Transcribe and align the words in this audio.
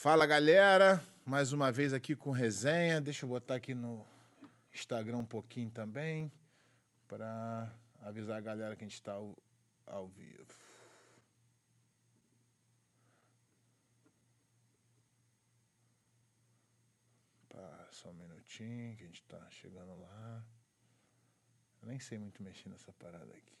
Fala 0.00 0.26
galera, 0.26 1.04
mais 1.26 1.52
uma 1.52 1.72
vez 1.72 1.92
aqui 1.92 2.14
com 2.14 2.30
resenha. 2.30 3.00
Deixa 3.00 3.24
eu 3.24 3.28
botar 3.28 3.56
aqui 3.56 3.74
no 3.74 4.06
Instagram 4.72 5.18
um 5.18 5.26
pouquinho 5.26 5.72
também 5.72 6.30
para 7.08 7.68
avisar 8.02 8.38
a 8.38 8.40
galera 8.40 8.76
que 8.76 8.84
a 8.84 8.86
gente 8.86 8.94
está 8.94 9.14
ao, 9.14 9.36
ao 9.84 10.06
vivo. 10.06 10.46
Tá, 17.48 17.88
só 17.90 18.10
um 18.10 18.14
minutinho 18.14 18.96
que 18.96 19.02
a 19.02 19.06
gente 19.06 19.20
está 19.20 19.50
chegando 19.50 19.98
lá. 20.00 20.44
Eu 21.82 21.88
nem 21.88 21.98
sei 21.98 22.18
muito 22.18 22.40
mexer 22.40 22.68
nessa 22.68 22.92
parada 22.92 23.32
aqui. 23.34 23.58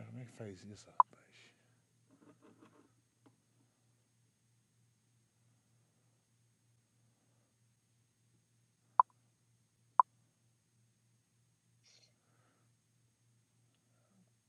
Mas 0.00 0.08
é 0.22 0.24
que 0.24 0.32
faz 0.32 0.62
isso, 0.64 0.86
rapaz? 0.90 1.54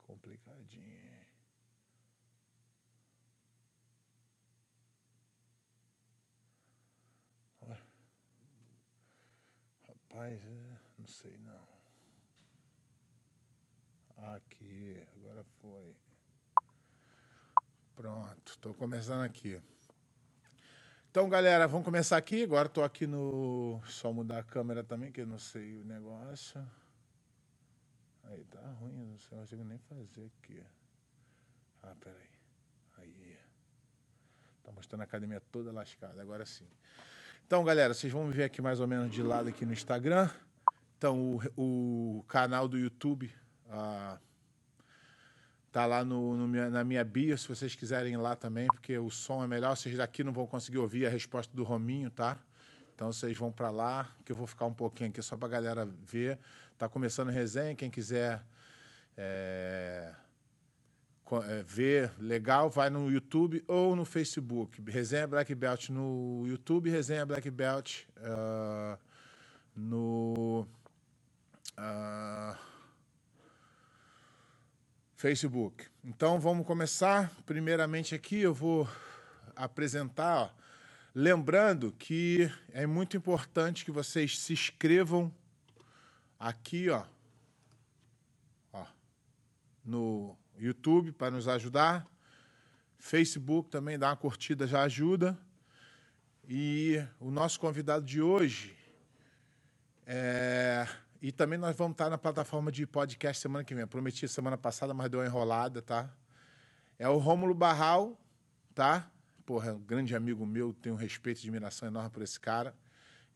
Complicadinho. 0.06 1.22
Rapaz, 10.12 10.44
é, 10.44 10.78
não 10.98 11.06
sei 11.06 11.38
não. 11.38 11.81
Aqui, 14.22 15.04
agora 15.16 15.44
foi. 15.60 15.96
Pronto, 17.96 18.52
estou 18.52 18.72
começando 18.72 19.22
aqui. 19.22 19.60
Então, 21.10 21.28
galera, 21.28 21.66
vamos 21.66 21.84
começar 21.84 22.16
aqui. 22.18 22.44
Agora 22.44 22.68
estou 22.68 22.84
aqui 22.84 23.04
no. 23.04 23.82
Só 23.84 24.12
mudar 24.12 24.38
a 24.38 24.42
câmera 24.44 24.84
também, 24.84 25.10
que 25.10 25.22
eu 25.22 25.26
não 25.26 25.40
sei 25.40 25.74
o 25.74 25.84
negócio. 25.84 26.64
Aí, 28.22 28.44
tá 28.44 28.60
ruim, 28.80 29.06
não 29.10 29.18
sei, 29.18 29.36
não 29.36 29.44
consigo 29.44 29.64
nem 29.64 29.78
fazer 29.78 30.30
aqui. 30.38 30.62
Ah, 31.82 31.94
peraí. 31.98 32.30
Aí. 32.98 33.36
Tá 34.62 34.70
mostrando 34.70 35.00
a 35.00 35.04
academia 35.04 35.40
toda 35.50 35.72
lascada, 35.72 36.22
agora 36.22 36.46
sim. 36.46 36.68
Então, 37.44 37.64
galera, 37.64 37.92
vocês 37.92 38.12
vão 38.12 38.28
me 38.28 38.32
ver 38.32 38.44
aqui 38.44 38.62
mais 38.62 38.78
ou 38.78 38.86
menos 38.86 39.10
de 39.12 39.20
lado 39.20 39.48
aqui 39.48 39.66
no 39.66 39.72
Instagram. 39.72 40.30
Então, 40.96 41.40
o, 41.56 42.20
o 42.20 42.22
canal 42.28 42.68
do 42.68 42.78
YouTube 42.78 43.41
ah, 43.72 44.18
tá 45.72 45.86
lá 45.86 46.04
no, 46.04 46.36
no 46.36 46.46
minha- 46.46 46.68
na 46.68 46.84
minha 46.84 47.02
bio, 47.02 47.36
se 47.38 47.48
vocês 47.48 47.74
quiserem 47.74 48.12
ir 48.12 48.18
lá 48.18 48.36
também, 48.36 48.66
porque 48.66 48.98
o 48.98 49.10
som 49.10 49.42
é 49.42 49.46
melhor. 49.46 49.74
Vocês 49.74 49.96
daqui 49.96 50.22
não 50.22 50.32
vão 50.32 50.46
conseguir 50.46 50.78
ouvir 50.78 51.06
a 51.06 51.08
resposta 51.08 51.56
do 51.56 51.64
Rominho, 51.64 52.10
tá? 52.10 52.38
Então 52.94 53.10
vocês 53.10 53.36
vão 53.36 53.50
para 53.50 53.70
lá, 53.70 54.14
que 54.24 54.30
eu 54.30 54.36
vou 54.36 54.46
ficar 54.46 54.66
um 54.66 54.74
pouquinho 54.74 55.08
aqui 55.08 55.22
só 55.22 55.36
para 55.36 55.48
galera 55.48 55.86
ver. 55.86 56.38
Tá 56.76 56.88
começando 56.88 57.30
a 57.30 57.32
resenha, 57.32 57.74
quem 57.74 57.90
quiser 57.90 58.44
é, 59.16 60.12
é, 61.48 61.62
ver 61.62 62.12
legal, 62.18 62.68
vai 62.68 62.90
no 62.90 63.10
YouTube 63.10 63.64
ou 63.66 63.96
no 63.96 64.04
Facebook. 64.04 64.82
Resenha 64.90 65.26
Black 65.26 65.54
Belt 65.54 65.88
no 65.88 66.44
YouTube, 66.46 66.90
Resenha 66.90 67.24
Black 67.24 67.50
Belt 67.50 68.02
ah, 68.18 68.98
no 69.74 70.66
ah, 71.76 72.58
Facebook. 75.22 75.86
Então 76.02 76.40
vamos 76.40 76.66
começar. 76.66 77.32
Primeiramente 77.46 78.12
aqui 78.12 78.40
eu 78.40 78.52
vou 78.52 78.88
apresentar, 79.54 80.36
ó, 80.36 80.50
lembrando 81.14 81.92
que 81.92 82.50
é 82.72 82.86
muito 82.88 83.16
importante 83.16 83.84
que 83.84 83.92
vocês 83.92 84.36
se 84.40 84.52
inscrevam 84.52 85.32
aqui, 86.40 86.90
ó, 86.90 87.04
ó 88.72 88.84
no 89.84 90.36
YouTube 90.58 91.12
para 91.12 91.30
nos 91.30 91.46
ajudar. 91.46 92.04
Facebook 92.98 93.70
também 93.70 93.96
dá 93.96 94.08
uma 94.08 94.16
curtida 94.16 94.66
já 94.66 94.82
ajuda. 94.82 95.38
E 96.48 97.00
o 97.20 97.30
nosso 97.30 97.60
convidado 97.60 98.04
de 98.04 98.20
hoje 98.20 98.76
é, 100.04 100.84
e 101.22 101.30
também 101.30 101.56
nós 101.56 101.76
vamos 101.76 101.94
estar 101.94 102.10
na 102.10 102.18
plataforma 102.18 102.72
de 102.72 102.84
podcast 102.84 103.40
semana 103.40 103.62
que 103.62 103.72
vem. 103.72 103.82
Eu 103.82 103.88
prometi 103.88 104.26
semana 104.26 104.58
passada, 104.58 104.92
mas 104.92 105.08
deu 105.08 105.20
uma 105.20 105.26
enrolada, 105.26 105.80
tá? 105.80 106.12
É 106.98 107.08
o 107.08 107.16
Rômulo 107.16 107.54
Barral, 107.54 108.20
tá? 108.74 109.08
Porra, 109.46 109.70
é 109.70 109.72
um 109.72 109.78
grande 109.78 110.16
amigo 110.16 110.44
meu, 110.44 110.72
tenho 110.74 110.96
respeito 110.96 111.38
e 111.38 111.42
admiração 111.42 111.86
enorme 111.86 112.10
por 112.10 112.24
esse 112.24 112.40
cara. 112.40 112.74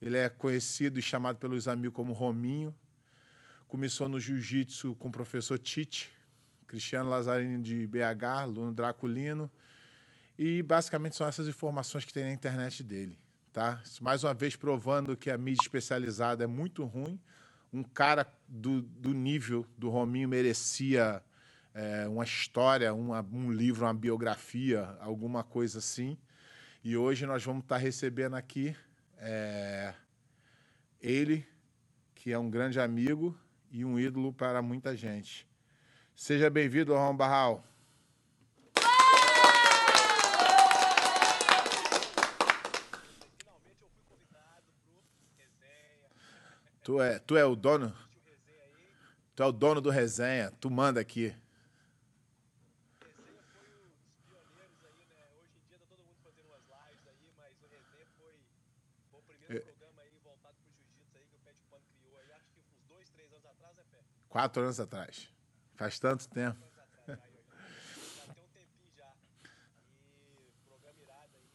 Ele 0.02 0.16
é 0.18 0.28
conhecido 0.28 0.98
e 0.98 1.02
chamado 1.02 1.38
pelos 1.38 1.68
amigos 1.68 1.94
como 1.94 2.12
Rominho. 2.12 2.74
Começou 3.68 4.08
no 4.08 4.18
jiu-jitsu 4.18 4.96
com 4.96 5.06
o 5.06 5.12
professor 5.12 5.56
Tite, 5.56 6.10
Cristiano 6.66 7.08
Lazarino 7.08 7.62
de 7.62 7.86
BH, 7.86 8.24
aluno 8.24 8.74
Draculino. 8.74 9.48
E 10.36 10.60
basicamente 10.60 11.14
são 11.14 11.28
essas 11.28 11.46
informações 11.46 12.04
que 12.04 12.12
tem 12.12 12.24
na 12.24 12.32
internet 12.32 12.82
dele, 12.82 13.16
tá? 13.52 13.80
Mais 14.00 14.24
uma 14.24 14.34
vez 14.34 14.56
provando 14.56 15.16
que 15.16 15.30
a 15.30 15.38
mídia 15.38 15.62
especializada 15.62 16.42
é 16.42 16.48
muito 16.48 16.84
ruim. 16.84 17.20
Um 17.72 17.82
cara 17.82 18.26
do, 18.48 18.80
do 18.82 19.12
nível 19.12 19.66
do 19.76 19.90
Rominho 19.90 20.28
merecia 20.28 21.22
é, 21.74 22.08
uma 22.08 22.24
história, 22.24 22.94
uma- 22.94 23.20
um 23.32 23.52
livro, 23.52 23.84
uma 23.84 23.92
biografia, 23.94 24.96
alguma 25.00 25.44
coisa 25.44 25.78
assim. 25.78 26.16
E 26.82 26.96
hoje 26.96 27.26
nós 27.26 27.44
vamos 27.44 27.62
estar 27.64 27.76
recebendo 27.76 28.34
aqui 28.36 28.74
é, 29.18 29.92
ele, 31.00 31.46
que 32.14 32.32
é 32.32 32.38
um 32.38 32.48
grande 32.50 32.80
amigo 32.80 33.38
e 33.70 33.84
um 33.84 33.98
ídolo 33.98 34.32
para 34.32 34.62
muita 34.62 34.96
gente. 34.96 35.46
Seja 36.14 36.48
bem-vindo, 36.48 36.94
Ron 36.94 37.14
Barral. 37.16 37.64
Tu 46.86 47.02
é, 47.02 47.18
tu 47.18 47.36
é 47.36 47.44
o 47.44 47.56
dono? 47.56 47.92
Tu 49.34 49.42
é 49.42 49.46
o 49.46 49.50
dono 49.50 49.80
do 49.80 49.90
resenha. 49.90 50.52
Tu 50.60 50.70
manda 50.70 51.00
aqui. 51.00 51.34
Resenha 53.00 53.42
foi 53.52 53.66
um 53.74 53.88
dos 53.90 54.14
pioneiros 54.22 54.84
aí, 54.84 55.06
né? 55.10 55.26
Hoje 55.36 55.50
em 55.58 55.66
dia 55.66 55.78
tá 55.80 55.86
todo 55.90 56.04
mundo 56.04 56.20
fazendo 56.22 56.46
umas 56.46 56.62
lives 56.62 57.08
aí, 57.08 57.32
mas 57.36 57.60
o 57.60 57.66
Resenha 57.66 58.06
foi, 58.16 58.38
foi 59.10 59.18
o 59.18 59.22
primeiro 59.24 59.64
programa 59.64 60.02
aí 60.02 60.10
voltado 60.22 60.54
pro 60.62 60.72
jiu-jitsu 60.72 61.16
aí 61.18 61.26
que 61.26 61.34
o 61.34 61.40
Pé 61.40 61.52
de 61.54 61.64
Pano 61.68 61.84
criou 61.98 62.18
aí, 62.20 62.32
acho 62.32 62.50
que 62.52 62.60
uns 62.60 62.86
dois, 62.86 63.10
três 63.10 63.32
anos 63.32 63.46
atrás, 63.46 63.74
né, 63.76 63.82
Pé? 63.90 63.98
Quatro 64.28 64.62
anos 64.62 64.78
atrás. 64.78 65.28
Faz 65.74 65.98
tanto 65.98 66.28
tempo. 66.28 66.56
Anos 66.62 66.78
atrás, 66.78 67.20
aí, 67.20 67.34
ó, 67.34 68.28
já 68.28 68.32
tem 68.32 68.44
um 68.44 68.48
tempinho 68.54 68.92
já. 68.96 69.12
E 70.06 70.52
programa 70.68 71.02
irado 71.02 71.34
aí, 71.34 71.50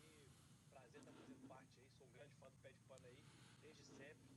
prazer 0.74 1.00
estar 1.00 1.14
fazendo 1.14 1.48
parte 1.48 1.72
aí, 1.80 1.88
sou 1.98 2.06
um 2.06 2.12
grande 2.18 2.36
fã 2.36 2.48
do 2.50 2.58
Pé 2.62 2.70
de 2.72 2.84
Pano 2.84 3.08
aí, 3.08 3.18
desde 3.64 3.84
sempre. 3.86 4.30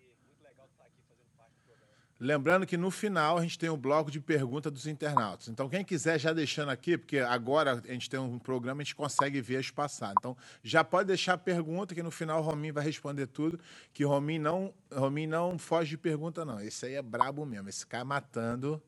E 0.00 0.16
muito 0.24 0.42
legal 0.42 0.66
estar 0.66 0.84
aqui 0.84 1.00
fazendo 1.06 1.30
parte 1.36 1.54
do 1.56 1.62
programa. 1.62 1.94
Lembrando 2.24 2.64
que 2.66 2.78
no 2.78 2.90
final 2.90 3.36
a 3.36 3.42
gente 3.42 3.58
tem 3.58 3.68
o 3.68 3.76
bloco 3.76 4.10
de 4.10 4.18
pergunta 4.18 4.70
dos 4.70 4.86
internautas. 4.86 5.46
Então, 5.48 5.68
quem 5.68 5.84
quiser 5.84 6.18
já 6.18 6.32
deixando 6.32 6.70
aqui, 6.70 6.96
porque 6.96 7.18
agora 7.18 7.82
a 7.86 7.92
gente 7.92 8.08
tem 8.08 8.18
um 8.18 8.38
programa, 8.38 8.80
a 8.80 8.84
gente 8.84 8.94
consegue 8.94 9.42
ver 9.42 9.58
as 9.58 9.70
passadas. 9.70 10.14
Então, 10.18 10.34
já 10.62 10.82
pode 10.82 11.08
deixar 11.08 11.34
a 11.34 11.38
pergunta, 11.38 11.94
que 11.94 12.02
no 12.02 12.10
final 12.10 12.40
o 12.40 12.42
Rominho 12.42 12.72
vai 12.72 12.82
responder 12.82 13.26
tudo. 13.26 13.60
Que 13.92 14.06
o 14.06 14.08
Rominho 14.08 14.40
não, 14.40 14.74
Rominho 14.90 15.28
não 15.28 15.58
foge 15.58 15.90
de 15.90 15.98
pergunta, 15.98 16.46
não. 16.46 16.58
Esse 16.62 16.86
aí 16.86 16.94
é 16.94 17.02
brabo 17.02 17.44
mesmo, 17.44 17.68
esse 17.68 17.86
cara 17.86 18.06
matando. 18.06 18.82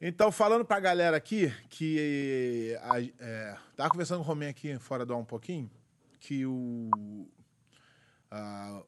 Então, 0.00 0.32
falando 0.32 0.64
pra 0.64 0.80
galera 0.80 1.16
aqui, 1.16 1.54
que. 1.70 2.76
A, 2.82 3.00
é, 3.20 3.56
conversando 3.88 4.18
com 4.18 4.24
o 4.24 4.26
Rominho 4.26 4.50
aqui 4.50 4.76
fora 4.80 5.06
do 5.06 5.14
ar 5.14 5.18
um 5.20 5.24
pouquinho, 5.24 5.70
que 6.18 6.44
o. 6.44 7.28
a- 8.32 8.82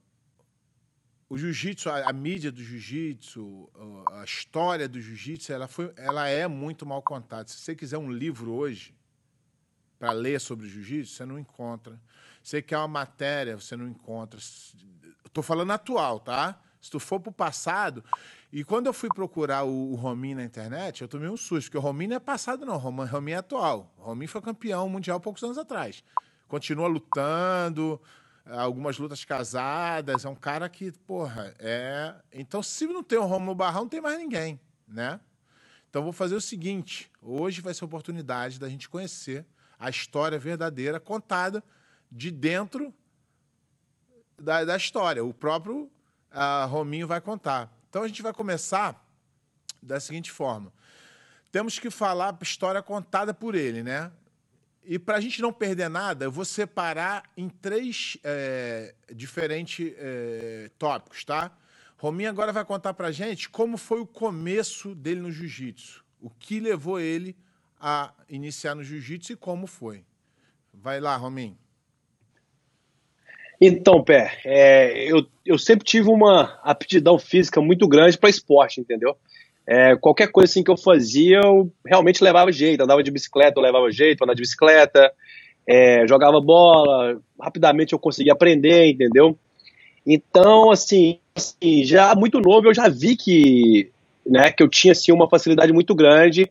o 1.28 1.36
jiu-jitsu, 1.36 1.88
a, 1.90 2.08
a 2.08 2.12
mídia 2.12 2.52
do 2.52 2.62
jiu-jitsu, 2.62 3.68
a- 4.12 4.24
história 4.24 4.88
do 4.88 5.00
jiu-jitsu, 5.00 5.52
ela, 5.52 5.66
foi, 5.66 5.92
ela 5.96 6.28
é 6.28 6.46
muito 6.46 6.86
mal 6.86 7.02
contada. 7.02 7.48
Se 7.48 7.58
você 7.58 7.74
quiser 7.74 7.98
um 7.98 8.10
livro 8.10 8.52
hoje 8.52 8.94
para 9.98 10.12
ler 10.12 10.40
sobre 10.40 10.66
o 10.66 10.68
jiu-jitsu, 10.68 11.14
você 11.14 11.24
não 11.26 11.38
encontra. 11.38 12.00
Você 12.42 12.62
quer 12.62 12.78
uma 12.78 12.86
matéria, 12.88 13.56
você 13.58 13.76
não 13.76 13.88
encontra. 13.88 14.38
Estou 14.38 15.42
falando 15.42 15.72
atual, 15.72 16.20
tá? 16.20 16.60
Se 16.80 16.90
tu 16.90 17.00
for 17.00 17.18
pro 17.18 17.32
passado. 17.32 18.04
E 18.52 18.62
quando 18.62 18.86
eu 18.86 18.92
fui 18.92 19.08
procurar 19.08 19.64
o, 19.64 19.92
o 19.92 19.96
Rominho 19.96 20.36
na 20.36 20.44
internet, 20.44 21.02
eu 21.02 21.08
tomei 21.08 21.28
um 21.28 21.36
susto, 21.36 21.66
porque 21.66 21.78
o 21.78 21.80
Rominho 21.80 22.10
não 22.10 22.16
é 22.16 22.20
passado, 22.20 22.64
não. 22.64 22.76
O 22.76 22.78
Romin- 22.78 23.32
é 23.32 23.36
atual. 23.36 23.92
O 23.98 24.02
Rominho 24.02 24.28
foi 24.28 24.40
campeão 24.40 24.88
mundial 24.88 25.18
poucos 25.18 25.42
anos 25.42 25.58
atrás. 25.58 26.04
Continua 26.46 26.86
lutando, 26.86 28.00
algumas 28.48 28.98
lutas 28.98 29.24
casadas, 29.24 30.24
é 30.24 30.28
um 30.28 30.34
cara 30.34 30.68
que, 30.68 30.92
porra, 30.92 31.54
é. 31.58 32.14
Então, 32.32 32.62
se 32.62 32.86
não 32.86 33.02
tem 33.02 33.18
o 33.18 33.24
Romulo 33.26 33.54
Barral, 33.54 33.82
não 33.82 33.88
tem 33.88 34.00
mais 34.00 34.18
ninguém, 34.18 34.60
né? 34.86 35.20
Então, 35.90 36.02
vou 36.02 36.12
fazer 36.12 36.34
o 36.34 36.40
seguinte: 36.40 37.10
hoje 37.20 37.60
vai 37.60 37.74
ser 37.74 37.84
a 37.84 37.86
oportunidade 37.86 38.60
da 38.60 38.68
gente 38.68 38.88
conhecer 38.88 39.44
a 39.78 39.90
história 39.90 40.38
verdadeira 40.38 41.00
contada 41.00 41.62
de 42.10 42.30
dentro 42.30 42.94
da, 44.38 44.64
da 44.64 44.76
história. 44.76 45.24
O 45.24 45.34
próprio 45.34 45.90
uh, 46.32 46.66
Rominho 46.68 47.06
vai 47.06 47.20
contar. 47.20 47.72
Então, 47.88 48.02
a 48.02 48.08
gente 48.08 48.22
vai 48.22 48.32
começar 48.32 49.04
da 49.82 49.98
seguinte 49.98 50.30
forma: 50.30 50.72
temos 51.50 51.78
que 51.78 51.90
falar 51.90 52.36
a 52.38 52.42
história 52.42 52.82
contada 52.82 53.34
por 53.34 53.54
ele, 53.54 53.82
né? 53.82 54.12
E 54.88 54.98
para 54.98 55.16
a 55.16 55.20
gente 55.20 55.42
não 55.42 55.52
perder 55.52 55.90
nada, 55.90 56.24
eu 56.24 56.30
vou 56.30 56.44
separar 56.44 57.24
em 57.36 57.48
três 57.48 58.16
é, 58.22 58.94
diferentes 59.12 59.92
é, 59.98 60.70
tópicos, 60.78 61.24
tá? 61.24 61.50
Rominho 61.98 62.30
agora 62.30 62.52
vai 62.52 62.64
contar 62.64 62.94
para 62.94 63.10
gente 63.10 63.48
como 63.48 63.76
foi 63.76 64.00
o 64.00 64.06
começo 64.06 64.94
dele 64.94 65.20
no 65.20 65.32
jiu-jitsu, 65.32 66.04
o 66.20 66.30
que 66.30 66.60
levou 66.60 67.00
ele 67.00 67.36
a 67.80 68.12
iniciar 68.28 68.76
no 68.76 68.84
jiu-jitsu 68.84 69.32
e 69.32 69.36
como 69.36 69.66
foi. 69.66 70.04
Vai 70.72 71.00
lá, 71.00 71.16
Rominho. 71.16 71.58
Então, 73.60 74.04
Pé, 74.04 74.38
é, 74.44 75.10
eu, 75.10 75.26
eu 75.44 75.58
sempre 75.58 75.84
tive 75.84 76.08
uma 76.08 76.60
aptidão 76.62 77.18
física 77.18 77.60
muito 77.60 77.88
grande 77.88 78.18
para 78.18 78.28
esporte, 78.28 78.80
entendeu? 78.80 79.16
É, 79.68 79.96
qualquer 79.96 80.30
coisa 80.30 80.50
assim 80.50 80.62
que 80.62 80.70
eu 80.70 80.76
fazia, 80.76 81.40
eu 81.42 81.72
realmente 81.84 82.22
levava 82.22 82.52
jeito. 82.52 82.82
Andava 82.82 83.02
de 83.02 83.10
bicicleta, 83.10 83.58
eu 83.58 83.62
levava 83.62 83.90
jeito, 83.90 84.22
andava 84.22 84.36
de 84.36 84.42
bicicleta, 84.42 85.12
é, 85.66 86.06
jogava 86.06 86.40
bola, 86.40 87.20
rapidamente 87.40 87.92
eu 87.92 87.98
conseguia 87.98 88.32
aprender, 88.32 88.86
entendeu? 88.86 89.36
Então, 90.06 90.70
assim, 90.70 91.18
assim, 91.34 91.84
já 91.84 92.14
muito 92.14 92.40
novo 92.40 92.68
eu 92.68 92.74
já 92.74 92.88
vi 92.88 93.16
que, 93.16 93.90
né, 94.24 94.52
que 94.52 94.62
eu 94.62 94.68
tinha 94.68 94.92
assim, 94.92 95.10
uma 95.10 95.28
facilidade 95.28 95.72
muito 95.72 95.94
grande 95.94 96.48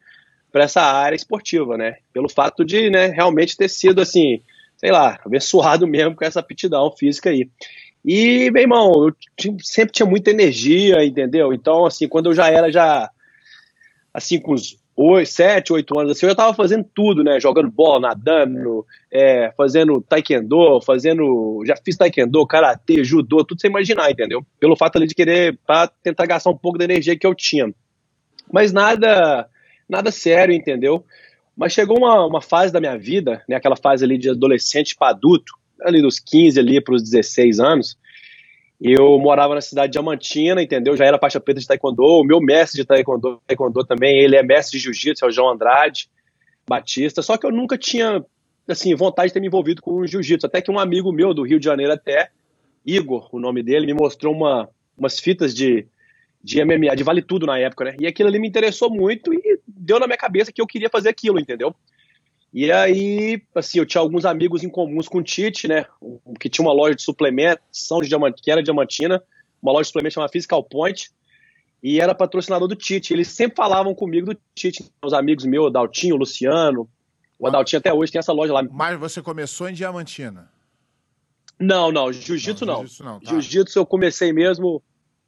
para 0.52 0.66
essa 0.66 0.82
área 0.82 1.16
esportiva, 1.16 1.78
né? 1.78 1.96
Pelo 2.14 2.30
fato 2.30 2.66
de, 2.66 2.90
né, 2.90 3.08
realmente 3.08 3.56
ter 3.56 3.70
sido 3.70 4.02
assim, 4.02 4.42
sei 4.78 4.92
lá, 4.92 5.20
abençoado 5.26 5.88
mesmo 5.88 6.16
com 6.16 6.26
essa 6.26 6.42
aptidão 6.42 6.92
física 6.92 7.30
aí. 7.30 7.50
E, 8.06 8.52
meu 8.52 8.62
irmão, 8.62 9.08
eu 9.08 9.16
sempre 9.64 9.92
tinha 9.92 10.06
muita 10.06 10.30
energia, 10.30 11.04
entendeu? 11.04 11.52
Então, 11.52 11.88
assim, 11.88 12.08
quando 12.08 12.28
eu 12.28 12.36
já 12.36 12.48
era, 12.52 12.72
já, 12.72 13.10
assim, 14.14 14.40
com 14.40 14.54
uns 14.54 14.78
8, 14.96 15.28
7, 15.28 15.74
8 15.74 16.00
anos, 16.00 16.12
assim, 16.12 16.28
eu 16.28 16.30
já 16.30 16.36
tava 16.36 16.54
fazendo 16.54 16.86
tudo, 16.94 17.24
né? 17.24 17.40
Jogando 17.40 17.72
bola, 17.72 18.02
nadando, 18.02 18.86
é, 19.12 19.52
fazendo 19.58 20.00
taekwondo, 20.02 20.80
fazendo. 20.82 21.64
Já 21.66 21.76
fiz 21.84 21.98
taekwondo, 21.98 22.46
karatê, 22.46 23.04
judô, 23.04 23.44
tudo 23.44 23.60
sem 23.60 23.72
imaginar, 23.72 24.12
entendeu? 24.12 24.46
Pelo 24.60 24.76
fato 24.76 24.98
ali 24.98 25.08
de 25.08 25.16
querer, 25.16 25.58
para 25.66 25.88
tentar 25.88 26.28
gastar 26.28 26.52
um 26.52 26.58
pouco 26.58 26.78
da 26.78 26.84
energia 26.84 27.18
que 27.18 27.26
eu 27.26 27.34
tinha. 27.34 27.74
Mas 28.54 28.72
nada, 28.72 29.50
nada 29.90 30.12
sério, 30.12 30.54
entendeu? 30.54 31.04
Mas 31.58 31.74
chegou 31.74 31.98
uma, 31.98 32.24
uma 32.28 32.42
fase 32.42 32.72
da 32.72 32.80
minha 32.80 32.98
vida, 33.00 33.44
né? 33.50 33.56
Aquela 33.56 33.76
fase 33.76 34.06
ali 34.06 34.20
de 34.20 34.30
adolescente 34.30 34.96
para 34.96 35.10
adulto, 35.10 35.54
ali 35.82 36.02
dos 36.02 36.20
15 36.20 36.60
ali 36.60 36.82
para 36.82 36.96
os 36.96 37.04
16 37.04 37.60
anos, 37.60 37.98
eu 38.80 39.18
morava 39.20 39.56
na 39.56 39.62
cidade 39.62 39.88
de 39.88 39.94
Diamantina, 39.94 40.62
entendeu? 40.62 40.98
Já 40.98 41.06
era 41.06 41.18
faixa 41.18 41.40
preta 41.40 41.60
de 41.60 41.68
taekwondo. 41.68 42.04
O 42.04 42.24
meu 42.24 42.42
mestre 42.42 42.82
de 42.82 42.88
taekwondo, 42.88 43.42
taekwondo 43.48 43.86
também, 43.86 44.20
ele 44.20 44.36
é 44.36 44.44
mestre 44.44 44.78
de 44.78 44.84
jiu-jitsu, 44.84 45.24
é 45.24 45.28
o 45.28 45.32
João 45.32 45.50
Andrade 45.50 46.10
Batista. 46.68 47.22
Só 47.22 47.38
que 47.38 47.46
eu 47.46 47.52
nunca 47.52 47.78
tinha, 47.78 48.24
assim, 48.68 48.94
vontade 48.94 49.30
de 49.30 49.34
ter 49.34 49.40
me 49.40 49.48
envolvido 49.48 49.82
com 49.82 50.06
jiu-jitsu. 50.06 50.46
Até 50.46 50.62
que 50.62 50.70
um 50.70 50.80
amigo 50.80 51.12
meu 51.12 51.34
do 51.34 51.44
Rio 51.44 51.60
de 51.60 51.66
Janeiro 51.66 51.94
até, 51.94 52.30
Igor, 52.86 53.30
o 53.32 53.40
nome 53.40 53.64
dele, 53.64 53.86
me 53.86 53.94
mostrou 53.94 54.34
uma, 54.34 54.70
umas 54.98 55.20
fitas 55.20 55.54
de, 55.54 55.88
de 56.44 56.64
MMA, 56.64 56.96
de 56.98 57.04
vale 57.04 57.22
tudo 57.22 57.46
na 57.46 57.58
época, 57.58 57.86
né? 57.86 57.96
E 57.98 58.06
aquilo 58.06 58.28
ali 58.28 58.40
me 58.40 58.48
interessou 58.48 58.90
muito 58.90 59.34
e 59.34 59.60
deu 59.66 60.00
na 60.00 60.06
minha 60.06 60.18
cabeça 60.18 60.52
que 60.52 60.62
eu 60.62 60.68
queria 60.68 60.90
fazer 60.90 61.10
aquilo, 61.10 61.40
entendeu? 61.40 61.74
E 62.56 62.72
aí, 62.72 63.44
assim, 63.54 63.80
eu 63.80 63.86
tinha 63.86 64.00
alguns 64.00 64.24
amigos 64.24 64.64
em 64.64 64.70
comuns 64.70 65.10
com 65.10 65.18
o 65.18 65.24
Tite, 65.24 65.68
né? 65.68 65.86
Que 66.40 66.48
tinha 66.48 66.66
uma 66.66 66.74
loja 66.74 66.96
de 66.96 67.02
suplementação 67.02 68.00
que 68.00 68.50
era 68.50 68.64
diamantina, 68.64 69.22
uma 69.62 69.74
loja 69.74 69.82
de 69.82 69.88
suplementos 69.88 70.14
chamada 70.14 70.32
Physical 70.32 70.64
Point, 70.64 71.12
e 71.84 72.00
era 72.00 72.16
patrocinador 72.16 72.70
do 72.70 72.76
Tite. 72.78 73.14
Eles 73.14 73.28
sempre 73.28 73.58
falavam 73.58 73.94
comigo 73.94 74.34
do 74.34 74.40
Tite, 74.56 74.90
os 75.04 75.12
amigos 75.12 75.44
meus, 75.44 75.66
o 75.66 75.70
Daltinho, 75.70 76.16
o 76.16 76.18
Luciano. 76.18 76.90
O 77.38 77.46
Adaltinho 77.46 77.80
até 77.82 77.94
hoje 77.94 78.14
tem 78.14 78.20
essa 78.20 78.32
loja 78.32 78.54
lá. 78.54 78.64
Mas 78.64 78.98
você 78.98 79.22
começou 79.22 79.68
em 79.68 79.74
Diamantina? 79.74 80.50
Não, 81.60 81.92
não, 81.92 82.14
jiu-jitsu 82.14 82.66
não. 82.66 82.88
Jiu-jitsu 82.88 83.04
não, 83.04 83.20
tá. 83.20 83.40
jiu 83.42 83.66
eu 83.76 83.86
comecei 83.86 84.32
mesmo. 84.32 84.82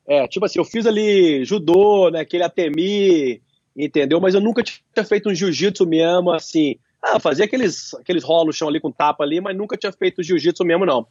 É, 0.07 0.25
tipo 0.29 0.45
assim, 0.45 0.59
eu 0.59 0.65
fiz 0.65 0.85
ali 0.85 1.43
judô, 1.43 2.09
né, 2.09 2.21
aquele 2.21 2.43
atemi, 2.43 3.41
entendeu? 3.75 4.21
Mas 4.21 4.33
eu 4.33 4.39
nunca 4.39 4.63
tinha 4.63 5.03
feito 5.03 5.29
um 5.29 5.35
jiu-jitsu 5.35 5.85
mesmo, 5.85 6.31
assim, 6.31 6.77
ah, 7.01 7.19
fazia 7.19 7.45
aqueles, 7.45 7.93
aqueles 7.93 8.23
rolos 8.23 8.55
chão 8.55 8.67
ali 8.67 8.79
com 8.79 8.91
tapa 8.91 9.23
ali, 9.23 9.39
mas 9.39 9.55
nunca 9.55 9.77
tinha 9.77 9.91
feito 9.91 10.23
jiu-jitsu 10.23 10.63
mesmo, 10.65 10.85
não. 10.85 11.07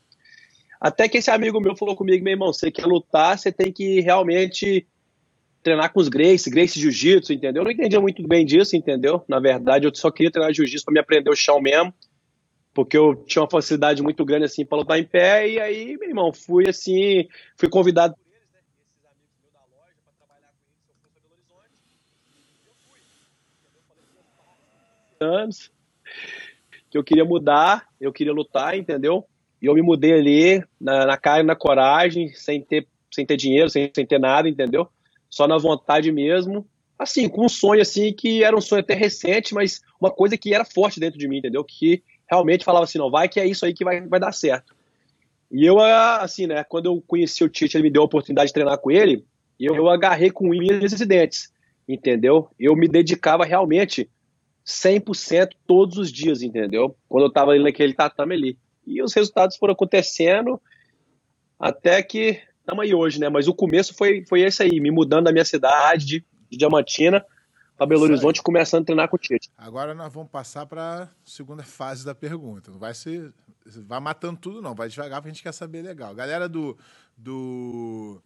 Até 0.80 1.08
que 1.08 1.18
esse 1.18 1.30
amigo 1.30 1.60
meu 1.60 1.76
falou 1.76 1.96
comigo, 1.96 2.22
meu 2.22 2.32
irmão, 2.32 2.52
você 2.52 2.70
quer 2.70 2.86
lutar, 2.86 3.38
você 3.38 3.50
tem 3.50 3.72
que 3.72 4.00
realmente 4.00 4.86
treinar 5.62 5.92
com 5.92 6.00
os 6.00 6.08
Grace, 6.08 6.50
Grace 6.50 6.78
Jiu-Jitsu, 6.78 7.32
entendeu? 7.32 7.62
Eu 7.62 7.64
não 7.64 7.72
entendia 7.72 8.00
muito 8.00 8.22
bem 8.26 8.44
disso, 8.44 8.76
entendeu? 8.76 9.24
Na 9.26 9.40
verdade, 9.40 9.86
eu 9.86 9.94
só 9.94 10.10
queria 10.10 10.30
treinar 10.30 10.52
Jiu-Jitsu 10.52 10.84
para 10.84 10.92
me 10.92 11.00
aprender 11.00 11.30
o 11.30 11.34
chão 11.34 11.60
mesmo, 11.60 11.92
porque 12.72 12.96
eu 12.96 13.16
tinha 13.26 13.42
uma 13.42 13.50
facilidade 13.50 14.02
muito 14.02 14.24
grande, 14.24 14.44
assim, 14.44 14.64
para 14.64 14.78
lutar 14.78 14.98
em 14.98 15.04
pé, 15.04 15.48
e 15.48 15.60
aí, 15.60 15.96
meu 15.96 16.08
irmão, 16.08 16.32
fui, 16.32 16.68
assim, 16.68 17.26
fui 17.56 17.68
convidado 17.68 18.14
anos 25.18 25.70
que 26.90 26.96
eu 26.96 27.04
queria 27.04 27.24
mudar, 27.24 27.86
eu 28.00 28.12
queria 28.12 28.32
lutar, 28.32 28.76
entendeu? 28.76 29.26
E 29.60 29.66
eu 29.66 29.74
me 29.74 29.82
mudei 29.82 30.12
ali 30.12 30.64
na, 30.80 31.06
na 31.06 31.16
cara 31.16 31.40
e 31.40 31.46
na 31.46 31.56
coragem, 31.56 32.32
sem 32.34 32.60
ter, 32.62 32.86
sem 33.12 33.24
ter 33.24 33.36
dinheiro, 33.36 33.68
sem, 33.70 33.90
sem 33.94 34.06
ter 34.06 34.18
nada, 34.18 34.48
entendeu? 34.48 34.88
Só 35.28 35.46
na 35.46 35.58
vontade 35.58 36.12
mesmo. 36.12 36.66
Assim, 36.98 37.28
com 37.28 37.44
um 37.44 37.48
sonho 37.48 37.82
assim 37.82 38.12
que 38.12 38.42
era 38.42 38.56
um 38.56 38.60
sonho 38.60 38.80
até 38.80 38.94
recente, 38.94 39.54
mas 39.54 39.82
uma 40.00 40.10
coisa 40.10 40.36
que 40.36 40.54
era 40.54 40.64
forte 40.64 40.98
dentro 40.98 41.18
de 41.18 41.28
mim, 41.28 41.38
entendeu? 41.38 41.62
Que 41.62 42.02
realmente 42.30 42.64
falava 42.64 42.84
assim, 42.84 42.98
não, 42.98 43.10
vai 43.10 43.28
que 43.28 43.38
é 43.38 43.46
isso 43.46 43.64
aí 43.64 43.74
que 43.74 43.84
vai, 43.84 44.00
vai 44.00 44.18
dar 44.18 44.32
certo. 44.32 44.74
E 45.50 45.64
eu, 45.64 45.78
assim, 45.78 46.46
né, 46.46 46.64
quando 46.64 46.86
eu 46.86 47.02
conheci 47.06 47.44
o 47.44 47.48
Tite, 47.48 47.76
ele 47.76 47.84
me 47.84 47.90
deu 47.90 48.02
a 48.02 48.06
oportunidade 48.06 48.48
de 48.48 48.54
treinar 48.54 48.78
com 48.78 48.90
ele, 48.90 49.24
e 49.58 49.66
eu, 49.66 49.74
eu 49.74 49.88
agarrei 49.88 50.30
com 50.30 50.48
unhas 50.48 51.00
e 51.00 51.06
dentes, 51.06 51.52
entendeu? 51.88 52.48
Eu 52.58 52.74
me 52.74 52.88
dedicava 52.88 53.44
realmente 53.44 54.10
100% 54.66 55.50
todos 55.66 55.96
os 55.96 56.10
dias, 56.10 56.42
entendeu? 56.42 56.96
Quando 57.08 57.24
eu 57.24 57.32
tava 57.32 57.52
ali 57.52 57.62
naquele 57.62 57.94
tatame 57.94 58.34
ali. 58.34 58.58
E 58.86 59.00
os 59.02 59.14
resultados 59.14 59.56
foram 59.56 59.72
acontecendo 59.72 60.60
até 61.58 62.02
que 62.02 62.42
estamos 62.58 62.84
aí 62.84 62.92
hoje, 62.92 63.20
né? 63.20 63.28
Mas 63.28 63.46
o 63.46 63.54
começo 63.54 63.94
foi, 63.94 64.24
foi 64.26 64.42
esse 64.42 64.62
aí, 64.62 64.80
me 64.80 64.90
mudando 64.90 65.24
da 65.24 65.32
minha 65.32 65.44
cidade, 65.44 66.04
de, 66.04 66.24
de 66.50 66.58
Diamantina, 66.58 67.24
para 67.76 67.86
Belo 67.86 68.02
Horizonte, 68.02 68.42
começando 68.42 68.82
a 68.82 68.86
treinar 68.86 69.08
com 69.08 69.16
o 69.16 69.18
Tite. 69.18 69.50
Agora 69.56 69.94
nós 69.94 70.12
vamos 70.12 70.30
passar 70.30 70.66
para 70.66 71.04
a 71.04 71.08
segunda 71.24 71.62
fase 71.62 72.04
da 72.04 72.14
pergunta. 72.14 72.70
Não 72.70 72.78
vai 72.78 72.94
ser. 72.94 73.32
Vai 73.86 74.00
matando 74.00 74.38
tudo, 74.40 74.62
não. 74.62 74.74
Vai 74.74 74.88
devagar, 74.88 75.20
porque 75.20 75.30
a 75.30 75.32
gente 75.32 75.42
quer 75.42 75.52
saber 75.52 75.82
legal. 75.82 76.14
Galera 76.14 76.48
do, 76.48 76.76
do, 77.16 78.20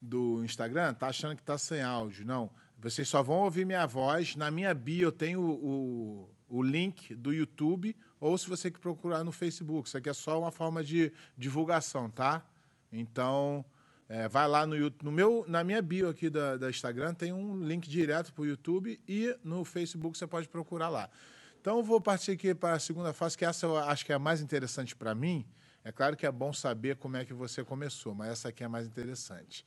do 0.00 0.42
Instagram 0.44 0.94
tá 0.94 1.08
achando 1.08 1.36
que 1.36 1.42
tá 1.42 1.58
sem 1.58 1.82
áudio. 1.82 2.24
Não. 2.24 2.50
Vocês 2.90 3.08
só 3.08 3.22
vão 3.22 3.36
ouvir 3.38 3.64
minha 3.64 3.86
voz. 3.86 4.36
Na 4.36 4.50
minha 4.50 4.74
bio 4.74 5.08
eu 5.08 5.12
tenho 5.12 5.40
o, 5.40 6.28
o, 6.50 6.58
o 6.58 6.62
link 6.62 7.14
do 7.14 7.32
YouTube, 7.32 7.96
ou 8.20 8.36
se 8.36 8.46
você 8.46 8.70
que 8.70 8.78
procurar 8.78 9.24
no 9.24 9.32
Facebook. 9.32 9.88
Isso 9.88 9.96
aqui 9.96 10.10
é 10.10 10.12
só 10.12 10.38
uma 10.38 10.50
forma 10.50 10.84
de 10.84 11.10
divulgação, 11.36 12.10
tá? 12.10 12.44
Então, 12.92 13.64
é, 14.06 14.28
vai 14.28 14.46
lá 14.46 14.66
no 14.66 14.76
YouTube. 14.76 15.04
No 15.04 15.12
meu, 15.12 15.46
na 15.48 15.64
minha 15.64 15.80
bio 15.80 16.10
aqui 16.10 16.28
da, 16.28 16.58
da 16.58 16.68
Instagram 16.68 17.14
tem 17.14 17.32
um 17.32 17.58
link 17.64 17.88
direto 17.88 18.34
para 18.34 18.42
o 18.42 18.46
YouTube 18.46 19.00
e 19.08 19.34
no 19.42 19.64
Facebook 19.64 20.18
você 20.18 20.26
pode 20.26 20.46
procurar 20.46 20.90
lá. 20.90 21.08
Então, 21.62 21.82
vou 21.82 22.02
partir 22.02 22.32
aqui 22.32 22.54
para 22.54 22.74
a 22.74 22.78
segunda 22.78 23.14
fase, 23.14 23.38
que 23.38 23.46
essa 23.46 23.64
eu 23.64 23.78
acho 23.78 24.04
que 24.04 24.12
é 24.12 24.14
a 24.14 24.18
mais 24.18 24.42
interessante 24.42 24.94
para 24.94 25.14
mim. 25.14 25.46
É 25.82 25.90
claro 25.90 26.18
que 26.18 26.26
é 26.26 26.30
bom 26.30 26.52
saber 26.52 26.96
como 26.96 27.16
é 27.16 27.24
que 27.24 27.32
você 27.32 27.64
começou, 27.64 28.14
mas 28.14 28.28
essa 28.28 28.50
aqui 28.50 28.62
é 28.62 28.66
a 28.66 28.68
mais 28.68 28.86
interessante. 28.86 29.64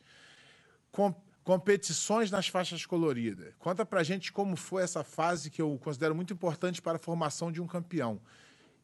Com, 0.91 1.15
competições 1.47 2.29
nas 2.29 2.49
faixas 2.49 2.85
coloridas. 2.85 3.53
Conta 3.57 3.85
pra 3.85 4.03
gente 4.03 4.33
como 4.33 4.57
foi 4.57 4.83
essa 4.83 5.01
fase 5.01 5.49
que 5.49 5.61
eu 5.61 5.79
considero 5.81 6.13
muito 6.13 6.33
importante 6.33 6.81
para 6.81 6.97
a 6.97 6.99
formação 6.99 7.53
de 7.53 7.61
um 7.61 7.65
campeão. 7.65 8.19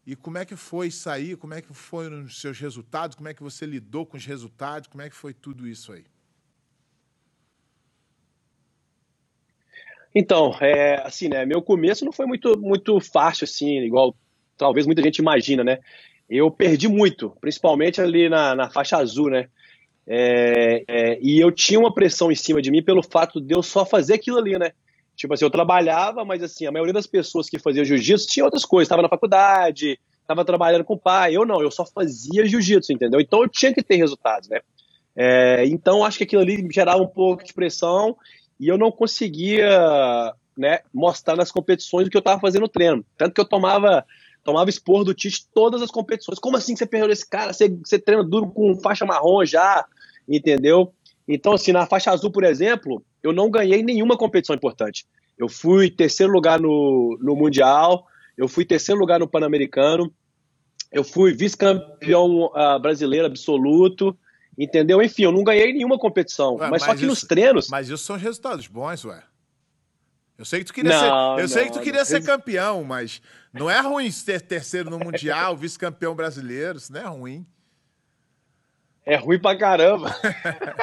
E 0.07 0.15
como 0.15 0.37
é 0.37 0.45
que 0.45 0.55
foi 0.55 0.89
sair, 0.89 1.35
como 1.35 1.53
é 1.53 1.61
que 1.61 1.73
foram 1.73 2.23
os 2.23 2.39
seus 2.39 2.57
resultados, 2.57 3.17
como 3.17 3.27
é 3.27 3.33
que 3.33 3.43
você 3.43 3.65
lidou 3.65 4.05
com 4.05 4.15
os 4.15 4.25
resultados, 4.25 4.87
como 4.87 5.01
é 5.01 5.09
que 5.09 5.15
foi 5.15 5.33
tudo 5.33 5.67
isso 5.67 5.91
aí? 5.91 6.05
Então, 10.15 10.55
é, 10.61 11.05
assim, 11.05 11.27
né, 11.27 11.45
meu 11.45 11.61
começo 11.61 12.05
não 12.05 12.13
foi 12.13 12.25
muito, 12.25 12.57
muito 12.57 12.97
fácil, 13.01 13.43
assim, 13.43 13.79
igual 13.79 14.15
talvez 14.55 14.85
muita 14.85 15.01
gente 15.01 15.17
imagina, 15.17 15.65
né? 15.65 15.79
eu 16.29 16.49
perdi 16.49 16.87
muito, 16.87 17.31
principalmente 17.41 17.99
ali 17.99 18.29
na, 18.29 18.55
na 18.55 18.69
faixa 18.69 18.97
azul, 18.97 19.29
né? 19.29 19.49
É, 20.05 20.83
é, 20.87 21.19
e 21.21 21.39
eu 21.39 21.51
tinha 21.51 21.79
uma 21.79 21.93
pressão 21.93 22.31
em 22.31 22.35
cima 22.35 22.61
de 22.61 22.69
mim 22.69 22.83
pelo 22.83 23.01
fato 23.01 23.39
de 23.39 23.55
eu 23.55 23.63
só 23.63 23.85
fazer 23.85 24.15
aquilo 24.15 24.37
ali, 24.37 24.57
né? 24.57 24.71
Tipo 25.15 25.33
assim, 25.33 25.45
eu 25.45 25.49
trabalhava, 25.49 26.25
mas 26.25 26.43
assim, 26.43 26.65
a 26.65 26.71
maioria 26.71 26.93
das 26.93 27.07
pessoas 27.07 27.49
que 27.49 27.59
faziam 27.59 27.85
jiu-jitsu 27.85 28.27
tinha 28.27 28.45
outras 28.45 28.65
coisas, 28.65 28.87
estava 28.87 29.01
na 29.01 29.09
faculdade, 29.09 29.99
estava 30.21 30.43
trabalhando 30.43 30.83
com 30.83 30.95
o 30.95 30.99
pai. 30.99 31.35
Eu 31.35 31.45
não, 31.45 31.61
eu 31.61 31.71
só 31.71 31.85
fazia 31.85 32.45
jiu-jitsu, 32.45 32.91
entendeu? 32.91 33.19
Então 33.19 33.43
eu 33.43 33.49
tinha 33.49 33.73
que 33.73 33.83
ter 33.83 33.95
resultados, 33.95 34.49
né? 34.49 34.59
É, 35.15 35.65
então 35.67 36.03
acho 36.03 36.17
que 36.17 36.23
aquilo 36.23 36.41
ali 36.41 36.67
gerava 36.71 37.01
um 37.01 37.07
pouco 37.07 37.43
de 37.43 37.53
pressão 37.53 38.17
e 38.59 38.67
eu 38.67 38.77
não 38.77 38.91
conseguia 38.91 40.33
né, 40.57 40.79
mostrar 40.93 41.35
nas 41.35 41.51
competições 41.51 42.07
o 42.07 42.09
que 42.09 42.17
eu 42.17 42.19
estava 42.19 42.41
fazendo 42.41 42.63
no 42.63 42.69
treino. 42.69 43.05
Tanto 43.17 43.33
que 43.33 43.41
eu 43.41 43.45
tomava 43.45 44.03
tomava 44.43 44.69
expor 44.69 45.03
do 45.03 45.13
Tite 45.13 45.47
todas 45.53 45.81
as 45.81 45.89
competições. 45.89 46.39
Como 46.39 46.57
assim 46.57 46.75
você 46.75 46.85
perdeu 46.85 47.09
esse 47.09 47.27
cara? 47.27 47.53
Você, 47.53 47.69
você 47.69 47.97
treina 47.97 48.23
duro 48.23 48.51
com 48.51 48.75
faixa 48.79 49.05
marrom 49.05 49.45
já, 49.45 49.85
entendeu? 50.27 50.93
Então, 51.27 51.53
assim, 51.53 51.71
na 51.71 51.85
faixa 51.85 52.11
azul, 52.11 52.31
por 52.31 52.43
exemplo, 52.43 53.03
eu 53.21 53.31
não 53.31 53.49
ganhei 53.49 53.81
nenhuma 53.81 54.17
competição 54.17 54.55
importante. 54.55 55.05
Eu 55.37 55.47
fui 55.47 55.89
terceiro 55.89 56.31
lugar 56.31 56.59
no, 56.59 57.17
no 57.21 57.35
Mundial, 57.35 58.05
eu 58.37 58.47
fui 58.47 58.65
terceiro 58.65 58.99
lugar 58.99 59.19
no 59.19 59.27
Pan-Americano, 59.27 60.13
eu 60.91 61.03
fui 61.03 61.33
vice-campeão 61.33 62.45
uh, 62.47 62.79
brasileiro 62.79 63.25
absoluto, 63.25 64.17
entendeu? 64.57 65.01
Enfim, 65.01 65.23
eu 65.23 65.31
não 65.31 65.43
ganhei 65.43 65.73
nenhuma 65.73 65.97
competição. 65.97 66.55
Ué, 66.55 66.69
mas, 66.69 66.71
mas, 66.71 66.83
só 66.83 66.91
que 66.91 66.97
isso, 66.97 67.07
nos 67.07 67.21
treinos. 67.21 67.67
Mas 67.69 67.89
isso 67.89 68.03
são 68.03 68.17
resultados 68.17 68.67
bons, 68.67 69.05
ué. 69.05 69.23
Eu 70.43 70.45
sei 70.45 70.59
que 70.59 70.65
tu 70.65 70.73
queria 70.73 70.91
não, 70.91 70.99
ser, 70.99 71.07
eu 71.07 71.41
não, 71.43 71.47
sei 71.47 71.65
que 71.65 71.71
tu 71.71 71.79
queria 71.79 72.01
não. 72.01 72.05
ser 72.05 72.21
campeão, 72.21 72.83
mas 72.83 73.21
não 73.53 73.71
é 73.71 73.79
ruim 73.79 74.11
ser 74.11 74.41
terceiro 74.41 74.89
no 74.89 74.99
mundial, 74.99 75.55
vice-campeão 75.55 76.13
brasileiro, 76.13 76.77
isso 76.77 76.91
não 76.91 76.99
é 76.99 77.05
ruim. 77.05 77.47
É 79.05 79.15
ruim 79.15 79.39
pra 79.39 79.57
caramba. 79.57 80.13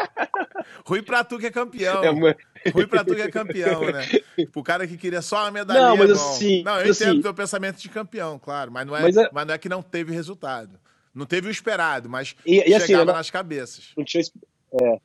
ruim 0.86 1.02
pra 1.02 1.22
tu 1.22 1.38
que 1.38 1.46
é 1.46 1.50
campeão. 1.50 2.02
É, 2.02 2.70
ruim 2.70 2.86
pra 2.86 3.04
tu 3.04 3.14
que 3.14 3.20
é 3.20 3.30
campeão, 3.30 3.82
né? 3.82 4.06
Tipo, 4.34 4.60
o 4.60 4.62
cara 4.62 4.86
que 4.86 4.96
queria 4.96 5.20
só 5.20 5.42
uma 5.42 5.50
medalha. 5.50 5.80
Não, 5.80 5.96
mas 5.98 6.10
assim. 6.10 6.62
Não, 6.62 6.80
eu 6.80 6.90
assim, 6.90 7.04
entendo 7.04 7.18
o 7.18 7.22
teu 7.22 7.34
pensamento 7.34 7.76
de 7.76 7.88
campeão, 7.90 8.38
claro, 8.38 8.72
mas 8.72 8.86
não, 8.86 8.96
é, 8.96 9.02
mas, 9.02 9.16
é... 9.18 9.28
mas 9.30 9.46
não 9.46 9.54
é 9.54 9.58
que 9.58 9.68
não 9.68 9.82
teve 9.82 10.10
resultado. 10.14 10.80
Não 11.14 11.26
teve 11.26 11.48
o 11.48 11.50
esperado, 11.50 12.08
mas 12.08 12.34
e, 12.46 12.66
e 12.66 12.74
assim, 12.74 12.86
chegava 12.86 13.10
assim, 13.10 13.18
nas 13.18 13.30
cabeças. 13.30 13.92
Não 13.94 14.04
tinha. 14.04 14.22
É. 14.80 15.00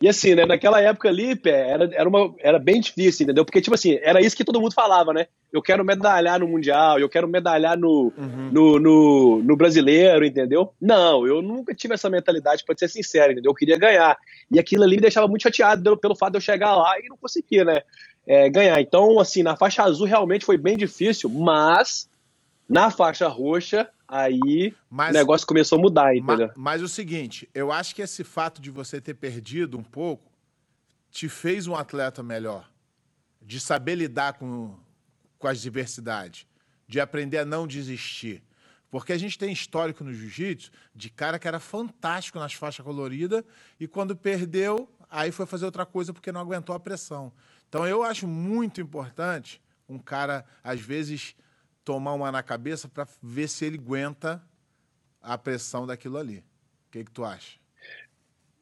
E 0.00 0.08
assim, 0.08 0.34
né, 0.34 0.44
naquela 0.44 0.80
época 0.80 1.08
ali, 1.08 1.40
era, 1.44 1.88
era, 1.94 2.08
uma, 2.08 2.34
era 2.40 2.58
bem 2.58 2.80
difícil, 2.80 3.24
entendeu? 3.24 3.44
Porque, 3.44 3.60
tipo 3.60 3.74
assim, 3.74 3.98
era 4.02 4.20
isso 4.20 4.36
que 4.36 4.44
todo 4.44 4.60
mundo 4.60 4.74
falava, 4.74 5.12
né? 5.12 5.26
Eu 5.52 5.62
quero 5.62 5.84
medalhar 5.84 6.40
no 6.40 6.48
Mundial, 6.48 6.98
eu 6.98 7.08
quero 7.08 7.28
medalhar 7.28 7.78
no, 7.78 8.12
uhum. 8.16 8.50
no, 8.52 8.80
no, 8.80 9.42
no, 9.42 9.56
brasileiro, 9.56 10.24
entendeu? 10.24 10.74
Não, 10.80 11.26
eu 11.26 11.40
nunca 11.40 11.74
tive 11.74 11.94
essa 11.94 12.10
mentalidade, 12.10 12.64
pra 12.64 12.76
ser 12.76 12.88
sincero, 12.88 13.32
entendeu? 13.32 13.50
Eu 13.50 13.54
queria 13.54 13.78
ganhar. 13.78 14.18
E 14.50 14.58
aquilo 14.58 14.82
ali 14.82 14.96
me 14.96 15.02
deixava 15.02 15.28
muito 15.28 15.42
chateado 15.42 15.82
pelo, 15.82 15.96
pelo 15.96 16.16
fato 16.16 16.32
de 16.32 16.38
eu 16.38 16.42
chegar 16.42 16.74
lá 16.74 16.98
e 16.98 17.08
não 17.08 17.16
conseguir, 17.16 17.64
né? 17.64 17.82
É, 18.26 18.50
ganhar. 18.50 18.80
Então, 18.80 19.20
assim, 19.20 19.42
na 19.42 19.56
faixa 19.56 19.84
azul 19.84 20.06
realmente 20.06 20.44
foi 20.44 20.58
bem 20.58 20.76
difícil, 20.76 21.28
mas 21.30 22.08
na 22.68 22.90
faixa 22.90 23.28
roxa 23.28 23.88
aí 24.08 24.74
mas, 24.90 25.10
o 25.10 25.18
negócio 25.18 25.46
começou 25.46 25.78
a 25.78 25.82
mudar, 25.82 26.16
entendeu? 26.16 26.48
Mas, 26.48 26.56
mas 26.56 26.82
o 26.82 26.88
seguinte, 26.88 27.48
eu 27.54 27.72
acho 27.72 27.94
que 27.94 28.02
esse 28.02 28.24
fato 28.24 28.60
de 28.60 28.70
você 28.70 29.00
ter 29.00 29.14
perdido 29.14 29.78
um 29.78 29.82
pouco 29.82 30.30
te 31.10 31.28
fez 31.28 31.66
um 31.66 31.76
atleta 31.76 32.22
melhor, 32.22 32.68
de 33.40 33.60
saber 33.60 33.94
lidar 33.94 34.34
com, 34.34 34.76
com 35.38 35.46
as 35.46 35.60
diversidades, 35.60 36.46
de 36.88 37.00
aprender 37.00 37.38
a 37.38 37.44
não 37.44 37.66
desistir. 37.66 38.42
Porque 38.90 39.12
a 39.12 39.18
gente 39.18 39.38
tem 39.38 39.52
histórico 39.52 40.04
no 40.04 40.12
jiu-jitsu 40.12 40.70
de 40.94 41.10
cara 41.10 41.38
que 41.38 41.48
era 41.48 41.58
fantástico 41.58 42.38
nas 42.38 42.52
faixas 42.52 42.84
coloridas 42.84 43.42
e 43.78 43.88
quando 43.88 44.14
perdeu, 44.14 44.88
aí 45.10 45.32
foi 45.32 45.46
fazer 45.46 45.64
outra 45.64 45.84
coisa 45.84 46.12
porque 46.12 46.30
não 46.30 46.40
aguentou 46.40 46.74
a 46.74 46.80
pressão. 46.80 47.32
Então 47.68 47.86
eu 47.86 48.02
acho 48.04 48.26
muito 48.26 48.80
importante 48.80 49.60
um 49.88 49.98
cara, 49.98 50.44
às 50.62 50.80
vezes, 50.80 51.34
tomar 51.84 52.14
uma 52.14 52.32
na 52.32 52.42
cabeça 52.42 52.88
para 52.88 53.06
ver 53.22 53.48
se 53.48 53.64
ele 53.64 53.78
aguenta 53.78 54.42
a 55.20 55.36
pressão 55.36 55.86
daquilo 55.86 56.18
ali. 56.18 56.38
O 56.38 56.90
que, 56.90 57.04
que 57.04 57.10
tu 57.10 57.24
acha? 57.24 57.58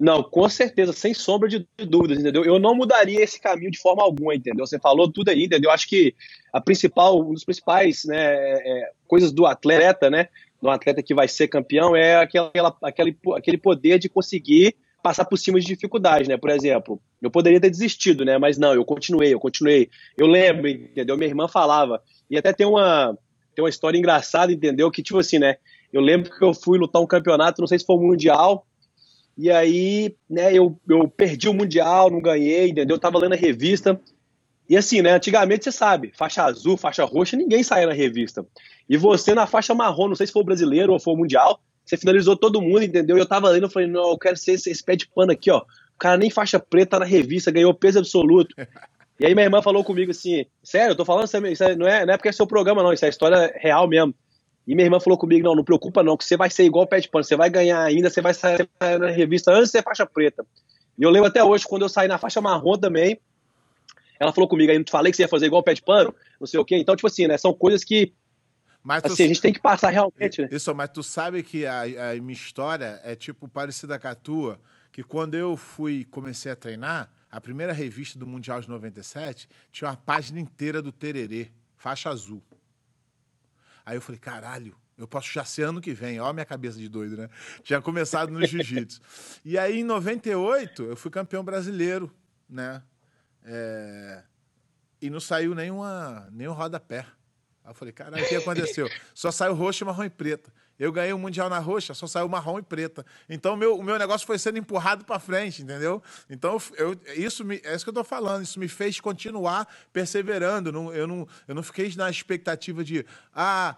Não, 0.02 0.20
com 0.20 0.48
certeza, 0.48 0.92
sem 0.92 1.14
sombra 1.14 1.48
de 1.48 1.64
dúvidas, 1.78 2.18
entendeu? 2.18 2.44
Eu 2.44 2.58
não 2.58 2.74
mudaria 2.74 3.22
esse 3.22 3.40
caminho 3.40 3.70
de 3.70 3.78
forma 3.78 4.02
alguma, 4.02 4.34
entendeu? 4.34 4.66
Você 4.66 4.78
falou 4.78 5.10
tudo 5.10 5.28
aí, 5.28 5.44
entendeu? 5.44 5.70
Acho 5.70 5.88
que 5.88 6.12
a 6.52 6.60
principal, 6.60 7.20
um 7.20 7.32
dos 7.32 7.44
principais 7.44 8.04
né, 8.04 8.16
é, 8.18 8.90
coisas 9.06 9.30
do 9.30 9.46
atleta, 9.46 10.10
né? 10.10 10.28
Do 10.60 10.68
atleta 10.68 11.02
que 11.04 11.14
vai 11.14 11.28
ser 11.28 11.46
campeão 11.46 11.94
é 11.94 12.16
aquela, 12.16 12.76
aquele, 12.82 13.16
aquele 13.36 13.58
poder 13.58 14.00
de 14.00 14.08
conseguir 14.08 14.74
passar 15.02 15.24
por 15.24 15.36
cima 15.36 15.60
de 15.60 15.66
dificuldades, 15.66 16.26
né? 16.26 16.36
Por 16.36 16.50
exemplo, 16.50 17.00
eu 17.22 17.30
poderia 17.30 17.60
ter 17.60 17.70
desistido, 17.70 18.24
né? 18.24 18.36
Mas 18.36 18.58
não, 18.58 18.74
eu 18.74 18.84
continuei, 18.84 19.32
eu 19.32 19.38
continuei. 19.38 19.88
Eu 20.18 20.26
lembro, 20.26 20.68
entendeu? 20.68 21.16
Minha 21.16 21.28
irmã 21.28 21.46
falava, 21.46 22.02
e 22.28 22.36
até 22.36 22.52
tem 22.52 22.66
uma, 22.66 23.16
tem 23.54 23.62
uma 23.62 23.70
história 23.70 23.96
engraçada, 23.96 24.52
entendeu? 24.52 24.90
Que, 24.90 25.02
tipo 25.02 25.18
assim, 25.18 25.38
né? 25.38 25.56
Eu 25.92 26.00
lembro 26.00 26.30
que 26.36 26.44
eu 26.44 26.52
fui 26.52 26.78
lutar 26.78 27.00
um 27.00 27.06
campeonato, 27.06 27.60
não 27.60 27.68
sei 27.68 27.78
se 27.78 27.86
foi 27.86 27.96
Mundial, 27.96 28.66
e 29.36 29.50
aí, 29.50 30.14
né, 30.28 30.52
eu, 30.52 30.78
eu 30.88 31.08
perdi 31.08 31.48
o 31.48 31.54
Mundial, 31.54 32.10
não 32.10 32.20
ganhei, 32.20 32.68
entendeu? 32.68 32.96
Eu 32.96 33.00
tava 33.00 33.18
lendo 33.18 33.32
a 33.32 33.36
revista. 33.36 34.00
E 34.68 34.76
assim, 34.76 35.02
né, 35.02 35.12
antigamente 35.12 35.64
você 35.64 35.72
sabe, 35.72 36.12
faixa 36.16 36.44
azul, 36.44 36.76
faixa 36.76 37.04
roxa, 37.04 37.36
ninguém 37.36 37.62
saía 37.62 37.86
na 37.86 37.92
revista. 37.92 38.46
E 38.88 38.96
você 38.96 39.34
na 39.34 39.46
faixa 39.46 39.74
marrom, 39.74 40.08
não 40.08 40.14
sei 40.14 40.26
se 40.26 40.32
foi 40.32 40.42
o 40.42 40.44
brasileiro 40.44 40.92
ou 40.92 41.00
foi 41.00 41.14
o 41.14 41.16
Mundial, 41.16 41.60
você 41.84 41.96
finalizou 41.96 42.36
todo 42.36 42.60
mundo, 42.60 42.82
entendeu? 42.82 43.16
E 43.16 43.20
eu 43.20 43.26
tava 43.26 43.48
lendo, 43.48 43.64
eu 43.64 43.70
falei, 43.70 43.88
não, 43.88 44.10
eu 44.10 44.18
quero 44.18 44.36
ser 44.36 44.52
esse, 44.52 44.70
esse 44.70 44.84
pé 44.84 44.96
de 44.96 45.08
pano 45.08 45.32
aqui, 45.32 45.50
ó. 45.50 45.62
O 46.02 46.08
cara 46.10 46.16
nem 46.16 46.30
faixa 46.30 46.58
preta 46.58 46.98
na 46.98 47.04
revista, 47.04 47.52
ganhou 47.52 47.72
peso 47.72 47.98
absoluto. 47.98 48.54
E 49.20 49.26
aí 49.26 49.34
minha 49.34 49.46
irmã 49.46 49.62
falou 49.62 49.84
comigo 49.84 50.10
assim, 50.10 50.46
sério, 50.64 50.92
eu 50.92 50.96
tô 50.96 51.04
falando, 51.04 51.26
isso 51.26 51.62
não 51.76 51.86
é, 51.86 52.04
não 52.04 52.12
é 52.12 52.16
porque 52.16 52.30
é 52.30 52.32
seu 52.32 52.44
programa, 52.44 52.82
não, 52.82 52.92
isso 52.92 53.04
é 53.04 53.08
história 53.08 53.54
real 53.56 53.86
mesmo. 53.86 54.12
E 54.66 54.74
minha 54.74 54.86
irmã 54.86 54.98
falou 54.98 55.16
comigo, 55.16 55.46
não, 55.46 55.54
não 55.54 55.62
preocupa 55.62 56.02
não, 56.02 56.16
que 56.16 56.24
você 56.24 56.36
vai 56.36 56.50
ser 56.50 56.64
igual 56.64 56.86
o 56.86 56.88
pé 56.88 56.98
de 56.98 57.08
pano, 57.08 57.22
você 57.22 57.36
vai 57.36 57.48
ganhar 57.48 57.80
ainda, 57.84 58.10
você 58.10 58.20
vai 58.20 58.34
sair 58.34 58.68
na 58.98 59.10
revista 59.10 59.52
antes 59.52 59.66
de 59.66 59.72
ser 59.72 59.84
faixa 59.84 60.04
preta. 60.04 60.44
E 60.98 61.04
eu 61.04 61.10
lembro 61.10 61.28
até 61.28 61.44
hoje, 61.44 61.64
quando 61.64 61.82
eu 61.82 61.88
saí 61.88 62.08
na 62.08 62.18
faixa 62.18 62.40
marrom 62.40 62.76
também, 62.76 63.20
ela 64.18 64.32
falou 64.32 64.48
comigo, 64.48 64.72
aí 64.72 64.78
não 64.78 64.84
te 64.84 64.90
falei 64.90 65.12
que 65.12 65.16
você 65.16 65.22
ia 65.22 65.28
fazer 65.28 65.46
igual 65.46 65.60
o 65.60 65.64
pé 65.64 65.74
de 65.74 65.82
pano, 65.82 66.12
não 66.40 66.46
sei 66.48 66.58
o 66.58 66.64
quê. 66.64 66.76
Então, 66.76 66.96
tipo 66.96 67.06
assim, 67.06 67.28
né, 67.28 67.38
são 67.38 67.54
coisas 67.54 67.84
que 67.84 68.12
mas 68.82 69.04
assim, 69.04 69.16
tu... 69.16 69.22
a 69.22 69.26
gente 69.28 69.40
tem 69.40 69.52
que 69.52 69.60
passar 69.60 69.90
realmente, 69.90 70.42
né? 70.42 70.48
Isso, 70.50 70.74
mas 70.74 70.90
tu 70.90 71.02
sabe 71.02 71.42
que 71.44 71.64
a, 71.64 71.82
a 71.82 72.14
minha 72.14 72.32
história 72.32 73.00
é 73.04 73.14
tipo 73.14 73.46
parecida 73.46 73.98
com 73.98 74.08
a 74.08 74.14
tua, 74.14 74.58
que 74.92 75.02
quando 75.02 75.34
eu 75.34 75.56
fui 75.56 76.04
comecei 76.04 76.52
a 76.52 76.56
treinar, 76.56 77.10
a 77.30 77.40
primeira 77.40 77.72
revista 77.72 78.18
do 78.18 78.26
Mundial 78.26 78.60
de 78.60 78.68
97 78.68 79.48
tinha 79.72 79.88
uma 79.88 79.96
página 79.96 80.38
inteira 80.38 80.82
do 80.82 80.92
Tererê, 80.92 81.50
faixa 81.78 82.10
azul. 82.10 82.42
Aí 83.84 83.96
eu 83.96 84.02
falei, 84.02 84.20
caralho, 84.20 84.76
eu 84.98 85.08
posso 85.08 85.32
já 85.32 85.44
ser 85.44 85.62
ano 85.62 85.80
que 85.80 85.94
vem. 85.94 86.20
Olha 86.20 86.30
a 86.30 86.32
minha 86.32 86.44
cabeça 86.44 86.78
de 86.78 86.88
doido, 86.88 87.16
né? 87.16 87.28
Tinha 87.64 87.80
começado 87.80 88.30
no 88.30 88.46
jiu-jitsu. 88.46 89.00
e 89.44 89.58
aí, 89.58 89.80
em 89.80 89.84
98, 89.84 90.82
eu 90.84 90.96
fui 90.96 91.10
campeão 91.10 91.42
brasileiro, 91.42 92.14
né? 92.48 92.82
É... 93.42 94.22
E 95.00 95.10
não 95.10 95.18
saiu 95.18 95.54
nenhuma, 95.54 96.28
nenhum 96.30 96.52
rodapé. 96.52 97.06
Aí 97.64 97.70
eu 97.70 97.74
falei, 97.74 97.92
caralho, 97.92 98.24
o 98.24 98.28
que 98.28 98.36
aconteceu? 98.36 98.88
Só 99.14 99.32
saiu 99.32 99.54
roxo, 99.54 99.84
marrom 99.84 100.04
e 100.04 100.10
preta. 100.10 100.52
Eu 100.78 100.90
ganhei 100.90 101.12
o 101.12 101.18
Mundial 101.18 101.48
na 101.48 101.58
roxa, 101.58 101.94
só 101.94 102.06
saiu 102.06 102.28
marrom 102.28 102.58
e 102.58 102.62
preta. 102.62 103.04
Então, 103.28 103.56
meu, 103.56 103.76
o 103.76 103.82
meu 103.82 103.98
negócio 103.98 104.26
foi 104.26 104.38
sendo 104.38 104.58
empurrado 104.58 105.04
para 105.04 105.18
frente, 105.20 105.62
entendeu? 105.62 106.02
Então, 106.28 106.58
eu, 106.76 106.96
isso 107.16 107.44
me, 107.44 107.60
é 107.62 107.74
isso 107.74 107.84
que 107.84 107.90
eu 107.90 107.92
estou 107.92 108.04
falando. 108.04 108.42
Isso 108.42 108.58
me 108.58 108.68
fez 108.68 109.00
continuar 109.00 109.68
perseverando. 109.92 110.72
Não, 110.72 110.92
eu, 110.92 111.06
não, 111.06 111.28
eu 111.46 111.54
não 111.54 111.62
fiquei 111.62 111.92
na 111.96 112.10
expectativa 112.10 112.82
de, 112.82 113.06
ah, 113.34 113.76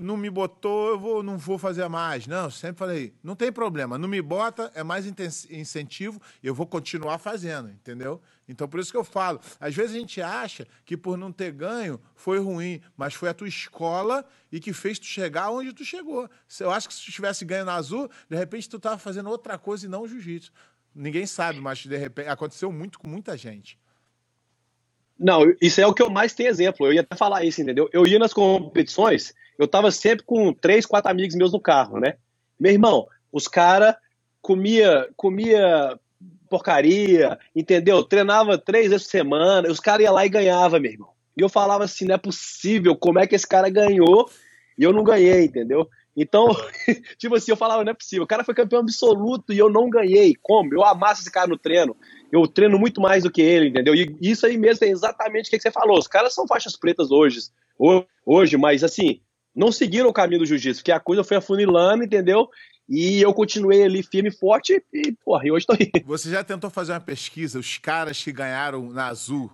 não 0.00 0.16
me 0.16 0.30
botou, 0.30 0.90
eu 0.90 0.98
vou, 0.98 1.22
não 1.22 1.36
vou 1.36 1.58
fazer 1.58 1.86
mais. 1.88 2.26
Não, 2.26 2.50
sempre 2.50 2.78
falei, 2.78 3.14
não 3.22 3.36
tem 3.36 3.52
problema. 3.52 3.98
Não 3.98 4.08
me 4.08 4.22
bota, 4.22 4.70
é 4.74 4.82
mais 4.82 5.06
incentivo, 5.06 6.20
eu 6.42 6.54
vou 6.54 6.66
continuar 6.66 7.18
fazendo, 7.18 7.70
entendeu? 7.70 8.20
Então, 8.48 8.68
por 8.68 8.78
isso 8.80 8.90
que 8.90 8.96
eu 8.96 9.04
falo. 9.04 9.40
Às 9.58 9.74
vezes 9.74 9.96
a 9.96 9.98
gente 9.98 10.20
acha 10.20 10.66
que 10.84 10.96
por 10.96 11.18
não 11.18 11.32
ter 11.32 11.52
ganho 11.52 12.00
foi 12.14 12.38
ruim, 12.38 12.80
mas 12.96 13.14
foi 13.14 13.28
a 13.28 13.34
tua 13.34 13.48
escola 13.48 14.24
e 14.52 14.60
que 14.60 14.72
fez 14.72 14.98
tu 14.98 15.06
chegar 15.06 15.50
onde 15.50 15.72
tu 15.72 15.84
chegou. 15.84 16.28
Eu 16.60 16.70
acho 16.70 16.88
que 16.88 16.94
se 16.94 17.04
tu 17.04 17.12
tivesse 17.12 17.44
ganho 17.44 17.64
na 17.64 17.74
Azul, 17.74 18.08
de 18.28 18.36
repente 18.36 18.68
tu 18.68 18.76
estava 18.76 18.98
fazendo 18.98 19.28
outra 19.28 19.58
coisa 19.58 19.86
e 19.86 19.88
não 19.88 20.06
jiu-jitsu. 20.06 20.52
Ninguém 20.94 21.26
sabe, 21.26 21.60
mas 21.60 21.78
de 21.78 21.96
repente 21.96 22.28
aconteceu 22.28 22.72
muito 22.72 22.98
com 22.98 23.08
muita 23.08 23.36
gente. 23.36 23.78
Não, 25.18 25.42
isso 25.60 25.80
é 25.80 25.86
o 25.86 25.94
que 25.94 26.02
eu 26.02 26.10
mais 26.10 26.34
tenho 26.34 26.50
exemplo. 26.50 26.86
Eu 26.86 26.92
ia 26.92 27.00
até 27.00 27.16
falar 27.16 27.44
isso, 27.44 27.60
entendeu? 27.60 27.88
Eu 27.92 28.06
ia 28.06 28.18
nas 28.18 28.32
competições, 28.32 29.34
eu 29.58 29.66
tava 29.66 29.90
sempre 29.90 30.24
com 30.24 30.52
três, 30.52 30.86
quatro 30.86 31.10
amigos 31.10 31.34
meus 31.34 31.52
no 31.52 31.60
carro, 31.60 31.98
né? 31.98 32.16
Meu 32.58 32.72
irmão, 32.72 33.06
os 33.32 33.48
caras 33.48 33.96
comia, 34.40 35.08
comia 35.16 35.98
porcaria, 36.48 37.38
entendeu? 37.54 38.04
Treinava 38.04 38.56
três 38.56 38.88
vezes 38.88 39.06
por 39.06 39.10
semana, 39.10 39.70
os 39.70 39.80
caras 39.80 40.04
iam 40.04 40.14
lá 40.14 40.24
e 40.24 40.30
ganhavam, 40.30 40.80
meu 40.80 40.92
irmão. 40.92 41.10
E 41.36 41.40
eu 41.42 41.48
falava 41.48 41.84
assim, 41.84 42.06
não 42.06 42.14
é 42.14 42.18
possível, 42.18 42.96
como 42.96 43.18
é 43.18 43.26
que 43.26 43.34
esse 43.34 43.46
cara 43.46 43.68
ganhou 43.68 44.30
e 44.78 44.84
eu 44.84 44.92
não 44.92 45.04
ganhei, 45.04 45.44
entendeu? 45.44 45.88
Então, 46.16 46.48
tipo 47.18 47.34
assim, 47.34 47.50
eu 47.50 47.56
falava, 47.56 47.84
não 47.84 47.90
é 47.90 47.94
possível. 47.94 48.24
O 48.24 48.26
cara 48.26 48.42
foi 48.42 48.54
campeão 48.54 48.80
absoluto 48.80 49.52
e 49.52 49.58
eu 49.58 49.68
não 49.68 49.90
ganhei. 49.90 50.34
Como? 50.40 50.72
Eu 50.72 50.84
amasso 50.84 51.20
esse 51.20 51.30
cara 51.30 51.46
no 51.46 51.58
treino. 51.58 51.94
Eu 52.32 52.46
treino 52.46 52.78
muito 52.78 53.00
mais 53.00 53.24
do 53.24 53.30
que 53.30 53.42
ele, 53.42 53.68
entendeu? 53.68 53.94
E 53.94 54.16
isso 54.20 54.46
aí 54.46 54.56
mesmo 54.56 54.86
é 54.86 54.88
exatamente 54.88 55.48
o 55.48 55.50
que 55.50 55.60
você 55.60 55.70
falou. 55.70 55.98
Os 55.98 56.08
caras 56.08 56.34
são 56.34 56.46
faixas 56.46 56.76
pretas 56.76 57.10
hoje, 57.10 57.40
hoje, 58.24 58.56
mas 58.56 58.82
assim, 58.82 59.20
não 59.54 59.70
seguiram 59.70 60.08
o 60.08 60.12
caminho 60.12 60.40
do 60.40 60.46
jiu-jitsu, 60.46 60.80
porque 60.80 60.92
a 60.92 61.00
coisa 61.00 61.22
foi 61.22 61.36
afunilando, 61.36 62.04
entendeu? 62.04 62.48
E 62.88 63.20
eu 63.20 63.34
continuei 63.34 63.82
ali 63.82 64.02
firme 64.02 64.28
e 64.28 64.32
forte 64.32 64.82
e, 64.92 65.12
porra, 65.24 65.46
e 65.46 65.50
hoje 65.50 65.66
tô 65.66 65.72
aí. 65.72 65.90
Você 66.06 66.30
já 66.30 66.42
tentou 66.42 66.70
fazer 66.70 66.92
uma 66.92 67.00
pesquisa, 67.00 67.58
os 67.58 67.78
caras 67.78 68.22
que 68.22 68.32
ganharam 68.32 68.90
na 68.90 69.08
Azul 69.08 69.52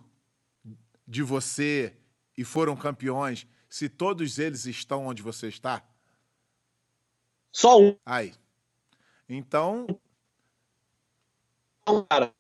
de 1.07 1.23
você 1.23 1.95
e 2.37 2.45
foram 2.45 2.77
campeões, 2.77 3.47
se 3.69 3.89
todos 3.89 4.39
eles 4.39 4.65
estão 4.67 5.07
onde 5.07 5.23
você 5.23 5.49
está? 5.49 5.83
Só 7.53 7.79
um. 7.79 7.97
Aí. 8.05 8.33
Então. 9.29 9.87
Cara. 12.09 12.33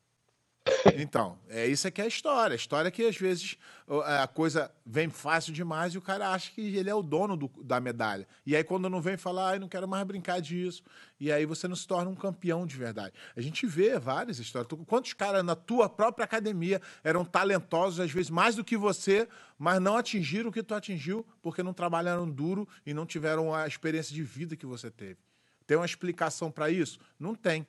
Então, 0.97 1.39
é 1.49 1.67
isso 1.67 1.89
aqui 1.89 2.01
é 2.01 2.05
a 2.05 2.09
história. 2.09 2.55
A 2.55 2.57
história 2.57 2.89
é 2.89 2.91
que 2.91 3.05
às 3.05 3.17
vezes 3.17 3.57
a 4.05 4.27
coisa 4.29 4.71
vem 4.87 5.09
fácil 5.11 5.53
demais 5.53 5.95
e 5.95 5.99
o 5.99 6.03
cara 6.03 6.31
acha 6.31 6.53
que 6.53 6.77
ele 6.77 6.89
é 6.89 6.95
o 6.95 7.03
dono 7.03 7.37
do, 7.37 7.49
da 7.63 7.81
medalha. 7.81 8.27
E 8.47 8.55
aí 8.55 8.63
quando 8.63 8.89
não 8.89 9.01
vem 9.01 9.17
falar, 9.17 9.55
ah, 9.55 9.59
não 9.59 9.69
quero 9.69 9.89
mais 9.89 10.07
brincar 10.07 10.41
disso. 10.41 10.83
E 11.19 11.33
aí 11.33 11.45
você 11.45 11.67
não 11.67 11.75
se 11.75 11.87
torna 11.87 12.11
um 12.11 12.15
campeão 12.15 12.65
de 12.67 12.77
verdade. 12.77 13.13
A 13.37 13.41
gente 13.41 13.67
vê 13.67 13.99
várias 13.99 14.39
histórias. 14.39 14.69
Quantos 14.87 15.13
caras 15.13 15.45
na 15.45 15.57
tua 15.57 15.89
própria 15.89 16.25
academia 16.25 16.81
eram 17.03 17.25
talentosos, 17.25 17.99
às 17.99 18.11
vezes 18.11 18.31
mais 18.31 18.55
do 18.55 18.65
que 18.65 18.77
você, 18.77 19.29
mas 19.59 19.81
não 19.81 19.97
atingiram 19.97 20.51
o 20.51 20.53
que 20.53 20.63
tu 20.63 20.75
atingiu 20.75 21.27
porque 21.43 21.63
não 21.63 21.73
trabalharam 21.73 22.29
duro 22.29 22.69
e 22.87 22.95
não 22.95 23.05
tiveram 23.05 23.55
a 23.55 23.67
experiência 23.67 24.15
de 24.15 24.23
vida 24.23 24.57
que 24.57 24.67
você 24.67 24.91
teve. 24.91 25.19
Tem 25.67 25.77
uma 25.77 25.87
explicação 25.87 26.51
para 26.51 26.71
isso? 26.71 26.99
Não 27.19 27.35
tem. 27.35 27.67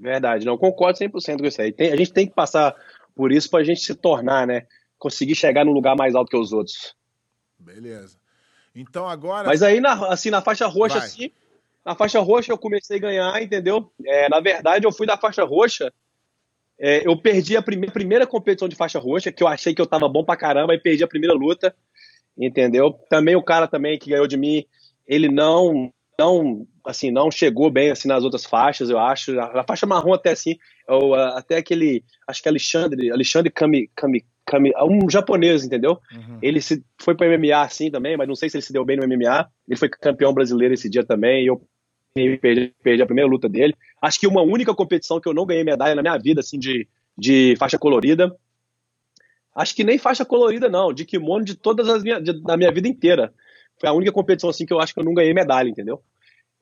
Verdade, 0.00 0.46
não 0.46 0.56
concordo 0.56 0.98
100% 0.98 1.40
com 1.40 1.46
isso 1.46 1.60
aí. 1.60 1.72
Tem, 1.72 1.92
a 1.92 1.96
gente 1.96 2.12
tem 2.12 2.26
que 2.26 2.34
passar 2.34 2.74
por 3.14 3.30
isso 3.30 3.50
para 3.50 3.60
a 3.60 3.64
gente 3.64 3.82
se 3.82 3.94
tornar, 3.94 4.46
né? 4.46 4.66
Conseguir 4.98 5.34
chegar 5.34 5.62
num 5.62 5.72
lugar 5.72 5.94
mais 5.94 6.14
alto 6.14 6.30
que 6.30 6.36
os 6.38 6.54
outros. 6.54 6.96
Beleza. 7.58 8.18
Então 8.74 9.06
agora. 9.06 9.46
Mas 9.46 9.62
aí, 9.62 9.78
na, 9.78 10.08
assim, 10.08 10.30
na 10.30 10.40
faixa 10.40 10.66
roxa, 10.66 10.98
Vai. 10.98 11.06
assim, 11.06 11.30
na 11.84 11.94
faixa 11.94 12.18
roxa 12.18 12.50
eu 12.50 12.56
comecei 12.56 12.96
a 12.96 13.00
ganhar, 13.00 13.42
entendeu? 13.42 13.92
É, 14.06 14.26
na 14.30 14.40
verdade, 14.40 14.86
eu 14.86 14.92
fui 14.92 15.06
da 15.06 15.18
faixa 15.18 15.44
roxa. 15.44 15.92
é, 16.78 17.06
eu 17.06 17.14
perdi 17.20 17.58
a 17.58 17.62
prime 17.62 17.90
primeira 17.90 18.26
competição 18.26 18.68
de 18.68 18.76
faixa 18.76 18.98
roxa, 18.98 19.30
que 19.30 19.42
eu 19.42 19.48
achei 19.48 19.74
que 19.74 19.82
eu 19.82 19.86
tava 19.86 20.08
bom 20.08 20.24
pra 20.24 20.36
caramba, 20.36 20.74
e 20.74 20.80
perdi 20.80 21.04
a 21.04 21.08
primeira 21.08 21.34
luta, 21.34 21.76
entendeu? 22.38 22.92
Também 23.10 23.36
o 23.36 23.42
cara 23.42 23.68
também 23.68 23.98
que 23.98 24.08
ganhou 24.08 24.26
de 24.26 24.38
mim, 24.38 24.64
ele 25.06 25.28
não 25.28 25.92
não 26.20 26.66
assim 26.84 27.10
não 27.10 27.30
chegou 27.30 27.70
bem 27.70 27.90
assim 27.90 28.08
nas 28.08 28.24
outras 28.24 28.44
faixas 28.44 28.90
eu 28.90 28.98
acho. 28.98 29.38
A, 29.40 29.64
faixa 29.64 29.86
marrom 29.86 30.12
até 30.12 30.30
assim 30.30 30.56
ou 30.86 31.14
até 31.14 31.56
aquele 31.56 32.04
acho 32.28 32.42
que 32.42 32.48
Alexandre 32.48 33.10
Alexandre 33.10 33.50
Kami, 33.50 33.90
Kami, 33.94 34.24
Kami 34.44 34.72
um 34.88 35.08
japonês 35.08 35.64
entendeu? 35.64 35.98
Uhum. 36.12 36.38
ele 36.42 36.60
se 36.60 36.84
foi 37.00 37.14
para 37.14 37.38
MMA 37.38 37.60
assim 37.60 37.90
também 37.90 38.16
mas 38.16 38.28
não 38.28 38.34
sei 38.34 38.50
se 38.50 38.56
ele 38.56 38.64
se 38.64 38.72
deu 38.72 38.84
bem 38.84 38.96
no 38.96 39.06
MMA 39.06 39.48
ele 39.68 39.78
foi 39.78 39.88
campeão 39.88 40.32
brasileiro 40.32 40.74
esse 40.74 40.88
dia 40.88 41.04
também 41.04 41.44
e 41.44 41.46
eu 41.46 41.60
perdi, 42.14 42.74
perdi 42.82 43.02
a 43.02 43.06
primeira 43.06 43.30
luta 43.30 43.48
dele. 43.48 43.74
Acho 44.00 44.18
que 44.18 44.26
uma 44.26 44.42
única 44.42 44.74
competição 44.74 45.20
que 45.20 45.28
eu 45.28 45.34
não 45.34 45.46
ganhei 45.46 45.64
medalha 45.64 45.94
na 45.94 46.02
minha 46.02 46.18
vida 46.18 46.40
assim 46.40 46.58
de, 46.58 46.88
de 47.16 47.54
faixa 47.58 47.78
colorida. 47.78 48.34
Acho 49.54 49.74
que 49.74 49.84
nem 49.84 49.98
faixa 49.98 50.24
colorida 50.24 50.68
não 50.68 50.92
de 50.92 51.04
kimono 51.04 51.44
de 51.44 51.54
todas 51.54 51.88
as 51.88 52.02
minhas 52.02 52.22
de, 52.22 52.32
da 52.42 52.56
minha 52.56 52.72
vida 52.72 52.88
inteira. 52.88 53.32
Foi 53.78 53.88
a 53.88 53.92
única 53.92 54.12
competição 54.12 54.50
assim 54.50 54.66
que 54.66 54.72
eu 54.72 54.80
acho 54.80 54.92
que 54.92 55.00
eu 55.00 55.04
não 55.04 55.14
ganhei 55.14 55.32
medalha, 55.32 55.68
entendeu? 55.68 56.02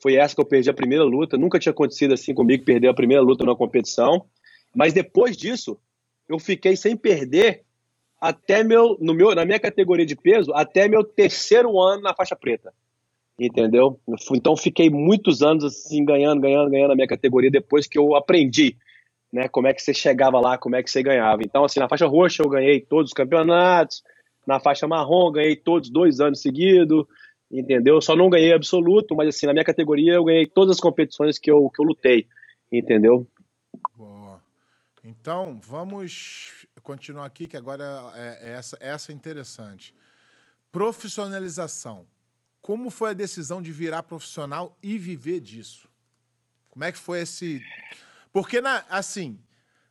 Foi 0.00 0.14
essa 0.14 0.34
que 0.34 0.40
eu 0.40 0.44
perdi 0.44 0.70
a 0.70 0.74
primeira 0.74 1.04
luta. 1.04 1.36
Nunca 1.36 1.58
tinha 1.58 1.72
acontecido 1.72 2.14
assim 2.14 2.32
comigo 2.32 2.64
perder 2.64 2.88
a 2.88 2.94
primeira 2.94 3.22
luta 3.22 3.44
na 3.44 3.54
competição. 3.54 4.24
Mas 4.74 4.92
depois 4.92 5.36
disso, 5.36 5.78
eu 6.28 6.38
fiquei 6.38 6.76
sem 6.76 6.96
perder 6.96 7.64
até 8.20 8.64
meu, 8.64 8.96
no 9.00 9.14
meu, 9.14 9.34
na 9.34 9.44
minha 9.44 9.60
categoria 9.60 10.04
de 10.04 10.16
peso, 10.16 10.52
até 10.52 10.88
meu 10.88 11.04
terceiro 11.04 11.80
ano 11.80 12.02
na 12.02 12.14
faixa 12.14 12.36
preta. 12.36 12.72
Entendeu? 13.38 14.00
Então 14.32 14.56
fiquei 14.56 14.90
muitos 14.90 15.42
anos 15.42 15.64
assim 15.64 16.04
ganhando, 16.04 16.40
ganhando, 16.40 16.70
ganhando 16.70 16.88
na 16.88 16.96
minha 16.96 17.06
categoria 17.06 17.50
depois 17.50 17.86
que 17.86 17.96
eu 17.96 18.16
aprendi, 18.16 18.76
né, 19.32 19.48
como 19.48 19.68
é 19.68 19.74
que 19.74 19.80
você 19.80 19.94
chegava 19.94 20.40
lá, 20.40 20.58
como 20.58 20.74
é 20.74 20.82
que 20.82 20.90
você 20.90 21.02
ganhava. 21.02 21.42
Então 21.44 21.64
assim, 21.64 21.78
na 21.78 21.88
faixa 21.88 22.06
roxa 22.06 22.42
eu 22.42 22.48
ganhei 22.48 22.80
todos 22.80 23.10
os 23.10 23.14
campeonatos, 23.14 24.02
na 24.44 24.58
faixa 24.58 24.88
marrom, 24.88 25.30
ganhei 25.30 25.54
todos 25.54 25.88
dois 25.88 26.18
anos 26.18 26.40
seguidos, 26.40 27.04
entendeu? 27.50 28.00
Só 28.00 28.14
não 28.14 28.30
ganhei 28.30 28.52
absoluto, 28.52 29.14
mas 29.14 29.28
assim, 29.28 29.46
na 29.46 29.52
minha 29.52 29.64
categoria 29.64 30.14
eu 30.14 30.24
ganhei 30.24 30.46
todas 30.46 30.76
as 30.76 30.80
competições 30.80 31.38
que 31.38 31.50
eu, 31.50 31.70
que 31.70 31.80
eu 31.80 31.86
lutei, 31.86 32.26
entendeu? 32.70 33.26
Boa. 33.96 34.42
Então, 35.02 35.58
vamos 35.62 36.66
continuar 36.82 37.24
aqui, 37.24 37.46
que 37.46 37.56
agora 37.56 38.12
é, 38.14 38.50
é 38.50 38.52
essa, 38.52 38.76
essa 38.80 39.12
é 39.12 39.14
interessante. 39.14 39.94
Profissionalização. 40.70 42.06
Como 42.60 42.90
foi 42.90 43.10
a 43.10 43.14
decisão 43.14 43.62
de 43.62 43.72
virar 43.72 44.02
profissional 44.02 44.76
e 44.82 44.98
viver 44.98 45.40
disso? 45.40 45.88
Como 46.68 46.84
é 46.84 46.92
que 46.92 46.98
foi 46.98 47.20
esse. 47.20 47.62
Porque, 48.32 48.60
na, 48.60 48.84
assim, 48.90 49.38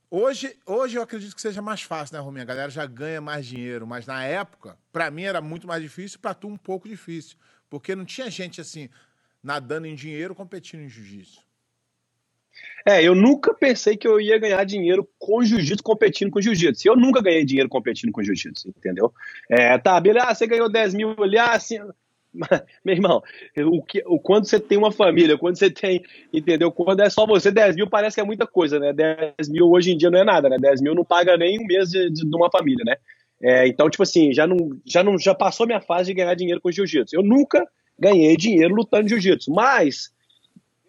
Hoje, 0.10 0.56
hoje 0.66 0.98
eu 0.98 1.02
acredito 1.02 1.36
que 1.36 1.42
seja 1.42 1.62
mais 1.62 1.82
fácil, 1.82 2.16
né, 2.16 2.22
Rominha? 2.22 2.44
A 2.44 2.48
galera 2.48 2.70
já 2.70 2.86
ganha 2.86 3.20
mais 3.20 3.46
dinheiro, 3.46 3.86
mas 3.86 4.06
na 4.06 4.24
época, 4.24 4.78
para 4.92 5.12
mim 5.12 5.24
era 5.24 5.42
muito 5.42 5.68
mais 5.68 5.82
difícil, 5.82 6.20
para 6.20 6.34
tu 6.34 6.48
um 6.48 6.56
pouco 6.56 6.88
difícil, 6.88 7.38
porque 7.70 7.94
não 7.94 8.06
tinha 8.06 8.30
gente 8.30 8.62
assim 8.62 8.90
nadando 9.44 9.86
em 9.86 9.96
dinheiro 9.96 10.34
competindo 10.34 10.82
em 10.82 10.90
jiu-jitsu. 10.90 11.46
É, 12.86 13.04
eu 13.04 13.14
nunca 13.14 13.54
pensei 13.54 13.98
que 13.98 14.08
eu 14.08 14.20
ia 14.20 14.40
ganhar 14.40 14.64
dinheiro 14.64 15.08
com 15.20 15.44
jiu-jitsu 15.44 15.84
competindo 15.84 16.32
com 16.32 16.42
jiu-jitsu. 16.42 16.88
Eu 16.88 16.96
nunca 16.96 17.22
ganhei 17.22 17.44
dinheiro 17.44 17.70
competindo 17.70 18.12
com 18.12 18.24
jiu-jitsu, 18.24 18.70
entendeu? 18.70 19.14
É, 19.50 19.78
tá, 19.78 20.00
beleza, 20.00 20.28
ah, 20.28 20.34
você 20.34 20.48
ganhou 20.48 20.70
10 20.70 20.94
mil 20.94 21.16
ali, 21.22 21.38
ah, 21.38 21.52
assim, 21.52 21.80
meu 22.84 22.96
irmão, 22.96 23.24
o 23.58 23.82
que, 23.82 24.04
o, 24.06 24.20
quando 24.20 24.46
você 24.46 24.60
tem 24.60 24.78
uma 24.78 24.92
família, 24.92 25.38
quando 25.38 25.58
você 25.58 25.70
tem, 25.70 26.04
entendeu? 26.32 26.72
Quando 26.72 27.02
é 27.02 27.10
só 27.10 27.26
você, 27.26 27.52
10 27.52 27.76
mil 27.76 27.90
parece 27.90 28.16
que 28.16 28.22
é 28.22 28.24
muita 28.24 28.46
coisa, 28.46 28.80
né? 28.80 28.94
10 28.94 29.50
mil 29.50 29.70
hoje 29.70 29.92
em 29.92 29.98
dia 29.98 30.10
não 30.10 30.20
é 30.20 30.24
nada, 30.24 30.50
né? 30.50 30.58
10 30.60 30.82
mil 30.82 30.96
não 30.96 31.04
paga 31.04 31.36
nem 31.38 31.60
um 31.60 31.66
mês 31.66 31.90
de, 31.90 32.10
de, 32.10 32.28
de 32.28 32.36
uma 32.36 32.50
família, 32.50 32.84
né? 32.86 32.96
É, 33.42 33.68
então, 33.68 33.90
tipo 33.90 34.04
assim, 34.04 34.34
já 34.34 34.48
não, 34.48 34.58
já 34.86 35.04
não 35.04 35.18
já 35.18 35.34
passou 35.34 35.68
minha 35.68 35.82
fase 35.82 36.08
de 36.08 36.16
ganhar 36.16 36.34
dinheiro 36.36 36.62
com 36.62 36.72
jiu-jitsu. 36.72 37.16
Eu 37.16 37.24
nunca 37.24 37.68
ganhei 37.98 38.36
dinheiro 38.36 38.74
lutando 38.74 39.10
jiu-jitsu, 39.10 39.52
mas 39.52 40.12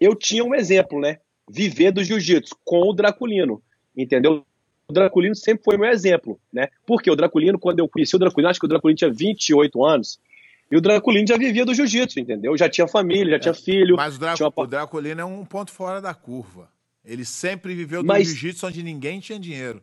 eu 0.00 0.14
tinha 0.14 0.44
um 0.44 0.54
exemplo, 0.54 1.00
né? 1.00 1.18
Viver 1.50 1.92
do 1.92 2.04
jiu-jitsu 2.04 2.56
com 2.64 2.80
o 2.88 2.92
Draculino, 2.92 3.62
entendeu? 3.96 4.44
O 4.88 4.92
Draculino 4.92 5.34
sempre 5.34 5.64
foi 5.64 5.76
meu 5.76 5.90
exemplo, 5.90 6.40
né? 6.50 6.68
Porque 6.86 7.10
o 7.10 7.16
Draculino, 7.16 7.58
quando 7.58 7.80
eu 7.80 7.88
conheci 7.88 8.16
o 8.16 8.18
Draculino, 8.18 8.48
acho 8.48 8.60
que 8.60 8.66
o 8.66 8.68
Draculino 8.68 8.96
tinha 8.96 9.12
28 9.12 9.84
anos, 9.84 10.18
e 10.70 10.76
o 10.76 10.80
Draculino 10.80 11.26
já 11.26 11.36
vivia 11.36 11.64
do 11.64 11.74
jiu-jitsu, 11.74 12.20
entendeu? 12.20 12.56
Já 12.56 12.68
tinha 12.68 12.86
família, 12.86 13.32
já 13.32 13.38
tinha 13.38 13.54
filho. 13.54 13.96
Mas 13.96 14.18
o, 14.18 14.44
uma... 14.44 14.52
o 14.54 14.66
Draculino 14.66 15.20
é 15.20 15.24
um 15.24 15.44
ponto 15.44 15.72
fora 15.72 16.00
da 16.00 16.12
curva. 16.12 16.70
Ele 17.04 17.24
sempre 17.24 17.74
viveu 17.74 18.02
do 18.02 18.06
mas... 18.06 18.26
jiu-jitsu 18.26 18.66
onde 18.66 18.82
ninguém 18.82 19.18
tinha 19.18 19.38
dinheiro. 19.38 19.82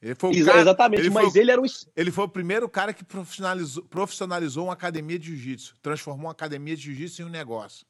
Ele 0.00 0.16
foi 0.16 0.30
Ex 0.34 0.46
cara, 0.46 0.60
exatamente, 0.60 1.00
ele 1.00 1.10
mas 1.10 1.30
foi, 1.30 1.40
ele 1.40 1.50
era 1.52 1.60
um. 1.60 1.66
Ele 1.94 2.10
foi 2.10 2.24
o 2.24 2.28
primeiro 2.28 2.68
cara 2.68 2.92
que 2.92 3.04
profissionalizou, 3.04 3.84
profissionalizou 3.84 4.64
uma 4.64 4.72
academia 4.72 5.16
de 5.16 5.26
jiu-jitsu. 5.26 5.76
Transformou 5.80 6.26
uma 6.26 6.32
academia 6.32 6.74
de 6.74 6.82
jiu-jitsu 6.82 7.22
em 7.22 7.24
um 7.26 7.28
negócio. 7.28 7.86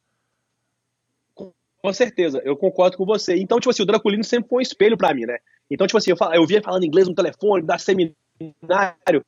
Com, 1.34 1.92
certeza, 1.92 2.42
eu 2.44 2.56
concordo 2.56 2.96
com 2.96 3.06
você. 3.06 3.36
Então, 3.36 3.58
tipo 3.58 3.70
assim, 3.70 3.82
o 3.82 3.86
Draculino 3.86 4.22
sempre 4.22 4.48
foi 4.48 4.58
um 4.58 4.60
espelho 4.60 4.96
para 4.96 5.14
mim, 5.14 5.24
né? 5.24 5.38
Então, 5.70 5.86
tipo 5.86 5.96
assim, 5.96 6.10
eu, 6.10 6.16
falo, 6.16 6.34
eu 6.34 6.46
via 6.46 6.60
falando 6.60 6.84
inglês 6.84 7.08
no 7.08 7.14
telefone, 7.14 7.64
dar 7.64 7.80
seminário. 7.80 9.24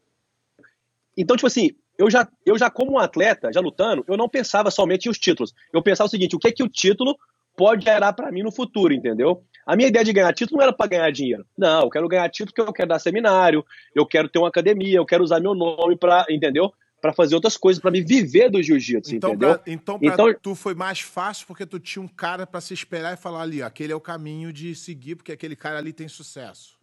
Então, 1.16 1.36
tipo 1.36 1.46
assim, 1.46 1.70
eu 1.98 2.10
já, 2.10 2.28
eu 2.44 2.58
já 2.58 2.70
como 2.70 2.92
um 2.92 2.98
atleta, 2.98 3.52
já 3.52 3.60
lutando, 3.60 4.04
eu 4.08 4.16
não 4.16 4.28
pensava 4.28 4.70
somente 4.70 5.06
em 5.06 5.10
os 5.10 5.18
títulos. 5.18 5.54
Eu 5.72 5.82
pensava 5.82 6.06
o 6.06 6.10
seguinte, 6.10 6.34
o 6.34 6.38
que 6.38 6.48
é 6.48 6.52
que 6.52 6.62
o 6.62 6.68
título 6.68 7.16
pode 7.56 7.84
gerar 7.84 8.12
para 8.12 8.32
mim 8.32 8.42
no 8.42 8.52
futuro, 8.52 8.92
entendeu? 8.92 9.42
A 9.66 9.76
minha 9.76 9.88
ideia 9.88 10.04
de 10.04 10.12
ganhar 10.12 10.32
título 10.32 10.58
não 10.58 10.64
era 10.64 10.72
para 10.72 10.88
ganhar 10.88 11.10
dinheiro. 11.10 11.46
Não, 11.56 11.82
eu 11.82 11.90
quero 11.90 12.08
ganhar 12.08 12.28
título 12.28 12.52
porque 12.52 12.68
eu 12.68 12.72
quero 12.72 12.88
dar 12.88 12.98
seminário, 12.98 13.64
eu 13.94 14.04
quero 14.04 14.28
ter 14.28 14.38
uma 14.38 14.48
academia, 14.48 14.98
eu 14.98 15.06
quero 15.06 15.24
usar 15.24 15.40
meu 15.40 15.54
nome 15.54 15.96
para, 15.96 16.26
entendeu? 16.28 16.72
Para 17.00 17.12
fazer 17.12 17.34
outras 17.34 17.56
coisas, 17.56 17.80
para 17.80 17.90
me 17.90 18.00
viver 18.00 18.50
do 18.50 18.62
jiu-jitsu, 18.62 19.14
então, 19.14 19.30
entendeu? 19.30 19.58
Pra, 19.58 19.72
então, 19.72 19.98
pra 19.98 20.12
então, 20.12 20.34
tu 20.42 20.54
foi 20.54 20.74
mais 20.74 21.00
fácil 21.00 21.46
porque 21.46 21.66
tu 21.66 21.78
tinha 21.78 22.02
um 22.02 22.08
cara 22.08 22.46
para 22.46 22.60
se 22.60 22.74
esperar 22.74 23.14
e 23.14 23.16
falar 23.16 23.42
ali, 23.42 23.62
ó, 23.62 23.66
aquele 23.66 23.92
é 23.92 23.96
o 23.96 24.00
caminho 24.00 24.52
de 24.52 24.74
seguir, 24.74 25.14
porque 25.14 25.32
aquele 25.32 25.54
cara 25.54 25.78
ali 25.78 25.92
tem 25.92 26.08
sucesso. 26.08 26.76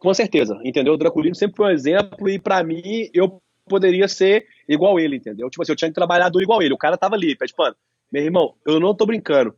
Com 0.00 0.14
certeza, 0.14 0.58
entendeu? 0.64 0.94
O 0.94 0.96
Draculino 0.96 1.34
sempre 1.34 1.58
foi 1.58 1.66
um 1.66 1.70
exemplo 1.70 2.28
e 2.28 2.38
para 2.38 2.64
mim 2.64 3.10
eu 3.12 3.40
poderia 3.68 4.08
ser 4.08 4.46
igual 4.66 4.98
ele, 4.98 5.16
entendeu? 5.16 5.50
Tipo 5.50 5.62
assim, 5.62 5.72
eu 5.72 5.76
tinha 5.76 5.90
que 5.90 5.94
trabalhar 5.94 6.30
duro 6.30 6.42
igual 6.42 6.62
ele. 6.62 6.72
O 6.72 6.78
cara 6.78 6.96
tava 6.96 7.16
ali, 7.16 7.36
pede 7.36 7.54
pano. 7.54 7.76
Meu 8.10 8.24
irmão, 8.24 8.54
eu 8.66 8.80
não 8.80 8.94
tô 8.94 9.04
brincando. 9.04 9.54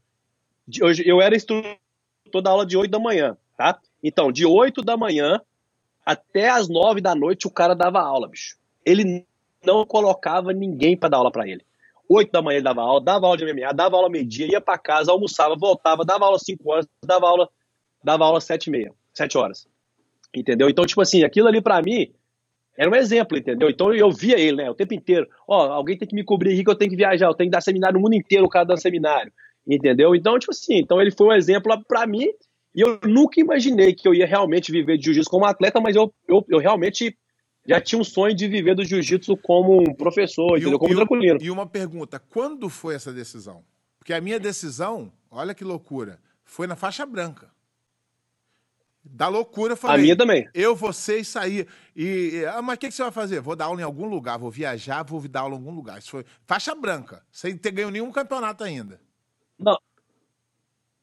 Eu, 0.81 0.89
eu 1.05 1.23
era 1.23 1.37
instrutor 1.37 1.79
da 2.43 2.51
aula 2.51 2.67
de 2.67 2.77
8 2.77 2.91
da 2.91 2.99
manhã, 2.99 3.37
tá? 3.57 3.79
Então, 4.03 4.33
de 4.33 4.45
8 4.45 4.83
da 4.83 4.97
manhã 4.97 5.41
até 6.05 6.51
as 6.51 6.69
9 6.69 7.01
da 7.01 7.15
noite 7.15 7.47
o 7.47 7.51
cara 7.51 7.75
dava 7.75 8.01
aula, 8.01 8.29
bicho. 8.29 8.57
Ele 8.85 9.25
não 9.65 9.87
colocava 9.87 10.53
ninguém 10.53 10.97
para 10.97 11.11
dar 11.11 11.19
aula 11.19 11.31
para 11.31 11.49
ele. 11.49 11.65
Oito 12.09 12.33
da 12.33 12.43
manhã 12.43 12.57
ele 12.57 12.65
dava 12.65 12.83
aula, 12.83 13.01
dava 13.01 13.27
aula 13.27 13.39
de 13.39 13.45
MMA, 13.45 13.73
dava 13.73 13.97
aula 13.97 14.11
meio-dia, 14.11 14.51
ia 14.51 14.61
para 14.61 14.77
casa, 14.77 15.13
almoçava, 15.13 15.55
voltava, 15.57 16.05
dava 16.05 16.27
aula 16.27 16.39
cinco 16.39 16.71
horas, 16.71 16.87
dava 17.05 17.29
aula, 17.29 17.49
dava 18.03 18.25
aula 18.25 18.41
sete 18.41 18.67
e 18.67 18.71
meia, 18.71 18.93
sete 19.15 19.39
horas. 19.39 19.69
Entendeu? 20.35 20.69
Então, 20.69 20.87
tipo 20.87 21.01
assim, 21.01 21.25
aquilo 21.25 21.49
ali 21.49 21.61
para 21.61 21.83
mim 21.83 22.13
era 22.77 22.91
um 22.91 22.95
exemplo, 22.95 23.37
entendeu? 23.37 23.69
Então 23.69 23.95
eu 23.95 24.11
via 24.11 24.39
ele, 24.39 24.57
né, 24.57 24.71
o 24.71 24.75
tempo 24.75 24.95
inteiro. 24.95 25.29
Ó, 25.47 25.71
alguém 25.71 25.97
tem 25.97 26.09
que 26.09 26.15
me 26.15 26.25
cobrir 26.25 26.53
aqui 26.53 26.65
que 26.65 26.71
eu 26.71 26.75
tenho 26.75 26.91
que 26.91 26.97
viajar, 26.97 27.27
eu 27.27 27.35
tenho 27.35 27.51
que 27.51 27.53
dar 27.53 27.61
seminário 27.61 27.97
no 27.97 28.03
mundo 28.03 28.15
inteiro, 28.15 28.47
o 28.47 28.49
cara 28.49 28.65
dá 28.65 28.77
seminário. 28.77 29.33
Entendeu? 29.67 30.15
Então, 30.15 30.39
tipo 30.39 30.53
assim, 30.53 30.79
então 30.79 31.01
ele 31.01 31.11
foi 31.11 31.27
um 31.29 31.33
exemplo 31.33 31.73
para 31.87 32.07
mim 32.07 32.29
e 32.75 32.81
eu 32.81 32.99
nunca 33.05 33.41
imaginei 33.41 33.95
que 33.95 34.09
eu 34.09 34.15
ia 34.15 34.27
realmente 34.27 34.73
viver 34.73 34.97
de 34.97 35.05
jiu-jitsu 35.05 35.31
como 35.31 35.45
atleta, 35.45 35.81
mas 35.81 35.95
eu, 35.95 36.13
eu, 36.27 36.45
eu 36.49 36.59
realmente 36.59 37.17
já 37.67 37.81
tinha 37.81 38.01
um 38.01 38.05
sonho 38.05 38.35
de 38.35 38.49
viver 38.49 38.75
do 38.75 38.85
jiu-jitsu 38.85 39.37
como 39.37 39.81
um 39.81 39.95
professor, 39.95 40.59
entendeu? 40.59 40.79
como 40.79 40.93
e, 40.93 40.97
tranquilino. 40.97 41.39
E 41.41 41.51
uma 41.51 41.67
pergunta, 41.67 42.19
quando 42.19 42.69
foi 42.69 42.95
essa 42.95 43.13
decisão? 43.13 43.63
Porque 43.99 44.15
a 44.15 44.21
minha 44.21 44.41
decisão, 44.41 45.13
olha 45.31 45.55
que 45.55 45.63
loucura, 45.63 46.19
foi 46.45 46.67
na 46.67 46.75
faixa 46.75 47.07
branca. 47.07 47.52
Da 49.05 49.27
loucura, 49.27 49.73
eu 49.73 49.77
falei. 49.77 49.97
A 49.97 50.03
minha 50.03 50.17
também. 50.17 50.49
Eu, 50.55 50.77
você 50.77 51.19
e 51.19 51.25
sair. 51.25 51.67
E, 51.95 52.45
ah, 52.53 52.63
mas 52.63 52.77
o 52.77 52.79
que, 52.79 52.89
que, 52.89 52.95
você 52.95 53.03
vai 53.03 53.11
fazer? 53.11 53.41
Vou 53.41 53.57
dar 53.57 53.65
aula 53.65 53.81
em 53.81 53.85
algum 53.85 54.07
lugar, 54.07 54.39
vou 54.39 54.51
viajar, 54.51 55.03
vou 55.03 55.27
dar 55.29 55.41
aula 55.41 55.55
em 55.55 55.59
algum 55.59 55.75
lugar. 55.75 55.99
Isso 55.99 56.11
foi 56.11 56.25
faixa 56.47 56.75
branca, 56.75 57.23
sem 57.31 57.57
ter 57.57 57.73
ganho 57.73 57.91
nenhum 57.91 58.13
campeonato 58.13 58.63
ainda. 58.63 59.01
Não. 59.59 59.77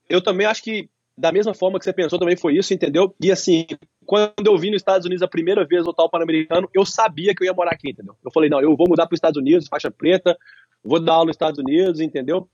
Eu 0.08 0.22
também 0.22 0.48
acho 0.48 0.64
que, 0.64 0.90
da 1.18 1.32
mesma 1.32 1.54
forma 1.54 1.78
que 1.78 1.84
você 1.84 1.92
pensou, 1.92 2.18
também 2.18 2.38
foi 2.38 2.56
isso, 2.56 2.74
entendeu? 2.74 3.14
E 3.22 3.32
assim, 3.32 3.68
quando 4.06 4.48
eu 4.48 4.58
vim 4.58 4.72
nos 4.72 4.80
Estados 4.80 5.06
Unidos 5.06 5.22
a 5.22 5.28
primeira 5.28 5.66
vez 5.66 5.84
voltar 5.84 6.04
ao 6.04 6.10
Pan-Americano, 6.10 6.70
eu 6.74 6.86
sabia 6.86 7.36
que 7.36 7.44
eu 7.44 7.46
ia 7.46 7.54
morar 7.54 7.72
aqui, 7.72 7.92
entendeu? 7.92 8.16
Eu 8.24 8.32
falei, 8.32 8.50
não, 8.50 8.62
eu 8.62 8.76
vou 8.78 8.88
mudar 8.88 9.08
para 9.08 9.14
os 9.14 9.18
Estados 9.18 9.38
Unidos, 9.38 9.68
faixa 9.68 9.92
preta, 9.92 10.38
vou 10.84 11.00
dar 11.00 11.14
aula 11.14 11.26
nos 11.26 11.36
Estados 11.36 11.60
Unidos, 11.60 12.00
entendeu? 12.00 12.50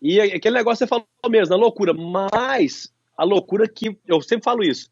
E 0.00 0.20
aquele 0.20 0.56
negócio 0.56 0.78
você 0.78 0.88
falou 0.88 1.06
mesmo, 1.28 1.54
na 1.54 1.60
loucura, 1.60 1.92
mas 1.92 2.92
a 3.16 3.24
loucura 3.24 3.68
que, 3.68 3.98
eu 4.06 4.20
sempre 4.20 4.44
falo 4.44 4.62
isso, 4.62 4.90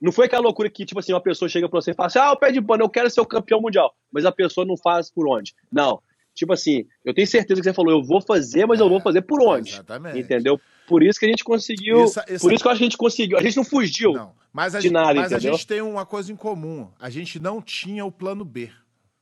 não 0.00 0.10
foi 0.10 0.26
aquela 0.26 0.42
loucura 0.42 0.70
que, 0.70 0.86
tipo 0.86 0.98
assim, 0.98 1.12
uma 1.12 1.20
pessoa 1.20 1.48
chega 1.48 1.68
pra 1.68 1.80
você 1.80 1.90
e 1.90 1.94
fala 1.94 2.06
assim, 2.06 2.18
ah, 2.18 2.32
o 2.32 2.36
pé 2.36 2.50
de 2.50 2.62
pano, 2.62 2.82
eu 2.82 2.88
quero 2.88 3.10
ser 3.10 3.20
o 3.20 3.26
campeão 3.26 3.60
mundial, 3.60 3.94
mas 4.10 4.24
a 4.24 4.32
pessoa 4.32 4.66
não 4.66 4.76
faz 4.76 5.10
por 5.10 5.28
onde. 5.28 5.54
Não, 5.70 6.00
tipo 6.34 6.52
assim, 6.52 6.86
eu 7.04 7.12
tenho 7.12 7.26
certeza 7.26 7.60
que 7.60 7.64
você 7.64 7.74
falou, 7.74 7.92
eu 7.92 8.02
vou 8.02 8.20
fazer, 8.20 8.66
mas 8.66 8.80
eu 8.80 8.88
vou 8.88 9.00
fazer 9.00 9.22
por 9.22 9.42
onde. 9.42 9.72
Exatamente. 9.72 10.18
Entendeu? 10.18 10.58
Por 10.88 11.02
isso 11.02 11.20
que 11.20 11.26
a 11.26 11.28
gente 11.28 11.44
conseguiu. 11.44 12.04
Isso, 12.04 12.20
isso, 12.28 12.40
por 12.44 12.52
isso 12.52 12.62
que 12.62 12.68
eu 12.68 12.72
acho 12.72 12.78
que 12.78 12.84
a 12.84 12.88
gente 12.88 12.96
conseguiu. 12.96 13.38
A 13.38 13.42
gente 13.42 13.56
não 13.56 13.64
fugiu 13.64 14.12
não, 14.12 14.32
mas 14.52 14.74
a 14.74 14.80
de 14.80 14.90
nada, 14.90 15.14
Mas 15.14 15.30
entendeu? 15.30 15.52
a 15.52 15.56
gente 15.56 15.66
tem 15.66 15.82
uma 15.82 16.06
coisa 16.06 16.32
em 16.32 16.36
comum. 16.36 16.90
A 16.98 17.10
gente 17.10 17.38
não 17.38 17.60
tinha 17.60 18.04
o 18.04 18.10
plano 18.10 18.44
B, 18.44 18.70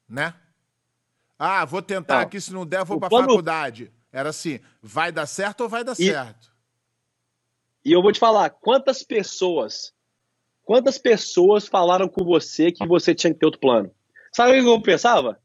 né? 0.09 0.33
Ah, 1.39 1.65
vou 1.65 1.83
tentar 1.83 2.17
não. 2.17 2.23
aqui, 2.23 2.41
se 2.41 2.53
não 2.53 2.65
der, 2.65 2.85
vou 2.85 2.99
pra 2.99 3.09
plano... 3.09 3.29
faculdade. 3.29 3.93
Era 4.13 4.31
assim, 4.31 4.61
vai 4.83 5.13
dar 5.13 5.27
certo 5.27 5.63
ou 5.63 5.69
vai 5.69 5.85
dar 5.85 5.93
e... 5.93 6.07
certo? 6.07 6.51
E 7.89 7.93
eu 7.93 8.03
vou 8.03 8.13
te 8.13 8.21
falar, 8.21 8.51
quantas 8.51 9.03
pessoas, 9.03 9.95
quantas 10.63 10.99
pessoas 10.99 11.67
falaram 11.67 12.07
com 12.07 12.23
você 12.23 12.71
que 12.71 12.87
você 12.87 13.15
tinha 13.15 13.33
que 13.33 13.41
ter 13.41 13.47
outro 13.47 13.61
plano? 13.61 13.91
Sabe 14.31 14.61
o 14.61 14.63
que 14.63 14.69
eu 14.69 14.83
pensava? 14.83 15.41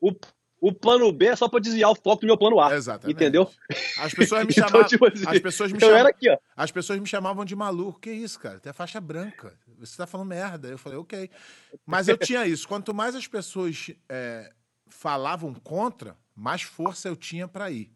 O 0.00 0.12
o 0.60 0.72
plano 0.72 1.12
B 1.12 1.26
é 1.26 1.36
só 1.36 1.48
para 1.48 1.60
desviar 1.60 1.90
o 1.90 1.94
foco 1.94 2.22
do 2.22 2.26
meu 2.26 2.36
plano 2.36 2.60
A. 2.60 2.74
Exatamente. 2.74 3.14
Entendeu? 3.14 3.48
As 3.98 4.12
pessoas 4.12 4.44
me 4.44 4.50
então, 4.52 4.68
chamavam. 4.68 4.80
então, 4.80 4.88
tipo 4.88 5.06
assim, 5.06 5.24
as 5.26 5.38
pessoas 5.38 5.72
me 5.72 5.80
chamavam, 5.80 6.06
aqui, 6.08 6.30
ó. 6.30 6.38
As 6.56 6.70
pessoas 6.72 6.98
me 6.98 7.06
chamavam 7.06 7.44
de 7.44 7.54
maluco. 7.54 8.00
Que 8.00 8.10
isso, 8.10 8.40
cara? 8.40 8.58
Tem 8.58 8.70
a 8.70 8.74
faixa 8.74 9.00
branca. 9.00 9.56
Você 9.78 9.96
tá 9.96 10.06
falando 10.06 10.26
merda. 10.26 10.68
Eu 10.68 10.78
falei, 10.78 10.98
ok. 10.98 11.30
Mas 11.86 12.08
eu 12.08 12.16
tinha 12.16 12.44
isso. 12.44 12.66
Quanto 12.66 12.92
mais 12.92 13.14
as 13.14 13.28
pessoas 13.28 13.92
é, 14.08 14.52
falavam 14.88 15.54
contra, 15.54 16.16
mais 16.34 16.62
força 16.62 17.08
eu 17.08 17.14
tinha 17.14 17.46
para 17.46 17.70
ir. 17.70 17.92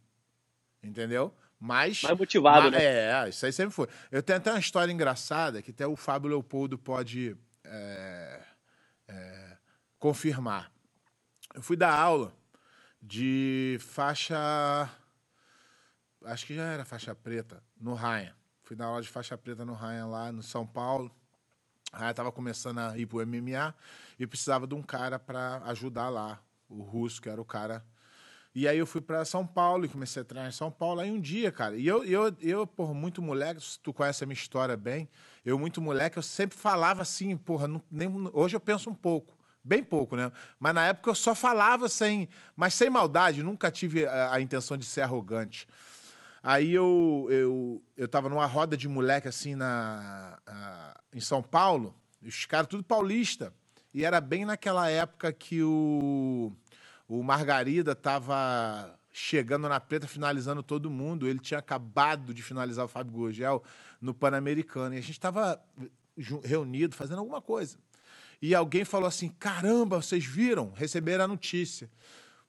Entendeu? 0.82 1.34
Mais, 1.64 2.02
mais 2.02 2.18
motivado, 2.18 2.72
né? 2.72 2.82
É, 2.82 3.28
isso 3.28 3.46
aí 3.46 3.52
sempre 3.52 3.72
foi. 3.72 3.86
Eu 4.10 4.20
tenho 4.20 4.36
até 4.36 4.50
uma 4.50 4.58
história 4.58 4.90
engraçada 4.92 5.62
que 5.62 5.70
até 5.70 5.86
o 5.86 5.94
Fábio 5.94 6.28
Leopoldo 6.28 6.76
pode 6.76 7.36
é, 7.62 8.40
é, 9.06 9.56
confirmar. 9.96 10.72
Eu 11.54 11.62
fui 11.62 11.76
dar 11.76 11.96
aula 11.96 12.34
de 13.00 13.78
faixa. 13.80 14.90
Acho 16.24 16.46
que 16.46 16.56
já 16.56 16.64
era 16.64 16.84
faixa 16.84 17.14
preta, 17.14 17.62
no 17.80 17.94
Ryan. 17.94 18.34
Fui 18.64 18.74
dar 18.74 18.86
aula 18.86 19.00
de 19.00 19.08
faixa 19.08 19.38
preta 19.38 19.64
no 19.64 19.74
Ryan 19.74 20.06
lá 20.06 20.32
no 20.32 20.42
São 20.42 20.66
Paulo. 20.66 21.14
Ryan 21.94 22.12
tava 22.12 22.32
começando 22.32 22.78
a 22.80 22.98
ir 22.98 23.06
pro 23.06 23.24
MMA 23.24 23.72
e 24.18 24.26
precisava 24.26 24.66
de 24.66 24.74
um 24.74 24.82
cara 24.82 25.16
para 25.16 25.62
ajudar 25.66 26.08
lá, 26.08 26.42
o 26.68 26.82
russo, 26.82 27.22
que 27.22 27.28
era 27.28 27.40
o 27.40 27.44
cara. 27.44 27.86
E 28.54 28.68
aí 28.68 28.76
eu 28.76 28.86
fui 28.86 29.00
para 29.00 29.24
São 29.24 29.46
Paulo 29.46 29.84
e 29.84 29.88
comecei 29.88 30.20
a 30.20 30.24
treinar 30.24 30.48
em 30.48 30.52
São 30.52 30.70
Paulo. 30.70 31.00
Aí 31.00 31.10
um 31.10 31.20
dia, 31.20 31.50
cara, 31.50 31.76
e 31.76 31.86
eu, 31.86 32.04
eu, 32.04 32.36
eu, 32.40 32.66
por 32.66 32.92
muito 32.94 33.22
moleque, 33.22 33.62
tu 33.82 33.92
conhece 33.92 34.22
a 34.22 34.26
minha 34.26 34.34
história 34.34 34.76
bem, 34.76 35.08
eu, 35.44 35.58
muito 35.58 35.80
moleque, 35.80 36.18
eu 36.18 36.22
sempre 36.22 36.56
falava 36.56 37.00
assim, 37.00 37.36
porra, 37.36 37.66
não, 37.66 37.82
nem, 37.90 38.08
hoje 38.32 38.54
eu 38.54 38.60
penso 38.60 38.90
um 38.90 38.94
pouco. 38.94 39.36
Bem 39.64 39.82
pouco, 39.82 40.16
né? 40.16 40.30
Mas 40.58 40.74
na 40.74 40.86
época 40.86 41.08
eu 41.10 41.14
só 41.14 41.36
falava 41.36 41.88
sem. 41.88 42.28
Mas 42.56 42.74
sem 42.74 42.90
maldade, 42.90 43.44
nunca 43.44 43.70
tive 43.70 44.04
a, 44.04 44.34
a 44.34 44.40
intenção 44.40 44.76
de 44.76 44.84
ser 44.84 45.02
arrogante. 45.02 45.68
Aí 46.42 46.74
eu, 46.74 47.28
eu, 47.30 47.82
eu 47.96 48.08
tava 48.08 48.28
numa 48.28 48.44
roda 48.44 48.76
de 48.76 48.88
moleque 48.88 49.28
assim 49.28 49.54
na, 49.54 50.36
a, 50.44 51.00
em 51.14 51.20
São 51.20 51.40
Paulo, 51.40 51.94
os 52.20 52.44
caras 52.44 52.66
tudo 52.66 52.82
paulista. 52.82 53.54
E 53.94 54.04
era 54.04 54.20
bem 54.20 54.44
naquela 54.44 54.90
época 54.90 55.32
que 55.32 55.62
o, 55.62 56.52
o 57.18 57.22
Margarida 57.22 57.94
tava 57.94 58.98
chegando 59.12 59.68
na 59.68 59.78
preta, 59.78 60.06
finalizando 60.06 60.62
todo 60.62 60.90
mundo. 60.90 61.28
Ele 61.28 61.38
tinha 61.38 61.58
acabado 61.58 62.32
de 62.32 62.42
finalizar 62.42 62.84
o 62.84 62.88
Fábio 62.88 63.12
Gurgel 63.12 63.62
no 64.00 64.14
Pan-Americano. 64.14 64.94
E 64.94 64.98
a 64.98 65.00
gente 65.00 65.12
estava 65.12 65.60
reunido, 66.44 66.94
fazendo 66.94 67.18
alguma 67.18 67.40
coisa 67.40 67.76
e 68.42 68.56
alguém 68.56 68.84
falou 68.84 69.06
assim: 69.06 69.28
caramba, 69.28 70.02
vocês 70.02 70.24
viram? 70.24 70.72
Receberam 70.72 71.24
a 71.24 71.28
notícia. 71.28 71.88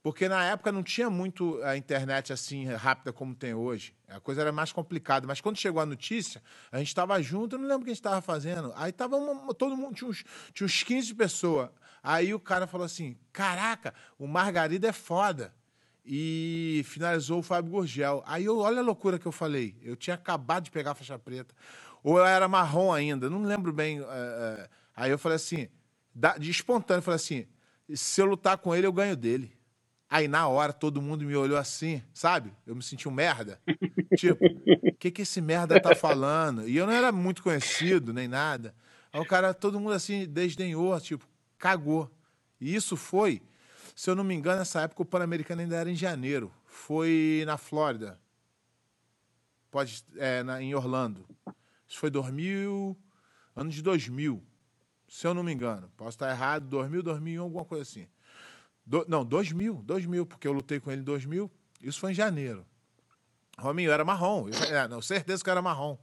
Porque 0.02 0.28
na 0.28 0.44
época 0.44 0.70
não 0.70 0.84
tinha 0.84 1.10
muito 1.10 1.62
a 1.64 1.78
internet 1.78 2.34
assim 2.34 2.66
rápida 2.66 3.14
como 3.14 3.34
tem 3.34 3.54
hoje. 3.54 3.96
A 4.10 4.20
coisa 4.20 4.42
era 4.42 4.52
mais 4.52 4.70
complicada. 4.70 5.26
Mas 5.26 5.40
quando 5.40 5.58
chegou 5.58 5.82
a 5.82 5.86
notícia, 5.86 6.44
a 6.70 6.80
gente 6.80 6.90
estava 6.90 7.22
junto, 7.22 7.56
eu 7.56 7.60
não 7.60 7.68
lembro 7.68 7.84
o 7.84 7.86
que 7.86 7.92
a 7.92 7.94
gente 7.94 8.02
estava 8.02 8.20
fazendo. 8.22 8.74
Aí 8.76 8.92
tava 8.92 9.16
uma, 9.16 9.54
todo 9.54 9.78
mundo, 9.78 9.96
tinha 9.96 10.10
uns, 10.10 10.26
tinha 10.54 10.66
uns 10.66 10.84
15 10.84 11.14
pessoas. 11.14 11.70
Aí 12.04 12.34
o 12.34 12.40
cara 12.40 12.68
falou 12.68 12.86
assim: 12.86 13.18
caraca, 13.32 13.94
o 14.20 14.28
Margarida 14.28 14.90
é 14.90 14.92
foda. 14.92 15.54
E 16.06 16.84
finalizou 16.86 17.40
o 17.40 17.44
Fábio 17.44 17.72
Gurgel. 17.72 18.22
Aí 18.28 18.44
eu, 18.44 18.58
olha 18.58 18.80
a 18.80 18.84
loucura 18.84 19.18
que 19.18 19.26
eu 19.26 19.32
falei. 19.32 19.78
Eu 19.82 19.96
tinha 19.96 20.16
acabado 20.16 20.66
de 20.66 20.72
pegar 20.72 20.92
a 20.92 20.96
faixa 20.96 21.18
preta. 21.18 21.56
Ou 22.04 22.18
eu 22.18 22.26
era 22.26 22.50
marrom 22.50 22.92
ainda, 22.92 23.30
não 23.30 23.44
lembro 23.44 23.72
bem. 23.72 24.02
Uh, 24.02 24.04
uh, 24.04 24.70
aí 24.94 25.10
eu 25.10 25.18
falei 25.18 25.38
assim: 25.38 25.70
de 26.38 26.52
espontâneo, 26.52 27.02
falei 27.02 27.16
assim: 27.16 27.48
se 27.96 28.22
eu 28.22 28.26
lutar 28.26 28.58
com 28.58 28.76
ele, 28.76 28.86
eu 28.86 28.92
ganho 28.92 29.16
dele. 29.16 29.58
Aí 30.10 30.28
na 30.28 30.48
hora 30.48 30.74
todo 30.74 31.02
mundo 31.02 31.26
me 31.26 31.36
olhou 31.36 31.58
assim, 31.58 32.04
sabe? 32.14 32.54
Eu 32.68 32.76
me 32.76 32.84
senti 32.84 33.08
um 33.08 33.12
merda. 33.12 33.60
tipo, 34.16 34.46
o 34.46 34.96
que, 35.00 35.10
que 35.10 35.24
esse 35.24 35.42
merda 35.42 35.80
tá 35.80 35.96
falando? 35.96 36.68
E 36.68 36.76
eu 36.76 36.86
não 36.86 36.94
era 36.94 37.12
muito 37.12 37.42
conhecido, 37.42 38.14
nem 38.14 38.28
nada. 38.28 38.76
Aí 39.12 39.20
o 39.20 39.26
cara, 39.26 39.54
todo 39.54 39.80
mundo 39.80 39.94
assim, 39.94 40.28
desdenhou, 40.28 41.00
tipo, 41.00 41.26
cagou. 41.64 42.12
E 42.60 42.76
isso 42.76 42.98
foi, 42.98 43.42
se 43.96 44.10
eu 44.10 44.16
não 44.16 44.24
me 44.24 44.36
engano, 44.36 44.60
nessa 44.60 44.82
época 44.82 45.02
o 45.02 45.06
Pan-Americano 45.06 45.62
ainda 45.62 45.78
era 45.78 45.90
em 45.90 45.96
janeiro. 45.96 46.52
Foi 46.66 47.44
na 47.46 47.58
Flórida. 47.58 48.20
Pode, 49.72 50.04
é, 50.18 50.44
na, 50.44 50.62
em 50.62 50.76
Orlando. 50.76 51.26
Isso 51.88 52.00
foi 52.00 52.10
2000, 52.10 52.98
ano 53.56 53.70
de 53.70 53.82
2000 53.82 54.44
se 55.14 55.28
eu 55.28 55.34
não 55.36 55.44
me 55.44 55.54
engano. 55.54 55.92
Posso 55.96 56.16
estar 56.16 56.32
errado, 56.32 56.66
2000, 56.70 57.04
2001, 57.04 57.44
alguma 57.44 57.64
coisa 57.64 57.84
assim. 57.84 58.08
Do, 58.84 59.06
não, 59.08 59.24
2000, 59.24 59.84
2000, 59.84 60.26
porque 60.26 60.48
eu 60.48 60.52
lutei 60.52 60.80
com 60.80 60.92
ele 60.92 61.02
em 61.02 61.04
2000. 61.04 61.52
Isso 61.84 62.00
foi 62.00 62.12
em 62.12 62.16
janeiro. 62.16 62.66
Rominho, 63.60 63.92
era 63.92 64.04
marrom. 64.04 64.50
Eu, 64.50 64.76
é, 64.76 64.88
não, 64.88 65.04
certeza 65.04 65.44
que 65.44 65.50
era 65.52 65.62
marrom. 65.62 66.00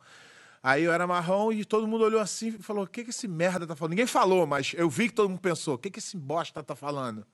Aí 0.62 0.85
eu 0.85 0.92
era 0.92 1.07
marrom 1.07 1.53
e 1.53 1.64
todo 1.64 1.87
mundo 1.87 2.05
olhou 2.05 2.20
assim 2.20 2.49
e 2.49 2.62
falou: 2.62 2.85
o 2.85 2.87
que, 2.87 3.05
que 3.05 3.11
esse 3.11 3.27
merda 3.27 3.66
tá 3.66 3.75
falando? 3.75 3.90
Ninguém 3.90 4.07
falou, 4.07 4.46
mas 4.46 4.73
eu 4.77 4.90
vi 4.90 5.09
que 5.09 5.14
todo 5.14 5.29
mundo 5.29 5.40
pensou: 5.40 5.75
o 5.75 5.79
que, 5.79 5.90
que 5.90 5.99
esse 5.99 6.16
bosta 6.16 6.62
tá 6.62 6.77
falando? 6.77 7.27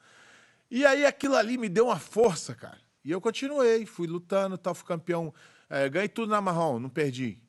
E 0.71 0.85
aí 0.85 1.05
aquilo 1.05 1.35
ali 1.37 1.59
me 1.59 1.69
deu 1.69 1.87
uma 1.87 1.99
força, 1.99 2.55
cara. 2.55 2.79
E 3.05 3.11
eu 3.11 3.21
continuei, 3.21 3.87
fui 3.87 4.07
lutando, 4.07 4.57
tal, 4.59 4.75
fui 4.75 4.87
campeão. 4.87 5.33
É, 5.69 5.89
ganhei 5.89 6.09
tudo 6.09 6.31
na 6.31 6.41
marrom, 6.41 6.79
não 6.79 6.89
perdi. 6.89 7.41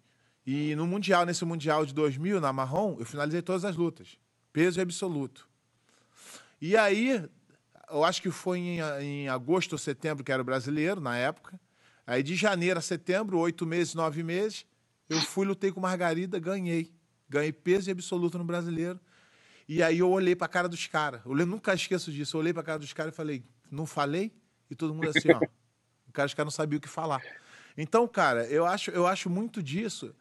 E 0.45 0.73
no 0.75 0.87
Mundial, 0.87 1.25
nesse 1.25 1.43
Mundial 1.43 1.85
de 1.85 1.93
2000, 1.93 2.39
na 2.39 2.53
Marrom, 2.53 2.95
eu 2.97 3.05
finalizei 3.05 3.41
todas 3.41 3.65
as 3.65 3.75
lutas. 3.75 4.17
Peso 4.53 4.79
absoluto. 4.79 5.45
E 6.61 6.77
aí, 6.77 7.21
eu 7.91 8.05
acho 8.05 8.21
que 8.21 8.31
foi 8.31 8.59
em, 8.59 8.79
em 9.01 9.27
agosto 9.27 9.73
ou 9.73 9.77
setembro, 9.77 10.23
que 10.23 10.31
era 10.31 10.41
o 10.41 10.45
brasileiro, 10.45 11.01
na 11.01 11.17
época. 11.17 11.59
Aí 12.05 12.23
de 12.23 12.33
janeiro 12.33 12.79
a 12.79 12.81
setembro, 12.81 13.37
oito 13.39 13.65
meses, 13.65 13.93
nove 13.93 14.23
meses, 14.23 14.65
eu 15.09 15.21
fui, 15.21 15.45
lutei 15.45 15.71
com 15.71 15.79
Margarida, 15.79 16.39
ganhei. 16.39 16.93
Ganhei 17.29 17.51
peso 17.51 17.91
absoluto 17.91 18.37
no 18.37 18.43
brasileiro. 18.43 18.99
E 19.67 19.83
aí 19.83 19.99
eu 19.99 20.09
olhei 20.09 20.35
pra 20.35 20.47
cara 20.47 20.69
dos 20.69 20.87
caras. 20.87 21.21
Eu 21.25 21.45
nunca 21.45 21.73
esqueço 21.73 22.11
disso. 22.11 22.37
Eu 22.37 22.41
olhei 22.41 22.53
pra 22.53 22.63
cara 22.63 22.79
dos 22.79 22.93
caras 22.93 23.13
e 23.13 23.15
falei, 23.15 23.43
não 23.69 23.85
falei? 23.85 24.31
E 24.69 24.75
todo 24.75 24.93
mundo 24.93 25.09
assim, 25.09 25.31
ó. 25.31 25.39
o 26.07 26.11
cara, 26.11 26.27
os 26.27 26.33
caras 26.33 26.53
não 26.53 26.55
sabiam 26.55 26.77
o 26.77 26.81
que 26.81 26.87
falar. 26.87 27.21
Então, 27.77 28.07
cara, 28.07 28.45
eu 28.45 28.65
acho, 28.65 28.91
eu 28.91 29.05
acho 29.05 29.29
muito 29.29 29.61
disso, 29.61 30.15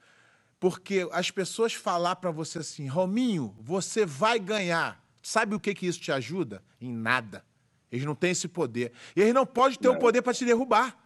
porque 0.59 1.09
as 1.13 1.31
pessoas 1.31 1.73
falar 1.73 2.17
pra 2.17 2.31
você 2.31 2.59
assim, 2.59 2.87
Rominho, 2.87 3.57
você 3.61 4.05
vai 4.05 4.39
ganhar. 4.39 5.03
Sabe 5.23 5.55
o 5.55 5.61
que 5.61 5.75
que 5.75 5.87
isso 5.87 6.01
te 6.01 6.13
ajuda? 6.13 6.63
Em 6.81 6.93
nada. 6.93 7.45
Eles 7.91 8.05
não 8.05 8.15
têm 8.15 8.33
esse 8.33 8.49
poder. 8.49 8.93
E 9.15 9.21
eles 9.21 9.35
não 9.35 9.47
podem 9.47 9.79
ter 9.79 9.89
o 9.89 9.99
poder 9.99 10.23
pra 10.23 10.35
te 10.35 10.45
derrubar. 10.45 10.97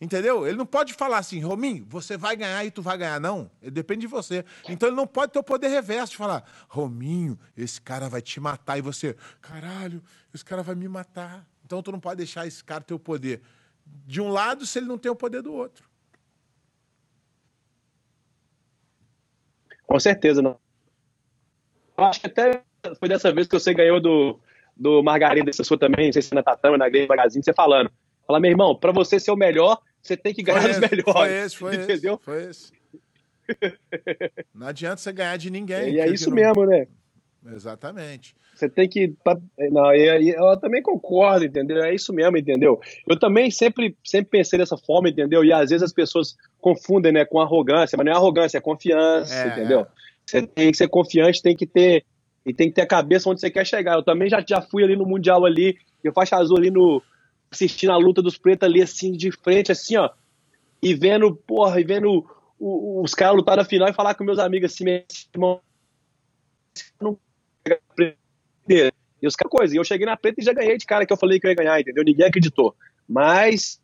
Entendeu? 0.00 0.46
Ele 0.46 0.56
não 0.56 0.66
pode 0.66 0.94
falar 0.94 1.18
assim, 1.18 1.40
Rominho, 1.40 1.84
você 1.88 2.16
vai 2.16 2.36
ganhar 2.36 2.64
e 2.64 2.70
tu 2.70 2.80
vai 2.80 2.96
ganhar, 2.96 3.20
não. 3.20 3.50
Depende 3.60 4.02
de 4.02 4.06
você. 4.06 4.44
Então 4.68 4.88
ele 4.88 4.96
não 4.96 5.06
pode 5.06 5.32
ter 5.32 5.40
o 5.40 5.42
poder 5.42 5.68
reverso 5.68 6.12
de 6.12 6.16
falar, 6.16 6.44
Rominho, 6.68 7.36
esse 7.56 7.80
cara 7.80 8.08
vai 8.08 8.22
te 8.22 8.38
matar. 8.38 8.78
E 8.78 8.80
você, 8.80 9.16
caralho, 9.40 10.00
esse 10.32 10.44
cara 10.44 10.62
vai 10.62 10.76
me 10.76 10.86
matar. 10.86 11.44
Então 11.64 11.82
tu 11.82 11.90
não 11.90 11.98
pode 11.98 12.18
deixar 12.18 12.46
esse 12.46 12.62
cara 12.62 12.80
ter 12.80 12.94
o 12.94 12.98
poder 12.98 13.42
de 14.06 14.20
um 14.20 14.28
lado 14.28 14.64
se 14.64 14.78
ele 14.78 14.86
não 14.86 14.98
tem 14.98 15.10
o 15.10 15.16
poder 15.16 15.42
do 15.42 15.52
outro. 15.52 15.88
Com 19.84 19.98
certeza, 19.98 20.40
não. 20.40 20.60
Acho 21.96 22.20
que 22.20 22.26
até 22.26 22.62
foi 23.00 23.08
dessa 23.08 23.32
vez 23.32 23.48
que 23.48 23.58
você 23.58 23.74
ganhou 23.74 24.00
do, 24.00 24.38
do 24.76 25.02
Margarida, 25.02 25.46
dessa 25.46 25.64
sua 25.64 25.78
também, 25.78 26.06
não 26.06 26.12
sei 26.12 26.22
se 26.22 26.34
na 26.34 26.42
Tatama, 26.42 26.78
na 26.78 26.88
Grande 26.88 27.08
Magazine, 27.08 27.42
você 27.42 27.52
falando. 27.52 27.90
Fala, 28.26 28.38
meu 28.38 28.50
irmão, 28.50 28.76
para 28.76 28.92
você 28.92 29.18
ser 29.18 29.30
o 29.30 29.36
melhor, 29.36 29.80
você 30.02 30.16
tem 30.16 30.32
que 30.34 30.42
ganhar 30.42 30.60
Foi 30.62 30.70
os 30.70 30.76
esse, 30.78 30.90
melhores. 30.90 31.12
Foi 31.12 31.32
esse, 31.32 31.56
foi 31.56 31.74
entendeu? 31.76 32.14
esse. 32.14 32.24
Foi 32.24 32.44
esse. 32.44 32.72
Não 34.54 34.66
adianta 34.66 34.96
você 34.98 35.12
ganhar 35.12 35.36
de 35.36 35.50
ninguém. 35.50 35.94
E 35.94 36.00
é 36.00 36.08
isso 36.08 36.28
não- 36.30 36.36
mesmo, 36.36 36.66
né? 36.66 36.86
Exatamente. 37.54 38.34
Você 38.54 38.68
tem 38.68 38.88
que. 38.88 39.14
Não, 39.70 39.92
e, 39.94 40.22
e 40.24 40.30
eu 40.30 40.56
também 40.58 40.82
concordo, 40.82 41.44
entendeu? 41.44 41.82
É 41.82 41.94
isso 41.94 42.12
mesmo, 42.12 42.36
entendeu? 42.36 42.80
Eu 43.06 43.16
também 43.18 43.50
sempre, 43.50 43.96
sempre 44.04 44.30
pensei 44.30 44.58
dessa 44.58 44.76
forma, 44.76 45.08
entendeu? 45.08 45.44
E 45.44 45.52
às 45.52 45.70
vezes 45.70 45.82
as 45.82 45.92
pessoas 45.92 46.36
confundem, 46.60 47.12
né, 47.12 47.24
com 47.24 47.40
arrogância, 47.40 47.96
mas 47.96 48.04
não 48.04 48.12
é 48.12 48.16
arrogância, 48.16 48.58
é 48.58 48.60
confiança, 48.60 49.32
É, 49.32 49.46
entendeu? 49.48 49.80
é. 49.82 49.86
Você 50.26 50.46
tem 50.46 50.70
que 50.72 50.76
ser 50.76 50.88
confiante, 50.88 51.40
tem 51.40 51.56
que 51.56 51.66
ter. 51.66 52.04
E 52.44 52.52
tem 52.52 52.68
que 52.68 52.74
ter 52.74 52.82
a 52.82 52.86
cabeça 52.86 53.28
onde 53.30 53.40
você 53.40 53.50
quer 53.50 53.64
chegar. 53.66 53.94
Eu 53.94 54.02
também 54.02 54.28
já, 54.28 54.44
já 54.46 54.60
fui 54.60 54.82
ali 54.82 54.96
no 54.96 55.06
Mundial 55.06 55.44
ali, 55.46 55.76
eu 56.02 56.12
faixa 56.12 56.36
azul 56.36 56.58
ali 56.58 56.70
no. 56.70 57.00
Assistindo 57.50 57.92
a 57.92 57.96
luta 57.96 58.20
dos 58.22 58.36
pretos 58.36 58.68
ali, 58.68 58.82
assim, 58.82 59.12
de 59.12 59.30
frente, 59.32 59.72
assim, 59.72 59.96
ó. 59.96 60.10
E 60.82 60.94
vendo, 60.94 61.34
porra, 61.34 61.80
e 61.80 61.84
vendo 61.84 62.24
o- 62.58 63.02
os 63.02 63.14
caras 63.14 63.36
lutar 63.36 63.56
na 63.56 63.64
final 63.64 63.88
e 63.88 63.92
falar 63.92 64.14
com 64.14 64.24
meus 64.24 64.38
amigos 64.38 64.72
assim, 64.72 64.84
meu 64.84 65.02
irmão, 65.34 65.60
não 67.00 67.18
e 69.20 69.26
os 69.26 69.34
caras, 69.34 69.50
coisa, 69.50 69.74
e 69.74 69.78
eu 69.78 69.84
cheguei 69.84 70.06
na 70.06 70.16
preta 70.16 70.40
e 70.40 70.44
já 70.44 70.52
ganhei 70.52 70.76
de 70.76 70.86
cara 70.86 71.04
que 71.04 71.12
eu 71.12 71.16
falei 71.16 71.40
que 71.40 71.46
eu 71.46 71.50
ia 71.50 71.56
ganhar, 71.56 71.80
entendeu? 71.80 72.04
Ninguém 72.04 72.26
acreditou. 72.26 72.74
Mas, 73.08 73.80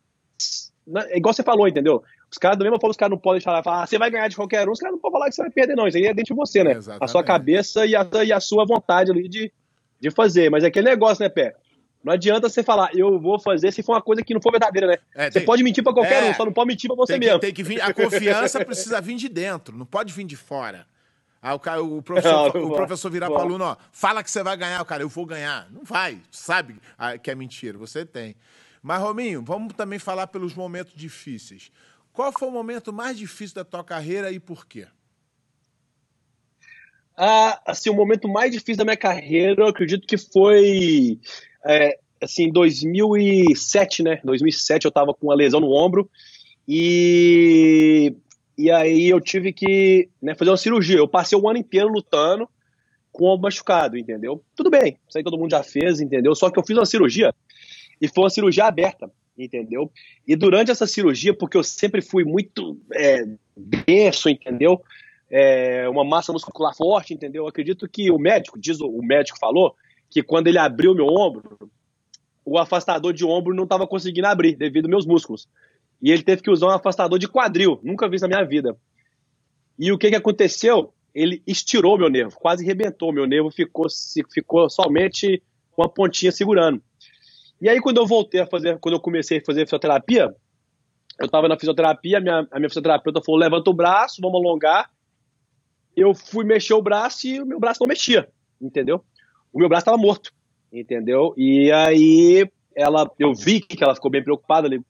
na- 0.87 1.05
é 1.09 1.17
igual 1.17 1.33
você 1.33 1.43
falou, 1.43 1.67
entendeu? 1.67 2.03
Os 2.31 2.37
caras, 2.37 2.57
da 2.57 2.63
mesma 2.63 2.79
forma, 2.79 2.91
os 2.91 2.97
caras 2.97 3.11
não 3.11 3.17
podem 3.17 3.41
falar, 3.41 3.61
falar 3.63 3.83
ah, 3.83 3.87
você 3.87 3.97
vai 3.97 4.09
ganhar 4.09 4.27
de 4.29 4.35
qualquer 4.35 4.67
um, 4.67 4.71
os 4.71 4.79
caras 4.79 4.93
não 4.93 4.99
podem 5.01 5.13
falar 5.13 5.29
que 5.29 5.35
você 5.35 5.41
vai 5.41 5.51
perder, 5.51 5.75
não. 5.75 5.87
Isso 5.87 5.97
aí 5.97 6.05
é 6.05 6.13
dentro 6.13 6.33
de 6.33 6.37
você, 6.39 6.63
né? 6.63 6.71
Exatamente. 6.71 7.03
A 7.03 7.07
sua 7.07 7.23
cabeça 7.23 7.85
e 7.85 7.95
a, 7.95 8.07
e 8.25 8.31
a 8.31 8.39
sua 8.39 8.65
vontade 8.65 9.11
ali 9.11 9.27
de, 9.27 9.51
de 9.99 10.11
fazer. 10.11 10.49
Mas 10.49 10.63
é 10.63 10.67
aquele 10.67 10.89
negócio, 10.89 11.21
né, 11.23 11.29
Pé? 11.29 11.55
Não 12.05 12.13
adianta 12.13 12.47
você 12.47 12.61
falar, 12.61 12.95
eu 12.95 13.19
vou 13.19 13.39
fazer 13.39 13.73
se 13.73 13.81
for 13.81 13.93
uma 13.93 14.01
coisa 14.01 14.21
que 14.23 14.31
não 14.31 14.39
for 14.39 14.51
verdadeira, 14.51 14.85
né? 14.85 14.97
É, 15.15 15.25
Você 15.25 15.39
tem- 15.39 15.45
pode 15.45 15.63
mentir 15.63 15.83
pra 15.83 15.91
qualquer 15.91 16.23
É. 16.23 16.29
um, 16.29 16.33
só 16.35 16.45
não 16.45 16.53
pode 16.53 16.67
mentir 16.67 16.87
pra 16.87 16.95
você 16.95 17.13
tem 17.13 17.19
que, 17.19 17.25
mesmo. 17.25 17.39
tem 17.39 17.51
que 17.51 17.63
vir, 17.63 17.81
a 17.81 17.91
confiança 17.91 18.63
precisa 18.63 19.01
vir 19.01 19.15
de 19.15 19.27
dentro, 19.27 19.75
não 19.75 19.87
pode 19.87 20.13
vir 20.13 20.23
de 20.23 20.35
fora. 20.35 20.85
Ah, 21.41 21.55
o, 21.55 21.59
cara, 21.59 21.81
o, 21.83 22.03
professor, 22.03 22.53
Não, 22.53 22.65
o 22.65 22.75
professor 22.75 23.09
virar 23.09 23.31
para 23.31 23.41
aluno, 23.41 23.63
ó, 23.65 23.75
fala 23.91 24.23
que 24.23 24.29
você 24.29 24.43
vai 24.43 24.55
ganhar, 24.55 24.83
o 24.83 24.85
cara, 24.85 25.01
eu 25.01 25.09
vou 25.09 25.25
ganhar. 25.25 25.67
Não 25.71 25.83
vai, 25.83 26.19
sabe 26.29 26.75
ah, 26.95 27.17
que 27.17 27.31
é 27.31 27.33
mentira, 27.35 27.75
você 27.75 28.05
tem. 28.05 28.35
Mas, 28.83 29.01
Rominho, 29.01 29.41
vamos 29.43 29.73
também 29.73 29.97
falar 29.97 30.27
pelos 30.27 30.53
momentos 30.53 30.93
difíceis. 30.95 31.71
Qual 32.13 32.31
foi 32.31 32.47
o 32.47 32.51
momento 32.51 32.93
mais 32.93 33.17
difícil 33.17 33.55
da 33.55 33.65
tua 33.65 33.83
carreira 33.83 34.31
e 34.31 34.39
por 34.39 34.67
quê? 34.67 34.85
Ah, 37.17 37.61
assim, 37.65 37.89
o 37.89 37.93
momento 37.95 38.27
mais 38.27 38.51
difícil 38.51 38.77
da 38.77 38.83
minha 38.83 38.97
carreira, 38.97 39.63
eu 39.63 39.67
acredito 39.67 40.05
que 40.05 40.17
foi 40.17 41.19
é, 41.65 41.97
assim, 42.21 42.51
2007, 42.51 44.03
né? 44.03 44.19
2007 44.23 44.85
eu 44.85 44.91
tava 44.91 45.13
com 45.13 45.27
uma 45.27 45.35
lesão 45.35 45.59
no 45.59 45.71
ombro 45.71 46.09
e 46.67 48.15
e 48.57 48.71
aí 48.71 49.09
eu 49.09 49.19
tive 49.19 49.51
que 49.51 50.09
né, 50.21 50.33
fazer 50.33 50.51
uma 50.51 50.57
cirurgia. 50.57 50.97
Eu 50.97 51.07
passei 51.07 51.37
o 51.37 51.49
ano 51.49 51.59
inteiro 51.59 51.89
lutando 51.89 52.47
com 53.11 53.25
o 53.25 53.27
ombro 53.27 53.43
machucado, 53.43 53.97
entendeu? 53.97 54.41
Tudo 54.55 54.69
bem, 54.69 54.97
isso 55.07 55.17
aí 55.17 55.23
todo 55.23 55.37
mundo 55.37 55.51
já 55.51 55.63
fez, 55.63 55.99
entendeu? 55.99 56.33
Só 56.35 56.49
que 56.49 56.57
eu 56.57 56.63
fiz 56.65 56.77
uma 56.77 56.85
cirurgia 56.85 57.33
e 57.99 58.07
foi 58.07 58.23
uma 58.23 58.29
cirurgia 58.29 58.65
aberta, 58.65 59.11
entendeu? 59.37 59.91
E 60.27 60.35
durante 60.35 60.71
essa 60.71 60.87
cirurgia, 60.87 61.33
porque 61.33 61.57
eu 61.57 61.63
sempre 61.63 62.01
fui 62.01 62.23
muito 62.23 62.79
é, 62.93 63.25
denso, 63.85 64.29
entendeu? 64.29 64.81
É, 65.29 65.87
uma 65.89 66.03
massa 66.03 66.31
muscular 66.31 66.75
forte, 66.75 67.13
entendeu? 67.13 67.43
Eu 67.43 67.47
acredito 67.47 67.87
que 67.89 68.09
o 68.11 68.17
médico, 68.17 68.59
diz 68.59 68.79
o, 68.79 68.87
o 68.87 69.03
médico 69.03 69.37
falou, 69.37 69.75
que 70.09 70.23
quando 70.23 70.47
ele 70.47 70.57
abriu 70.57 70.93
meu 70.93 71.07
ombro, 71.07 71.69
o 72.43 72.57
afastador 72.57 73.11
de 73.11 73.25
ombro 73.25 73.55
não 73.55 73.63
estava 73.63 73.87
conseguindo 73.87 74.27
abrir 74.27 74.55
devido 74.55 74.85
aos 74.85 74.91
meus 74.91 75.05
músculos. 75.05 75.47
E 76.01 76.11
ele 76.11 76.23
teve 76.23 76.41
que 76.41 76.51
usar 76.51 76.67
um 76.67 76.71
afastador 76.71 77.17
de 77.17 77.27
quadril, 77.27 77.79
nunca 77.83 78.07
vi 78.07 78.19
na 78.19 78.27
minha 78.27 78.43
vida. 78.43 78.77
E 79.77 79.91
o 79.91 79.97
que, 79.97 80.09
que 80.09 80.15
aconteceu? 80.15 80.93
Ele 81.13 81.41
estirou 81.47 81.97
meu 81.97 82.09
nervo, 82.09 82.37
quase 82.37 82.65
rebentou. 82.65 83.11
Meu 83.11 83.25
nervo 83.25 83.49
ficou, 83.49 83.87
ficou 84.31 84.69
somente 84.69 85.41
com 85.71 85.83
a 85.83 85.89
pontinha 85.89 86.31
segurando. 86.31 86.81
E 87.61 87.69
aí, 87.69 87.79
quando 87.79 87.97
eu 87.97 88.05
voltei 88.05 88.41
a 88.41 88.45
fazer, 88.45 88.77
quando 88.79 88.95
eu 88.95 88.99
comecei 88.99 89.39
a 89.39 89.45
fazer 89.45 89.65
fisioterapia, 89.65 90.33
eu 91.19 91.25
estava 91.25 91.47
na 91.47 91.57
fisioterapia, 91.57 92.17
a 92.17 92.21
minha, 92.21 92.47
a 92.51 92.59
minha 92.59 92.69
fisioterapeuta 92.69 93.21
falou: 93.21 93.39
levanta 93.39 93.69
o 93.69 93.73
braço, 93.73 94.21
vamos 94.21 94.39
alongar. 94.39 94.89
Eu 95.95 96.13
fui 96.13 96.43
mexer 96.43 96.73
o 96.73 96.81
braço 96.81 97.25
e 97.25 97.41
o 97.41 97.45
meu 97.45 97.59
braço 97.59 97.79
não 97.81 97.87
mexia, 97.87 98.27
entendeu? 98.61 99.03
O 99.55 99.59
meu 99.59 99.69
braço 99.69 99.83
estava 99.83 99.97
morto, 99.97 100.33
entendeu? 100.69 101.33
E 101.37 101.71
aí 101.71 102.45
ela, 102.75 103.09
eu 103.17 103.33
vi 103.33 103.61
que 103.61 103.81
ela 103.81 103.95
ficou 103.95 104.11
bem 104.11 104.21
preocupada 104.21 104.67
ali 104.67 104.81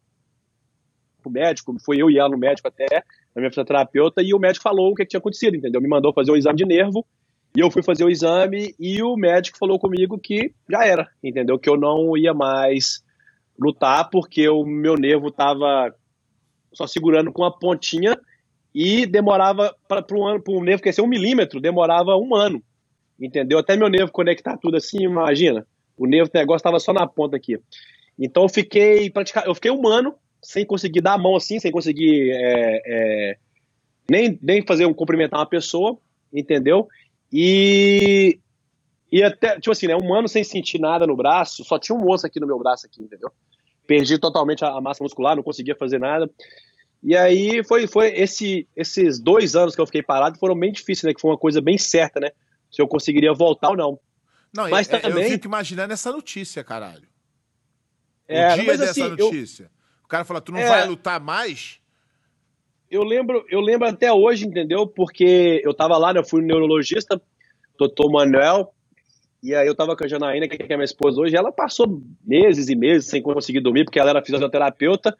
pro 1.21 1.32
médico, 1.32 1.75
foi 1.86 2.01
eu 2.01 2.10
e 2.10 2.17
ela 2.17 2.30
no 2.30 2.38
médico 2.38 2.67
até, 2.67 3.04
a 3.36 3.39
minha 3.39 3.51
fisioterapeuta, 3.51 4.23
e 4.23 4.34
o 4.34 4.39
médico 4.39 4.63
falou 4.63 4.91
o 4.91 4.95
que, 4.95 5.04
que 5.04 5.10
tinha 5.10 5.19
acontecido, 5.19 5.56
entendeu? 5.56 5.80
Me 5.80 5.88
mandou 5.88 6.12
fazer 6.12 6.32
um 6.32 6.36
exame 6.36 6.58
de 6.58 6.65
nervo, 6.65 7.06
e 7.56 7.60
eu 7.60 7.69
fui 7.69 7.84
fazer 7.84 8.06
o 8.06 8.10
exame, 8.10 8.73
e 8.80 9.04
o 9.04 9.15
médico 9.15 9.60
falou 9.60 9.78
comigo 9.78 10.17
que 10.17 10.51
já 10.67 10.84
era, 10.84 11.08
entendeu? 11.23 11.60
Que 11.60 11.69
eu 11.69 11.78
não 11.78 12.17
ia 12.17 12.34
mais 12.34 13.04
lutar, 13.60 14.10
porque 14.10 14.49
o 14.49 14.65
meu 14.65 14.95
nervo 14.95 15.30
tava 15.30 15.93
só 16.73 16.88
segurando 16.88 17.32
com 17.32 17.43
a 17.43 17.51
pontinha, 17.51 18.17
e 18.73 19.06
demorava 19.06 19.75
para 19.88 20.04
um 20.12 20.60
um 20.60 20.63
nervo 20.63 20.82
crescer 20.82 21.04
um 21.04 21.08
milímetro, 21.08 21.62
demorava 21.62 22.17
um 22.17 22.34
ano, 22.34 22.63
entendeu? 23.19 23.60
Até 23.60 23.75
meu 23.75 23.89
nervo 23.89 24.12
conectar 24.12 24.58
tudo 24.58 24.78
assim, 24.78 25.04
imagina. 25.04 25.65
O 25.97 26.06
nervo 26.06 26.30
do 26.30 26.38
negócio 26.38 26.58
estava 26.58 26.80
só 26.80 26.93
na 26.93 27.08
ponta 27.08 27.36
aqui. 27.36 27.60
Então 28.17 28.43
eu 28.43 28.49
fiquei 28.49 29.10
praticamente, 29.10 29.49
eu 29.49 29.56
fiquei 29.56 29.71
um 29.71 29.88
ano 29.88 30.15
sem 30.41 30.65
conseguir 30.65 31.01
dar 31.01 31.13
a 31.13 31.17
mão 31.17 31.36
assim, 31.36 31.60
sem 31.60 31.71
conseguir 31.71 32.32
é, 32.32 32.82
é, 32.86 33.38
nem, 34.10 34.38
nem 34.41 34.65
fazer 34.65 34.86
um 34.86 34.93
cumprimentar 34.93 35.39
uma 35.39 35.45
pessoa, 35.45 35.97
entendeu? 36.34 36.88
E 37.32 38.39
e 39.12 39.23
até 39.23 39.56
tipo 39.56 39.71
assim, 39.71 39.88
né, 39.88 39.95
um 39.95 40.13
ano 40.13 40.28
sem 40.28 40.43
sentir 40.43 40.80
nada 40.80 41.08
no 41.08 41.15
braço, 41.15 41.63
só 41.63 41.80
tinha 41.80 41.97
um 41.97 42.10
osso 42.10 42.25
aqui 42.25 42.39
no 42.39 42.47
meu 42.47 42.60
braço 42.60 42.86
aqui, 42.86 43.01
entendeu? 43.01 43.32
Perdi 43.88 44.17
totalmente 44.17 44.65
a, 44.65 44.69
a 44.69 44.82
massa 44.82 45.04
muscular, 45.04 45.36
não 45.36 45.43
conseguia 45.43 45.75
fazer 45.75 45.99
nada. 45.99 46.30
E 47.04 47.15
aí 47.15 47.63
foi, 47.63 47.88
foi 47.88 48.08
esse, 48.15 48.67
esses 48.75 49.19
dois 49.19 49.56
anos 49.56 49.75
que 49.75 49.82
eu 49.82 49.86
fiquei 49.86 50.01
parado 50.01 50.39
foram 50.39 50.58
bem 50.58 50.71
difíceis, 50.71 51.04
né? 51.04 51.13
Que 51.13 51.21
foi 51.21 51.32
uma 51.32 51.38
coisa 51.38 51.62
bem 51.62 51.78
certa, 51.78 52.19
né? 52.19 52.32
Se 52.75 52.81
eu 52.81 52.88
conseguiria 52.88 53.33
voltar 53.33 53.69
ou 53.69 53.77
não. 53.77 53.99
Não, 54.53 54.69
Mas 54.69 54.89
é- 54.89 54.95
é- 54.97 54.99
também- 54.99 55.23
eu 55.23 55.29
fico 55.31 55.47
imaginando 55.47 55.93
essa 55.93 56.11
notícia, 56.11 56.63
caralho. 56.63 57.07
É, 58.27 58.51
o 58.51 58.55
dia 58.55 58.63
mas 58.65 58.79
dessa 58.79 58.91
assim, 58.91 59.01
eu, 59.03 59.17
notícia. 59.17 59.71
O 60.03 60.07
cara 60.07 60.25
fala, 60.25 60.41
tu 60.41 60.51
não 60.51 60.59
É. 60.59 60.67
vai 60.67 60.88
lutar 60.88 61.19
mais? 61.19 61.79
eu 62.89 63.03
lembro, 63.03 63.43
eu 63.49 63.59
lembro 63.59 63.88
até 63.88 64.13
hoje, 64.13 64.45
entendeu? 64.47 64.88
Porque 64.88 65.59
eu 65.65 65.73
tava 65.73 65.97
lá, 65.97 66.13
né, 66.13 66.19
eu 66.19 66.23
fui 66.23 66.39
no 66.39 66.47
neurologista, 66.47 67.21
doutor 67.77 68.09
Manuel, 68.09 68.73
e 69.43 69.53
aí 69.53 69.67
eu 69.67 69.75
tava 69.75 69.97
com 69.97 70.05
a 70.05 70.07
Janaína, 70.07 70.47
que 70.47 70.61
é 70.61 70.77
minha 70.77 70.85
esposa 70.85 71.19
hoje, 71.19 71.35
ela 71.35 71.51
passou 71.51 72.01
meses 72.23 72.69
e 72.69 72.75
meses 72.75 73.09
sem 73.09 73.21
conseguir 73.21 73.59
dormir, 73.59 73.83
porque 73.83 73.99
ela 73.99 74.11
era 74.11 74.23
fisioterapeuta, 74.23 75.17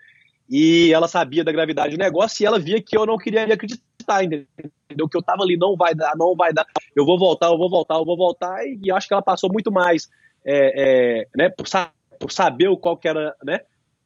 e 0.50 0.94
ela 0.94 1.08
sabia 1.08 1.44
da 1.44 1.52
gravidade 1.52 1.98
do 1.98 2.00
negócio, 2.02 2.44
e 2.44 2.46
ela 2.46 2.60
via 2.60 2.82
que 2.82 2.96
eu 2.96 3.06
não 3.06 3.18
queria 3.18 3.44
acreditar, 3.44 4.24
entendeu? 4.24 4.48
Que 4.88 5.18
eu 5.18 5.22
tava 5.22 5.44
ali, 5.44 5.58
não 5.58 5.76
vai 5.76 5.96
dar, 5.96 6.16
não 6.16 6.36
vai 6.36 6.54
dar, 6.54 6.66
eu 6.96 7.06
vou 7.06 7.18
voltar, 7.18 7.48
eu 7.48 7.58
vou 7.58 7.70
voltar, 7.70 7.96
eu 7.96 8.06
vou 8.06 8.16
voltar, 8.16 8.66
e, 8.66 8.80
e 8.84 8.92
acho 8.92 9.08
que 9.08 9.14
ela 9.14 9.22
passou 9.24 9.52
muito 9.52 9.72
mais, 9.72 10.10
é, 10.46 11.24
é, 11.24 11.28
né, 11.36 11.50
por, 11.50 11.68
sa- 11.68 11.92
por 12.20 12.32
saber 12.32 12.76
qual 12.78 12.96
que 12.96 13.08
era, 13.08 13.36
né, 13.44 13.62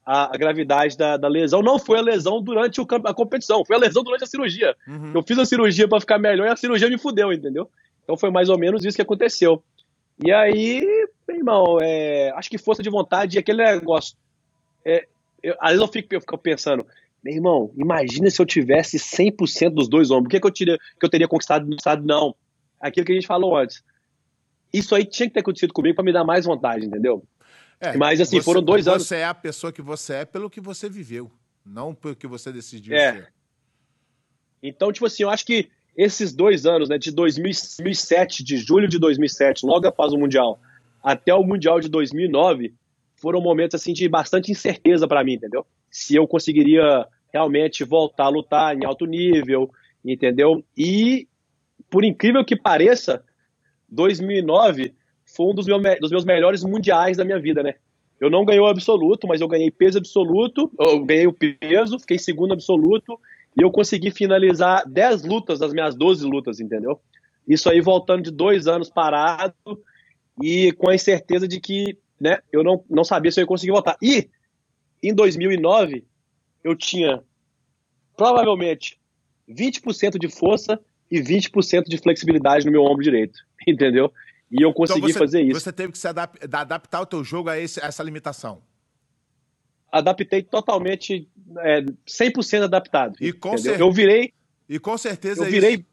a, 0.06 0.34
a 0.34 0.38
gravidade 0.38 0.98
da, 0.98 1.18
da 1.18 1.28
lesão. 1.28 1.62
Não 1.62 1.78
foi 1.78 2.00
a 2.00 2.02
lesão 2.02 2.42
durante 2.42 2.80
o 2.80 2.88
a 3.04 3.14
competição, 3.14 3.66
foi 3.66 3.76
a 3.76 3.80
lesão 3.80 4.04
durante 4.04 4.24
a 4.24 4.28
cirurgia. 4.28 4.76
Uhum. 4.88 5.12
Eu 5.14 5.22
fiz 5.22 5.38
a 5.38 5.46
cirurgia 5.46 5.88
pra 5.88 6.00
ficar 6.00 6.18
melhor 6.18 6.48
e 6.48 6.50
a 6.50 6.56
cirurgia 6.56 6.90
me 6.90 6.98
fudeu, 6.98 7.32
entendeu? 7.34 7.70
Então 8.04 8.18
foi 8.18 8.32
mais 8.32 8.50
ou 8.50 8.58
menos 8.58 8.84
isso 8.84 8.96
que 8.96 9.02
aconteceu. 9.02 9.62
E 10.26 10.32
aí, 10.32 10.82
meu 11.28 11.38
irmão, 11.38 11.78
é, 11.82 12.32
acho 12.36 12.50
que 12.50 12.58
força 12.58 12.82
de 12.82 12.90
vontade 12.90 13.38
e 13.38 13.40
aquele 13.40 13.64
negócio. 13.64 14.16
É, 14.84 15.08
eu, 15.44 15.56
às 15.60 15.72
vezes 15.72 15.82
eu 15.82 15.88
fico, 15.92 16.16
eu 16.16 16.22
fico 16.22 16.38
pensando, 16.38 16.86
meu 17.24 17.34
irmão, 17.34 17.74
imagina 17.78 18.30
se 18.30 18.42
eu 18.42 18.46
tivesse 18.46 18.98
100% 18.98 19.72
dos 19.74 19.90
dois 19.90 20.10
ombros. 20.12 20.28
O 20.28 20.30
que, 20.30 20.40
que, 20.40 20.48
eu 20.48 20.52
teria, 20.52 20.78
que 20.78 21.06
eu 21.06 21.10
teria 21.10 21.28
conquistado 21.28 21.66
no 21.68 21.76
estado? 21.76 22.06
Não. 22.06 22.34
Aquilo 22.80 23.06
que 23.06 23.12
a 23.12 23.16
gente 23.16 23.28
falou 23.28 23.58
antes. 23.58 23.84
Isso 24.74 24.96
aí 24.96 25.06
tinha 25.06 25.28
que 25.28 25.34
ter 25.34 25.42
acontecido 25.42 25.74
comigo 25.74 25.96
para 25.96 26.04
me 26.06 26.14
dar 26.14 26.24
mais 26.24 26.46
vontade, 26.46 26.86
entendeu? 26.86 27.24
É, 27.82 27.98
Mas 27.98 28.22
assim, 28.22 28.38
você- 28.38 28.44
foram 28.44 28.62
dois 28.62 28.88
anos. 28.88 29.08
Você 29.08 29.16
é 29.18 29.26
a 29.26 29.34
pessoa 29.34 29.72
que 29.74 29.82
você 29.82 30.14
é 30.16 30.26
pelo 30.26 30.50
que 30.50 30.62
você 30.62 30.88
viveu, 30.90 31.32
não 31.66 31.94
pelo 31.94 32.16
que 32.16 32.28
você 32.28 32.52
decidiu 32.52 32.94
É. 32.96 33.14
ser. 33.14 33.34
Então, 34.62 34.92
tipo 34.92 35.06
assim, 35.06 35.24
eu 35.24 35.30
acho 35.30 35.46
que 35.46 35.70
esses 35.96 36.34
dois 36.34 36.66
anos, 36.66 36.90
né, 36.90 36.98
de 36.98 37.12
2007, 37.12 38.44
de 38.44 38.58
julho 38.58 38.88
de 38.88 39.00
2007, 39.00 39.66
logo 39.66 39.88
após 39.88 40.14
o 40.14 40.18
Mundial, 40.18 40.60
até 41.04 41.34
o 41.34 41.44
Mundial 41.44 41.80
de 41.80 41.90
2009, 41.90 42.74
foram 43.16 43.42
momentos 43.42 43.76
assim 43.82 43.94
de 43.94 44.08
bastante 44.08 44.52
incerteza 44.52 45.08
para 45.08 45.24
mim, 45.24 45.34
entendeu? 45.34 45.66
Se 45.92 46.16
eu 46.16 46.28
conseguiria 46.28 47.06
realmente 47.34 47.84
voltar 47.84 48.26
a 48.26 48.30
lutar 48.30 48.76
em 48.76 48.86
alto 48.86 49.06
nível, 49.06 49.70
entendeu? 50.04 50.64
E, 50.78 51.28
por 51.90 52.04
incrível 52.04 52.44
que 52.44 52.56
pareça, 52.56 53.24
2009 53.88 54.94
foi 55.26 55.46
um 55.48 55.54
dos, 55.54 55.68
meu- 55.68 55.80
dos 56.00 56.12
meus 56.12 56.26
melhores 56.26 56.64
mundiais 56.64 57.18
da 57.18 57.26
minha 57.26 57.40
vida, 57.40 57.62
né? 57.62 57.76
Eu 58.20 58.30
não 58.30 58.44
ganhei 58.44 58.60
o 58.60 58.68
absoluto, 58.68 59.28
mas 59.28 59.40
eu 59.40 59.48
ganhei 59.48 59.72
peso 59.72 59.98
absoluto, 59.98 60.70
eu 60.78 61.06
ganhei 61.06 61.28
o 61.28 61.34
peso, 61.34 62.00
fiquei 62.00 62.18
segundo 62.18 62.54
absoluto, 62.54 63.18
e 63.58 63.64
eu 63.64 63.72
consegui 63.72 64.12
finalizar 64.12 64.84
10 64.88 65.24
lutas 65.24 65.60
das 65.60 65.72
minhas 65.72 65.96
12 65.96 66.26
lutas, 66.26 66.60
entendeu? 66.60 67.00
Isso 67.48 67.70
aí 67.70 67.80
voltando 67.80 68.24
de 68.24 68.32
dois 68.32 68.68
anos 68.68 68.90
parado 68.90 69.54
e 70.42 70.72
com 70.74 70.90
a 70.90 70.96
incerteza 70.96 71.48
de 71.48 71.60
que 71.60 71.98
né, 72.20 72.40
eu 72.52 72.64
não, 72.64 72.84
não 72.90 73.04
sabia 73.04 73.32
se 73.32 73.40
eu 73.40 73.44
ia 73.44 73.48
conseguir 73.48 73.72
voltar. 73.72 73.98
E 74.02 74.30
em 75.02 75.14
2009 75.14 76.04
eu 76.64 76.76
tinha 76.76 77.24
provavelmente 78.18 79.00
20% 79.50 80.18
de 80.20 80.28
força 80.30 80.80
e 81.10 81.20
20% 81.22 81.84
de 81.88 81.98
flexibilidade 81.98 82.66
no 82.66 82.72
meu 82.72 82.84
ombro 82.84 83.04
direito, 83.04 83.40
entendeu? 83.68 84.12
E 84.52 84.62
eu 84.64 84.74
consegui 84.74 85.00
então 85.00 85.10
você, 85.14 85.20
fazer 85.20 85.42
isso. 85.44 85.60
Você 85.60 85.72
teve 85.72 85.92
que 85.92 85.98
se 85.98 86.08
adap- 86.08 86.40
da- 86.48 86.62
adaptar 86.62 87.02
o 87.02 87.06
teu 87.06 87.24
jogo 87.24 87.50
a, 87.50 87.58
esse- 87.60 87.80
a 87.82 87.86
essa 87.86 88.04
limitação. 88.04 88.62
Adaptei 89.92 90.44
totalmente, 90.44 91.28
é, 91.60 91.82
100% 92.08 92.64
adaptado. 92.64 93.16
E 93.20 93.32
com 93.34 93.54
entendeu? 93.54 93.72
cer- 93.74 93.80
Eu 93.82 93.92
virei, 93.92 94.34
E 94.68 94.78
com 94.80 94.96
certeza 94.98 95.44
eu 95.44 95.50
virei 95.50 95.74
isso, 95.76 95.86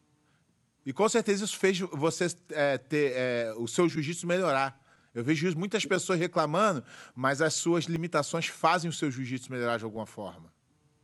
e 0.84 0.92
com 0.92 1.08
certeza 1.08 1.44
isso 1.44 1.56
fez 1.58 1.78
você 1.80 2.26
é, 2.52 2.76
ter 2.76 3.12
é, 3.14 3.54
o 3.56 3.66
seu 3.66 3.88
jiu-jitsu 3.88 4.26
melhorar. 4.26 4.78
Eu 5.16 5.24
vejo 5.24 5.48
isso, 5.48 5.58
muitas 5.58 5.86
pessoas 5.86 6.18
reclamando, 6.20 6.84
mas 7.14 7.40
as 7.40 7.54
suas 7.54 7.86
limitações 7.86 8.48
fazem 8.48 8.90
o 8.90 8.92
seu 8.92 9.10
jiu-jitsu 9.10 9.50
melhorar 9.50 9.78
de 9.78 9.84
alguma 9.84 10.04
forma. 10.04 10.52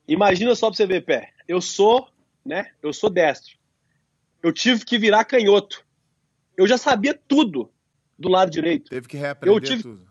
Imagina 0.07 0.55
só 0.55 0.67
pra 0.69 0.77
você 0.77 0.87
ver, 0.87 1.03
pé. 1.07 1.33
Eu 1.49 1.63
sou, 1.63 2.07
né? 2.45 2.73
Eu 2.83 2.93
sou 2.93 3.09
destro. 3.09 3.57
Eu 4.43 4.53
tive 4.53 4.85
que 4.85 4.99
virar 4.99 5.25
canhoto. 5.25 5.83
Eu 6.55 6.67
já 6.67 6.77
sabia 6.77 7.19
tudo 7.27 7.73
do 8.19 8.29
lado 8.29 8.51
direito. 8.51 8.91
Teve 8.91 9.09
que 9.09 9.17
reaprender 9.17 9.57
Eu 9.57 9.61
tive- 9.67 9.83
tudo. 9.83 10.07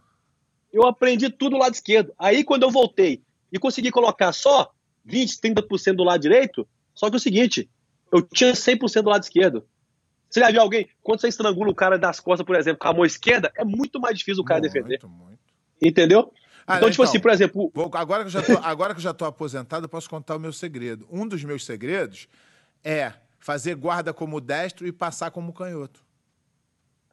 Eu 0.74 0.88
aprendi 0.88 1.30
tudo 1.30 1.52
do 1.52 1.60
lado 1.60 1.76
esquerdo. 1.76 2.12
Aí 2.18 2.44
quando 2.44 2.64
eu 2.64 2.72
voltei 2.72 3.22
e 3.54 3.60
consegui 3.60 3.92
colocar 3.92 4.34
só 4.34 4.74
20, 5.06 5.40
30% 5.40 5.96
do 5.98 6.04
lado 6.04 6.22
direito, 6.22 6.68
só 6.96 7.08
que 7.08 7.16
é 7.16 7.18
o 7.18 7.20
seguinte, 7.20 7.70
eu 8.12 8.24
tinha 8.24 8.54
100% 8.56 9.04
do 9.04 9.10
lado 9.12 9.22
esquerdo. 9.22 9.64
Você 10.32 10.40
já 10.40 10.50
viu 10.50 10.62
alguém, 10.62 10.88
quando 11.04 11.20
você 11.20 11.28
estrangula 11.28 11.70
o 11.70 11.76
cara 11.76 12.00
das 12.00 12.22
costas, 12.22 12.46
por 12.46 12.56
exemplo, 12.56 12.80
com 12.80 12.88
a 12.88 12.94
mão 12.94 13.06
esquerda, 13.06 13.52
é 13.54 13.66
muito 13.66 14.00
mais 14.00 14.18
difícil 14.18 14.42
o 14.42 14.46
cara 14.46 14.62
muito, 14.62 14.72
defender. 14.72 15.00
Muito. 15.04 15.40
Entendeu? 15.82 16.34
Ah, 16.66 16.78
então, 16.78 16.88
né, 16.88 16.92
tipo 16.94 17.04
então. 17.04 17.12
assim, 17.12 17.20
por 17.20 17.32
exemplo, 17.32 17.72
Vou- 17.74 17.92
agora, 17.94 18.24
que 18.24 18.28
eu 18.28 18.32
já 18.32 18.42
tô, 18.42 18.58
agora 18.64 18.94
que 18.94 19.00
eu 19.00 19.04
já 19.04 19.12
estou 19.12 19.28
aposentado, 19.28 19.86
eu 19.86 19.90
posso 19.90 20.10
contar 20.10 20.38
o 20.38 20.40
meu 20.40 20.54
segredo. 20.54 21.06
Um 21.12 21.28
dos 21.28 21.44
meus 21.44 21.66
segredos 21.66 22.30
é 22.82 23.12
fazer 23.40 23.76
guarda 23.76 24.14
como 24.14 24.40
destro 24.40 24.88
e 24.88 24.92
passar 24.94 25.32
como 25.32 25.52
canhoto. 25.52 26.02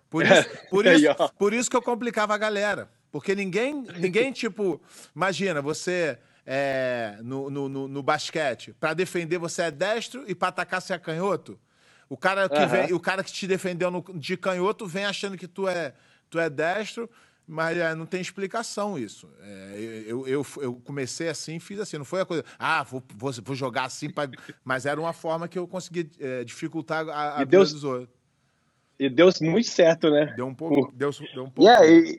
Por 0.08 0.22
isso, 0.24 0.48
por 0.70 0.86
isso, 0.86 1.06
por 1.36 1.52
isso 1.52 1.68
que 1.68 1.76
eu 1.76 1.82
complicava 1.82 2.34
a 2.34 2.38
galera. 2.38 2.88
Porque 3.10 3.34
ninguém, 3.34 3.82
ninguém 3.96 4.30
tipo, 4.30 4.80
imagina, 5.16 5.60
você 5.60 6.18
é, 6.46 7.18
no, 7.22 7.50
no, 7.50 7.68
no, 7.68 7.88
no 7.88 8.02
basquete, 8.02 8.74
para 8.78 8.94
defender 8.94 9.38
você 9.38 9.62
é 9.62 9.70
destro 9.72 10.24
e 10.28 10.36
para 10.36 10.48
atacar 10.48 10.80
você 10.80 10.94
é 10.94 10.98
canhoto. 10.98 11.58
O 12.08 12.16
cara 12.16 12.48
que, 12.48 12.62
Aham. 12.62 12.66
vem, 12.86 12.92
o 12.92 13.00
cara 13.00 13.22
que 13.22 13.32
te 13.32 13.46
defendeu 13.46 13.90
no- 13.90 14.04
de 14.14 14.36
canhoto 14.36 14.86
vem 14.86 15.04
achando 15.04 15.36
que 15.36 15.46
tu 15.46 15.68
é, 15.68 15.92
tu 16.30 16.38
é 16.38 16.48
destro, 16.48 17.08
mas 17.46 17.76
é, 17.76 17.94
não 17.94 18.06
tem 18.06 18.20
explicação 18.20 18.98
isso. 18.98 19.28
É, 19.40 20.04
eu, 20.06 20.26
eu, 20.26 20.46
eu 20.60 20.74
comecei 20.84 21.28
assim, 21.28 21.58
fiz 21.58 21.78
assim, 21.80 21.98
não 21.98 22.04
foi 22.04 22.20
a 22.22 22.26
coisa, 22.26 22.44
ah, 22.58 22.82
vou, 22.82 23.02
vou, 23.14 23.32
vou 23.44 23.54
jogar 23.54 23.84
assim, 23.84 24.10
pra... 24.10 24.28
mas 24.64 24.86
era 24.86 24.98
uma 25.00 25.12
forma 25.12 25.48
que 25.48 25.58
eu 25.58 25.66
conseguia 25.68 26.08
é, 26.18 26.44
dificultar 26.44 27.06
a, 27.08 27.38
a 27.38 27.42
E 27.42 27.46
Deus- 27.46 27.72
dos 27.72 27.84
outros. 27.84 28.08
e 28.98 29.08
deu 29.10 29.28
muito 29.42 29.68
certo, 29.68 30.10
né? 30.10 30.32
Deu 30.36 30.46
um 30.46 30.54
pouco, 30.54 30.90
deu, 30.94 31.10
deu 31.10 31.44
um 31.44 31.46
E, 31.46 31.50
pouco. 31.50 31.70
é, 31.70 31.90
e, 31.90 32.18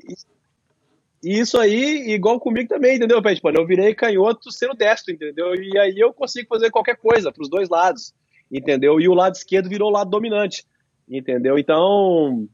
e 1.23 1.39
isso 1.39 1.59
aí, 1.59 2.11
igual 2.11 2.39
comigo 2.39 2.69
também, 2.69 2.95
entendeu, 2.95 3.21
Pet? 3.21 3.41
Mano, 3.43 3.59
eu 3.59 3.67
virei 3.67 3.93
canhoto 3.93 4.51
sendo 4.51 4.73
destro, 4.73 5.13
entendeu? 5.13 5.53
E 5.55 5.77
aí 5.77 5.99
eu 5.99 6.13
consigo 6.13 6.47
fazer 6.47 6.71
qualquer 6.71 6.95
coisa 6.95 7.31
pros 7.31 7.49
dois 7.49 7.67
lados, 7.69 8.13
entendeu? 8.51 8.99
E 8.99 9.07
o 9.07 9.13
lado 9.13 9.35
esquerdo 9.35 9.69
virou 9.69 9.89
o 9.89 9.93
lado 9.93 10.09
dominante, 10.09 10.65
entendeu? 11.09 11.57
Então, 11.57 12.47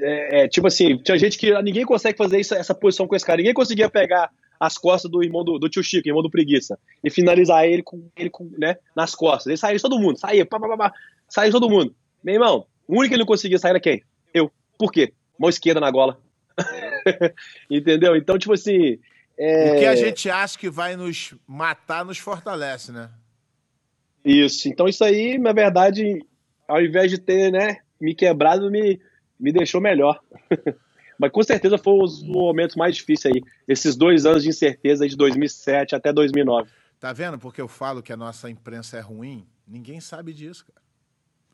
é, 0.00 0.42
é, 0.42 0.48
tipo 0.48 0.66
assim, 0.66 0.98
tinha 0.98 1.18
gente 1.18 1.38
que 1.38 1.50
ninguém 1.62 1.84
consegue 1.84 2.16
fazer 2.16 2.38
isso, 2.40 2.54
essa 2.54 2.74
posição 2.74 3.06
com 3.06 3.16
esse 3.16 3.24
cara, 3.24 3.38
ninguém 3.38 3.54
conseguia 3.54 3.88
pegar 3.88 4.30
as 4.60 4.78
costas 4.78 5.10
do 5.10 5.24
irmão 5.24 5.42
do, 5.42 5.58
do 5.58 5.68
tio 5.68 5.82
Chico, 5.82 6.08
irmão 6.08 6.22
do 6.22 6.30
Preguiça, 6.30 6.78
e 7.02 7.10
finalizar 7.10 7.64
ele 7.64 7.82
com 7.82 8.08
ele 8.16 8.30
com, 8.30 8.48
né, 8.56 8.76
nas 8.94 9.14
costas. 9.14 9.46
Ele 9.46 9.56
saía 9.56 9.80
todo 9.80 9.98
mundo, 9.98 10.18
saía, 10.18 10.46
pá, 10.46 10.60
pá, 10.60 10.76
pá, 10.76 10.92
saía 11.28 11.50
todo 11.50 11.68
mundo. 11.68 11.94
Meu 12.22 12.34
irmão, 12.34 12.66
o 12.86 12.92
único 12.92 13.08
que 13.08 13.14
ele 13.14 13.22
não 13.22 13.26
conseguia 13.26 13.58
sair 13.58 13.70
era 13.70 13.80
quem? 13.80 14.02
Eu. 14.32 14.50
Por 14.78 14.92
quê? 14.92 15.12
Mão 15.38 15.50
esquerda 15.50 15.80
na 15.80 15.90
gola. 15.90 16.20
Entendeu? 17.70 18.14
Então, 18.14 18.38
tipo 18.38 18.52
assim. 18.52 18.98
é, 19.38 19.72
O 19.72 19.78
que 19.78 19.86
a 19.86 19.96
gente 19.96 20.30
acha 20.30 20.58
que 20.58 20.70
vai 20.70 20.96
nos 20.96 21.34
matar 21.46 22.04
nos 22.04 22.18
fortalece, 22.18 22.92
né? 22.92 23.10
Isso. 24.24 24.68
Então, 24.68 24.88
isso 24.88 25.02
aí, 25.04 25.38
na 25.38 25.52
verdade, 25.52 26.24
ao 26.68 26.80
invés 26.80 27.10
de 27.10 27.18
ter, 27.18 27.50
né, 27.50 27.78
me 28.00 28.14
quebrado, 28.14 28.70
me, 28.70 29.00
me 29.38 29.52
deixou 29.52 29.80
melhor. 29.80 30.20
Mas 31.18 31.30
com 31.30 31.42
certeza 31.42 31.78
foram 31.78 32.02
os 32.04 32.22
momentos 32.22 32.74
mais 32.74 32.96
difíceis 32.96 33.34
aí. 33.34 33.42
Esses 33.68 33.94
dois 33.94 34.26
anos 34.26 34.42
de 34.42 34.48
incerteza 34.48 35.08
de 35.08 35.16
2007 35.16 35.94
até 35.94 36.12
2009. 36.12 36.68
Tá 36.98 37.12
vendo? 37.12 37.38
Porque 37.38 37.60
eu 37.60 37.68
falo 37.68 38.02
que 38.02 38.12
a 38.12 38.16
nossa 38.16 38.48
imprensa 38.50 38.96
é 38.96 39.00
ruim. 39.00 39.46
Ninguém 39.66 40.00
sabe 40.00 40.32
disso, 40.32 40.64
cara. 40.66 40.82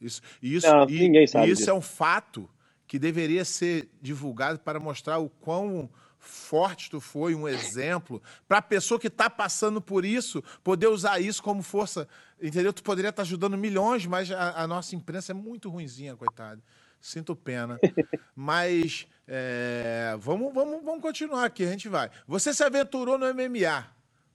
Isso, 0.00 0.22
isso, 0.42 0.66
Não, 0.66 0.88
e, 0.88 1.00
ninguém 1.00 1.26
sabe 1.26 1.48
e 1.48 1.50
isso 1.50 1.62
disso. 1.62 1.70
é 1.70 1.74
um 1.74 1.80
fato 1.80 2.48
que 2.86 2.98
deveria 2.98 3.44
ser 3.44 3.88
divulgado 4.00 4.58
para 4.58 4.78
mostrar 4.78 5.18
o 5.18 5.28
quão 5.28 5.90
forte 6.18 6.90
tu 6.90 7.00
foi, 7.00 7.34
um 7.34 7.46
exemplo, 7.48 8.22
para 8.46 8.58
a 8.58 8.62
pessoa 8.62 8.98
que 8.98 9.06
está 9.06 9.30
passando 9.30 9.80
por 9.80 10.04
isso 10.04 10.42
poder 10.62 10.88
usar 10.88 11.20
isso 11.20 11.42
como 11.42 11.62
força. 11.62 12.08
Entendeu? 12.40 12.72
Tu 12.72 12.82
poderia 12.82 13.08
estar 13.10 13.22
ajudando 13.22 13.56
milhões, 13.58 14.06
mas 14.06 14.30
a, 14.30 14.62
a 14.62 14.66
nossa 14.66 14.94
imprensa 14.94 15.32
é 15.32 15.34
muito 15.34 15.68
ruinzinha, 15.68 16.14
coitado. 16.16 16.62
Sinto 17.00 17.36
pena. 17.36 17.78
Mas 18.34 19.06
é, 19.26 20.16
vamos, 20.18 20.52
vamos, 20.52 20.82
vamos 20.84 21.00
continuar 21.00 21.44
aqui, 21.44 21.62
a 21.64 21.70
gente 21.70 21.88
vai. 21.88 22.10
Você 22.26 22.52
se 22.52 22.62
aventurou 22.64 23.16
no 23.16 23.26
MMA. 23.32 23.86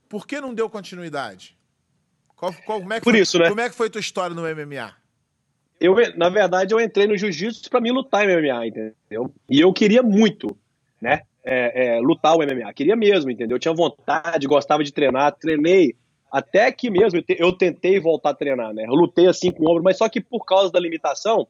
Por 0.08 0.26
que 0.26 0.40
não 0.40 0.54
deu 0.54 0.70
continuidade? 0.70 1.58
Qual- 2.36 2.54
qual- 2.66 2.80
como 2.80 2.94
é 2.94 3.00
que 3.00 3.04
Por 3.04 3.12
foi, 3.14 3.20
isso, 3.22 3.38
né? 3.38 3.50
Como 3.50 3.60
é 3.60 3.70
que 3.70 3.76
foi 3.76 3.90
tua 3.90 4.00
história 4.00 4.34
no 4.36 4.44
MMA? 4.44 4.94
Eu, 5.80 5.96
na 6.16 6.30
verdade, 6.30 6.74
eu 6.74 6.80
entrei 6.80 7.06
no 7.08 7.18
jiu-jitsu 7.18 7.70
pra 7.70 7.82
me 7.82 7.92
lutar 7.92 8.24
em 8.24 8.34
MMA, 8.34 8.68
entendeu? 8.68 9.34
E 9.50 9.60
eu 9.60 9.74
queria 9.74 10.02
muito, 10.02 10.58
né? 11.02 11.24
É, 11.46 11.98
é, 11.98 12.00
lutar 12.00 12.36
o 12.36 12.42
MMA. 12.44 12.72
Queria 12.74 12.96
mesmo, 12.96 13.30
entendeu? 13.32 13.56
Eu 13.56 13.60
tinha 13.60 13.74
vontade, 13.74 14.48
gostava 14.48 14.84
de 14.84 14.92
treinar, 14.94 15.36
treinei. 15.36 15.96
Até 16.32 16.72
que 16.72 16.90
mesmo 16.90 17.20
eu, 17.20 17.24
te- 17.24 17.38
eu 17.40 17.52
tentei 17.52 18.00
voltar 18.00 18.32
a 18.32 18.34
treinar, 18.34 18.74
né? 18.74 18.86
Eu 18.88 18.96
lutei 18.96 19.28
assim 19.28 19.52
com 19.52 19.64
o 19.66 19.70
ombro, 19.70 19.84
mas 19.84 19.98
só 19.98 20.10
que 20.10 20.20
por 20.22 20.46
causa 20.46 20.72
da 20.72 20.80
limitação, 20.80 21.48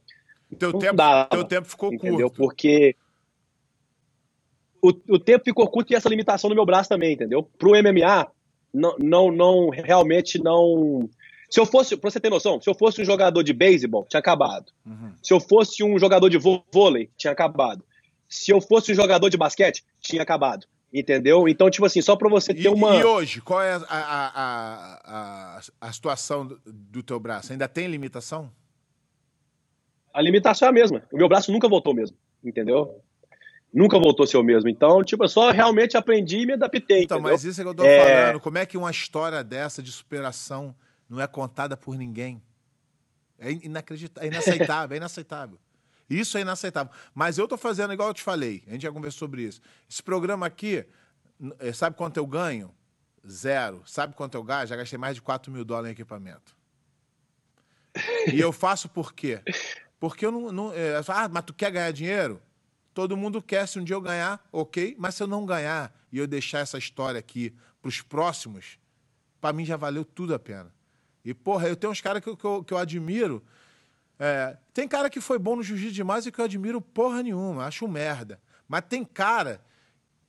Teu, 0.60 0.74
tempo, 0.78 0.96
dava, 0.96 1.26
teu 1.30 1.44
tempo 1.46 1.68
ficou 1.68 1.94
entendeu? 1.94 2.30
curto. 2.30 2.36
Porque 2.38 2.96
o, 4.82 4.89
o 5.16 5.20
tempo 5.20 5.46
ficou 5.46 5.68
curto 5.70 5.91
e 5.94 5.96
essa 5.96 6.10
limitação 6.10 6.50
no 6.50 6.56
meu 6.56 6.66
braço 6.66 6.89
também, 6.89 7.14
entendeu? 7.14 7.44
Pro 7.58 7.72
MMA, 7.72 8.28
não, 8.74 8.96
não, 9.00 9.32
não 9.32 9.70
realmente 9.70 10.38
não. 10.41 11.10
Se 11.50 11.60
eu 11.60 11.66
fosse, 11.66 11.96
pra 11.96 12.10
você 12.10 12.20
ter 12.20 12.30
noção, 12.30 12.60
se 12.60 12.70
eu 12.70 12.74
fosse 12.76 13.02
um 13.02 13.06
jogador 13.06 13.44
de 13.44 13.54
beisebol, 13.54 14.06
tinha 14.10 14.20
acabado. 14.20 14.72
Uhum. 14.86 15.14
Se 15.22 15.34
eu 15.34 15.39
fosse 15.39 15.84
um 15.84 15.98
jogador 15.98 16.28
de 16.30 16.38
vô- 16.38 16.64
vôlei, 16.74 17.10
tinha 17.16 17.32
acabado. 17.32 17.84
Se 18.34 18.52
eu 18.52 18.60
fosse 18.60 18.92
um 18.92 18.96
jogador 18.96 19.30
de 19.30 19.38
basquete, 19.38 19.84
tinha 20.02 20.22
acabado. 20.24 20.66
Entendeu? 20.92 21.48
Então, 21.48 21.70
tipo 21.70 21.86
assim, 21.86 22.02
só 22.02 22.16
pra 22.16 22.30
você 22.30 22.52
E, 22.52 22.64
ter 22.64 22.70
uma. 22.70 22.96
e 22.96 23.04
hoje, 23.04 23.42
qual 23.42 23.62
é 23.62 23.74
a, 23.74 23.78
a, 23.88 24.28
a, 24.28 25.58
a, 25.58 25.62
a 25.82 25.92
situação 25.92 26.46
do, 26.46 26.60
do 26.66 27.04
teu 27.04 27.20
braço? 27.20 27.52
Ainda 27.52 27.68
tem 27.68 27.88
limitação? 27.88 28.52
a 30.14 30.22
limitação 30.22 30.68
é 30.68 30.70
a 30.70 30.74
mesma. 30.74 31.02
O 31.12 31.18
meu 31.18 31.28
braço 31.28 31.52
nunca 31.52 31.68
voltou 31.68 31.92
mesmo, 31.94 32.16
entendeu? 32.44 33.02
Nunca 33.74 33.98
voltou 33.98 34.24
a 34.26 34.28
ser 34.28 34.38
o 34.38 34.44
mesmo. 34.44 34.70
Então, 34.70 35.04
tipo, 35.04 35.24
eu 35.24 35.28
só 35.28 35.50
realmente 35.50 35.98
aprendi 35.98 36.38
e 36.42 36.46
me 36.46 36.54
adaptei. 36.54 37.04
Então, 37.04 37.18
entendeu? 37.18 37.34
mas 37.34 37.44
isso 37.44 37.60
é 37.60 37.64
que 37.64 37.70
eu 37.70 37.74
tô 37.74 37.84
É. 37.84 38.26
falando. 38.26 38.40
Como 38.40 38.58
é 38.60 38.66
que 38.68 38.78
uma 38.78 38.92
história 38.92 39.44
dessa 39.44 39.82
de 39.82 39.92
superação 39.92 40.76
não 41.10 41.20
é 41.20 41.26
contada 41.26 41.76
por 41.76 41.96
ninguém? 41.98 42.40
É 43.40 43.52
inacreditável, 43.52 44.30
é 44.30 44.32
inaceitável, 44.32 44.94
é 44.94 44.98
inaceitável. 44.98 45.58
Isso 46.10 46.38
é 46.38 46.41
inaceitável. 46.41 46.91
Mas 47.14 47.38
eu 47.38 47.47
tô 47.47 47.58
fazendo 47.58 47.93
igual 47.93 48.10
eu 48.10 48.14
te 48.14 48.22
falei. 48.22 48.64
A 48.68 48.72
gente 48.72 48.82
já 48.82 48.91
conversou 48.91 49.20
sobre 49.20 49.43
isso. 49.43 49.62
Esse 49.89 50.04
programa 50.04 50.45
aqui, 50.45 50.86
eh, 51.60 51.74
sabe 51.74 51.95
quanto 51.95 52.18
eu 52.18 52.28
ganho? 52.28 52.74
Zero. 53.28 53.82
Sabe 53.86 54.14
quanto 54.14 54.36
eu 54.36 54.43
gasto? 54.43 54.70
Já 54.70 54.76
gastei 54.76 54.99
mais 54.99 55.16
de 55.16 55.22
4 55.22 55.51
mil 55.51 55.64
dólares 55.64 55.89
em 55.89 55.93
equipamento. 55.93 56.56
E 58.32 58.39
eu 58.39 58.51
faço 58.51 58.89
por 58.89 59.14
quê? 59.14 59.41
Porque 59.99 60.26
eu 60.26 60.32
não. 60.32 60.51
não 60.51 60.74
é, 60.74 61.01
ah, 61.08 61.30
mas 61.30 61.45
tu 61.45 61.54
quer 61.54 61.72
ganhar 61.72 61.91
dinheiro? 61.91 62.41
Todo 62.93 63.16
mundo 63.16 63.41
quer. 63.41 63.68
Se 63.68 63.80
um 63.80 63.84
dia 63.84 63.95
eu 63.95 64.01
ganhar, 64.01 64.45
ok. 64.51 64.95
Mas 64.99 65.16
se 65.16 65.24
eu 65.24 65.28
não 65.28 65.45
ganhar 65.45 65.93
e 66.12 66.18
eu 66.18 66.28
deixar 66.28 66.60
essa 66.60 66.78
história 66.78 67.20
aqui 67.20 67.56
pros 67.82 68.01
próximos, 68.01 68.78
pra 69.39 69.54
mim 69.54 69.66
já 69.66 69.78
valeu 69.78 70.04
tudo 70.04 70.34
a 70.34 70.39
pena. 70.39 70.74
E, 71.24 71.34
porra, 71.34 71.70
eu 71.70 71.76
tenho 71.76 71.91
uns 71.91 72.01
caras 72.01 72.22
que, 72.22 72.36
que 72.36 72.64
que 72.66 72.74
eu 72.74 72.78
admiro. 72.78 73.43
É, 74.20 74.57
tem 74.74 74.88
cara 74.88 75.09
que 75.09 75.20
foi 75.20 75.38
bom 75.39 75.55
no 75.55 75.64
jiu-jitsu 75.64 75.93
demais 75.95 76.26
e 76.26 76.32
que 76.32 76.39
eu 76.39 76.45
admiro 76.45 76.80
porra 76.80 77.24
nenhuma, 77.24 77.66
acho 77.66 77.86
um 77.86 77.88
merda. 77.89 78.39
Mas 78.68 78.84
tem 78.88 79.03
cara, 79.03 79.61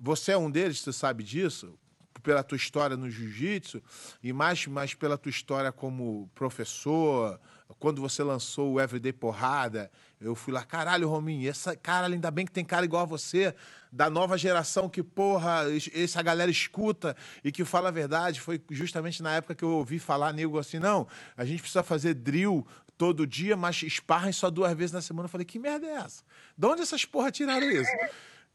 você 0.01 0.32
é 0.32 0.37
um 0.37 0.51
deles, 0.51 0.80
você 0.80 0.93
sabe 0.93 1.22
disso, 1.22 1.78
pela 2.22 2.43
tua 2.43 2.57
história 2.57 2.97
no 2.97 3.11
jiu-jitsu 3.11 3.82
e 4.22 4.32
mais, 4.32 4.66
mais 4.66 4.95
pela 4.95 5.18
tua 5.18 5.30
história 5.30 5.70
como 5.70 6.28
professor, 6.35 7.39
quando 7.78 8.01
você 8.01 8.22
lançou 8.22 8.72
o 8.72 8.80
Everyday 8.80 9.12
Porrada, 9.12 9.91
eu 10.20 10.35
fui 10.35 10.53
lá, 10.53 10.64
caralho, 10.64 11.09
Rominho, 11.09 11.49
essa, 11.49 11.76
caralho, 11.76 12.14
ainda 12.14 12.30
bem 12.30 12.47
que 12.47 12.53
tem 12.53 12.64
cara 12.64 12.85
igual 12.85 13.03
a 13.03 13.07
você, 13.07 13.55
da 13.93 14.09
nova 14.09 14.39
geração 14.39 14.89
que, 14.89 15.03
porra, 15.03 15.68
es- 15.70 15.91
essa 15.93 16.22
galera 16.22 16.51
escuta 16.51 17.14
e 17.43 17.53
que 17.53 17.64
fala 17.64 17.89
a 17.89 17.93
verdade. 17.93 18.41
Foi 18.41 18.61
justamente 18.70 19.22
na 19.22 19.35
época 19.35 19.55
que 19.55 19.62
eu 19.62 19.70
ouvi 19.70 19.99
falar 19.99 20.32
nego 20.32 20.59
assim, 20.59 20.78
não, 20.78 21.07
a 21.37 21.45
gente 21.45 21.61
precisa 21.61 21.82
fazer 21.82 22.14
drill 22.14 22.66
todo 22.97 23.27
dia, 23.27 23.57
mas 23.57 23.77
sparring 23.77 24.33
só 24.33 24.51
duas 24.51 24.77
vezes 24.77 24.93
na 24.93 25.03
semana. 25.03 25.27
Eu 25.27 25.31
falei, 25.31 25.45
que 25.45 25.59
merda 25.59 25.87
é 25.87 25.95
essa? 25.95 26.23
De 26.57 26.67
onde 26.67 26.83
essas 26.83 27.05
porra 27.05 27.31
tiraram 27.31 27.69
isso? 27.71 27.91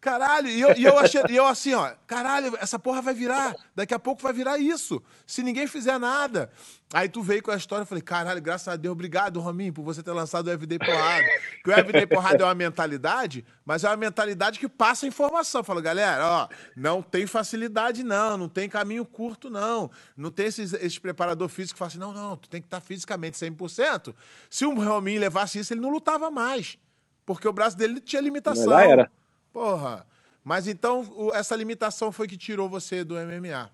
Caralho, 0.01 0.47
e 0.47 0.61
eu, 0.61 0.73
e 0.77 0.85
eu 0.85 0.97
achei, 0.97 1.21
e 1.29 1.35
eu 1.35 1.45
assim, 1.45 1.73
ó, 1.73 1.91
caralho, 2.07 2.57
essa 2.61 2.79
porra 2.79 3.01
vai 3.01 3.13
virar, 3.13 3.53
daqui 3.75 3.93
a 3.93 3.99
pouco 3.99 4.21
vai 4.21 4.31
virar 4.31 4.57
isso, 4.57 5.03
se 5.27 5.43
ninguém 5.43 5.67
fizer 5.67 5.99
nada. 5.99 6.49
Aí 6.93 7.09
tu 7.09 7.21
veio 7.21 7.43
com 7.43 7.51
a 7.51 7.55
história, 7.57 7.83
eu 7.83 7.85
falei, 7.85 8.01
caralho, 8.01 8.41
graças 8.41 8.69
a 8.69 8.77
Deus, 8.77 8.93
obrigado, 8.93 9.41
Rominho, 9.41 9.73
por 9.73 9.83
você 9.83 10.01
ter 10.01 10.11
lançado 10.11 10.47
o 10.47 10.51
Everyday 10.51 10.79
Porrada. 10.79 11.25
Que 11.61 11.69
o 11.69 11.73
Everyday 11.73 12.07
Porrada 12.07 12.43
é 12.43 12.47
uma 12.47 12.55
mentalidade, 12.55 13.45
mas 13.65 13.83
é 13.83 13.89
uma 13.89 13.97
mentalidade 13.97 14.57
que 14.57 14.69
passa 14.69 15.05
informação. 15.05 15.65
Fala, 15.65 15.81
galera, 15.81 16.25
ó, 16.25 16.47
não 16.77 17.01
tem 17.01 17.27
facilidade 17.27 18.01
não, 18.01 18.37
não 18.37 18.47
tem 18.47 18.69
caminho 18.69 19.05
curto 19.05 19.49
não, 19.49 19.91
não 20.15 20.31
tem 20.31 20.45
esses, 20.45 20.71
esses 20.73 20.97
preparador 20.97 21.49
físico 21.49 21.75
que 21.75 21.79
fala 21.79 21.89
assim, 21.89 21.99
não, 21.99 22.13
não, 22.13 22.37
tu 22.37 22.47
tem 22.47 22.61
que 22.61 22.67
estar 22.67 22.79
fisicamente 22.79 23.37
100%. 23.37 24.15
Se 24.49 24.65
o 24.65 24.73
Rominho 24.73 25.19
levasse 25.19 25.59
isso, 25.59 25.73
ele 25.73 25.81
não 25.81 25.89
lutava 25.89 26.31
mais, 26.31 26.77
porque 27.25 27.47
o 27.47 27.53
braço 27.53 27.75
dele 27.77 27.99
tinha 27.99 28.21
limitação. 28.21 28.71
Já 28.71 28.85
era. 28.85 29.18
Porra. 29.59 30.05
Mas 30.41 30.69
então 30.69 31.01
o- 31.17 31.33
essa 31.33 31.53
limitação 31.53 32.13
foi 32.13 32.27
que 32.29 32.37
tirou 32.37 32.69
você 32.69 33.03
do 33.03 33.15
MMA. 33.17 33.69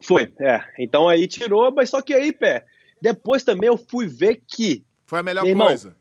Foi, 0.00 0.32
é. 0.40 0.60
Então 0.78 1.08
aí 1.08 1.28
tirou, 1.28 1.70
mas 1.72 1.90
só 1.90 2.02
que 2.02 2.12
aí, 2.12 2.32
pé, 2.32 2.64
depois 3.00 3.44
também 3.44 3.68
eu 3.68 3.76
fui 3.76 4.08
ver 4.08 4.42
que 4.48 4.84
Foi 5.06 5.20
a 5.20 5.22
melhor 5.22 5.46
irmão, 5.46 5.68
coisa. 5.68 5.96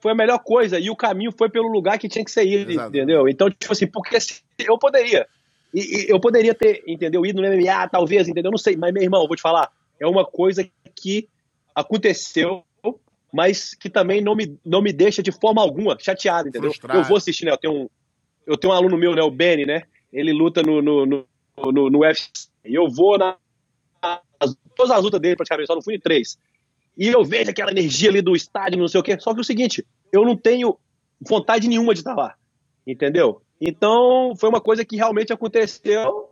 foi 0.00 0.12
a 0.12 0.14
melhor 0.14 0.38
coisa 0.38 0.78
e 0.78 0.88
o 0.88 0.94
caminho 0.94 1.32
foi 1.36 1.48
pelo 1.50 1.66
lugar 1.68 1.98
que 1.98 2.08
tinha 2.08 2.24
que 2.24 2.30
ser 2.30 2.46
ido, 2.46 2.70
Exato. 2.70 2.88
entendeu? 2.90 3.28
Então, 3.28 3.50
tipo 3.50 3.72
assim, 3.72 3.88
porque 3.88 4.20
se 4.20 4.40
eu 4.60 4.78
poderia, 4.78 5.26
e, 5.74 5.80
e 6.06 6.08
eu 6.08 6.20
poderia 6.20 6.54
ter, 6.54 6.82
entendeu, 6.86 7.26
ido 7.26 7.42
no 7.42 7.48
MMA, 7.48 7.88
talvez, 7.88 8.28
entendeu? 8.28 8.52
Não 8.52 8.58
sei, 8.58 8.76
mas 8.76 8.94
meu 8.94 9.02
irmão, 9.02 9.26
vou 9.26 9.34
te 9.36 9.42
falar, 9.42 9.68
é 9.98 10.06
uma 10.06 10.24
coisa 10.24 10.64
que 10.94 11.28
aconteceu, 11.74 12.64
mas 13.32 13.74
que 13.74 13.88
também 13.88 14.20
não 14.20 14.34
me, 14.34 14.58
não 14.64 14.82
me 14.82 14.92
deixa 14.92 15.22
de 15.22 15.32
forma 15.32 15.62
alguma 15.62 15.96
chateado, 15.98 16.48
entendeu? 16.48 16.70
Frustrado. 16.70 17.00
Eu 17.00 17.04
vou 17.04 17.16
assistir, 17.16 17.44
né? 17.44 17.52
Eu 17.52 17.58
tenho 17.58 17.74
um, 17.74 17.88
eu 18.46 18.56
tenho 18.56 18.72
um 18.72 18.76
aluno 18.76 18.96
meu, 18.96 19.14
né, 19.14 19.22
o 19.22 19.30
Benny, 19.30 19.64
né? 19.64 19.84
Ele 20.12 20.32
luta 20.32 20.62
no, 20.62 20.82
no, 20.82 21.06
no, 21.06 21.26
no, 21.56 21.90
no 21.90 21.98
UFC. 22.00 22.48
E 22.64 22.74
eu 22.74 22.88
vou 22.88 23.16
na. 23.16 23.36
As, 24.02 24.56
todas 24.74 24.90
as 24.90 25.02
lutas 25.02 25.20
dele, 25.20 25.36
praticamente, 25.36 25.66
só 25.66 25.74
não 25.74 25.82
fui 25.82 25.94
em 25.94 26.00
três. 26.00 26.38
E 26.96 27.08
eu 27.08 27.24
vejo 27.24 27.50
aquela 27.50 27.70
energia 27.70 28.10
ali 28.10 28.20
do 28.20 28.34
estádio, 28.34 28.78
não 28.78 28.88
sei 28.88 29.00
o 29.00 29.02
quê. 29.02 29.16
Só 29.20 29.32
que 29.32 29.40
é 29.40 29.42
o 29.42 29.44
seguinte, 29.44 29.86
eu 30.12 30.24
não 30.24 30.36
tenho 30.36 30.76
vontade 31.20 31.68
nenhuma 31.68 31.94
de 31.94 32.00
estar 32.00 32.14
lá. 32.14 32.34
Entendeu? 32.86 33.42
Então, 33.60 34.34
foi 34.36 34.48
uma 34.48 34.60
coisa 34.60 34.84
que 34.84 34.96
realmente 34.96 35.32
aconteceu 35.32 36.28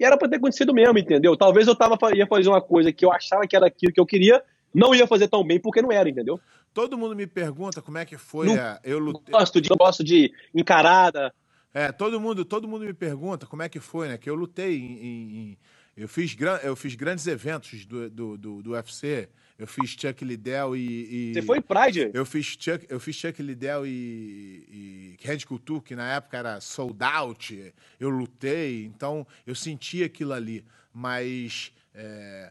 e 0.00 0.04
era 0.04 0.16
pra 0.16 0.26
ter 0.26 0.36
acontecido 0.36 0.72
mesmo, 0.72 0.98
entendeu? 0.98 1.36
Talvez 1.36 1.68
eu 1.68 1.76
tava, 1.76 1.96
ia 2.14 2.26
fazer 2.26 2.48
uma 2.48 2.62
coisa 2.62 2.90
que 2.90 3.04
eu 3.04 3.12
achava 3.12 3.46
que 3.46 3.54
era 3.54 3.66
aquilo 3.66 3.92
que 3.92 4.00
eu 4.00 4.06
queria, 4.06 4.42
não 4.74 4.94
ia 4.94 5.06
fazer 5.06 5.28
tão 5.28 5.44
bem 5.44 5.58
porque 5.60 5.82
não 5.82 5.90
era, 5.92 6.08
entendeu? 6.08 6.40
Todo 6.72 6.96
mundo 6.96 7.16
me 7.16 7.26
pergunta 7.26 7.82
como 7.82 7.98
é 7.98 8.04
que 8.04 8.16
foi 8.16 8.46
Não- 8.46 8.54
a, 8.54 8.78
eu 8.84 8.98
lutei. 8.98 9.32
Gosto 9.32 9.60
de, 9.60 9.68
gosto 9.70 10.04
de 10.04 10.32
encarada. 10.54 11.34
É, 11.74 11.90
todo 11.92 12.20
mundo, 12.20 12.44
todo 12.44 12.66
mundo 12.68 12.84
me 12.84 12.92
pergunta 12.94 13.46
como 13.46 13.62
é 13.62 13.68
que 13.68 13.80
foi, 13.80 14.08
né? 14.08 14.18
Que 14.18 14.28
eu 14.30 14.34
lutei 14.34 14.76
em. 14.78 14.92
em- 14.92 15.36
em- 15.52 15.58
eu, 15.96 16.08
fiz 16.08 16.34
gran, 16.34 16.56
eu 16.62 16.74
fiz 16.76 16.94
grandes 16.94 17.26
eventos 17.26 17.84
do, 17.84 18.08
do, 18.08 18.38
do, 18.38 18.62
do 18.62 18.70
UFC. 18.70 19.28
Eu 19.58 19.66
fiz 19.66 19.90
Chuck 19.90 20.24
Liddell 20.24 20.74
e. 20.74 21.30
e- 21.30 21.34
Você 21.34 21.42
foi 21.42 21.58
em 21.58 21.62
Pride? 21.62 22.10
Eu 22.14 22.24
fiz 22.24 22.46
Chuck, 22.58 22.86
eu 22.88 22.98
fiz 22.98 23.14
Chuck 23.16 23.42
Liddell 23.42 23.84
e, 23.86 24.64
e 24.70 25.16
Red 25.20 25.40
Couture, 25.40 25.82
que 25.82 25.94
na 25.94 26.14
época 26.14 26.38
era 26.38 26.60
sold 26.60 26.96
out. 27.02 27.74
Eu 27.98 28.08
lutei, 28.08 28.84
então 28.86 29.26
eu 29.46 29.54
senti 29.54 30.02
aquilo 30.02 30.32
ali. 30.32 30.64
Mas 30.94 31.72
é, 31.94 32.50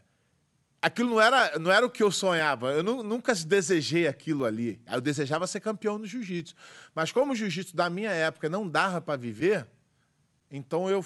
aquilo 0.82 1.10
não 1.10 1.20
era, 1.20 1.58
não 1.58 1.70
era 1.70 1.84
o 1.86 1.90
que 1.90 2.02
eu 2.02 2.10
sonhava. 2.10 2.72
Eu 2.72 2.82
nu- 2.82 3.02
nunca 3.02 3.34
desejei 3.34 4.06
aquilo 4.08 4.44
ali. 4.44 4.80
Eu 4.90 5.00
desejava 5.00 5.46
ser 5.46 5.60
campeão 5.60 5.98
no 5.98 6.06
jiu-jitsu. 6.06 6.54
Mas 6.94 7.12
como 7.12 7.32
o 7.32 7.36
jiu-jitsu 7.36 7.76
da 7.76 7.90
minha 7.90 8.10
época 8.10 8.48
não 8.48 8.66
dava 8.68 9.00
para 9.00 9.16
viver, 9.16 9.66
então 10.50 10.88
eu 10.88 11.04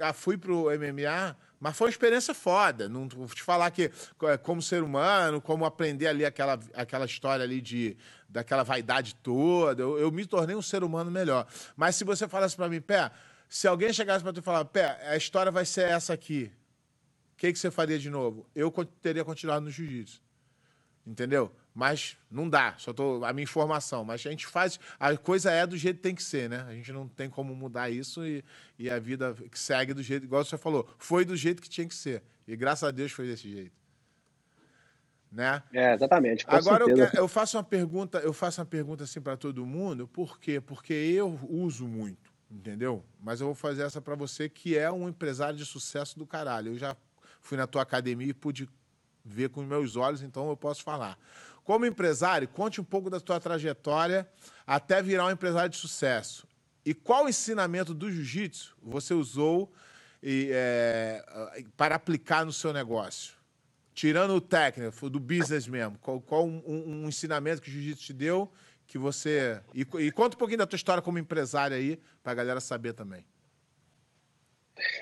ah, 0.00 0.12
fui 0.12 0.36
pro 0.36 0.66
MMA, 0.70 1.36
mas 1.58 1.76
foi 1.76 1.86
uma 1.86 1.90
experiência 1.90 2.34
foda. 2.34 2.88
Não 2.88 3.08
vou 3.08 3.26
te 3.28 3.42
falar 3.42 3.70
que 3.70 3.90
co- 4.18 4.38
como 4.42 4.60
ser 4.62 4.82
humano, 4.82 5.40
como 5.40 5.64
aprender 5.64 6.06
ali 6.06 6.24
aquela, 6.24 6.58
aquela 6.74 7.04
história 7.06 7.42
ali 7.44 7.60
de 7.60 7.96
daquela 8.28 8.62
vaidade 8.64 9.14
toda, 9.16 9.82
eu, 9.82 9.98
eu 9.98 10.10
me 10.10 10.26
tornei 10.26 10.54
um 10.56 10.60
ser 10.60 10.82
humano 10.84 11.10
melhor. 11.10 11.46
Mas 11.76 11.96
se 11.96 12.04
você 12.04 12.28
falasse 12.28 12.56
para 12.56 12.68
mim, 12.68 12.80
pé, 12.80 13.10
se 13.48 13.66
alguém 13.68 13.92
chegasse 13.92 14.22
para 14.22 14.32
tu 14.32 14.40
e 14.40 14.42
falar, 14.42 14.64
pé, 14.66 14.98
a 15.08 15.16
história 15.16 15.50
vai 15.52 15.64
ser 15.64 15.88
essa 15.88 16.12
aqui, 16.12 16.50
o 17.36 17.38
que, 17.38 17.52
que 17.52 17.58
você 17.58 17.70
faria 17.70 17.98
de 17.98 18.08
novo? 18.08 18.46
Eu 18.54 18.72
teria 19.02 19.22
continuado 19.22 19.66
no 19.66 19.70
jiu-jitsu. 19.70 20.22
Entendeu? 21.06 21.52
Mas 21.74 22.16
não 22.30 22.48
dá, 22.48 22.74
só 22.78 22.92
tô 22.92 23.22
a 23.24 23.32
minha 23.32 23.44
informação. 23.44 24.02
Mas 24.04 24.26
a 24.26 24.30
gente 24.30 24.46
faz, 24.46 24.80
a 24.98 25.14
coisa 25.18 25.50
é 25.52 25.66
do 25.66 25.76
jeito 25.76 25.98
que 25.98 26.02
tem 26.02 26.14
que 26.14 26.22
ser, 26.22 26.48
né? 26.48 26.64
A 26.66 26.72
gente 26.72 26.90
não 26.90 27.06
tem 27.06 27.28
como 27.28 27.54
mudar 27.54 27.90
isso 27.90 28.26
e, 28.26 28.42
e 28.78 28.88
a 28.90 28.98
vida 28.98 29.34
que 29.50 29.58
segue 29.58 29.92
do 29.92 30.02
jeito, 30.02 30.24
igual 30.24 30.42
você 30.44 30.56
falou, 30.56 30.88
foi 30.98 31.24
do 31.26 31.36
jeito 31.36 31.60
que 31.60 31.68
tinha 31.68 31.86
que 31.86 31.94
ser. 31.94 32.22
E 32.48 32.56
graças 32.56 32.84
a 32.88 32.90
Deus 32.90 33.12
foi 33.12 33.26
desse 33.26 33.48
jeito. 33.48 33.76
Né? 35.30 35.62
É, 35.72 35.92
exatamente. 35.92 36.44
Agora 36.48 36.84
eu, 36.84 36.94
quero- 36.94 37.16
eu 37.18 37.28
faço 37.28 37.58
uma 37.58 37.64
pergunta, 37.64 38.18
eu 38.20 38.32
faço 38.32 38.60
uma 38.60 38.66
pergunta 38.66 39.04
assim 39.04 39.20
para 39.20 39.36
todo 39.36 39.66
mundo, 39.66 40.08
por 40.08 40.40
quê? 40.40 40.60
Porque 40.60 40.94
eu 40.94 41.38
uso 41.46 41.86
muito, 41.86 42.32
entendeu? 42.50 43.04
Mas 43.20 43.40
eu 43.42 43.48
vou 43.48 43.54
fazer 43.54 43.82
essa 43.82 44.00
para 44.00 44.14
você 44.14 44.48
que 44.48 44.78
é 44.78 44.90
um 44.90 45.06
empresário 45.08 45.58
de 45.58 45.66
sucesso 45.66 46.18
do 46.18 46.26
caralho. 46.26 46.72
Eu 46.72 46.78
já 46.78 46.96
fui 47.46 47.56
na 47.56 47.66
tua 47.66 47.82
academia 47.82 48.28
e 48.28 48.34
pude 48.34 48.68
ver 49.24 49.48
com 49.50 49.62
meus 49.62 49.96
olhos, 49.96 50.22
então 50.22 50.48
eu 50.48 50.56
posso 50.56 50.82
falar. 50.82 51.18
Como 51.64 51.86
empresário, 51.86 52.46
conte 52.48 52.80
um 52.80 52.84
pouco 52.84 53.08
da 53.10 53.18
tua 53.20 53.40
trajetória 53.40 54.28
até 54.66 55.02
virar 55.02 55.26
um 55.26 55.30
empresário 55.30 55.70
de 55.70 55.76
sucesso. 55.76 56.46
E 56.84 56.94
qual 56.94 57.28
ensinamento 57.28 57.92
do 57.94 58.10
jiu-jitsu 58.10 58.76
você 58.82 59.14
usou 59.14 59.72
e, 60.22 60.48
é, 60.52 61.24
para 61.76 61.94
aplicar 61.96 62.44
no 62.44 62.52
seu 62.52 62.72
negócio? 62.72 63.34
Tirando 63.94 64.34
o 64.34 64.40
técnico, 64.40 65.08
do 65.08 65.18
business 65.18 65.66
mesmo, 65.66 65.98
qual, 65.98 66.20
qual 66.20 66.46
um, 66.46 66.62
um- 66.66 67.08
ensinamento 67.08 67.62
que 67.62 67.68
o 67.68 67.72
jiu-jitsu 67.72 68.04
te 68.04 68.12
deu 68.12 68.52
que 68.86 68.98
você. 68.98 69.60
E, 69.74 69.80
e 69.98 70.12
conta 70.12 70.36
um 70.36 70.38
pouquinho 70.38 70.58
da 70.58 70.66
tua 70.66 70.76
história 70.76 71.02
como 71.02 71.18
empresário 71.18 71.76
aí, 71.76 72.00
pra 72.22 72.34
galera 72.34 72.60
saber 72.60 72.92
também. 72.92 73.24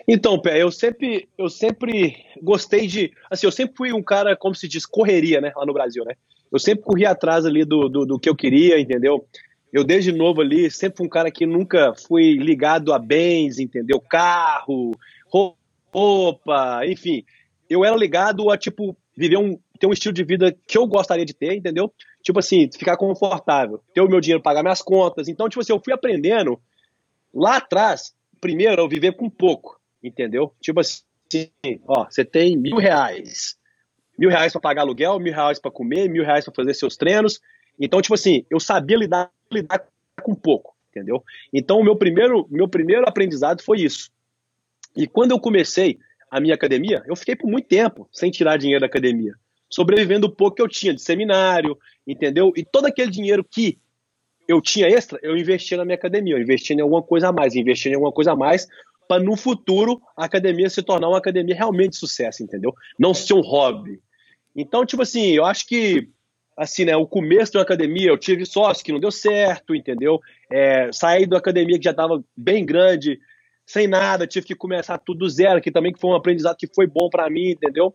Então, 0.06 0.40
Pé, 0.40 0.62
eu 0.62 0.70
sempre, 0.70 1.28
eu 1.36 1.48
sempre 1.48 2.16
gostei 2.42 2.86
de. 2.86 3.12
Assim, 3.30 3.46
eu 3.46 3.52
sempre 3.52 3.76
fui 3.76 3.92
um 3.92 4.02
cara, 4.02 4.36
como 4.36 4.54
se 4.54 4.68
diz, 4.68 4.86
correria, 4.86 5.40
né? 5.40 5.52
Lá 5.56 5.66
no 5.66 5.72
Brasil, 5.72 6.04
né? 6.04 6.14
Eu 6.52 6.58
sempre 6.58 6.84
corri 6.84 7.04
atrás 7.04 7.44
ali 7.44 7.64
do, 7.64 7.88
do, 7.88 8.06
do 8.06 8.18
que 8.18 8.28
eu 8.28 8.36
queria, 8.36 8.78
entendeu? 8.78 9.26
Eu, 9.72 9.82
desde 9.82 10.12
novo 10.12 10.40
ali, 10.40 10.70
sempre 10.70 10.98
fui 10.98 11.06
um 11.06 11.10
cara 11.10 11.30
que 11.30 11.44
nunca 11.44 11.92
fui 12.06 12.34
ligado 12.34 12.92
a 12.92 12.98
bens, 12.98 13.58
entendeu? 13.58 14.00
Carro, 14.00 14.92
roupa, 15.92 16.86
enfim. 16.86 17.24
Eu 17.68 17.84
era 17.84 17.96
ligado 17.96 18.50
a, 18.50 18.56
tipo, 18.56 18.96
viver 19.16 19.36
um, 19.36 19.58
ter 19.80 19.86
um 19.88 19.92
estilo 19.92 20.14
de 20.14 20.22
vida 20.22 20.56
que 20.66 20.78
eu 20.78 20.86
gostaria 20.86 21.24
de 21.24 21.34
ter, 21.34 21.54
entendeu? 21.54 21.92
Tipo 22.22 22.38
assim, 22.38 22.70
ficar 22.72 22.96
confortável, 22.96 23.80
ter 23.92 24.00
o 24.00 24.08
meu 24.08 24.20
dinheiro, 24.20 24.42
pagar 24.42 24.62
minhas 24.62 24.80
contas. 24.80 25.26
Então, 25.26 25.48
tipo 25.48 25.60
assim, 25.60 25.72
eu 25.72 25.82
fui 25.82 25.92
aprendendo 25.92 26.60
lá 27.34 27.56
atrás, 27.56 28.13
primeiro, 28.44 28.82
eu 28.82 28.88
viver 28.88 29.12
com 29.16 29.30
pouco, 29.30 29.80
entendeu? 30.02 30.52
Tipo 30.60 30.80
assim, 30.80 31.00
ó, 31.88 32.04
você 32.04 32.22
tem 32.26 32.54
mil 32.58 32.76
reais. 32.76 33.56
Mil 34.18 34.28
reais 34.28 34.52
para 34.52 34.60
pagar 34.60 34.82
aluguel, 34.82 35.18
mil 35.18 35.32
reais 35.32 35.58
para 35.58 35.70
comer, 35.70 36.10
mil 36.10 36.22
reais 36.22 36.44
para 36.44 36.52
fazer 36.52 36.74
seus 36.74 36.94
treinos. 36.94 37.40
Então, 37.80 38.02
tipo 38.02 38.12
assim, 38.12 38.44
eu 38.50 38.60
sabia 38.60 38.98
lidar, 38.98 39.30
lidar 39.50 39.82
com 40.22 40.34
pouco, 40.34 40.76
entendeu? 40.90 41.24
Então, 41.54 41.80
o 41.80 41.82
meu 41.82 41.96
primeiro, 41.96 42.46
meu 42.50 42.68
primeiro 42.68 43.08
aprendizado 43.08 43.62
foi 43.62 43.80
isso. 43.80 44.10
E 44.94 45.06
quando 45.06 45.30
eu 45.30 45.40
comecei 45.40 45.98
a 46.30 46.38
minha 46.38 46.54
academia, 46.54 47.02
eu 47.06 47.16
fiquei 47.16 47.34
por 47.34 47.50
muito 47.50 47.66
tempo 47.66 48.06
sem 48.12 48.30
tirar 48.30 48.58
dinheiro 48.58 48.80
da 48.80 48.86
academia, 48.86 49.32
sobrevivendo 49.70 50.26
o 50.26 50.30
pouco 50.30 50.56
que 50.56 50.62
eu 50.62 50.68
tinha 50.68 50.92
de 50.92 51.00
seminário, 51.00 51.78
entendeu? 52.06 52.52
E 52.54 52.62
todo 52.62 52.84
aquele 52.84 53.10
dinheiro 53.10 53.42
que 53.42 53.78
eu 54.48 54.60
tinha 54.60 54.88
extra, 54.88 55.18
eu 55.22 55.36
investia 55.36 55.76
na 55.76 55.84
minha 55.84 55.96
academia, 55.96 56.34
eu 56.34 56.40
investia 56.40 56.76
em 56.76 56.80
alguma 56.80 57.02
coisa 57.02 57.28
a 57.28 57.32
mais, 57.32 57.54
investia 57.54 57.92
em 57.92 57.94
alguma 57.94 58.12
coisa 58.12 58.32
a 58.32 58.36
mais 58.36 58.66
para 59.08 59.22
no 59.22 59.36
futuro 59.36 60.00
a 60.16 60.24
academia 60.24 60.68
se 60.70 60.82
tornar 60.82 61.08
uma 61.08 61.18
academia 61.18 61.54
realmente 61.54 61.90
de 61.90 61.98
sucesso, 61.98 62.42
entendeu? 62.42 62.72
Não 62.98 63.12
ser 63.12 63.34
um 63.34 63.40
hobby. 63.40 64.00
Então, 64.56 64.86
tipo 64.86 65.02
assim, 65.02 65.32
eu 65.32 65.44
acho 65.44 65.66
que 65.66 66.08
assim, 66.56 66.84
né, 66.84 66.96
o 66.96 67.06
começo 67.06 67.52
da 67.52 67.62
academia, 67.62 68.08
eu 68.08 68.18
tive 68.18 68.46
sócio 68.46 68.84
que 68.84 68.92
não 68.92 69.00
deu 69.00 69.10
certo, 69.10 69.74
entendeu? 69.74 70.20
É, 70.50 70.90
saí 70.92 71.26
da 71.26 71.38
academia 71.38 71.78
que 71.78 71.84
já 71.84 71.90
estava 71.90 72.22
bem 72.36 72.64
grande, 72.64 73.18
sem 73.66 73.88
nada, 73.88 74.26
tive 74.26 74.46
que 74.46 74.54
começar 74.54 74.98
tudo 74.98 75.20
do 75.20 75.28
zero, 75.28 75.60
que 75.60 75.72
também 75.72 75.92
foi 75.98 76.10
um 76.10 76.14
aprendizado 76.14 76.56
que 76.56 76.68
foi 76.72 76.86
bom 76.86 77.08
para 77.10 77.28
mim, 77.28 77.50
entendeu? 77.50 77.94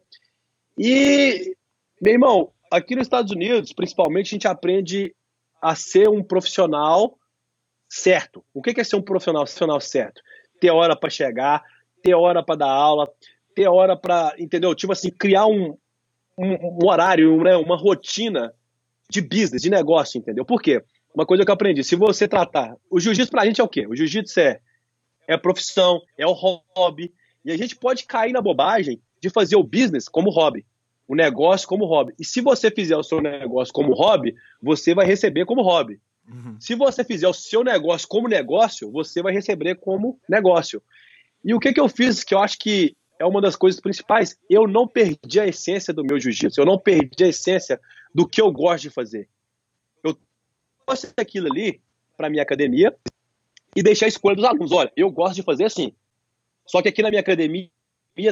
E, 0.77 1.55
meu 2.01 2.13
irmão, 2.13 2.51
aqui 2.71 2.95
nos 2.95 3.05
Estados 3.05 3.31
Unidos, 3.31 3.71
principalmente, 3.71 4.27
a 4.27 4.35
gente 4.35 4.47
aprende 4.47 5.15
a 5.61 5.75
ser 5.75 6.09
um 6.09 6.23
profissional 6.23 7.17
certo. 7.87 8.43
O 8.53 8.61
que 8.61 8.79
é 8.79 8.83
ser 8.83 8.95
um 8.95 9.01
profissional, 9.01 9.43
profissional 9.43 9.81
certo? 9.81 10.21
Ter 10.59 10.71
hora 10.71 10.95
para 10.95 11.09
chegar, 11.09 11.63
ter 12.03 12.13
hora 12.13 12.43
para 12.43 12.55
dar 12.55 12.71
aula, 12.71 13.09
ter 13.55 13.67
hora 13.67 13.97
para, 13.97 14.35
entendeu? 14.37 14.73
Tipo 14.75 14.93
assim, 14.93 15.09
criar 15.09 15.45
um, 15.45 15.77
um, 16.37 16.53
um 16.83 16.87
horário, 16.87 17.41
né, 17.43 17.55
uma 17.57 17.75
rotina 17.75 18.53
de 19.09 19.21
business, 19.21 19.61
de 19.61 19.69
negócio, 19.69 20.17
entendeu? 20.17 20.45
Por 20.45 20.61
quê? 20.61 20.83
Uma 21.13 21.25
coisa 21.25 21.43
que 21.43 21.49
eu 21.49 21.53
aprendi, 21.53 21.83
se 21.83 21.95
você 21.95 22.27
tratar. 22.27 22.75
O 22.89 22.99
jiu-jitsu 22.99 23.31
pra 23.31 23.45
gente 23.45 23.59
é 23.59 23.63
o 23.63 23.67
quê? 23.67 23.87
O 23.87 23.95
jiu-jitsu 23.95 24.39
é, 24.39 24.59
é 25.27 25.37
profissão, 25.37 26.01
é 26.17 26.25
o 26.25 26.33
hobby. 26.33 27.11
E 27.43 27.51
a 27.51 27.57
gente 27.57 27.75
pode 27.75 28.05
cair 28.05 28.31
na 28.31 28.41
bobagem 28.41 29.01
de 29.19 29.29
fazer 29.29 29.55
o 29.55 29.63
business 29.63 30.07
como 30.07 30.29
hobby, 30.29 30.65
o 31.09 31.15
negócio 31.15 31.67
como 31.67 31.85
hobby. 31.85 32.13
E 32.19 32.23
se 32.23 32.39
você 32.39 32.69
fizer 32.69 32.95
o 32.95 33.01
seu 33.01 33.19
negócio 33.19 33.73
como 33.73 33.93
hobby, 33.93 34.35
você 34.61 34.93
vai 34.93 35.07
receber 35.07 35.43
como 35.43 35.63
hobby. 35.63 35.99
Uhum. 36.31 36.55
Se 36.59 36.75
você 36.75 37.03
fizer 37.03 37.27
o 37.27 37.33
seu 37.33 37.63
negócio 37.63 38.07
como 38.07 38.27
negócio, 38.27 38.91
você 38.91 39.19
vai 39.23 39.33
receber 39.33 39.73
como 39.73 40.19
negócio. 40.29 40.83
E 41.43 41.51
o 41.51 41.59
que, 41.59 41.73
que 41.73 41.79
eu 41.79 41.89
fiz 41.89 42.23
que 42.23 42.35
eu 42.35 42.39
acho 42.39 42.59
que 42.59 42.95
é 43.17 43.25
uma 43.25 43.41
das 43.41 43.55
coisas 43.55 43.81
principais. 43.81 44.37
Eu 44.47 44.67
não 44.67 44.87
perdi 44.87 45.39
a 45.39 45.47
essência 45.47 45.91
do 45.91 46.05
meu 46.05 46.19
jiu-jitsu, 46.19 46.61
eu 46.61 46.65
não 46.65 46.77
perdi 46.77 47.23
a 47.23 47.27
essência 47.27 47.81
do 48.13 48.27
que 48.27 48.39
eu 48.39 48.51
gosto 48.51 48.83
de 48.83 48.89
fazer. 48.91 49.27
Eu 50.03 50.15
trouxe 50.85 51.11
aquilo 51.17 51.51
ali 51.51 51.81
para 52.15 52.29
minha 52.29 52.43
academia 52.43 52.95
e 53.75 53.81
deixei 53.81 54.05
a 54.05 54.09
escolha 54.09 54.35
dos 54.35 54.45
alunos. 54.45 54.71
Olha, 54.71 54.91
eu 54.95 55.09
gosto 55.09 55.35
de 55.35 55.43
fazer 55.43 55.65
assim. 55.65 55.91
Só 56.67 56.83
que 56.83 56.87
aqui 56.87 57.01
na 57.01 57.09
minha 57.09 57.19
academia 57.19 57.67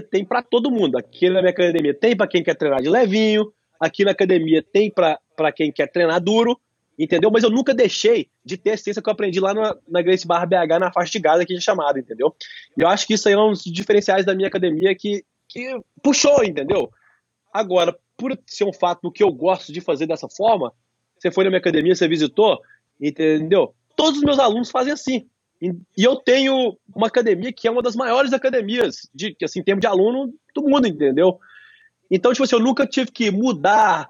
tem 0.02 0.26
para 0.26 0.42
todo 0.42 0.72
mundo. 0.72 0.98
Aqui 0.98 1.30
na 1.30 1.42
minha 1.42 1.52
academia 1.52 1.94
tem 1.94 2.16
para 2.16 2.28
quem 2.28 2.44
quer 2.44 2.56
treinar 2.56 2.82
de 2.82 2.90
levinho, 2.90 3.52
aqui 3.80 4.04
na 4.04 4.12
academia 4.12 4.62
tem 4.62 4.92
para 4.92 5.52
quem 5.54 5.72
quer 5.72 5.88
treinar 5.88 6.22
duro 6.22 6.60
entendeu? 6.98 7.30
Mas 7.30 7.44
eu 7.44 7.50
nunca 7.50 7.74
deixei 7.74 8.30
de 8.44 8.58
ter 8.58 8.72
a 8.72 8.78
ciência 8.78 9.02
que 9.02 9.08
eu 9.08 9.14
aprendi 9.14 9.40
lá 9.40 9.54
na, 9.54 9.76
na 9.88 10.02
Grace 10.02 10.26
Barra 10.26 10.46
BH, 10.46 10.80
na 10.80 10.92
faixa 10.92 11.12
de 11.12 11.20
Gaza, 11.20 11.46
que 11.46 11.56
é 11.56 11.60
chamada, 11.60 12.00
entendeu? 12.00 12.36
E 12.76 12.82
eu 12.82 12.88
acho 12.88 13.06
que 13.06 13.14
isso 13.14 13.28
aí 13.28 13.36
é 13.36 13.40
um 13.40 13.52
dos 13.52 13.64
diferenciais 13.64 14.26
da 14.26 14.34
minha 14.34 14.48
academia 14.48 14.96
que, 14.96 15.24
que 15.48 15.80
puxou, 16.02 16.44
entendeu? 16.44 16.90
Agora, 17.54 17.96
por 18.18 18.38
ser 18.48 18.64
um 18.64 18.74
fato 18.74 19.12
que 19.12 19.24
eu 19.24 19.32
gosto 19.32 19.72
de 19.72 19.80
fazer 19.80 20.08
dessa 20.08 20.28
forma, 20.28 20.74
você 21.18 21.32
foi 21.32 21.44
na 21.44 21.52
minha 21.52 21.60
academia, 21.60 21.96
você 21.96 22.08
visitou, 22.08 22.60
entendeu? 23.00 23.76
Todos 23.96 24.18
os 24.18 24.24
meus 24.24 24.40
alunos 24.40 24.72
fazem 24.72 24.94
assim. 24.94 25.28
E 25.62 25.74
eu 25.98 26.16
tenho 26.16 26.78
uma 26.96 27.08
academia 27.08 27.52
que 27.52 27.68
é 27.68 27.72
uma 27.72 27.82
das 27.82 27.96
maiores 27.96 28.32
academias 28.34 29.10
de 29.14 29.36
assim, 29.44 29.60
em 29.60 29.64
termos 29.64 29.82
de 29.82 29.88
aluno 29.88 30.34
do 30.54 30.62
mundo, 30.62 30.88
entendeu? 30.88 31.40
Então, 32.12 32.32
tipo 32.32 32.44
assim, 32.44 32.56
eu 32.56 32.62
nunca 32.62 32.86
tive 32.86 33.12
que 33.12 33.32
mudar 33.32 34.10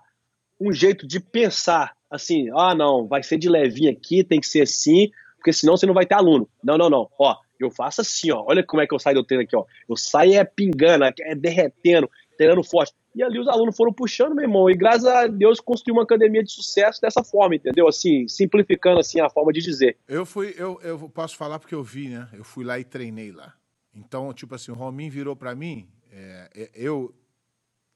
um 0.60 0.72
jeito 0.72 1.08
de 1.08 1.20
pensar 1.20 1.96
assim, 2.10 2.50
ah, 2.56 2.76
não, 2.76 3.08
vai 3.08 3.24
ser 3.24 3.38
de 3.38 3.50
levinho 3.50 3.92
aqui, 3.92 4.24
tem 4.24 4.40
que 4.40 4.48
ser 4.48 4.62
assim, 4.62 5.10
porque 5.36 5.54
senão 5.54 5.78
você 5.78 5.86
não 5.86 5.94
vai 5.94 6.06
ter 6.06 6.16
aluno. 6.16 6.50
Não, 6.64 6.78
não, 6.78 6.90
não. 6.90 7.10
Ó, 7.18 7.36
eu 7.60 7.72
faço 7.72 8.02
assim, 8.02 8.32
ó. 8.32 8.44
Olha 8.46 8.64
como 8.64 8.82
é 8.82 8.88
que 8.88 8.94
eu 8.94 9.00
saio 9.00 9.16
do 9.16 9.24
treino 9.24 9.44
aqui, 9.44 9.56
ó. 9.56 9.66
Eu 9.90 9.96
saio 9.96 10.34
é 10.34 10.44
pingando, 10.44 11.06
é 11.06 11.36
derretendo, 11.36 12.10
treinando 12.38 12.64
forte. 12.64 12.94
E 13.16 13.24
ali 13.24 13.40
os 13.40 13.48
alunos 13.48 13.76
foram 13.76 13.92
puxando, 13.92 14.36
meu 14.36 14.44
irmão. 14.44 14.70
E 14.70 14.76
graças 14.76 15.06
a 15.06 15.28
Deus 15.28 15.60
construí 15.60 15.92
uma 15.92 16.04
academia 16.04 16.44
de 16.44 16.52
sucesso 16.52 17.02
dessa 17.02 17.24
forma, 17.24 17.56
entendeu? 17.56 17.88
Assim, 17.88 18.28
simplificando 18.28 19.00
assim 19.00 19.20
a 19.20 19.30
forma 19.30 19.52
de 19.52 19.60
dizer. 19.60 19.98
Eu 20.08 20.26
fui, 20.26 20.54
eu, 20.58 20.80
eu 20.84 21.10
posso 21.10 21.36
falar 21.36 21.60
porque 21.60 21.76
eu 21.76 21.84
vi, 21.84 22.10
né? 22.10 22.30
Eu 22.32 22.44
fui 22.44 22.64
lá 22.64 22.80
e 22.80 22.84
treinei 22.84 23.32
lá. 23.32 23.54
Então, 23.94 24.32
tipo 24.34 24.54
assim, 24.54 24.72
o 24.72 24.76
Rominho 24.76 25.12
virou 25.12 25.36
para 25.36 25.56
mim, 25.56 25.90
é, 26.12 26.50
é, 26.56 26.70
eu, 26.76 27.14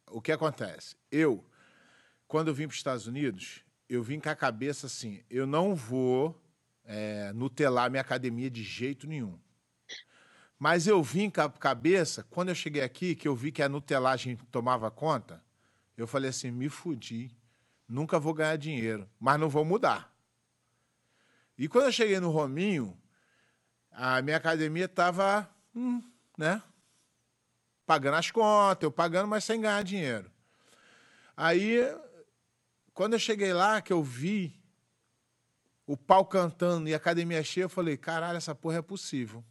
o 0.09 0.19
que 0.19 0.31
acontece? 0.31 0.95
Eu, 1.11 1.45
quando 2.27 2.47
eu 2.47 2.53
vim 2.53 2.63
para 2.63 2.73
os 2.73 2.77
Estados 2.77 3.05
Unidos, 3.05 3.63
eu 3.87 4.01
vim 4.01 4.19
com 4.19 4.29
a 4.29 4.35
cabeça 4.35 4.87
assim: 4.87 5.21
eu 5.29 5.45
não 5.45 5.75
vou 5.75 6.35
é, 6.85 7.31
nutelar 7.33 7.91
minha 7.91 8.01
academia 8.01 8.49
de 8.49 8.63
jeito 8.63 9.05
nenhum. 9.05 9.37
Mas 10.61 10.85
eu 10.85 11.01
vim 11.01 11.27
com 11.27 11.41
a 11.41 11.49
cabeça, 11.49 12.23
quando 12.29 12.49
eu 12.49 12.53
cheguei 12.53 12.83
aqui, 12.83 13.15
que 13.15 13.27
eu 13.27 13.35
vi 13.35 13.51
que 13.51 13.63
a 13.63 13.67
nutelagem 13.67 14.35
tomava 14.51 14.91
conta, 14.91 15.43
eu 15.97 16.05
falei 16.05 16.29
assim: 16.29 16.51
me 16.51 16.69
fudi, 16.69 17.35
nunca 17.87 18.19
vou 18.19 18.31
ganhar 18.31 18.57
dinheiro, 18.57 19.09
mas 19.19 19.39
não 19.39 19.49
vou 19.49 19.65
mudar. 19.65 20.15
E 21.57 21.67
quando 21.67 21.85
eu 21.85 21.91
cheguei 21.91 22.19
no 22.19 22.29
Rominho, 22.29 22.95
a 23.89 24.21
minha 24.21 24.37
academia 24.37 24.85
estava, 24.85 25.49
hum, 25.75 25.99
né? 26.37 26.61
Pagando 27.83 28.17
as 28.17 28.29
contas, 28.29 28.83
eu 28.83 28.91
pagando, 28.91 29.27
mas 29.27 29.43
sem 29.43 29.61
ganhar 29.61 29.83
dinheiro. 29.83 30.31
Aí 31.35 31.79
quando 32.93 33.13
eu 33.13 33.19
cheguei 33.19 33.51
lá, 33.51 33.81
que 33.81 33.91
eu 33.91 34.03
vi 34.03 34.55
o 35.87 35.97
pau 35.97 36.23
cantando 36.23 36.87
e 36.87 36.93
a 36.93 36.97
academia 36.97 37.43
cheia, 37.43 37.63
eu 37.63 37.69
falei, 37.69 37.97
caralho, 37.97 38.37
essa 38.37 38.53
porra 38.53 38.77
é 38.77 38.81
possível. 38.83 39.43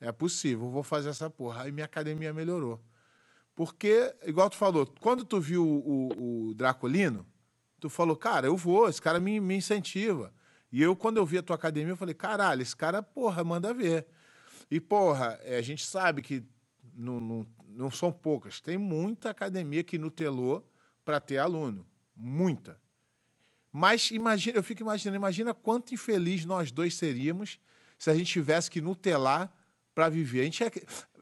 É 0.00 0.12
possível, 0.12 0.70
vou 0.70 0.82
fazer 0.82 1.08
essa 1.08 1.30
porra. 1.30 1.62
Aí 1.62 1.72
minha 1.72 1.86
academia 1.86 2.32
melhorou. 2.32 2.80
Porque, 3.54 4.14
igual 4.24 4.50
tu 4.50 4.56
falou, 4.56 4.86
quando 5.00 5.24
tu 5.24 5.40
viu 5.40 5.66
o, 5.66 6.08
o, 6.12 6.48
o 6.48 6.54
Draculino, 6.54 7.26
tu 7.80 7.88
falou, 7.88 8.14
cara, 8.14 8.46
eu 8.46 8.56
vou, 8.56 8.88
esse 8.88 9.00
cara 9.00 9.18
me, 9.18 9.40
me 9.40 9.56
incentiva. 9.56 10.32
E 10.70 10.82
eu, 10.82 10.94
quando 10.94 11.16
eu 11.16 11.24
vi 11.24 11.38
a 11.38 11.42
tua 11.42 11.56
academia, 11.56 11.92
eu 11.92 11.96
falei, 11.96 12.14
caralho, 12.14 12.60
esse 12.60 12.76
cara, 12.76 13.02
porra, 13.02 13.42
manda 13.42 13.72
ver. 13.72 14.06
E, 14.70 14.78
porra, 14.78 15.38
é, 15.42 15.56
a 15.56 15.62
gente 15.62 15.86
sabe 15.86 16.20
que 16.20 16.44
não, 16.94 17.18
não, 17.18 17.46
não 17.66 17.90
são 17.90 18.12
poucas. 18.12 18.60
Tem 18.60 18.76
muita 18.76 19.30
academia 19.30 19.82
que 19.82 19.96
nutelou 19.96 20.70
para 21.04 21.18
ter 21.18 21.38
aluno. 21.38 21.86
Muita. 22.14 22.78
Mas 23.72 24.10
imagina, 24.10 24.58
eu 24.58 24.62
fico 24.62 24.82
imaginando, 24.82 25.16
imagina 25.16 25.54
quanto 25.54 25.94
infeliz 25.94 26.44
nós 26.44 26.72
dois 26.72 26.94
seríamos 26.94 27.60
se 27.98 28.10
a 28.10 28.14
gente 28.14 28.32
tivesse 28.32 28.70
que 28.70 28.80
nutelar 28.80 29.52
para 29.96 30.08
viver. 30.10 30.42
A 30.42 30.44
gente 30.44 30.60
ia, 30.60 30.70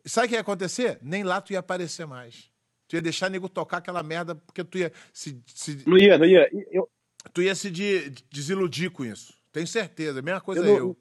sabe 0.04 0.26
o 0.26 0.28
que 0.28 0.34
ia 0.34 0.40
acontecer? 0.40 0.98
Nem 1.00 1.22
lá 1.22 1.40
tu 1.40 1.52
ia 1.52 1.60
aparecer 1.60 2.06
mais. 2.06 2.50
Tu 2.88 2.96
ia 2.96 3.00
deixar 3.00 3.30
nego 3.30 3.48
tocar 3.48 3.78
aquela 3.78 4.02
merda, 4.02 4.34
porque 4.34 4.62
tu 4.62 4.76
ia 4.76 4.92
se. 5.12 5.40
se 5.46 5.88
não 5.88 5.96
ia, 5.96 6.18
não 6.18 6.26
ia. 6.26 6.48
Eu... 6.70 6.90
Tu 7.32 7.42
ia 7.42 7.54
se 7.54 7.70
de, 7.70 8.10
desiludir 8.30 8.90
com 8.90 9.04
isso. 9.04 9.32
Tenho 9.50 9.66
certeza. 9.66 10.18
A 10.18 10.22
mesma 10.22 10.40
coisa 10.40 10.60
eu. 10.60 10.66
Não, 10.66 10.76
eu. 10.76 10.96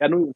É, 0.00 0.08
não, 0.08 0.32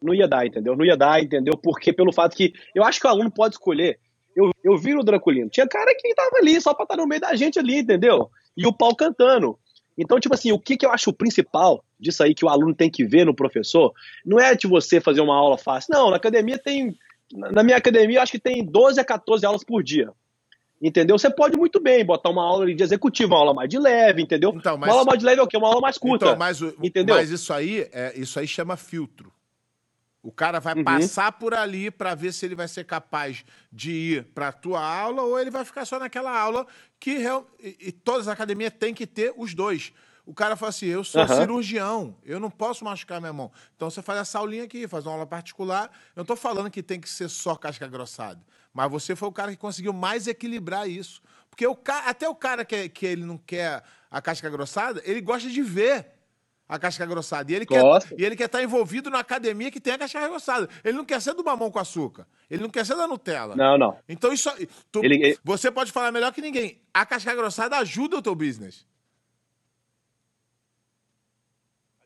não 0.00 0.14
ia 0.14 0.26
dar, 0.26 0.46
entendeu? 0.46 0.74
Não 0.74 0.84
ia 0.84 0.96
dar, 0.96 1.22
entendeu? 1.22 1.58
Porque 1.58 1.92
pelo 1.92 2.12
fato 2.14 2.34
que. 2.34 2.54
Eu 2.74 2.84
acho 2.84 3.00
que 3.00 3.06
o 3.06 3.10
aluno 3.10 3.30
pode 3.30 3.56
escolher 3.56 4.00
eu, 4.36 4.50
eu 4.62 4.76
vi 4.76 4.94
no 4.94 5.02
Draculino. 5.02 5.48
Tinha 5.48 5.66
cara 5.66 5.94
que 5.98 6.14
tava 6.14 6.36
ali 6.36 6.60
só 6.60 6.74
pra 6.74 6.84
estar 6.84 6.96
no 6.96 7.06
meio 7.06 7.22
da 7.22 7.34
gente 7.34 7.58
ali, 7.58 7.78
entendeu? 7.78 8.30
E 8.54 8.66
o 8.66 8.72
pau 8.72 8.94
cantando. 8.94 9.58
Então, 9.96 10.20
tipo 10.20 10.34
assim, 10.34 10.52
o 10.52 10.60
que, 10.60 10.76
que 10.76 10.84
eu 10.84 10.90
acho 10.90 11.08
o 11.08 11.14
principal 11.14 11.82
disso 11.98 12.22
aí 12.22 12.34
que 12.34 12.44
o 12.44 12.48
aluno 12.48 12.74
tem 12.74 12.90
que 12.90 13.04
ver 13.04 13.24
no 13.24 13.34
professor, 13.34 13.92
não 14.24 14.38
é 14.38 14.54
de 14.54 14.66
você 14.66 15.00
fazer 15.00 15.20
uma 15.20 15.34
aula 15.36 15.56
fácil. 15.58 15.92
Não, 15.94 16.10
na 16.10 16.16
academia 16.16 16.58
tem. 16.58 16.96
Na 17.32 17.62
minha 17.62 17.76
academia, 17.76 18.22
acho 18.22 18.32
que 18.32 18.38
tem 18.38 18.64
12 18.64 19.00
a 19.00 19.04
14 19.04 19.44
aulas 19.44 19.64
por 19.64 19.82
dia. 19.82 20.12
Entendeu? 20.80 21.18
Você 21.18 21.30
pode 21.30 21.56
muito 21.56 21.80
bem 21.80 22.04
botar 22.04 22.28
uma 22.30 22.44
aula 22.44 22.72
de 22.72 22.82
executivo, 22.82 23.32
uma 23.32 23.40
aula 23.40 23.54
mais 23.54 23.68
de 23.68 23.78
leve, 23.78 24.22
entendeu? 24.22 24.52
Então, 24.54 24.76
mas... 24.76 24.88
Uma 24.88 24.92
aula 24.98 25.04
mais 25.06 25.18
de 25.18 25.24
leve 25.24 25.40
é 25.40 25.42
o 25.42 25.46
quê? 25.46 25.56
Uma 25.56 25.68
aula 25.68 25.80
mais 25.80 25.96
curta. 25.98 26.26
Então, 26.26 26.36
mas, 26.38 26.60
entendeu? 26.82 27.16
mas 27.16 27.30
isso 27.30 27.52
aí, 27.52 27.88
é, 27.92 28.12
isso 28.14 28.38
aí 28.38 28.46
chama 28.46 28.76
filtro. 28.76 29.32
O 30.22 30.30
cara 30.30 30.60
vai 30.60 30.74
Uhum. 30.74 30.84
passar 30.84 31.32
por 31.32 31.54
ali 31.54 31.90
para 31.90 32.14
ver 32.14 32.32
se 32.32 32.44
ele 32.44 32.54
vai 32.54 32.68
ser 32.68 32.84
capaz 32.84 33.44
de 33.72 33.90
ir 33.90 34.24
para 34.34 34.48
a 34.48 34.52
tua 34.52 34.80
aula 34.84 35.22
ou 35.22 35.38
ele 35.40 35.50
vai 35.50 35.64
ficar 35.64 35.84
só 35.84 35.98
naquela 35.98 36.36
aula 36.38 36.66
que 37.00 37.16
real- 37.18 37.46
e, 37.58 37.76
e 37.88 37.92
todas 37.92 38.28
as 38.28 38.32
academias 38.34 38.72
têm 38.78 38.92
que 38.92 39.06
ter 39.06 39.32
os 39.36 39.54
dois. 39.54 39.92
O 40.26 40.34
cara 40.34 40.56
fala 40.56 40.70
assim: 40.70 40.86
eu 40.86 41.04
sou 41.04 41.22
Aham. 41.22 41.36
cirurgião, 41.40 42.16
eu 42.24 42.40
não 42.40 42.50
posso 42.50 42.84
machucar 42.84 43.20
minha 43.20 43.32
mão. 43.32 43.50
Então 43.76 43.88
você 43.88 44.02
faz 44.02 44.18
essa 44.20 44.38
aulinha 44.38 44.64
aqui, 44.64 44.88
faz 44.88 45.06
uma 45.06 45.12
aula 45.12 45.26
particular. 45.26 45.84
Eu 46.14 46.16
não 46.16 46.22
estou 46.22 46.36
falando 46.36 46.68
que 46.70 46.82
tem 46.82 47.00
que 47.00 47.08
ser 47.08 47.28
só 47.28 47.54
casca 47.54 47.86
grossada, 47.86 48.40
mas 48.74 48.90
você 48.90 49.14
foi 49.14 49.28
o 49.28 49.32
cara 49.32 49.52
que 49.52 49.56
conseguiu 49.56 49.92
mais 49.92 50.26
equilibrar 50.26 50.88
isso. 50.88 51.22
Porque 51.48 51.66
o 51.66 51.76
ca- 51.76 52.04
até 52.08 52.28
o 52.28 52.34
cara 52.34 52.64
que, 52.64 52.88
que 52.88 53.06
ele 53.06 53.24
não 53.24 53.38
quer 53.38 53.82
a 54.10 54.20
casca 54.20 54.50
grossada, 54.50 55.00
ele 55.04 55.20
gosta 55.20 55.48
de 55.48 55.62
ver 55.62 56.06
a 56.68 56.76
casca 56.78 57.06
grossada. 57.06 57.50
E 57.52 57.54
ele 57.54 57.64
quer 57.64 57.80
e 58.18 58.24
ele 58.24 58.34
quer 58.36 58.46
estar 58.46 58.60
envolvido 58.62 59.08
na 59.08 59.20
academia 59.20 59.70
que 59.70 59.80
tem 59.80 59.92
a 59.92 59.98
casca 59.98 60.28
grossada. 60.28 60.68
Ele 60.82 60.96
não 60.98 61.04
quer 61.04 61.22
ser 61.22 61.34
do 61.34 61.44
mamão 61.44 61.70
com 61.70 61.78
açúcar. 61.78 62.26
Ele 62.50 62.62
não 62.64 62.68
quer 62.68 62.84
ser 62.84 62.96
da 62.96 63.06
Nutella. 63.06 63.54
Não, 63.54 63.78
não. 63.78 63.96
Então 64.08 64.32
isso 64.32 64.50
tu- 64.90 65.04
ele- 65.04 65.38
você 65.44 65.70
pode 65.70 65.92
falar 65.92 66.10
melhor 66.10 66.32
que 66.32 66.42
ninguém. 66.42 66.80
A 66.92 67.06
casca 67.06 67.32
grossada 67.34 67.76
ajuda 67.78 68.16
o 68.18 68.22
teu 68.22 68.34
business. 68.34 68.84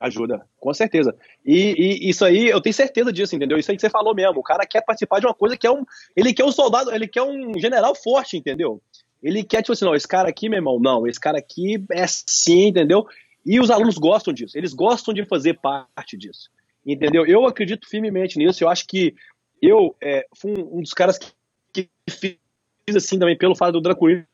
Ajuda, 0.01 0.47
com 0.59 0.73
certeza. 0.73 1.15
E, 1.45 1.75
e 1.77 2.09
isso 2.09 2.25
aí, 2.25 2.49
eu 2.49 2.59
tenho 2.59 2.73
certeza 2.73 3.13
disso, 3.13 3.37
entendeu? 3.37 3.59
Isso 3.59 3.71
aí 3.71 3.77
que 3.77 3.83
você 3.83 3.91
falou 3.91 4.15
mesmo. 4.15 4.41
O 4.41 4.43
cara 4.43 4.67
quer 4.67 4.81
participar 4.83 5.21
de 5.21 5.27
uma 5.27 5.35
coisa 5.35 5.59
que 5.59 5.67
é 5.67 5.71
um. 5.71 5.85
Ele 6.17 6.33
quer 6.33 6.45
um 6.45 6.51
soldado, 6.51 6.91
ele 6.91 7.07
quer 7.07 7.21
um 7.23 7.53
general 7.59 7.95
forte, 7.95 8.39
entendeu? 8.39 8.81
Ele 9.23 9.45
quer, 9.45 9.61
tipo 9.61 9.73
assim, 9.73 9.85
não, 9.85 9.95
esse 9.95 10.09
cara 10.09 10.31
aqui, 10.31 10.49
meu 10.49 10.57
irmão, 10.57 10.81
não, 10.81 11.07
esse 11.07 11.21
cara 11.21 11.37
aqui 11.37 11.85
é 11.93 12.03
assim, 12.03 12.69
entendeu? 12.69 13.07
E 13.45 13.61
os 13.61 13.71
alunos 13.71 13.99
gostam 13.99 14.33
disso, 14.33 14.57
eles 14.57 14.73
gostam 14.73 15.13
de 15.13 15.27
fazer 15.27 15.59
parte 15.61 16.17
disso, 16.17 16.51
entendeu? 16.87 17.27
Eu 17.27 17.47
acredito 17.47 17.87
firmemente 17.87 18.39
nisso, 18.39 18.65
eu 18.65 18.69
acho 18.69 18.87
que 18.87 19.15
eu 19.61 19.95
é, 20.03 20.27
fui 20.35 20.53
um, 20.53 20.79
um 20.79 20.83
dos 20.83 20.93
caras 20.93 21.19
que, 21.19 21.29
que 21.75 21.91
fiz 22.11 22.39
assim 22.97 23.19
também, 23.19 23.37
pelo 23.37 23.55
fato 23.55 23.73
do 23.73 23.81
Draculino 23.83 24.27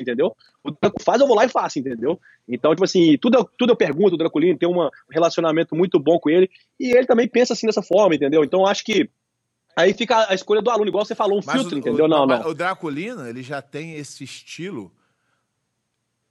entendeu? 0.00 0.36
O 0.62 0.70
Draco 0.70 1.02
faz, 1.02 1.20
eu 1.20 1.26
vou 1.26 1.36
lá 1.36 1.44
e 1.44 1.48
faço, 1.48 1.78
entendeu? 1.78 2.20
Então, 2.48 2.72
tipo 2.72 2.84
assim, 2.84 3.16
tudo, 3.18 3.38
eu- 3.38 3.44
tudo 3.58 3.72
eu 3.72 3.76
pergunto, 3.76 4.14
o 4.14 4.18
Draculino 4.18 4.58
tem 4.58 4.68
um 4.68 4.88
relacionamento 5.10 5.74
muito 5.74 5.98
bom 5.98 6.18
com 6.18 6.30
ele, 6.30 6.50
e 6.78 6.90
ele 6.96 7.06
também 7.06 7.28
pensa 7.28 7.52
assim 7.52 7.66
dessa 7.66 7.82
forma, 7.82 8.14
entendeu? 8.14 8.42
Então, 8.44 8.66
acho 8.66 8.84
que 8.84 9.08
aí 9.76 9.92
fica 9.92 10.30
a 10.30 10.34
escolha 10.34 10.62
do 10.62 10.70
aluno, 10.70 10.88
igual 10.88 11.04
você 11.04 11.14
falou, 11.14 11.38
um 11.38 11.42
Mas 11.44 11.56
filtro, 11.60 11.76
o, 11.76 11.78
entendeu? 11.80 12.04
o- 12.04 12.08
não, 12.08 12.26
não. 12.26 12.48
O 12.48 12.54
Draculino, 12.54 13.26
ele 13.26 13.42
já 13.42 13.60
tem 13.60 13.94
esse 13.94 14.24
estilo 14.24 14.92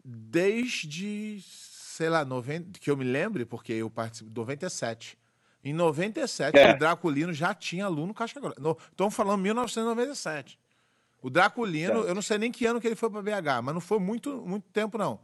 desde, 0.03 1.39
sei 1.41 2.09
lá, 2.09 2.23
90, 2.25 2.79
que 2.79 2.89
eu 2.89 2.97
me 2.97 3.03
lembre, 3.05 3.45
porque 3.45 3.73
eu 3.73 3.89
participo, 3.89 4.29
97. 4.35 5.17
Em 5.63 5.73
97, 5.73 6.55
É. 6.57 6.73
o 6.73 6.77
Draculino 6.77 7.33
já 7.33 7.53
tinha 7.53 7.85
aluno 7.85 8.13
casca 8.13 8.39
grossa. 8.39 8.59
Estamos 8.91 9.15
falando 9.15 9.41
1997. 9.41 10.59
O 11.25 11.29
Draculino, 11.31 11.93
Certo. 11.95 12.07
eu 12.07 12.13
não 12.13 12.21
sei 12.21 12.37
nem 12.37 12.51
que 12.51 12.67
ano 12.67 12.79
que 12.79 12.85
ele 12.85 12.95
foi 12.95 13.09
para 13.09 13.19
BH, 13.23 13.63
mas 13.63 13.73
não 13.73 13.81
foi 13.81 13.97
muito, 13.97 14.45
muito 14.45 14.67
tempo, 14.69 14.95
não. 14.95 15.19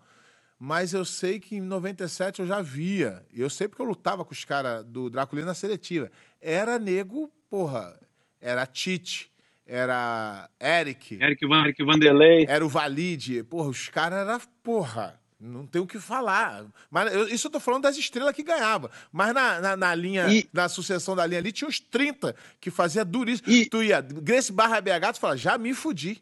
Mas 0.58 0.94
eu 0.94 1.06
sei 1.06 1.40
que 1.40 1.58
em 1.58 1.62
97 1.62 2.40
eu 2.40 2.48
já 2.48 2.60
via. 2.60 3.24
Eu 3.32 3.52
sei 3.52 3.68
porque 3.68 3.84
eu 3.84 3.86
lutava 3.86 4.26
com 4.26 4.32
os 4.32 4.44
caras 4.44 4.84
do 4.84 5.12
Draculino 5.12 5.46
na 5.46 5.54
seletiva. 5.54 6.10
Era 6.42 6.80
nego, 6.80 7.32
porra. 7.52 8.00
Era 8.40 8.66
Tite, 8.66 9.32
era 9.64 10.50
Eric, 10.60 11.20
Eric, 11.22 11.46
Van, 11.48 11.62
Eric 11.66 11.84
Vanderlei. 11.84 12.46
era 12.50 12.66
o 12.66 12.70
Valide. 12.70 13.44
Porra, 13.44 13.70
os 13.70 13.88
caras 13.88 14.28
eram, 14.28 14.42
porra, 14.64 15.21
não 15.42 15.66
tem 15.66 15.82
o 15.82 15.88
que 15.88 16.00
falar. 16.00 16.66
Mas 16.90 17.12
eu- 17.14 17.28
isso 17.28 17.48
eu 17.48 17.52
tô 17.52 17.60
falando 17.60 17.84
das 17.84 17.98
estrelas 17.98 18.36
que 18.36 18.44
ganhavam. 18.44 18.90
Mas 19.12 19.34
na, 19.34 19.60
na, 19.60 19.76
na 19.76 19.96
linha, 19.96 20.28
E- 20.32 20.48
na 20.54 20.70
sucessão 20.70 21.16
da 21.16 21.26
linha 21.26 21.40
ali, 21.40 21.52
tinha 21.52 21.68
uns 21.68 21.80
30 21.80 22.36
que 22.60 22.70
fazia 22.70 23.04
duríssimo. 23.04 23.50
E- 23.52 23.66
Tu 23.68 23.84
ia, 23.84 24.00
Grace 24.02 24.52
barra 24.52 24.80
BH, 24.80 25.14
tu 25.14 25.20
fala, 25.20 25.36
já 25.36 25.58
me 25.58 25.74
fudi. 25.74 26.22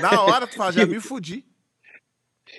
Na 0.00 0.22
hora 0.22 0.46
tu 0.46 0.54
fala, 0.56 0.72
já 0.72 0.86
me 0.86 1.00
fudi. 1.00 1.44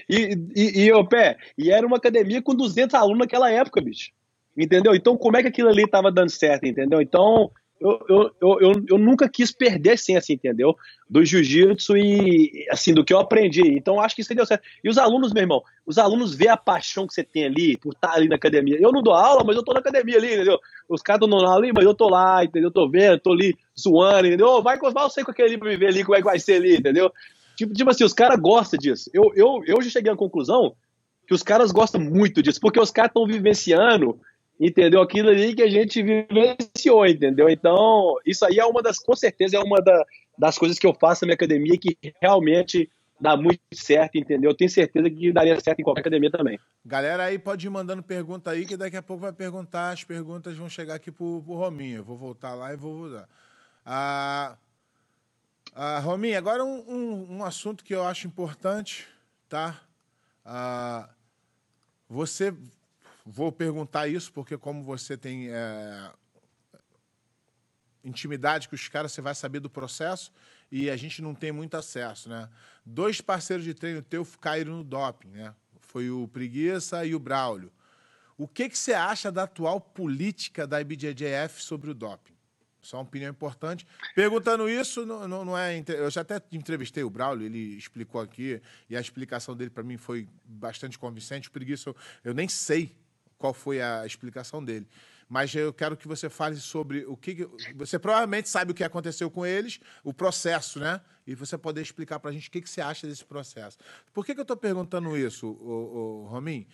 E, 0.09 0.37
e, 0.55 0.83
e, 0.85 0.91
ô, 0.93 1.05
Pé, 1.07 1.37
e 1.57 1.71
era 1.71 1.85
uma 1.85 1.97
academia 1.97 2.41
com 2.41 2.55
200 2.55 2.93
alunos 2.95 3.19
naquela 3.19 3.49
época, 3.51 3.81
bicho. 3.81 4.11
Entendeu? 4.57 4.93
Então, 4.93 5.17
como 5.17 5.37
é 5.37 5.41
que 5.41 5.47
aquilo 5.47 5.69
ali 5.69 5.87
tava 5.87 6.11
dando 6.11 6.29
certo, 6.29 6.65
entendeu? 6.65 7.01
Então, 7.01 7.51
eu, 7.81 8.05
eu, 8.07 8.31
eu, 8.39 8.61
eu, 8.61 8.85
eu 8.89 8.97
nunca 8.99 9.27
quis 9.27 9.51
perder 9.51 9.89
a 9.89 9.93
essência, 9.93 10.31
entendeu? 10.31 10.77
Do 11.09 11.25
jiu-jitsu 11.25 11.97
e, 11.97 12.67
assim, 12.69 12.93
do 12.93 13.03
que 13.03 13.11
eu 13.11 13.19
aprendi. 13.19 13.67
Então, 13.75 13.99
acho 13.99 14.15
que 14.15 14.21
isso 14.21 14.35
deu 14.35 14.45
certo. 14.45 14.63
E 14.83 14.89
os 14.89 14.99
alunos, 14.99 15.33
meu 15.33 15.41
irmão, 15.41 15.63
os 15.85 15.97
alunos 15.97 16.35
vê 16.35 16.47
a 16.47 16.55
paixão 16.55 17.07
que 17.07 17.13
você 17.13 17.23
tem 17.23 17.45
ali 17.45 17.75
por 17.75 17.93
estar 17.93 18.13
ali 18.13 18.27
na 18.27 18.35
academia. 18.35 18.77
Eu 18.79 18.91
não 18.91 19.01
dou 19.01 19.13
aula, 19.13 19.43
mas 19.43 19.55
eu 19.55 19.63
tô 19.63 19.73
na 19.73 19.79
academia 19.79 20.17
ali, 20.17 20.35
entendeu? 20.35 20.59
Os 20.87 21.01
caras 21.01 21.17
estão 21.17 21.29
dando 21.29 21.49
aula 21.49 21.57
ali, 21.57 21.73
mas 21.73 21.83
eu 21.83 21.95
tô 21.95 22.07
lá, 22.07 22.43
entendeu? 22.43 22.67
Eu 22.67 22.73
tô 22.73 22.87
vendo, 22.87 23.19
tô 23.19 23.33
ali 23.33 23.57
zoando, 23.77 24.27
entendeu? 24.27 24.61
Vai, 24.61 24.77
vai 24.77 24.91
você 24.91 25.23
com 25.23 25.31
aquele 25.31 25.49
ali 25.49 25.57
pra 25.57 25.69
me 25.69 25.77
ver 25.77 25.87
ali 25.87 26.03
como 26.03 26.15
é 26.15 26.19
que 26.19 26.25
vai 26.25 26.37
ser 26.37 26.53
ali, 26.53 26.77
entendeu? 26.77 27.11
Tipo, 27.55 27.73
tipo 27.73 27.89
assim, 27.89 28.03
os 28.03 28.13
caras 28.13 28.39
gostam 28.39 28.77
disso. 28.79 29.09
Eu, 29.11 29.31
eu, 29.35 29.63
eu 29.65 29.81
já 29.81 29.89
cheguei 29.89 30.11
à 30.11 30.15
conclusão 30.15 30.75
que 31.27 31.33
os 31.33 31.41
caras 31.41 31.71
gostam 31.71 31.99
muito 31.99 32.43
disso, 32.43 32.59
porque 32.59 32.79
os 32.79 32.91
caras 32.91 33.09
estão 33.09 33.25
vivenciando, 33.25 34.19
entendeu? 34.61 35.01
Aquilo 35.01 35.29
ali 35.29 35.55
que 35.55 35.63
a 35.63 35.69
gente 35.69 36.03
vivenciou, 36.03 37.05
entendeu? 37.07 37.49
Então, 37.49 38.15
isso 38.25 38.45
aí 38.45 38.59
é 38.59 38.65
uma 38.65 38.81
das, 38.81 38.99
com 38.99 39.15
certeza, 39.15 39.57
é 39.57 39.59
uma 39.59 39.81
da- 39.81 40.05
das 40.37 40.57
coisas 40.57 40.77
que 40.77 40.85
eu 40.85 40.93
faço 40.93 41.23
na 41.23 41.27
minha 41.27 41.35
academia 41.35 41.77
que 41.77 41.97
realmente 42.21 42.89
dá 43.19 43.35
muito 43.35 43.59
certo, 43.73 44.17
entendeu? 44.17 44.51
Eu 44.51 44.55
tenho 44.57 44.69
certeza 44.69 45.09
que 45.09 45.31
daria 45.31 45.59
certo 45.59 45.79
em 45.79 45.83
qualquer 45.83 46.01
academia 46.01 46.31
também. 46.31 46.59
Galera 46.85 47.25
aí 47.25 47.37
pode 47.37 47.65
ir 47.65 47.69
mandando 47.69 48.01
pergunta 48.01 48.51
aí, 48.51 48.65
que 48.65 48.77
daqui 48.77 48.97
a 48.97 49.01
pouco 49.03 49.21
vai 49.21 49.33
perguntar. 49.33 49.91
As 49.91 50.03
perguntas 50.03 50.55
vão 50.55 50.69
chegar 50.69 50.95
aqui 50.95 51.11
pro, 51.11 51.41
pro 51.43 51.53
Rominho. 51.55 51.97
Eu 51.97 52.03
vou 52.03 52.17
voltar 52.17 52.53
lá 52.55 52.73
e 52.73 52.77
vou 52.77 52.93
usar. 52.95 53.27
Ah, 53.85 54.57
ah, 55.75 55.99
Rominho, 55.99 56.37
agora 56.37 56.63
um, 56.63 56.83
um, 56.87 57.37
um 57.37 57.43
assunto 57.43 57.83
que 57.83 57.93
eu 57.93 58.03
acho 58.03 58.27
importante, 58.27 59.07
tá? 59.47 59.79
Ah, 60.43 61.09
você. 62.09 62.53
Vou 63.25 63.51
perguntar 63.51 64.07
isso, 64.07 64.31
porque 64.31 64.57
como 64.57 64.83
você 64.83 65.15
tem 65.15 65.49
é, 65.49 66.11
intimidade 68.03 68.67
com 68.67 68.75
os 68.75 68.87
caras, 68.87 69.11
você 69.11 69.21
vai 69.21 69.35
saber 69.35 69.59
do 69.59 69.69
processo 69.69 70.31
e 70.71 70.89
a 70.89 70.97
gente 70.97 71.21
não 71.21 71.35
tem 71.35 71.51
muito 71.51 71.75
acesso, 71.75 72.29
né? 72.29 72.49
Dois 72.85 73.21
parceiros 73.21 73.63
de 73.63 73.73
treino 73.73 74.01
teu 74.01 74.25
caíram 74.39 74.77
no 74.77 74.83
doping, 74.83 75.29
né? 75.29 75.53
Foi 75.79 76.09
o 76.09 76.27
Preguiça 76.27 77.05
e 77.05 77.13
o 77.13 77.19
Braulio. 77.19 77.71
O 78.37 78.47
que, 78.47 78.69
que 78.69 78.77
você 78.77 78.93
acha 78.93 79.31
da 79.31 79.43
atual 79.43 79.79
política 79.79 80.65
da 80.65 80.81
IBJJF 80.81 81.61
sobre 81.61 81.91
o 81.91 81.93
doping? 81.93 82.33
Só 82.81 82.97
uma 82.97 83.03
opinião 83.03 83.29
importante. 83.29 83.85
Perguntando 84.15 84.67
isso, 84.67 85.05
não, 85.05 85.27
não, 85.27 85.45
não 85.45 85.57
é. 85.57 85.83
Eu 85.87 86.09
já 86.09 86.21
até 86.21 86.41
entrevistei 86.51 87.03
o 87.03 87.09
Braulio, 87.09 87.45
ele 87.45 87.77
explicou 87.77 88.19
aqui, 88.19 88.59
e 88.89 88.97
a 88.97 88.99
explicação 88.99 89.55
dele 89.55 89.69
para 89.69 89.83
mim 89.83 89.97
foi 89.97 90.27
bastante 90.43 90.97
convincente. 90.97 91.49
O 91.49 91.51
Preguiça, 91.51 91.89
eu, 91.89 91.95
eu 92.23 92.33
nem 92.33 92.47
sei 92.47 92.95
qual 93.41 93.53
foi 93.53 93.81
a 93.81 94.05
explicação 94.05 94.63
dele. 94.63 94.87
Mas 95.27 95.53
eu 95.55 95.73
quero 95.73 95.95
que 95.97 96.07
você 96.07 96.29
fale 96.29 96.57
sobre 96.57 97.05
o 97.05 97.15
que. 97.17 97.35
que- 97.35 97.73
Você 97.75 97.97
provavelmente 97.97 98.47
sabe 98.49 98.71
o 98.71 98.75
que 98.75 98.83
aconteceu 98.83 99.31
com 99.31 99.45
eles, 99.45 99.79
o 100.03 100.13
processo, 100.13 100.79
né? 100.79 101.01
E 101.25 101.33
você 101.33 101.57
poder 101.57 101.81
explicar 101.81 102.19
para 102.19 102.29
a 102.31 102.33
gente 102.33 102.49
o 102.49 102.51
que, 102.51 102.61
que 102.61 102.69
você 102.69 102.81
acha 102.81 103.07
desse 103.07 103.25
processo. 103.25 103.77
Por 104.13 104.25
que, 104.25 104.33
que 104.33 104.39
eu 104.39 104.43
estou 104.43 104.57
perguntando 104.57 105.17
isso, 105.17 105.47
o, 105.47 106.27
Romim? 106.29 106.67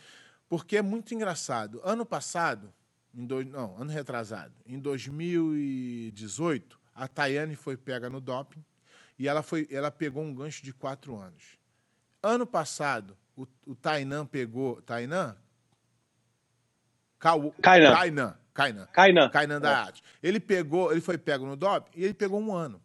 Porque 0.50 0.78
é 0.78 0.82
muito 0.82 1.14
engraçado. 1.14 1.80
Ano 1.84 2.06
passado, 2.06 2.74
em 3.16 3.28
não, 3.46 3.80
ano 3.80 3.92
retrasado, 3.92 4.54
em 4.66 4.80
2018, 4.80 6.80
a 6.96 7.08
Tayane 7.08 7.56
foi 7.56 7.78
pega 7.78 8.10
no 8.10 8.20
doping 8.20 8.64
e 9.20 9.28
ela, 9.28 9.44
foi, 9.44 9.68
ela 9.70 9.92
pegou 9.92 10.24
um 10.24 10.34
gancho 10.34 10.64
de 10.64 10.74
quatro 10.74 11.16
anos. 11.16 11.44
Ano 12.24 12.48
passado, 12.48 13.16
o, 13.36 13.46
o 13.68 13.76
Tainan 13.76 14.26
pegou. 14.26 14.82
Tainan? 14.82 15.38
Kainan. 17.20 17.56
Kainan. 17.62 18.38
Kainan. 18.54 18.88
Kainan. 18.92 19.30
Kainan 19.30 19.62
da 19.62 19.78
arte. 19.86 20.02
Ele 20.22 20.40
pegou, 20.40 20.92
ele 20.92 21.02
foi 21.02 21.18
pego 21.18 21.46
no 21.46 21.56
doping 21.56 21.92
e 21.96 22.04
ele 22.04 22.14
pegou 22.14 22.40
um 22.40 22.54
ano. 22.54 22.82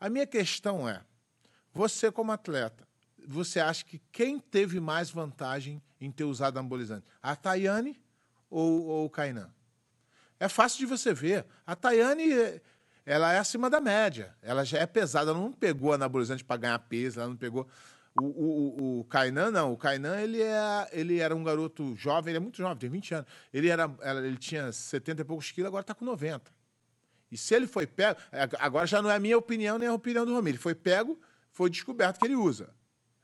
A 0.00 0.08
minha 0.08 0.26
questão 0.26 0.88
é: 0.88 1.00
você, 1.72 2.10
como 2.10 2.32
atleta, 2.32 2.86
você 3.26 3.60
acha 3.60 3.84
que 3.84 4.00
quem 4.10 4.38
teve 4.38 4.80
mais 4.80 5.10
vantagem 5.10 5.80
em 6.00 6.10
ter 6.10 6.24
usado 6.24 6.58
anabolizante? 6.58 7.06
A 7.22 7.36
Tayane 7.36 8.00
ou, 8.50 8.84
ou 8.84 9.04
o 9.06 9.10
Kainan? 9.10 9.50
É 10.38 10.48
fácil 10.48 10.80
de 10.80 10.86
você 10.86 11.14
ver. 11.14 11.46
A 11.64 11.76
Tayane, 11.76 12.60
ela 13.06 13.32
é 13.32 13.38
acima 13.38 13.70
da 13.70 13.80
média. 13.80 14.34
Ela 14.42 14.64
já 14.64 14.78
é 14.78 14.86
pesada. 14.86 15.30
Ela 15.30 15.38
não 15.38 15.52
pegou 15.52 15.92
anabolizante 15.92 16.42
para 16.44 16.56
ganhar 16.56 16.78
peso. 16.80 17.20
Ela 17.20 17.28
não 17.28 17.36
pegou. 17.36 17.68
O, 18.20 18.24
o, 18.24 19.00
o- 19.00 19.04
Kainan, 19.04 19.50
não. 19.50 19.72
O 19.72 19.76
Kainan, 19.76 20.20
ele, 20.20 20.42
é, 20.42 20.88
ele 20.92 21.18
era 21.18 21.34
um 21.34 21.42
garoto 21.42 21.96
jovem. 21.96 22.32
Ele 22.32 22.36
é 22.36 22.40
muito 22.40 22.58
jovem, 22.58 22.76
tem 22.76 22.90
20 22.90 23.14
anos. 23.14 23.26
Ele, 23.52 23.68
era, 23.68 23.90
ele 24.24 24.36
tinha 24.36 24.70
70 24.70 25.22
e 25.22 25.24
poucos 25.24 25.50
quilos, 25.50 25.68
agora 25.68 25.82
está 25.82 25.94
com 25.94 26.04
90. 26.04 26.50
E 27.30 27.36
se 27.38 27.54
ele 27.54 27.66
foi 27.66 27.86
pego. 27.86 28.20
é, 28.30 28.46
Agora 28.58 28.86
já 28.86 29.00
não 29.00 29.10
é 29.10 29.16
a 29.16 29.18
minha 29.20 29.38
opinião 29.38 29.78
nem 29.78 29.88
a 29.88 29.94
opinião 29.94 30.26
do 30.26 30.34
Romero. 30.34 30.56
Ele 30.56 30.62
foi 30.62 30.74
pego, 30.74 31.18
foi 31.50 31.70
descoberto 31.70 32.18
que 32.20 32.26
ele 32.26 32.36
usa. 32.36 32.74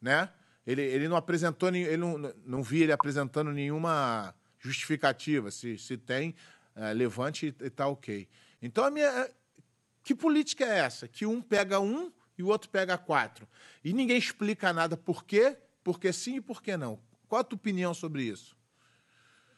Né? 0.00 0.30
Ele, 0.66 0.80
ele 0.82 1.06
não 1.08 1.16
apresentou. 1.16 1.68
Ele 1.68 1.96
não, 1.98 2.16
não 2.46 2.62
vi 2.62 2.82
ele 2.82 2.92
apresentando 2.92 3.52
nenhuma 3.52 4.34
justificativa. 4.58 5.50
Se, 5.50 5.76
se 5.76 5.98
tem, 5.98 6.34
é, 6.74 6.94
levante 6.94 7.54
e 7.60 7.66
está 7.66 7.86
ok. 7.86 8.26
Então, 8.62 8.84
a 8.84 8.90
minha. 8.90 9.06
É, 9.06 9.30
que 10.02 10.14
política 10.14 10.64
é 10.64 10.78
essa? 10.78 11.06
Que 11.06 11.26
um 11.26 11.42
pega 11.42 11.78
um 11.78 12.10
e 12.38 12.42
o 12.42 12.48
outro 12.48 12.70
pega 12.70 12.96
quatro. 12.96 13.46
E 13.84 13.92
ninguém 13.92 14.16
explica 14.16 14.72
nada 14.72 14.96
por 14.96 15.24
quê, 15.24 15.56
por 15.82 15.98
que 15.98 16.12
sim 16.12 16.36
e 16.36 16.40
por 16.40 16.62
que 16.62 16.76
não. 16.76 16.98
Qual 17.28 17.40
a 17.40 17.44
tua 17.44 17.56
opinião 17.56 17.92
sobre 17.92 18.22
isso? 18.22 18.56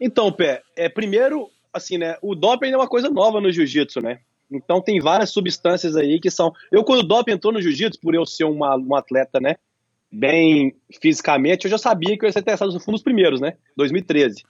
Então, 0.01 0.33
Pé, 0.33 0.63
é, 0.75 0.89
primeiro, 0.89 1.49
assim, 1.73 1.99
né? 1.99 2.17
O 2.23 2.35
doping 2.35 2.71
é 2.71 2.77
uma 2.77 2.89
coisa 2.89 3.11
nova 3.11 3.41
no 3.41 3.53
jiu-jitsu, 3.53 4.01
né? 4.01 4.21
Então 4.51 4.81
tem 4.81 4.99
várias 4.99 5.31
substâncias 5.31 5.95
aí 5.95 6.19
que 6.19 6.31
são. 6.31 6.53
Eu, 6.73 6.83
quando 6.83 7.01
o 7.01 7.07
doping 7.07 7.33
entrou 7.33 7.53
no 7.53 7.63
jiu-jitsu, 7.63 8.01
por 8.01 8.15
eu 8.15 8.27
ser 8.27 8.45
uma, 8.45 8.77
um 8.77 8.95
atleta, 8.95 9.39
né? 9.39 9.57
Bem 10.11 10.75
fisicamente, 11.01 11.67
eu 11.67 11.71
já 11.71 11.79
sabia 11.79 12.19
que 12.19 12.25
eu 12.25 12.29
ia 12.29 12.33
ser 12.33 12.43
testado 12.43 12.73
no 12.73 12.81
fundo 12.81 12.97
dos 12.97 13.03
primeiros, 13.03 13.41
né? 13.41 13.57
2013. 13.77 14.43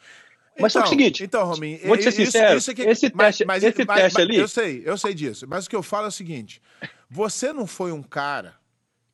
Mas 0.60 0.72
então, 0.72 0.86
só 0.86 0.88
que 0.88 0.94
é 0.94 0.96
o 0.96 0.98
então, 0.98 0.98
seguinte. 0.98 1.24
Então, 1.24 1.44
Romin, 1.44 1.78
vou 1.84 1.96
te 1.96 2.04
ser 2.04 2.12
sincero, 2.12 2.58
isso, 2.58 2.70
isso 2.72 2.82
esse 2.82 3.12
mas, 3.14 3.26
teste, 3.26 3.44
mas, 3.44 3.64
esse 3.64 3.84
mas, 3.84 4.00
teste 4.02 4.20
ali. 4.20 4.36
Eu 4.36 4.48
sei, 4.48 4.82
eu 4.84 4.98
sei 4.98 5.14
disso. 5.14 5.46
Mas 5.48 5.66
o 5.66 5.70
que 5.70 5.76
eu 5.76 5.82
falo 5.82 6.06
é 6.06 6.08
o 6.08 6.12
seguinte: 6.12 6.60
você 7.08 7.52
não 7.52 7.66
foi 7.66 7.92
um 7.92 8.02
cara 8.02 8.54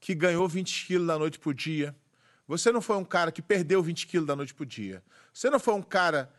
que 0.01 0.15
ganhou 0.15 0.47
20 0.49 0.87
quilos 0.87 1.07
da 1.07 1.19
noite 1.19 1.39
pro 1.39 1.55
dia. 1.55 1.95
Você 2.47 2.71
não 2.71 2.81
foi 2.81 2.97
um 2.97 3.05
cara 3.05 3.33
que 3.33 3.43
perdeu 3.43 3.83
20 3.83 4.07
quilos 4.07 4.27
da 4.27 4.37
noite 4.37 4.55
pro 4.55 4.65
dia. 4.65 5.03
Você 5.33 5.51
não 5.51 5.59
foi 5.59 5.75
um 5.75 5.83
cara. 5.83 6.31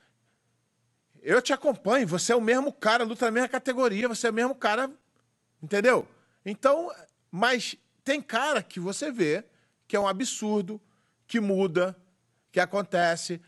Eu 1.22 1.42
te 1.42 1.52
acompanho, 1.52 2.08
você 2.08 2.32
é 2.32 2.36
o 2.36 2.42
mesmo 2.42 2.72
cara, 2.72 3.04
luta 3.04 3.26
na 3.26 3.32
mesma 3.32 3.50
categoria, 3.50 4.08
você 4.08 4.28
é 4.28 4.30
o 4.30 4.34
mesmo 4.34 4.56
cara. 4.56 4.90
Entendeu? 5.62 6.08
Então, 6.46 6.92
mas 7.32 7.76
tem 8.04 8.22
cara 8.22 8.64
que 8.64 8.80
você 8.80 9.12
vê 9.12 9.44
que 9.88 9.96
é 9.96 10.00
um 10.00 10.08
absurdo, 10.08 10.80
que 11.28 11.40
muda, 11.40 11.96
que 12.52 12.60
acontece. 12.60 13.42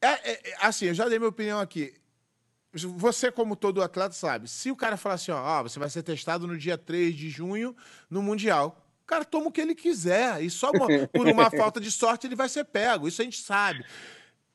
É, 0.00 0.06
é, 0.06 0.50
é, 0.50 0.56
assim, 0.60 0.86
eu 0.86 0.94
já 0.94 1.08
dei 1.08 1.18
minha 1.18 1.28
opinião 1.28 1.60
aqui. 1.60 1.94
Você, 2.72 3.32
como 3.32 3.56
todo 3.56 3.82
atleta, 3.82 4.14
sabe. 4.14 4.48
Se 4.48 4.70
o 4.70 4.76
cara 4.76 4.96
falar 4.96 5.16
assim, 5.16 5.32
ó, 5.32 5.40
ó, 5.40 5.62
você 5.62 5.78
vai 5.78 5.88
ser 5.88 6.02
testado 6.02 6.46
no 6.46 6.56
dia 6.56 6.76
3 6.76 7.14
de 7.14 7.30
junho 7.30 7.74
no 8.10 8.22
Mundial. 8.22 8.84
O 9.02 9.06
cara 9.06 9.24
toma 9.24 9.48
o 9.48 9.52
que 9.52 9.60
ele 9.60 9.74
quiser. 9.74 10.42
E 10.42 10.50
só 10.50 10.70
por 11.12 11.26
uma 11.26 11.50
falta 11.50 11.80
de 11.80 11.90
sorte 11.90 12.26
ele 12.26 12.36
vai 12.36 12.48
ser 12.48 12.64
pego. 12.64 13.08
Isso 13.08 13.22
a 13.22 13.24
gente 13.24 13.40
sabe. 13.40 13.84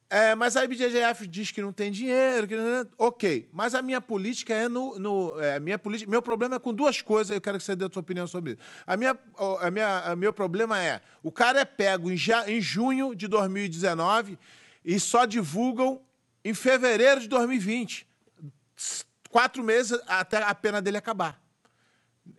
É, 0.10 0.36
mas 0.36 0.56
a 0.56 0.64
IBJJF 0.64 1.26
diz 1.26 1.50
que 1.50 1.60
não 1.60 1.74
tem 1.74 1.92
dinheiro, 1.92 2.48
que... 2.48 2.56
ok. 3.00 3.50
Mas 3.52 3.74
a 3.74 3.82
minha 3.82 4.00
política 4.00 4.54
é 4.54 4.70
no. 4.70 5.00
no 5.00 5.42
é, 5.42 5.60
minha 5.60 5.80
política, 5.80 6.10
meu 6.10 6.22
problema 6.22 6.58
é 6.58 6.60
com 6.60 6.72
duas 6.72 7.02
coisas, 7.02 7.34
eu 7.34 7.42
quero 7.42 7.58
que 7.58 7.64
você 7.64 7.76
dê 7.76 7.86
a 7.86 7.90
sua 7.92 8.02
opinião 8.02 8.28
sobre 8.28 8.52
isso. 8.52 8.60
A 8.86 8.96
minha, 8.96 9.18
a 9.60 9.72
minha, 9.72 10.00
a 10.02 10.16
meu 10.16 10.32
problema 10.32 10.80
é: 10.80 11.02
o 11.24 11.32
cara 11.32 11.62
é 11.62 11.66
pego 11.66 12.12
em, 12.12 12.16
já, 12.16 12.48
em 12.48 12.62
junho 12.62 13.16
de 13.16 13.28
2019 13.28 14.38
e 14.84 15.00
só 15.00 15.26
divulgam 15.26 16.02
em 16.44 16.54
fevereiro 16.54 17.22
de 17.22 17.28
2020. 17.28 18.08
Quatro 19.30 19.64
meses 19.64 20.00
até 20.08 20.38
a 20.38 20.54
pena 20.54 20.82
dele 20.82 20.98
acabar. 20.98 21.42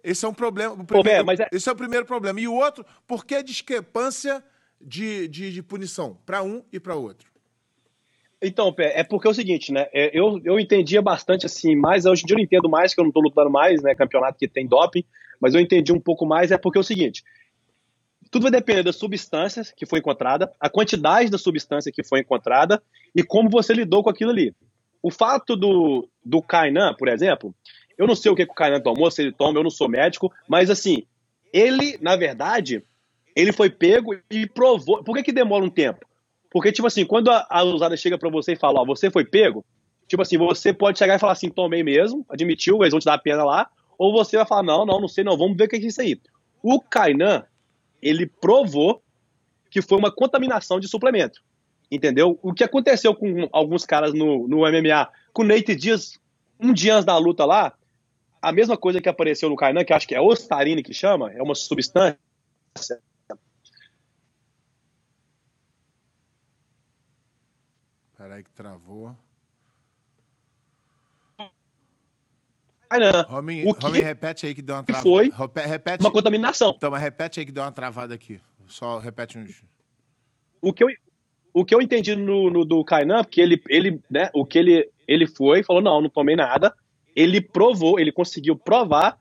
Esse 0.02 0.24
é 0.24 0.28
um 0.28 0.34
problema. 0.34 0.76
Primeiro, 0.84 1.24
Pô, 1.24 1.32
é... 1.32 1.48
Esse 1.52 1.68
é 1.68 1.72
o 1.72 1.76
primeiro 1.76 2.06
problema. 2.06 2.40
E 2.40 2.48
o 2.48 2.54
outro, 2.54 2.84
por 3.06 3.24
que 3.24 3.42
discrepância 3.42 4.42
de, 4.80 5.28
de, 5.28 5.52
de 5.52 5.62
punição 5.62 6.18
para 6.24 6.42
um 6.42 6.62
e 6.72 6.78
para 6.78 6.94
outro? 6.94 7.32
Então, 8.40 8.72
Pé, 8.72 8.92
é 8.94 9.02
porque 9.02 9.26
é 9.26 9.30
o 9.30 9.34
seguinte, 9.34 9.72
né? 9.72 9.86
É, 9.92 10.10
eu, 10.12 10.38
eu 10.44 10.60
entendia 10.60 11.00
bastante 11.00 11.46
assim, 11.46 11.74
mas 11.74 12.04
hoje 12.04 12.22
em 12.22 12.26
dia 12.26 12.34
eu 12.34 12.38
não 12.38 12.44
entendo 12.44 12.68
mais, 12.68 12.94
que 12.94 13.00
eu 13.00 13.04
não 13.04 13.10
tô 13.10 13.20
lutando 13.20 13.50
mais, 13.50 13.82
né? 13.82 13.94
Campeonato 13.94 14.38
que 14.38 14.46
tem 14.46 14.66
doping, 14.66 15.04
mas 15.40 15.54
eu 15.54 15.60
entendi 15.60 15.92
um 15.92 16.00
pouco 16.00 16.26
mais, 16.26 16.50
é 16.50 16.58
porque 16.58 16.76
é 16.76 16.80
o 16.80 16.84
seguinte: 16.84 17.24
tudo 18.34 18.42
vai 18.42 18.50
depender 18.50 18.82
das 18.82 18.96
substâncias 18.96 19.70
que 19.70 19.86
foi 19.86 20.00
encontrada, 20.00 20.52
a 20.58 20.68
quantidade 20.68 21.30
da 21.30 21.38
substância 21.38 21.92
que 21.92 22.02
foi 22.02 22.18
encontrada 22.18 22.82
e 23.14 23.22
como 23.22 23.48
você 23.48 23.72
lidou 23.72 24.02
com 24.02 24.10
aquilo 24.10 24.32
ali. 24.32 24.52
O 25.00 25.08
fato 25.08 25.54
do, 25.54 26.08
do 26.24 26.42
Kainan, 26.42 26.94
por 26.94 27.06
exemplo, 27.06 27.54
eu 27.96 28.08
não 28.08 28.16
sei 28.16 28.32
o 28.32 28.34
que, 28.34 28.44
que 28.44 28.50
o 28.50 28.54
Kainan 28.56 28.80
tomou, 28.80 29.08
se 29.08 29.22
ele 29.22 29.30
toma, 29.30 29.60
eu 29.60 29.62
não 29.62 29.70
sou 29.70 29.88
médico, 29.88 30.32
mas 30.48 30.68
assim, 30.68 31.04
ele, 31.52 31.96
na 32.00 32.16
verdade, 32.16 32.82
ele 33.36 33.52
foi 33.52 33.70
pego 33.70 34.16
e 34.28 34.48
provou. 34.48 35.04
Por 35.04 35.14
que, 35.14 35.22
que 35.22 35.32
demora 35.32 35.64
um 35.64 35.70
tempo? 35.70 36.04
Porque, 36.50 36.72
tipo 36.72 36.88
assim, 36.88 37.06
quando 37.06 37.30
a, 37.30 37.46
a 37.48 37.62
usada 37.62 37.96
chega 37.96 38.18
para 38.18 38.30
você 38.30 38.54
e 38.54 38.56
fala, 38.56 38.80
ó, 38.80 38.84
você 38.84 39.12
foi 39.12 39.24
pego, 39.24 39.64
tipo 40.08 40.22
assim, 40.22 40.36
você 40.36 40.72
pode 40.72 40.98
chegar 40.98 41.14
e 41.14 41.20
falar 41.20 41.34
assim, 41.34 41.50
tomei 41.50 41.84
mesmo, 41.84 42.26
admitiu, 42.28 42.82
eles 42.82 42.90
vão 42.90 42.98
te 42.98 43.04
dar 43.04 43.14
a 43.14 43.18
pena 43.18 43.44
lá, 43.44 43.70
ou 43.96 44.12
você 44.12 44.36
vai 44.36 44.44
falar, 44.44 44.64
não, 44.64 44.84
não, 44.84 45.00
não 45.00 45.06
sei, 45.06 45.22
não, 45.22 45.38
vamos 45.38 45.56
ver 45.56 45.66
o 45.66 45.68
que 45.68 45.76
é 45.76 45.78
isso 45.78 46.00
aí. 46.00 46.20
O 46.60 46.80
Kainan, 46.80 47.44
ele 48.04 48.26
provou 48.26 49.02
que 49.70 49.80
foi 49.80 49.98
uma 49.98 50.12
contaminação 50.14 50.78
de 50.78 50.86
suplemento. 50.86 51.42
Entendeu? 51.90 52.38
O 52.42 52.52
que 52.52 52.62
aconteceu 52.62 53.14
com 53.14 53.48
alguns 53.50 53.86
caras 53.86 54.12
no, 54.12 54.46
no 54.46 54.58
MMA, 54.58 55.10
com 55.32 55.42
o 55.42 55.44
Nate 55.44 55.74
Dias, 55.74 56.20
um 56.60 56.72
dia 56.72 56.94
antes 56.94 57.06
da 57.06 57.16
luta 57.16 57.44
lá, 57.44 57.74
a 58.42 58.52
mesma 58.52 58.76
coisa 58.76 59.00
que 59.00 59.08
apareceu 59.08 59.48
no 59.48 59.56
Kainan, 59.56 59.84
que 59.84 59.92
acho 59.92 60.06
que 60.06 60.14
é 60.14 60.20
ostarine 60.20 60.82
que 60.82 60.92
chama, 60.92 61.32
é 61.32 61.42
uma 61.42 61.54
substância. 61.54 62.18
Peraí 68.16 68.44
que 68.44 68.50
travou. 68.50 69.16
O 73.64 73.74
que 73.74 73.86
Romin, 73.86 74.00
repete 74.00 74.46
aí 74.46 74.54
que 74.54 74.62
deu 74.62 74.76
uma 74.76 74.82
travada. 74.82 75.02
Foi 75.02 75.32
repete, 75.66 76.02
uma 76.02 76.10
contaminação. 76.10 76.74
Então, 76.76 76.90
mas 76.90 77.02
repete 77.02 77.40
aí 77.40 77.46
que 77.46 77.52
deu 77.52 77.62
uma 77.62 77.72
travada 77.72 78.14
aqui. 78.14 78.40
Só 78.66 78.98
repete 78.98 79.38
uns. 79.38 79.62
O 80.60 80.72
que 80.72 80.82
eu, 80.82 80.88
o 81.52 81.64
que 81.64 81.74
eu 81.74 81.80
entendi 81.80 82.16
no, 82.16 82.50
no 82.50 82.64
do 82.64 82.84
Kainan, 82.84 83.22
porque 83.22 83.40
ele, 83.40 83.62
ele, 83.68 84.00
né, 84.10 84.30
o 84.34 84.44
que 84.44 84.58
ele, 84.58 84.90
ele 85.06 85.26
foi 85.26 85.62
falou, 85.62 85.82
não, 85.82 86.00
não 86.00 86.08
tomei 86.08 86.36
nada. 86.36 86.74
Ele 87.14 87.40
provou, 87.40 88.00
ele 88.00 88.10
conseguiu 88.10 88.56
provar 88.56 89.18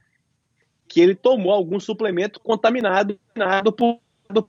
que 0.88 1.00
ele 1.00 1.16
tomou 1.16 1.52
algum 1.52 1.80
suplemento 1.80 2.40
contaminado 2.40 3.20
por, 3.78 4.00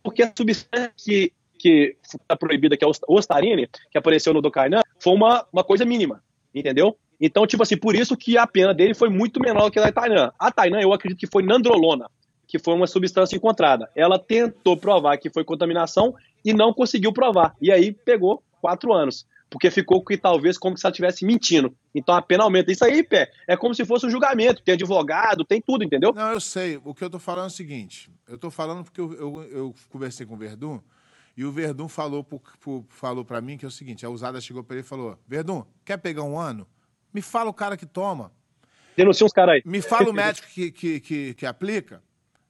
porque 0.03 0.23
a 0.23 0.33
substância 0.37 0.91
que, 0.97 1.33
que 1.59 1.97
está 2.03 2.37
proibida, 2.37 2.77
que 2.77 2.85
é 2.85 2.89
o 2.89 2.93
ostarine, 3.09 3.69
que 3.91 3.99
apareceu 3.99 4.33
no 4.33 4.41
do 4.41 4.51
Kainan, 4.51 4.83
foi 4.99 5.13
uma, 5.13 5.47
uma 5.53 5.65
coisa 5.65 5.85
mínima, 5.85 6.23
entendeu? 6.55 6.97
Então, 7.27 7.47
tipo 7.47 7.63
assim, 7.63 7.79
por 7.79 7.97
isso 7.97 8.15
que 8.19 8.37
a 8.37 8.47
pena 8.47 8.75
dele 8.75 8.93
foi 8.93 9.09
muito 9.09 9.41
menor 9.41 9.71
que 9.71 9.79
a 9.79 9.85
da 9.85 9.91
Tainan. 9.91 10.31
A 10.39 10.53
Tainan, 10.53 10.83
eu 10.83 10.93
acredito 10.93 11.19
que 11.19 11.27
foi 11.27 11.43
nandrolona, 11.43 12.11
que 12.47 12.59
foi 12.59 12.75
uma 12.75 12.87
substância 12.87 13.35
encontrada. 13.35 13.89
Ela 13.97 14.19
tentou 14.19 14.77
provar 14.77 15.17
que 15.17 15.31
foi 15.31 15.43
contaminação 15.43 16.15
e 16.45 16.53
não 16.53 16.75
conseguiu 16.75 17.15
provar. 17.15 17.57
E 17.63 17.73
aí 17.73 17.93
pegou 17.93 18.43
quatro 18.61 18.93
anos. 18.93 19.27
Porque 19.49 19.71
ficou 19.71 20.05
que 20.05 20.19
talvez 20.19 20.59
como 20.59 20.77
se 20.77 20.85
ela 20.85 20.91
estivesse 20.91 21.25
mentindo. 21.25 21.75
Então 21.95 22.15
a 22.15 22.21
pena 22.21 22.45
aumenta. 22.45 22.71
Isso 22.71 22.85
aí, 22.85 23.03
pé, 23.03 23.31
é 23.49 23.57
como 23.57 23.75
se 23.75 23.87
fosse 23.87 24.05
um 24.05 24.11
julgamento. 24.11 24.63
Tem 24.63 24.75
advogado, 24.75 25.47
tem 25.47 25.63
tudo, 25.63 25.83
entendeu? 25.83 26.13
Não, 26.13 26.33
eu 26.33 26.41
sei. 26.41 26.79
O 26.85 26.95
que 26.95 27.05
eu 27.05 27.09
tô 27.09 27.19
falando 27.19 27.45
é 27.45 27.47
o 27.47 27.51
seguinte. 27.51 28.11
Eu 28.29 28.37
tô 28.37 28.51
falando 28.51 28.85
porque 28.85 29.01
eu, 29.01 29.15
eu, 29.15 29.43
eu 29.45 29.75
conversei 29.89 30.27
com 30.27 30.35
o 30.35 30.37
Verdun 30.37 30.79
e 31.35 31.43
o 31.43 31.51
Verdun 31.51 31.89
falou, 31.89 32.23
pro, 32.23 32.85
falou 32.91 33.25
para 33.25 33.41
mim 33.41 33.57
que 33.57 33.65
é 33.65 33.69
o 33.69 33.71
seguinte: 33.71 34.05
a 34.05 34.11
usada 34.11 34.43
chegou 34.43 34.63
para 34.63 34.77
ele 34.77 34.85
e 34.85 34.89
falou: 34.89 35.19
Verdun, 35.27 35.65
quer 35.87 35.97
pegar 35.97 36.23
um 36.25 36.39
ano? 36.39 36.67
Me 37.15 37.23
fala 37.23 37.49
o 37.49 37.55
cara 37.55 37.77
que 37.77 37.87
toma. 37.87 38.33
Denuncia 38.97 39.25
uns 39.25 39.33
caras 39.33 39.55
aí. 39.55 39.63
Me 39.65 39.81
fala 39.81 40.11
o 40.11 40.13
médico 40.15 40.49
que, 40.49 40.73
que, 40.73 41.01
que, 41.01 41.35
que, 41.35 41.47
aplica. 41.47 42.03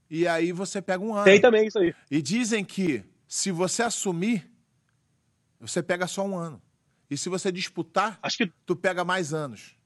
E 0.09 0.27
aí 0.27 0.53
você 0.53 0.81
pega 0.81 1.05
um 1.05 1.15
ano. 1.15 1.25
Tem 1.25 1.41
também 1.41 1.67
isso 1.67 1.79
aí. 1.79 1.95
E 2.11 2.23
dizem 2.23 2.65
que 2.65 3.05
se 3.29 3.51
você 3.51 3.83
assumir, 3.83 4.51
você 5.61 5.83
pega 5.83 6.07
só 6.07 6.25
um 6.25 6.37
ano. 6.37 6.63
E 7.11 7.17
se 7.17 7.29
você 7.29 7.53
disputar, 7.53 8.19
Acho 8.23 8.39
que... 8.39 8.53
tu 8.65 8.75
pega 8.75 9.05
mais 9.05 9.35
anos. 9.35 9.77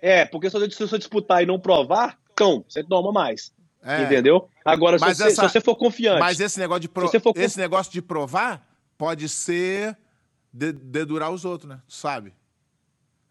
É, 0.00 0.24
porque 0.24 0.50
se 0.50 0.58
você 0.58 0.98
disputar 0.98 1.42
e 1.42 1.46
não 1.46 1.60
provar, 1.60 2.18
cão, 2.34 2.64
você 2.66 2.82
toma 2.82 3.12
mais. 3.12 3.52
É. 3.82 4.02
Entendeu? 4.02 4.48
Agora, 4.64 4.98
se 4.98 5.04
você, 5.04 5.24
essa... 5.24 5.42
se 5.42 5.52
você, 5.52 5.60
for 5.60 5.76
confiante. 5.76 6.20
Mas 6.20 6.40
esse 6.40 6.58
negócio 6.58 6.80
de, 6.80 6.88
pro... 6.88 7.08
for... 7.20 7.32
esse 7.36 7.58
negócio 7.58 7.92
de 7.92 8.00
provar 8.00 8.66
pode 8.96 9.28
ser 9.28 9.96
de... 10.52 10.72
dedurar 10.72 11.30
os 11.30 11.44
outros, 11.44 11.68
né? 11.68 11.80
Tu 11.86 11.94
sabe? 11.94 12.32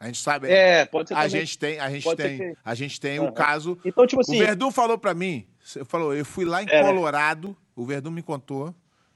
A 0.01 0.07
gente 0.07 0.17
sabe. 0.17 0.49
É, 0.49 0.83
pode 0.83 1.09
ser. 1.09 1.13
A 1.13 1.17
também. 1.17 1.29
gente 1.29 1.59
tem, 1.59 1.79
a 1.79 1.87
gente 1.91 2.15
tem, 2.15 2.37
que... 2.39 2.57
a 2.65 2.73
gente 2.73 2.99
tem 2.99 3.19
uhum. 3.19 3.27
o 3.27 3.31
caso. 3.31 3.77
Então, 3.85 4.07
tipo 4.07 4.19
assim. 4.19 4.35
O 4.35 4.39
Verdun 4.43 4.71
falou 4.71 4.97
para 4.97 5.13
mim, 5.13 5.45
falou, 5.85 6.11
eu 6.15 6.25
fui 6.25 6.43
lá 6.43 6.63
em 6.63 6.65
é, 6.67 6.81
Colorado, 6.81 7.49
né? 7.49 7.55
o 7.75 7.85
Verdun 7.85 8.09
me 8.09 8.23
contou, 8.23 8.73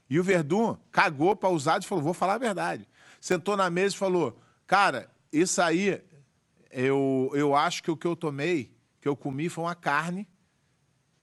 e 0.08 0.20
o 0.20 0.22
Verdun 0.22 0.76
cagou 0.92 1.34
para 1.34 1.48
usar 1.48 1.80
e 1.80 1.84
falou, 1.84 2.04
vou 2.04 2.14
falar 2.14 2.34
a 2.34 2.38
verdade. 2.38 2.88
Sentou 3.20 3.56
na 3.56 3.68
mesa 3.68 3.96
e 3.96 3.98
falou, 3.98 4.38
cara, 4.64 5.10
isso 5.32 5.60
aí, 5.60 6.00
eu, 6.70 7.32
eu 7.34 7.56
acho 7.56 7.82
que 7.82 7.90
o 7.90 7.96
que 7.96 8.06
eu 8.06 8.14
tomei, 8.14 8.72
que 9.00 9.08
eu 9.08 9.16
comi, 9.16 9.48
foi 9.48 9.64
uma 9.64 9.74
carne 9.74 10.24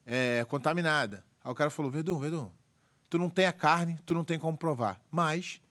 é, 0.06 0.46
contaminada. 0.50 1.24
Aí 1.42 1.50
o 1.50 1.56
cara 1.56 1.70
falou, 1.70 1.90
Verdun, 1.90 2.20
Verdun, 2.20 2.52
tu 3.10 3.18
não 3.18 3.30
tem 3.30 3.46
a 3.46 3.54
carne, 3.54 3.98
tu 4.06 4.14
não 4.14 4.26
tem 4.26 4.38
como 4.38 4.58
provar. 4.58 5.00
Mas, 5.10 5.62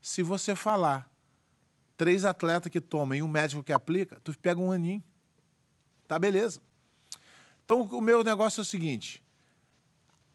se 0.00 0.24
você 0.24 0.56
falar 0.56 1.11
três 2.02 2.24
atletas 2.24 2.68
que 2.68 2.80
tomam 2.80 3.16
e 3.16 3.22
um 3.22 3.28
médico 3.28 3.62
que 3.62 3.72
aplica, 3.72 4.18
tu 4.24 4.36
pega 4.36 4.60
um 4.60 4.72
aninho. 4.72 5.00
Tá 6.08 6.18
beleza. 6.18 6.60
Então, 7.64 7.82
o 7.82 8.00
meu 8.00 8.24
negócio 8.24 8.60
é 8.60 8.62
o 8.62 8.64
seguinte. 8.64 9.22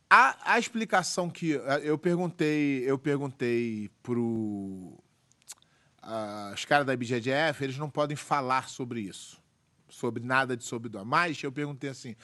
A, 0.10 0.54
a 0.54 0.58
explicação 0.60 1.30
que 1.30 1.50
eu 1.84 1.98
perguntei, 1.98 2.90
eu 2.90 2.98
perguntei 2.98 3.90
pro 4.02 4.98
a- 6.02 6.52
os 6.56 6.64
caras 6.64 6.88
da 6.88 6.94
IBGF, 6.94 7.62
eles 7.62 7.78
não 7.78 7.90
podem 7.90 8.16
falar 8.16 8.70
sobre 8.70 9.02
isso, 9.02 9.38
sobre 9.90 10.24
nada 10.24 10.56
de 10.56 10.64
sobre 10.64 10.88
dó. 10.88 11.04
Mas 11.04 11.44
eu 11.44 11.52
perguntei 11.52 11.90
assim, 11.90 12.16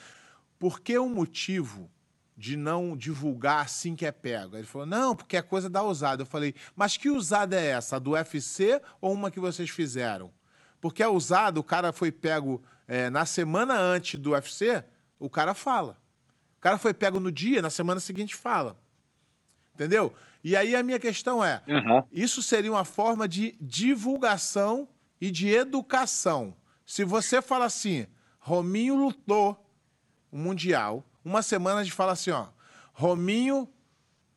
por 0.58 0.80
que 0.80 0.96
o 0.96 1.06
motivo 1.06 1.90
de 2.36 2.56
não 2.56 2.96
divulgar 2.96 3.64
assim 3.64 3.94
que 3.94 4.04
é 4.04 4.12
pego? 4.12 4.56
Ele 4.56 4.66
falou, 4.66 4.86
não, 4.86 5.14
porque 5.14 5.36
é 5.36 5.42
coisa 5.42 5.70
da 5.70 5.82
usada. 5.82 6.22
Eu 6.22 6.26
falei, 6.26 6.54
mas 6.74 6.96
que 6.96 7.08
usada 7.08 7.58
é 7.60 7.66
essa? 7.66 7.96
A 7.96 7.98
do 7.98 8.12
UFC 8.12 8.80
ou 9.00 9.12
uma 9.12 9.30
que 9.30 9.40
vocês 9.40 9.70
fizeram? 9.70 10.32
Porque 10.80 11.02
a 11.02 11.10
usada, 11.10 11.58
o 11.58 11.64
cara 11.64 11.92
foi 11.92 12.12
pego 12.12 12.62
é, 12.86 13.08
na 13.08 13.24
semana 13.24 13.78
antes 13.78 14.18
do 14.20 14.32
UFC, 14.32 14.84
o 15.18 15.30
cara 15.30 15.54
fala. 15.54 15.96
O 16.58 16.60
cara 16.60 16.78
foi 16.78 16.92
pego 16.92 17.20
no 17.20 17.30
dia, 17.30 17.62
na 17.62 17.70
semana 17.70 18.00
seguinte 18.00 18.34
fala. 18.34 18.76
Entendeu? 19.74 20.14
E 20.42 20.54
aí 20.56 20.76
a 20.76 20.82
minha 20.82 20.98
questão 20.98 21.42
é: 21.42 21.62
Aham. 21.68 22.04
isso 22.12 22.42
seria 22.42 22.70
uma 22.70 22.84
forma 22.84 23.26
de 23.26 23.56
divulgação 23.60 24.88
e 25.20 25.30
de 25.30 25.48
educação. 25.48 26.54
Se 26.86 27.02
você 27.02 27.40
fala 27.40 27.64
assim, 27.64 28.06
Rominho 28.38 28.94
lutou 28.94 29.58
o 30.30 30.36
Mundial, 30.36 31.04
uma 31.24 31.42
semana 31.42 31.80
a 31.80 31.84
gente 31.84 31.94
fala 31.94 32.12
assim, 32.12 32.30
ó, 32.30 32.46
Rominho 32.92 33.68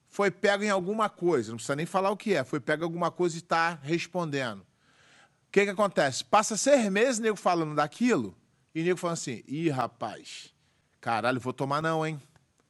foi 0.07 0.31
pego 0.31 0.63
em 0.63 0.69
alguma 0.69 1.09
coisa, 1.09 1.49
não 1.51 1.57
precisa 1.57 1.75
nem 1.75 1.85
falar 1.85 2.09
o 2.09 2.17
que 2.17 2.33
é, 2.33 2.43
foi 2.43 2.59
pego 2.59 2.83
em 2.83 2.85
alguma 2.85 3.11
coisa 3.11 3.35
e 3.35 3.39
está 3.39 3.77
respondendo. 3.83 4.61
O 4.61 5.51
que 5.51 5.65
que 5.65 5.71
acontece? 5.71 6.23
Passa 6.23 6.57
seis 6.57 6.89
meses, 6.91 7.19
nego 7.19 7.35
falando 7.35 7.75
daquilo, 7.75 8.35
e 8.73 8.83
nego 8.83 8.97
falando 8.97 9.13
assim, 9.15 9.43
ih, 9.47 9.69
rapaz, 9.69 10.53
caralho, 10.99 11.39
vou 11.39 11.53
tomar 11.53 11.81
não, 11.81 12.05
hein? 12.05 12.21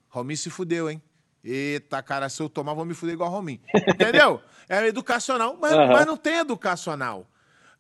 Rominho 0.10 0.38
se 0.38 0.50
fudeu, 0.50 0.90
hein? 0.90 1.02
Eita, 1.44 2.02
cara, 2.02 2.28
se 2.28 2.42
eu 2.42 2.50
tomar, 2.50 2.74
vou 2.74 2.84
me 2.84 2.94
fuder 2.94 3.14
igual 3.14 3.30
Rominho. 3.30 3.62
Entendeu? 3.88 4.42
É 4.68 4.86
educacional, 4.86 5.58
mas, 5.60 5.72
Aham. 5.74 5.94
mas 5.94 6.06
não 6.06 6.18
tem 6.18 6.40
educacional. 6.40 7.26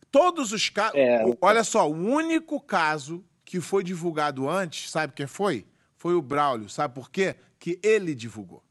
Todos 0.10 0.54
os 0.54 0.70
casos. 0.70 0.96
É. 0.96 1.24
Olha 1.42 1.64
só, 1.64 1.90
o 1.90 1.94
único 1.94 2.62
caso 2.62 3.24
que 3.44 3.60
foi 3.60 3.84
divulgado 3.84 4.50
antes, 4.50 4.90
sabe 4.90 5.14
quem 5.14 5.28
foi? 5.28 5.66
Foi 5.98 6.14
o 6.14 6.22
Braulio. 6.22 6.70
Sabe 6.70 6.94
por 6.94 7.10
quê? 7.10 7.36
Que 7.60 7.80
ele 7.84 8.14
divulgou. 8.16 8.64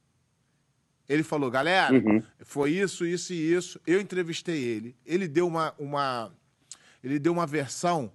Ele 1.07 1.23
falou, 1.23 1.49
galera, 1.51 1.93
Uhum. 1.93 2.23
foi 2.43 2.71
isso, 2.71 3.05
isso 3.05 3.31
e 3.33 3.53
isso. 3.53 3.79
Eu 3.85 4.01
entrevistei 4.01 4.61
ele. 4.63 4.95
Ele 5.05 5.27
deu 5.27 5.47
uma, 5.47 5.73
uma, 5.77 6.33
ele 7.03 7.19
deu 7.19 7.31
uma 7.31 7.45
versão 7.45 8.11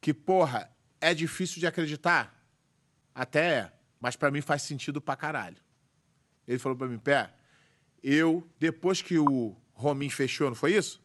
que, 0.00 0.12
porra, 0.12 0.70
é 1.00 1.14
difícil 1.14 1.60
de 1.60 1.66
acreditar. 1.66 2.34
Até 3.14 3.40
é, 3.50 3.72
mas 4.00 4.16
pra 4.16 4.30
mim 4.30 4.40
faz 4.40 4.62
sentido 4.62 5.00
pra 5.00 5.16
caralho. 5.16 5.56
Ele 6.46 6.58
falou 6.58 6.76
pra 6.76 6.86
mim, 6.88 6.98
pé, 6.98 7.32
eu, 8.02 8.46
depois 8.58 9.00
que 9.00 9.18
o 9.18 9.56
Romin 9.72 10.10
fechou, 10.10 10.48
não 10.48 10.54
foi 10.56 10.74
isso? 10.74 11.02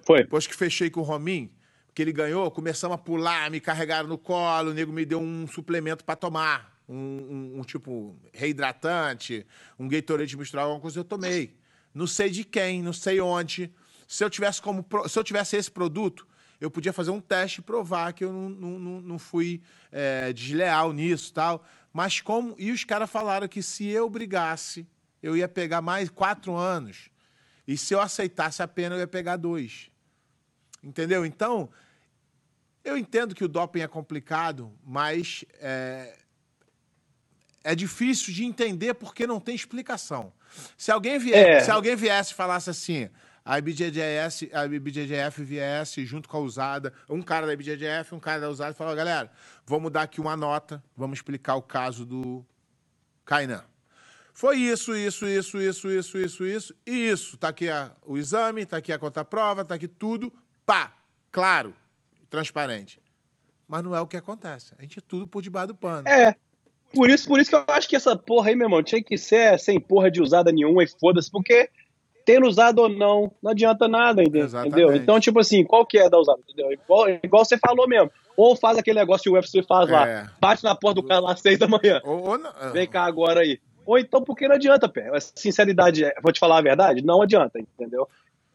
Foi. 0.00 0.22
Depois 0.22 0.46
que 0.46 0.54
fechei 0.54 0.88
com 0.88 1.00
o 1.00 1.04
Romin, 1.04 1.50
que 2.00 2.02
ele 2.02 2.12
ganhou, 2.12 2.50
começamos 2.50 2.94
a 2.94 2.98
pular, 2.98 3.50
me 3.50 3.60
carregaram 3.60 4.08
no 4.08 4.16
colo, 4.16 4.70
o 4.70 4.72
nego 4.72 4.90
me 4.90 5.04
deu 5.04 5.20
um 5.20 5.46
suplemento 5.46 6.02
pra 6.02 6.16
tomar. 6.16 6.80
Um, 6.88 6.94
um- 6.96 7.60
um 7.60 7.62
tipo 7.62 8.16
reidratante, 8.32 9.46
um 9.78 9.86
Gatorade 9.86 10.34
misturado, 10.34 10.68
alguma 10.68 10.80
coisa 10.80 10.98
eu 10.98 11.04
tomei. 11.04 11.54
Não 11.94 12.06
sei 12.06 12.30
de 12.30 12.42
quem, 12.42 12.82
não 12.82 12.94
sei 12.94 13.20
onde. 13.20 13.70
Se 14.08 14.24
eu 14.24 14.30
tivesse 14.30 14.62
como 14.62 14.82
se 15.08 15.18
eu 15.18 15.22
tivesse 15.22 15.56
esse 15.58 15.70
produto, 15.70 16.26
eu 16.58 16.70
podia 16.70 16.92
fazer 16.92 17.10
um 17.10 17.20
teste 17.20 17.60
e 17.60 17.62
provar 17.62 18.14
que 18.14 18.24
eu 18.24 18.32
não, 18.32 18.48
não, 18.48 18.78
não- 18.78 19.00
não 19.02 19.18
fui 19.18 19.60
é, 19.92 20.32
desleal 20.32 20.94
nisso 20.94 21.34
tal. 21.34 21.62
Mas 21.92 22.18
como. 22.22 22.54
E 22.58 22.72
os 22.72 22.82
caras 22.82 23.10
falaram 23.10 23.46
que 23.46 23.62
se 23.62 23.86
eu 23.86 24.08
brigasse, 24.08 24.86
eu 25.22 25.36
ia 25.36 25.46
pegar 25.46 25.82
mais 25.82 26.08
quatro 26.08 26.56
anos. 26.56 27.10
E 27.68 27.76
se 27.76 27.92
eu 27.94 28.00
aceitasse 28.00 28.62
a 28.62 28.66
pena, 28.68 28.94
eu 28.96 29.00
ia 29.00 29.06
pegar 29.06 29.36
dois. 29.36 29.90
Entendeu? 30.82 31.26
Então, 31.26 31.68
eu 32.84 32.96
entendo 32.96 33.34
que 33.34 33.44
o 33.44 33.48
doping 33.48 33.80
é 33.80 33.88
complicado, 33.88 34.72
mas 34.84 35.44
é, 35.60 36.16
é 37.62 37.74
difícil 37.74 38.32
de 38.32 38.44
entender 38.44 38.94
porque 38.94 39.26
não 39.26 39.38
tem 39.40 39.54
explicação. 39.54 40.32
Se 40.76 40.90
alguém, 40.90 41.18
vier, 41.18 41.56
É. 41.56 41.60
se 41.60 41.70
alguém 41.70 41.94
viesse 41.94 42.32
e 42.32 42.34
falasse 42.34 42.70
assim, 42.70 43.08
a 43.44 43.58
IBJJF, 43.58 44.50
a 44.52 44.64
IBJJF 44.66 45.42
viesse 45.44 46.04
junto 46.04 46.28
com 46.28 46.36
a 46.36 46.40
usada, 46.40 46.92
um 47.08 47.22
cara 47.22 47.46
da 47.46 47.52
IBJJF, 47.52 48.14
um 48.14 48.20
cara 48.20 48.40
da 48.40 48.50
usada, 48.50 48.72
e 48.72 48.74
falou, 48.74 48.94
galera, 48.96 49.30
vamos 49.66 49.90
dar 49.92 50.02
aqui 50.02 50.20
uma 50.20 50.36
nota, 50.36 50.82
vamos 50.96 51.18
explicar 51.18 51.54
o 51.56 51.62
caso 51.62 52.04
do 52.04 52.44
Kainan. 53.24 53.64
Foi 54.32 54.56
isso, 54.56 54.94
isso, 54.96 55.26
isso, 55.26 55.58
isso, 55.60 55.90
isso, 55.90 56.18
isso, 56.18 56.46
isso, 56.46 56.74
e 56.86 57.10
isso. 57.10 57.36
Tá 57.36 57.48
aqui 57.48 57.68
a- 57.68 57.92
o 58.06 58.16
exame, 58.16 58.64
tá 58.64 58.78
aqui 58.78 58.92
a 58.92 58.98
contraprova, 58.98 59.64
tá 59.64 59.74
aqui 59.74 59.86
tudo. 59.88 60.32
Pá, 60.64 60.92
claro, 61.30 61.74
transparente. 62.30 63.00
Mas 63.68 63.82
não 63.82 63.94
é 63.94 64.00
o 64.00 64.06
que 64.06 64.16
acontece. 64.16 64.72
A 64.78 64.82
gente 64.82 64.98
é 64.98 65.02
tudo 65.06 65.26
por 65.26 65.42
debaixo 65.42 65.68
do 65.68 65.74
pano. 65.74 66.08
É. 66.08 66.34
Por 66.94 67.08
isso, 67.08 67.28
por 67.28 67.38
isso 67.38 67.50
que 67.50 67.56
eu 67.56 67.64
acho 67.68 67.88
que 67.88 67.94
essa 67.94 68.16
porra 68.16 68.48
aí, 68.48 68.56
meu 68.56 68.66
irmão, 68.66 68.82
tinha 68.82 69.02
que 69.02 69.16
ser 69.16 69.58
sem 69.60 69.78
porra 69.78 70.10
de 70.10 70.20
usada 70.20 70.50
nenhuma 70.50 70.82
e 70.82 70.88
foda-se, 70.88 71.30
porque 71.30 71.68
tendo 72.24 72.46
usado 72.48 72.80
ou 72.80 72.88
não, 72.88 73.30
não 73.42 73.52
adianta 73.52 73.86
nada, 73.86 74.22
entendeu? 74.22 74.44
Exatamente. 74.44 74.98
Então, 74.98 75.20
tipo 75.20 75.38
assim, 75.38 75.64
qual 75.64 75.86
que 75.86 75.98
é 75.98 76.08
da 76.10 76.18
usada, 76.18 76.40
entendeu? 76.48 76.72
Igual, 76.72 77.08
igual 77.22 77.44
você 77.44 77.56
falou 77.58 77.86
mesmo. 77.88 78.10
Ou 78.36 78.56
faz 78.56 78.76
aquele 78.78 78.98
negócio 78.98 79.24
que 79.24 79.30
o 79.30 79.34
UFC 79.34 79.62
faz 79.62 79.88
É. 79.88 79.92
lá, 79.92 80.32
bate 80.40 80.64
na 80.64 80.74
porta 80.74 81.00
do 81.00 81.06
cara 81.06 81.20
lá 81.20 81.32
às 81.32 81.40
seis 81.40 81.58
da 81.58 81.68
manhã, 81.68 82.00
Ou, 82.04 82.22
ou 82.30 82.38
não- 82.38 82.52
vem 82.72 82.86
cá 82.88 83.04
agora 83.04 83.40
aí. 83.40 83.60
Ou 83.86 83.98
então, 83.98 84.22
porque 84.22 84.46
não 84.48 84.56
adianta, 84.56 84.88
pé. 84.88 85.10
Sinceridade, 85.20 86.04
é- 86.04 86.14
vou 86.22 86.32
te 86.32 86.38
falar 86.40 86.58
a 86.58 86.62
verdade, 86.62 87.02
não 87.04 87.22
adianta, 87.22 87.58
entendeu? 87.58 88.08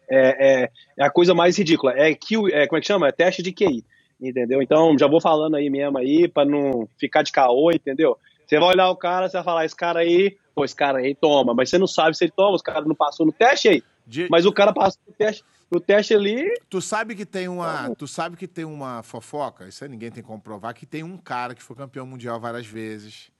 É, 0.09 0.63
é, 0.63 0.71
é 0.97 1.03
a 1.05 1.09
coisa 1.09 1.33
mais 1.33 1.57
ridícula. 1.57 1.93
É, 1.93 2.13
Q, 2.13 2.49
é 2.51 2.67
como 2.67 2.77
é 2.77 2.81
que 2.81 2.87
chama? 2.87 3.07
É 3.07 3.11
teste 3.11 3.41
de 3.41 3.51
QI, 3.51 3.83
entendeu? 4.21 4.61
Então, 4.61 4.97
já 4.97 5.07
vou 5.07 5.19
falando 5.21 5.55
aí 5.55 5.69
mesmo 5.69 5.97
aí, 5.97 6.27
pra 6.27 6.45
não 6.45 6.87
ficar 6.99 7.21
de 7.23 7.31
caô, 7.31 7.71
entendeu? 7.71 8.17
Você 8.45 8.59
vai 8.59 8.69
olhar 8.69 8.89
o 8.89 8.95
cara, 8.95 9.27
você 9.27 9.37
vai 9.37 9.43
falar, 9.43 9.65
esse 9.65 9.75
cara 9.75 9.99
aí, 10.01 10.37
pô, 10.53 10.63
esse 10.63 10.75
cara 10.75 10.99
aí 10.99 11.15
toma, 11.15 11.53
mas 11.53 11.69
você 11.69 11.77
não 11.79 11.87
sabe 11.87 12.15
se 12.15 12.23
ele 12.25 12.33
toma, 12.35 12.55
os 12.55 12.61
caras 12.61 12.85
não 12.85 12.93
passou 12.95 13.25
no 13.25 13.31
teste 13.31 13.67
aí. 13.69 13.83
de- 14.05 14.27
Mas 14.29 14.45
o 14.45 14.51
cara 14.53 14.71
passou 14.71 15.01
no 15.07 15.13
teste, 15.13 15.43
no 15.71 15.79
teste 15.79 16.13
ali, 16.13 16.53
Tu 16.69 16.79
sabe 16.79 17.15
que 17.15 17.25
tem 17.25 17.47
uma, 17.47 17.89
tu 17.95 18.07
sabe 18.07 18.37
que 18.37 18.47
tem 18.47 18.63
uma 18.63 19.01
fofoca, 19.01 19.67
isso 19.67 19.83
aí 19.83 19.89
ninguém 19.89 20.11
tem 20.11 20.21
como 20.21 20.39
provar, 20.39 20.73
que 20.75 20.85
tem 20.85 21.01
um 21.01 21.17
cara 21.17 21.55
que 21.55 21.63
foi 21.63 21.75
campeão 21.75 22.05
mundial 22.05 22.39
várias 22.39 22.67
vezes, 22.67 23.31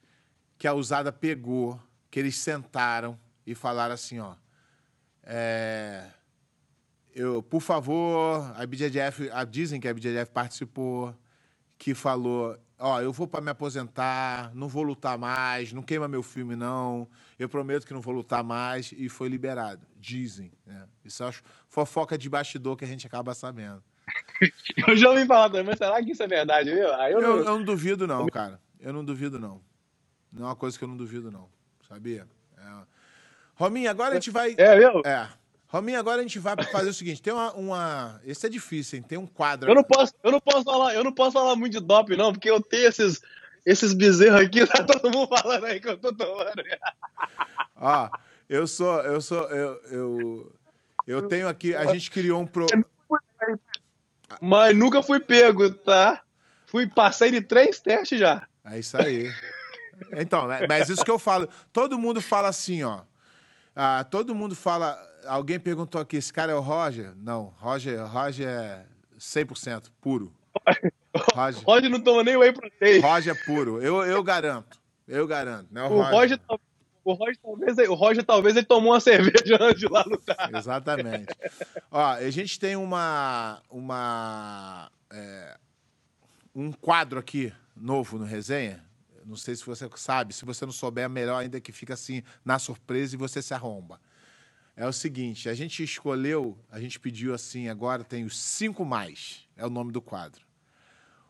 que 0.58 0.68
a 0.68 0.74
usada 0.74 1.12
pegou, 1.12 1.80
que 2.10 2.20
eles 2.20 2.36
sentaram 2.38 3.16
e 3.46 3.54
falaram 3.54 3.94
assim, 3.94 4.20
ó, 4.20 4.34
é, 5.24 6.06
eu, 7.16 7.42
por 7.42 7.62
favor, 7.62 8.52
a 8.56 8.66
BJJF, 8.66 9.30
a- 9.32 9.44
dizem 9.46 9.80
que 9.80 9.88
a 9.88 9.94
BJJF 9.94 10.30
participou, 10.32 11.16
que 11.78 11.94
falou, 11.96 12.58
ó, 12.78 13.02
eu 13.02 13.12
vou 13.14 13.26
para 13.28 13.40
me 13.42 13.50
aposentar, 13.50 14.54
não 14.54 14.68
vou 14.68 14.84
lutar 14.84 15.18
mais, 15.18 15.72
não 15.74 15.82
queima 15.82 16.08
meu 16.08 16.22
filme 16.22 16.56
não, 16.56 17.08
eu 17.40 17.48
prometo 17.50 17.86
que 17.88 17.94
não 17.94 18.02
vou 18.02 18.14
lutar 18.14 18.44
mais 18.44 18.94
e 18.98 19.08
foi 19.10 19.30
liberado. 19.30 19.86
Dizem, 19.98 20.52
né? 20.66 20.86
Isso 21.04 21.24
eu 21.24 21.28
acho 21.28 21.42
fofoca 21.70 22.18
de 22.18 22.30
bastidor 22.30 22.76
que 22.78 22.84
a 22.86 22.88
gente 22.88 23.08
acaba 23.08 23.34
sabendo. 23.34 23.82
eu 24.88 24.96
já 24.96 25.10
ouvi 25.10 25.26
falar 25.26 25.50
também, 25.50 25.64
mas 25.66 25.78
será 25.78 26.04
que 26.04 26.12
isso 26.12 26.22
é 26.22 26.28
verdade, 26.28 26.70
viu? 26.70 26.84
Eu, 26.84 26.94
Eu, 27.10 27.22
não- 27.22 27.38
eu 27.38 27.46
não 27.46 27.64
duvido 27.64 28.06
não, 28.06 28.28
cara. 28.28 28.60
Eu 28.80 28.94
não 28.94 29.04
duvido 29.04 29.40
não. 29.40 29.60
Não 30.32 30.44
é 30.44 30.50
uma 30.50 30.56
coisa 30.56 30.78
que 30.78 30.84
eu 30.84 30.88
não 30.88 30.98
duvido 30.98 31.32
não, 31.32 31.50
sabia? 31.88 32.28
É. 32.58 32.62
Rominho, 33.56 33.90
agora 33.90 34.12
a 34.12 34.14
gente 34.16 34.30
vai... 34.32 34.54
É, 34.58 34.78
viu? 34.78 35.02
É. 35.06 35.28
Rominho, 35.68 36.00
agora 36.00 36.20
a 36.20 36.22
gente 36.22 36.40
vai 36.40 36.56
fazer 36.72 36.90
o 36.90 36.94
seguinte, 36.94 37.22
tem 37.22 37.34
uma, 37.34 37.52
uma... 37.54 38.22
Esse 38.24 38.46
é 38.46 38.50
difícil, 38.50 38.98
hein? 38.98 39.06
Tem 39.08 39.18
um 39.18 39.26
quadro... 39.26 39.70
Eu 39.70 39.76
não 39.76 39.84
posso, 39.84 40.14
eu 40.24 40.32
não 40.32 40.40
posso 40.40 40.64
falar, 40.64 40.94
eu 40.94 41.04
não 41.04 41.12
posso 41.12 41.32
falar 41.32 41.56
muito 41.56 41.74
de 41.74 41.86
doping, 41.86 42.16
não, 42.16 42.32
porque 42.32 42.50
eu 42.50 42.62
tenho 42.62 42.88
esses, 42.88 43.22
esses 43.66 43.94
bezerros 43.94 44.42
aqui, 44.42 44.66
tá 44.68 44.84
todo 44.84 45.12
mundo 45.12 45.28
falando 45.28 45.66
aí 45.66 45.80
que 45.80 45.90
eu 45.90 45.98
tô 45.98 46.14
tomando. 46.14 46.64
Ó, 47.76 48.10
eu 48.48 48.68
sou, 48.68 49.02
eu 49.02 49.20
sou, 49.20 49.44
eu, 49.50 49.82
eu, 49.92 50.56
eu 51.08 51.28
tenho 51.28 51.48
aqui, 51.48 51.76
a 51.76 51.86
gente 51.94 52.12
criou 52.12 52.42
um 52.42 52.48
pro... 52.48 52.68
Mas 54.40 54.76
nunca 54.76 55.02
fui 55.02 55.20
pego, 55.20 55.70
tá? 55.70 56.22
Fui, 56.68 56.88
passei 56.88 57.32
de 57.32 57.42
três 57.42 57.80
testes 57.80 58.20
já. 58.20 58.48
É 58.64 58.80
isso 58.80 58.98
aí. 58.98 59.32
Então, 60.12 60.48
né, 60.48 60.66
mas 60.68 60.90
isso 60.90 61.04
que 61.04 61.12
eu 61.12 61.20
falo, 61.20 61.48
todo 61.72 61.98
mundo 61.98 62.22
fala 62.22 62.50
assim, 62.50 62.84
ó. 62.84 63.02
Ah, 63.76 64.04
todo 64.04 64.36
mundo 64.36 64.56
fala, 64.56 64.98
alguém 65.28 65.60
perguntou 65.60 66.00
aqui, 66.02 66.18
esse 66.18 66.32
cara 66.32 66.52
é 66.52 66.56
o 66.56 66.60
Roger? 66.62 67.14
Não, 67.16 67.54
Roger, 67.58 68.06
Roger 68.06 68.48
é 68.48 68.86
100% 69.20 69.92
puro. 70.02 70.34
Roger, 71.34 71.62
Roger 71.66 71.90
não 71.90 72.02
toma 72.02 72.24
nem 72.24 72.38
whey 72.38 72.54
protein. 72.54 73.00
Roger 73.00 73.36
é 73.36 73.46
puro, 73.46 73.82
eu, 73.82 74.04
eu 74.04 74.24
garanto, 74.24 74.80
eu 75.08 75.28
garanto, 75.28 75.68
né? 75.72 75.84
O 75.84 76.02
Roger, 76.02 76.38
tal- 76.40 76.60
o 77.04 77.14
Roger 77.14 77.38
talvez, 77.42 77.78
o 77.78 77.94
Roger 77.94 78.24
talvez 78.24 78.56
ele 78.56 78.66
tomou 78.66 78.94
uma 78.94 79.00
cerveja 79.02 79.58
antes 79.62 79.80
de 79.80 79.88
lá 79.88 80.04
lutar. 80.08 80.50
Exatamente. 80.56 81.34
Ó, 81.92 82.04
a 82.04 82.30
gente 82.32 82.60
tem 82.60 82.76
uma, 82.76 83.62
uma 83.70 84.90
é, 85.12 85.58
um 86.56 86.72
quadro 86.72 87.20
aqui 87.20 87.54
novo 87.76 88.18
no 88.18 88.26
resenha. 88.26 88.84
Não 89.24 89.36
sei 89.36 89.56
se 89.56 89.66
você 89.66 89.90
sabe. 89.96 90.34
Se 90.34 90.46
você 90.46 90.66
não 90.66 90.72
souber, 90.74 91.06
é 91.06 91.08
melhor 91.08 91.38
ainda 91.38 91.60
que 91.60 91.72
fica 91.72 91.94
assim 91.96 92.24
na 92.44 92.58
surpresa 92.60 93.16
e 93.16 93.18
você 93.18 93.42
se 93.42 93.54
arromba. 93.54 94.00
É 94.76 94.86
o 94.86 94.94
seguinte: 94.94 95.48
a 95.48 95.54
gente 95.54 95.84
escolheu, 95.84 96.58
a 96.70 96.80
gente 96.80 97.00
pediu 97.00 97.34
assim, 97.34 97.70
agora 97.70 98.04
tem 98.04 98.26
os 98.26 98.38
cinco 98.38 98.84
mais, 98.84 99.48
é 99.56 99.66
o 99.66 99.70
nome 99.70 99.92
do 99.92 100.02
quadro. 100.02 100.46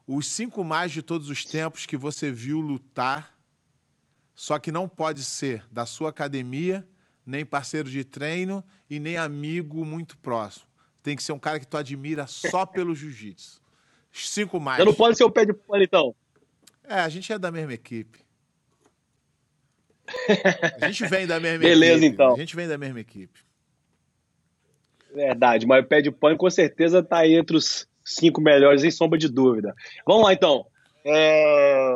Os 0.08 0.28
cinco 0.28 0.64
mais 0.64 0.92
de 0.92 1.02
todos 1.02 1.30
os 1.30 1.44
tempos 1.46 1.86
que 1.86 1.98
você 1.98 2.32
viu 2.32 2.60
lutar, 2.60 3.36
só 4.34 4.60
que 4.60 4.72
não 4.72 4.88
pode 4.88 5.24
ser 5.24 5.66
da 5.72 5.86
sua 5.86 6.10
academia, 6.10 6.88
nem 7.26 7.46
parceiro 7.46 7.90
de 7.90 8.04
treino 8.04 8.64
e 8.90 9.00
nem 9.00 9.18
amigo 9.18 9.84
muito 9.84 10.18
próximo. 10.18 10.68
Tem 11.02 11.16
que 11.16 11.24
ser 11.24 11.32
um 11.32 11.40
cara 11.40 11.60
que 11.60 11.68
tu 11.68 11.78
admira 11.78 12.28
só 12.28 12.66
pelo 12.68 12.96
jiu-jitsu. 12.96 13.62
Cinco 14.12 14.60
mais. 14.60 14.80
Eu 14.80 14.86
não 14.86 14.94
pode 14.94 15.18
ser 15.18 15.24
o 15.24 15.32
pé 15.32 15.46
de 15.46 15.54
pano, 15.54 15.84
então. 15.84 16.16
É, 16.84 17.00
a 17.00 17.10
gente 17.10 17.32
é 17.34 17.38
da 17.38 17.52
mesma 17.52 17.74
equipe. 17.74 18.25
A 20.82 20.88
gente 20.88 21.08
vem 21.08 21.26
da 21.28 21.40
mesma 21.40 21.60
Beleza, 21.60 21.98
equipe. 21.98 22.14
então. 22.14 22.34
A 22.36 22.38
gente 22.38 22.56
vem 22.56 22.68
da 22.68 22.78
mesma 22.78 23.00
equipe. 23.00 23.40
Verdade, 25.14 25.66
mas 25.66 25.84
o 25.84 25.88
pé 25.88 26.02
de 26.02 26.12
pano 26.12 26.38
com 26.38 26.50
certeza 26.50 27.02
tá 27.02 27.20
aí 27.20 27.36
entre 27.36 27.56
os 27.56 27.88
cinco 28.04 28.42
melhores, 28.42 28.82
sem 28.82 28.92
sombra 28.92 29.18
de 29.18 29.30
dúvida. 29.30 29.74
Vamos 30.06 30.24
lá, 30.24 30.34
então. 30.34 30.68
É, 31.06 31.94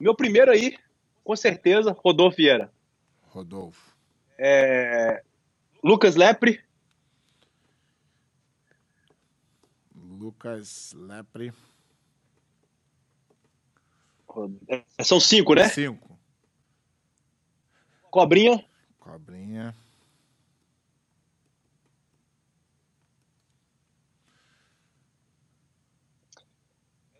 Meu 0.00 0.14
primeiro 0.14 0.50
aí, 0.50 0.76
com 1.22 1.36
certeza, 1.36 1.92
Rodolfo 1.98 2.36
Vieira. 2.38 2.70
Rodolfo. 3.28 3.94
É, 4.36 5.22
Lucas 5.84 6.16
Lepre, 6.16 6.60
Lucas 9.94 10.92
Lepre. 10.96 11.52
são 15.02 15.20
cinco, 15.20 15.54
né? 15.54 15.68
Cinco. 15.68 16.17
Cobrinha, 18.10 18.64
Cobrinha. 18.98 19.74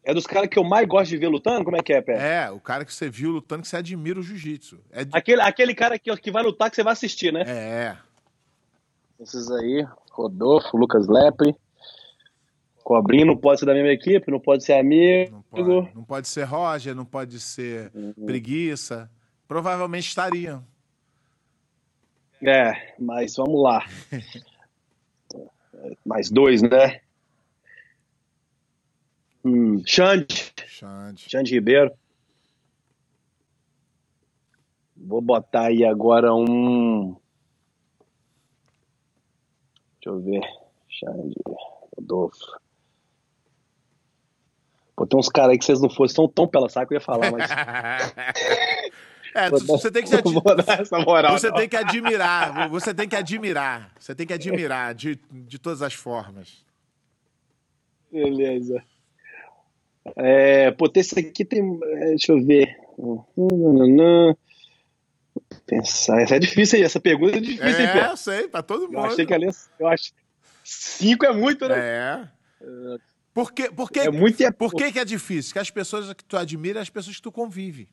é 0.04 0.14
dos 0.14 0.26
caras 0.26 0.48
que 0.48 0.58
eu 0.58 0.64
mais 0.64 0.88
gosto 0.88 1.10
de 1.10 1.18
ver 1.18 1.28
lutando, 1.28 1.64
como 1.64 1.76
é 1.76 1.82
que 1.82 1.92
é, 1.92 2.00
Pé? 2.00 2.44
É, 2.44 2.50
o 2.50 2.58
cara 2.60 2.84
que 2.84 2.92
você 2.94 3.10
viu 3.10 3.30
lutando 3.30 3.62
que 3.62 3.68
você 3.68 3.76
admira 3.76 4.18
o 4.18 4.22
jiu-jitsu. 4.22 4.80
É, 4.90 5.04
de- 5.04 5.10
Aquele, 5.16 5.42
aquele 5.42 5.74
cara 5.74 5.98
que, 5.98 6.14
que 6.16 6.30
vai 6.30 6.42
lutar 6.42 6.70
que 6.70 6.76
você 6.76 6.82
vai 6.82 6.92
assistir, 6.94 7.32
né? 7.32 7.42
é. 7.46 7.96
Esses 9.20 9.50
aí, 9.50 9.84
Rodolfo, 10.12 10.76
Lucas 10.76 11.08
Lepre. 11.08 11.54
Cobrinha 12.84 13.26
não 13.26 13.36
pode 13.36 13.60
ser 13.60 13.66
da 13.66 13.74
mesma 13.74 13.90
equipe, 13.90 14.30
não 14.30 14.40
pode 14.40 14.64
ser 14.64 14.74
amigo. 14.74 15.32
Não 15.32 15.42
pode, 15.42 15.94
não 15.94 16.04
pode 16.04 16.28
ser 16.28 16.44
Roger, 16.44 16.94
não 16.94 17.04
pode 17.04 17.38
ser 17.40 17.90
Uhum. 17.94 18.24
preguiça. 18.24 19.10
Provavelmente 19.46 20.06
estariam. 20.08 20.64
É, 22.42 22.94
mas 22.98 23.36
vamos 23.36 23.62
lá. 23.62 23.84
Mais 26.04 26.30
dois, 26.30 26.62
né? 26.62 27.00
Hum, 29.44 29.82
Xande, 29.86 30.52
Xande. 30.66 31.28
Xande 31.28 31.54
Ribeiro. 31.54 31.92
Vou 34.96 35.20
botar 35.20 35.66
aí 35.66 35.84
agora 35.84 36.34
um. 36.34 37.16
Deixa 39.94 40.06
eu 40.06 40.20
ver. 40.20 40.42
Xande, 40.88 41.34
Rodolfo. 41.96 42.58
Pô, 44.96 45.06
tem 45.06 45.18
uns 45.18 45.28
caras 45.28 45.52
aí 45.52 45.58
que 45.58 45.64
vocês 45.64 45.80
não 45.80 45.88
fossem 45.88 46.16
tão, 46.16 46.28
tão 46.28 46.48
pela 46.48 46.68
saco, 46.68 46.92
eu 46.92 46.96
ia 46.96 47.00
falar, 47.00 47.30
mas. 47.30 47.48
é, 49.34 49.50
você 49.50 49.90
tem 49.90 50.02
que 50.02 50.08
moral. 51.04 51.38
você 51.38 51.52
tem 51.52 51.68
que 51.68 51.76
admirar, 51.76 52.68
você 52.70 52.94
tem 52.94 53.08
que 53.08 53.16
admirar, 53.16 53.92
você 53.98 54.14
tem 54.14 54.26
que 54.26 54.32
admirar 54.32 54.94
de, 54.94 55.18
de 55.30 55.58
todas 55.58 55.82
as 55.82 55.94
formas. 55.94 56.64
Beleza. 58.10 58.82
É, 60.16 60.74
esse 60.94 61.18
aqui 61.18 61.44
tem. 61.44 61.78
é, 61.82 62.06
Deixa 62.10 62.32
eu 62.32 62.42
ver. 62.44 62.74
Vou 62.96 63.26
Pensar. 65.66 66.20
Essa 66.22 66.36
é 66.36 66.38
difícil 66.38 66.78
aí. 66.78 66.84
Essa 66.84 66.98
pergunta 66.98 67.36
é 67.36 67.40
difícil, 67.40 67.66
hein, 67.80 67.86
É, 67.86 67.92
Pé? 67.92 68.10
eu 68.10 68.16
sei, 68.16 68.48
pra 68.48 68.62
todo 68.62 68.86
mundo. 68.86 68.94
Eu 68.98 69.04
achei 69.04 69.26
que 69.26 69.34
ali. 69.34 69.48
Eu 69.78 69.86
acho. 69.86 70.12
Cinco 70.64 71.24
é 71.26 71.32
muito, 71.32 71.68
né? 71.68 71.78
É. 71.78 72.98
Por 73.32 73.52
que, 73.52 73.70
por 73.70 73.90
que, 73.90 74.00
É 74.00 74.10
muito 74.10 74.42
é 74.42 74.50
por 74.50 74.74
que, 74.74 74.90
que 74.90 74.98
é 74.98 75.04
difícil? 75.04 75.52
Que 75.52 75.58
as 75.58 75.70
pessoas 75.70 76.12
que 76.12 76.24
tu 76.24 76.36
admira, 76.36 76.80
as 76.80 76.90
pessoas 76.90 77.16
que 77.16 77.22
tu 77.22 77.30
convive. 77.30 77.88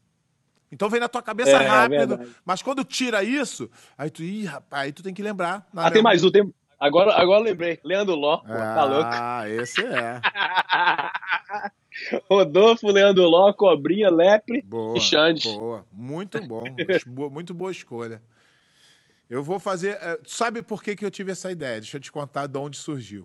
Então 0.71 0.89
vem 0.89 0.99
na 0.99 1.07
tua 1.07 1.21
cabeça 1.21 1.51
É, 1.51 1.63
é 1.63 1.67
rápido. 1.67 2.17
verdade. 2.17 2.31
mas 2.43 2.61
quando 2.61 2.83
tira 2.83 3.23
isso, 3.23 3.69
aí 3.97 4.09
tu, 4.09 4.23
ih, 4.23 4.45
rapaz, 4.45 4.83
aí 4.83 4.91
tu 4.91 5.03
tem 5.03 5.13
que 5.13 5.21
lembrar. 5.23 5.65
Ah, 5.75 5.91
tem 5.91 6.01
mais 6.01 6.23
um. 6.23 6.31
Tem... 6.31 6.53
Agora, 6.79 7.13
agora 7.15 7.39
eu 7.39 7.43
lembrei. 7.45 7.79
Leandro 7.83 8.15
Ló. 8.15 8.37
Pô, 8.37 8.51
Ah, 8.51 8.75
tá 8.75 8.83
louco. 8.83 9.61
esse 9.61 9.81
é. 9.85 10.19
Rodolfo, 12.29 12.87
Leandro 12.91 13.23
Ló, 13.27 13.53
Cobrinha, 13.53 14.09
Lepre 14.09 14.61
Boa. 14.61 14.97
e 14.97 15.01
Xande. 15.01 15.47
Boa. 15.57 15.85
Muito 15.91 16.41
bom. 16.45 16.63
Muito 17.31 17.53
boa 17.53 17.71
escolha. 17.71 18.21
Eu 19.29 19.43
vou 19.43 19.59
fazer. 19.59 19.97
eh, 20.01 20.19
Sabe 20.27 20.61
por 20.61 20.83
que, 20.83 20.95
que 20.95 21.05
eu 21.05 21.11
tive 21.11 21.31
essa 21.31 21.51
ideia? 21.51 21.79
Deixa 21.79 21.97
eu 21.97 22.01
te 22.01 22.11
contar 22.11 22.47
de 22.47 22.57
onde 22.57 22.77
surgiu. 22.77 23.23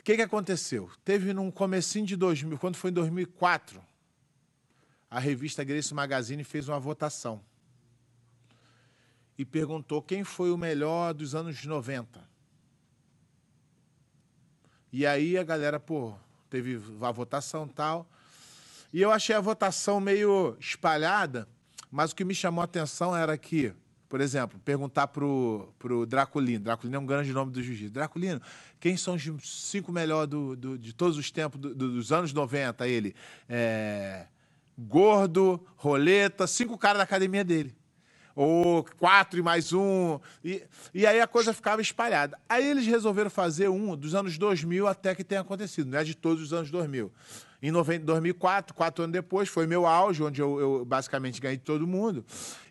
O 0.00 0.04
que, 0.04 0.16
que 0.16 0.22
aconteceu? 0.22 0.90
Teve 1.04 1.32
num 1.32 1.50
comecinho 1.50 2.04
de 2.04 2.16
2000, 2.16 2.58
quando 2.58 2.76
foi 2.76 2.90
em 2.90 2.94
2004, 2.94 3.80
a 5.14 5.20
revista 5.20 5.62
Grace 5.62 5.94
Magazine 5.94 6.42
fez 6.42 6.68
uma 6.68 6.80
votação 6.80 7.40
e 9.38 9.44
perguntou 9.44 10.02
quem 10.02 10.24
foi 10.24 10.50
o 10.50 10.58
melhor 10.58 11.14
dos 11.14 11.36
anos 11.36 11.64
90. 11.64 12.20
E 14.92 15.06
aí 15.06 15.38
a 15.38 15.44
galera, 15.44 15.78
pô, 15.78 16.14
teve 16.50 16.80
a 17.00 17.12
votação 17.12 17.68
tal. 17.68 18.08
E 18.92 19.00
eu 19.00 19.12
achei 19.12 19.36
a 19.36 19.40
votação 19.40 20.00
meio 20.00 20.56
espalhada, 20.58 21.48
mas 21.92 22.10
o 22.10 22.16
que 22.16 22.24
me 22.24 22.34
chamou 22.34 22.62
a 22.62 22.64
atenção 22.64 23.14
era 23.16 23.38
que, 23.38 23.72
por 24.08 24.20
exemplo, 24.20 24.58
perguntar 24.64 25.06
pro, 25.06 25.72
pro 25.78 26.04
Draculino, 26.06 26.64
Draculino 26.64 26.96
é 26.96 26.98
um 27.00 27.06
grande 27.06 27.32
nome 27.32 27.52
do 27.52 27.62
jiu-jitsu, 27.62 27.92
Draculino, 27.94 28.42
quem 28.80 28.96
são 28.96 29.14
os 29.14 29.22
cinco 29.70 29.92
melhores 29.92 30.28
do, 30.28 30.56
do- 30.56 30.76
de 30.78 30.92
todos 30.92 31.16
os 31.16 31.30
tempos, 31.30 31.60
do- 31.60 31.72
dos 31.74 32.10
anos 32.10 32.32
90? 32.32 32.86
Ele, 32.88 33.14
é, 33.48 34.26
gordo, 34.78 35.60
roleta, 35.76 36.46
cinco 36.46 36.76
caras 36.76 36.98
da 36.98 37.04
academia 37.04 37.44
dele. 37.44 37.74
Ou 38.36 38.84
quatro 38.98 39.38
e 39.38 39.42
mais 39.42 39.72
um. 39.72 40.18
E, 40.44 40.62
e 40.92 41.06
aí 41.06 41.20
a 41.20 41.26
coisa 41.26 41.52
ficava 41.52 41.80
espalhada. 41.80 42.36
Aí 42.48 42.68
eles 42.68 42.84
resolveram 42.84 43.30
fazer 43.30 43.68
um 43.68 43.96
dos 43.96 44.14
anos 44.14 44.36
2000 44.36 44.88
até 44.88 45.14
que 45.14 45.22
tenha 45.22 45.40
acontecido, 45.40 45.90
não 45.90 45.98
é 45.98 46.04
de 46.04 46.16
todos 46.16 46.42
os 46.42 46.52
anos 46.52 46.70
2000. 46.70 47.12
Em 47.62 47.70
90 47.70 48.04
2004, 48.04 48.74
quatro 48.74 49.04
anos 49.04 49.12
depois, 49.14 49.48
foi 49.48 49.66
meu 49.66 49.86
auge, 49.86 50.22
onde 50.22 50.42
eu, 50.42 50.60
eu 50.60 50.84
basicamente 50.84 51.40
ganhei 51.40 51.56
todo 51.56 51.86
mundo. 51.86 52.24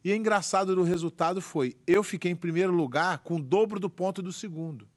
E 0.04 0.12
o 0.12 0.16
engraçado 0.16 0.76
do 0.76 0.84
resultado 0.84 1.42
foi: 1.42 1.76
eu 1.88 2.04
fiquei 2.04 2.32
em 2.32 2.36
primeiro 2.36 2.74
lugar 2.74 3.20
com 3.20 3.38
o 3.38 3.42
dobro 3.42 3.80
do 3.80 3.90
ponto 3.90 4.22
do 4.22 4.32
segundo. 4.32 4.88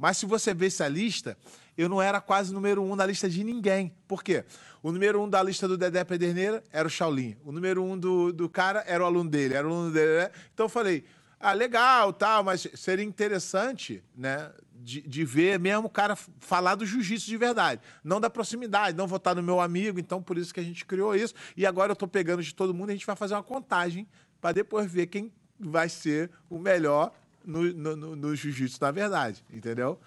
Mas 0.00 0.16
se 0.16 0.24
você 0.24 0.54
vê 0.54 0.68
essa 0.68 0.88
lista, 0.88 1.36
eu 1.76 1.86
não 1.86 2.00
era 2.00 2.22
quase 2.22 2.54
número 2.54 2.82
um 2.82 2.96
na 2.96 3.04
lista 3.04 3.28
de 3.28 3.44
ninguém. 3.44 3.94
Por 4.08 4.24
quê? 4.24 4.46
O 4.82 4.90
número 4.90 5.20
um 5.20 5.28
da 5.28 5.42
lista 5.42 5.68
do 5.68 5.76
Dedé 5.76 6.02
Pederneira 6.04 6.64
era 6.72 6.88
o 6.88 6.90
Shaolin. 6.90 7.36
O 7.44 7.52
número 7.52 7.84
um 7.84 7.98
do, 7.98 8.32
do 8.32 8.48
cara 8.48 8.82
era 8.86 9.04
o 9.04 9.06
aluno 9.06 9.28
dele, 9.28 9.52
era 9.52 9.68
o 9.68 9.70
aluno 9.70 9.92
dele. 9.92 10.22
Né? 10.22 10.30
Então 10.54 10.64
eu 10.64 10.70
falei, 10.70 11.04
ah, 11.38 11.52
legal, 11.52 12.14
tal, 12.14 12.42
mas 12.42 12.66
seria 12.76 13.04
interessante, 13.04 14.02
né? 14.16 14.50
De, 14.72 15.02
de 15.02 15.22
ver 15.22 15.58
mesmo 15.58 15.88
o 15.88 15.90
cara 15.90 16.16
falar 16.16 16.76
do 16.76 16.86
jiu-jitsu 16.86 17.26
de 17.26 17.36
verdade. 17.36 17.82
Não 18.02 18.18
da 18.18 18.30
proximidade, 18.30 18.96
não 18.96 19.06
votar 19.06 19.36
no 19.36 19.42
meu 19.42 19.60
amigo, 19.60 20.00
então 20.00 20.22
por 20.22 20.38
isso 20.38 20.54
que 20.54 20.60
a 20.60 20.64
gente 20.64 20.86
criou 20.86 21.14
isso. 21.14 21.34
E 21.54 21.66
agora 21.66 21.92
eu 21.92 21.96
tô 21.96 22.08
pegando 22.08 22.42
de 22.42 22.54
todo 22.54 22.72
mundo 22.72 22.88
a 22.88 22.94
gente 22.94 23.04
vai 23.04 23.16
fazer 23.16 23.34
uma 23.34 23.42
contagem 23.42 24.08
para 24.40 24.52
depois 24.52 24.90
ver 24.90 25.08
quem 25.08 25.30
vai 25.58 25.90
ser 25.90 26.30
o 26.48 26.58
melhor 26.58 27.12
no, 27.44 27.62
no, 27.72 28.16
no- 28.16 28.34
jiu-jitsu, 28.36 28.78
na 28.80 28.90
verdade, 28.90 29.44
entendeu? 29.52 29.98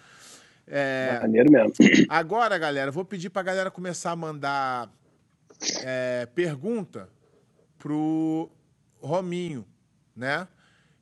É, 0.66 1.20
Maneiro 1.22 1.52
mesmo. 1.52 1.74
agora, 2.08 2.58
galera, 2.58 2.90
vou 2.92 3.04
pedir 3.04 3.30
pra 3.30 3.42
galera 3.44 3.70
começar 3.70 4.12
a 4.12 4.16
mandar 4.16 4.90
é, 5.82 6.26
pergunta 6.34 7.10
pro 7.78 8.50
Rominho, 9.02 9.66
né? 10.16 10.48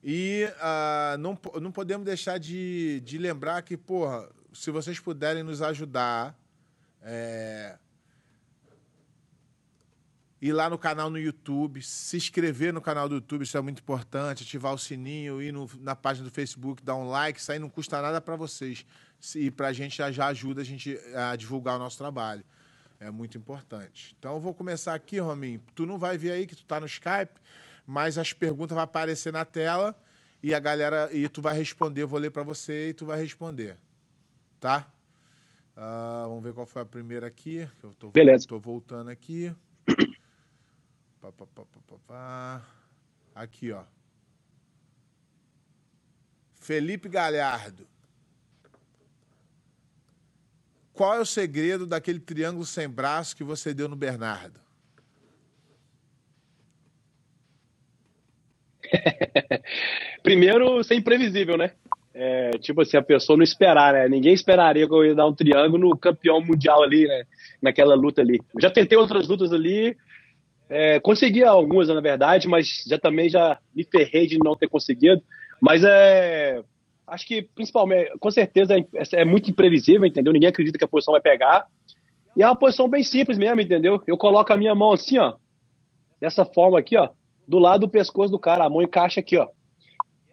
E 0.04 0.50
ah, 0.60 1.16
não, 1.20 1.38
não 1.62 1.72
podemos 1.72 2.04
deixar 2.06 2.40
de, 2.40 3.02
de 3.02 3.20
lembrar 3.20 3.62
que, 3.62 3.78
porra, 3.78 4.28
se 4.52 4.72
vocês 4.72 5.00
puderem 5.00 5.44
nos 5.44 5.62
ajudar, 5.62 6.36
é, 7.04 7.78
ir 10.42 10.54
lá 10.54 10.70
no 10.70 10.78
canal 10.78 11.10
no 11.10 11.20
YouTube, 11.20 11.82
se 11.84 12.18
inscrever 12.18 12.74
no 12.74 12.82
canal 12.82 13.08
do 13.08 13.16
YouTube, 13.16 13.44
isso 13.44 13.58
é 13.58 13.62
muito 13.62 13.80
importante, 13.80 14.44
ativar 14.44 14.74
o 14.74 14.78
sininho, 14.78 15.42
ir 15.42 15.52
no- 15.52 15.70
na 15.80 15.96
página 15.96 16.28
do 16.28 16.32
Facebook, 16.34 16.82
dar 16.84 16.96
um 16.96 17.08
like, 17.08 17.40
isso 17.40 17.52
aí 17.52 17.60
não 17.60 17.70
custa 17.70 18.02
nada 18.02 18.20
para 18.20 18.36
vocês. 18.36 18.86
E 19.36 19.52
para 19.52 19.68
a 19.68 19.74
gente 19.74 19.98
já, 19.98 20.12
já 20.12 20.28
ajuda 20.28 20.62
a 20.62 20.64
gente 20.66 20.98
a 21.16 21.36
divulgar 21.36 21.76
o 21.76 21.80
nosso 21.80 21.98
trabalho. 21.98 22.44
É 23.00 23.12
muito 23.12 23.38
importante. 23.38 24.16
Então 24.18 24.34
eu 24.36 24.40
vou 24.40 24.54
começar 24.54 24.94
aqui, 24.96 25.20
Rominho. 25.20 25.62
Tu 25.76 25.86
não 25.86 25.98
vai 26.00 26.18
ver 26.18 26.32
aí 26.32 26.48
que 26.48 26.56
tu 26.56 26.64
tá 26.66 26.80
no 26.80 26.86
Skype, 26.88 27.40
mas 27.86 28.18
as 28.18 28.34
perguntas 28.34 28.74
vão 28.76 28.84
aparecer 28.84 29.32
na 29.32 29.46
tela 29.46 29.96
e 30.42 30.54
a 30.56 30.60
galera 30.60 31.08
e 31.12 31.28
tu 31.30 31.40
vai 31.42 31.56
responder, 31.56 32.02
eu 32.04 32.08
vou 32.08 32.20
ler 32.20 32.32
para 32.32 32.42
você 32.44 32.90
e 32.90 32.94
tu 32.94 33.06
vai 33.06 33.20
responder, 33.22 33.78
tá? 34.60 34.88
Uh, 35.78 36.28
vamos 36.30 36.44
ver 36.44 36.54
qual 36.54 36.66
foi 36.66 36.82
a 36.82 36.86
primeira 36.86 37.26
aqui. 37.28 37.68
Eu 37.82 37.94
tô, 37.94 38.10
Beleza. 38.10 38.48
Tô 38.48 38.60
voltando 38.60 39.10
aqui. 39.10 39.54
Pá, 41.22 41.32
pá, 41.32 41.46
pá, 41.54 41.64
pá, 41.88 41.96
pá. 42.08 42.62
Aqui, 43.36 43.72
ó. 43.72 43.84
Felipe 46.56 47.08
Galhardo. 47.08 47.88
Qual 50.94 51.16
é 51.16 51.20
o 51.20 51.26
segredo 51.26 51.86
daquele 51.86 52.20
triângulo 52.20 52.66
sem 52.66 52.90
braço 52.90 53.36
que 53.36 53.44
você 53.44 53.74
deu 53.74 53.88
no 53.88 53.96
Bernardo? 53.96 54.60
Primeiro, 60.24 60.84
ser 60.84 60.96
imprevisível, 60.96 61.58
né? 61.58 61.72
É, 62.14 62.52
tipo 62.60 62.82
assim, 62.82 62.98
a 62.98 63.02
pessoa 63.02 63.38
não 63.38 63.44
esperar, 63.44 63.94
né? 63.94 64.10
Ninguém 64.10 64.34
esperaria 64.34 64.88
que 64.88 64.94
eu 64.94 65.06
ia 65.06 65.16
dar 65.16 65.28
um 65.28 65.34
triângulo 65.34 65.90
no 65.90 65.98
campeão 65.98 66.42
mundial 66.42 66.84
ali, 66.84 67.08
né? 67.08 67.26
Naquela 67.62 67.96
luta 67.96 68.22
ali. 68.22 68.42
Eu 68.54 68.62
já 68.62 68.70
tentei 68.70 68.98
outras 68.98 69.28
lutas 69.28 69.54
ali, 69.54 69.96
é, 70.72 71.02
consegui 71.02 71.44
algumas, 71.44 71.90
na 71.90 72.00
verdade, 72.00 72.48
mas 72.48 72.84
já 72.88 72.98
também 72.98 73.28
já 73.28 73.60
me 73.76 73.84
ferrei 73.84 74.26
de 74.26 74.40
não 74.40 74.56
ter 74.56 74.70
conseguido. 74.70 75.22
Mas 75.60 75.84
é. 75.84 76.64
Acho 77.06 77.28
que, 77.28 77.42
principalmente, 77.42 78.10
com 78.20 78.32
certeza 78.32 78.78
é, 78.78 78.86
é 79.14 79.26
muito 79.26 79.52
imprevisível, 79.52 80.06
entendeu? 80.06 80.32
Ninguém 80.32 80.48
acredita 80.48 80.78
que 80.78 80.86
a 80.86 80.88
posição 80.88 81.12
vai 81.12 81.20
pegar. 81.20 81.68
E 82.38 82.42
é 82.42 82.46
uma 82.46 82.56
posição 82.56 82.88
bem 82.88 83.04
simples 83.04 83.38
mesmo, 83.38 83.60
entendeu? 83.60 84.02
Eu 84.08 84.18
coloco 84.18 84.54
a 84.54 84.56
minha 84.56 84.74
mão 84.74 84.94
assim, 84.94 85.18
ó. 85.18 85.34
Dessa 86.22 86.46
forma 86.46 86.80
aqui, 86.80 86.96
ó. 86.96 87.10
Do 87.46 87.60
lado 87.60 87.82
do 87.82 87.90
pescoço 87.90 88.32
do 88.32 88.40
cara. 88.40 88.64
A 88.64 88.70
mão 88.70 88.82
encaixa 88.82 89.20
aqui, 89.20 89.38
ó. 89.38 89.50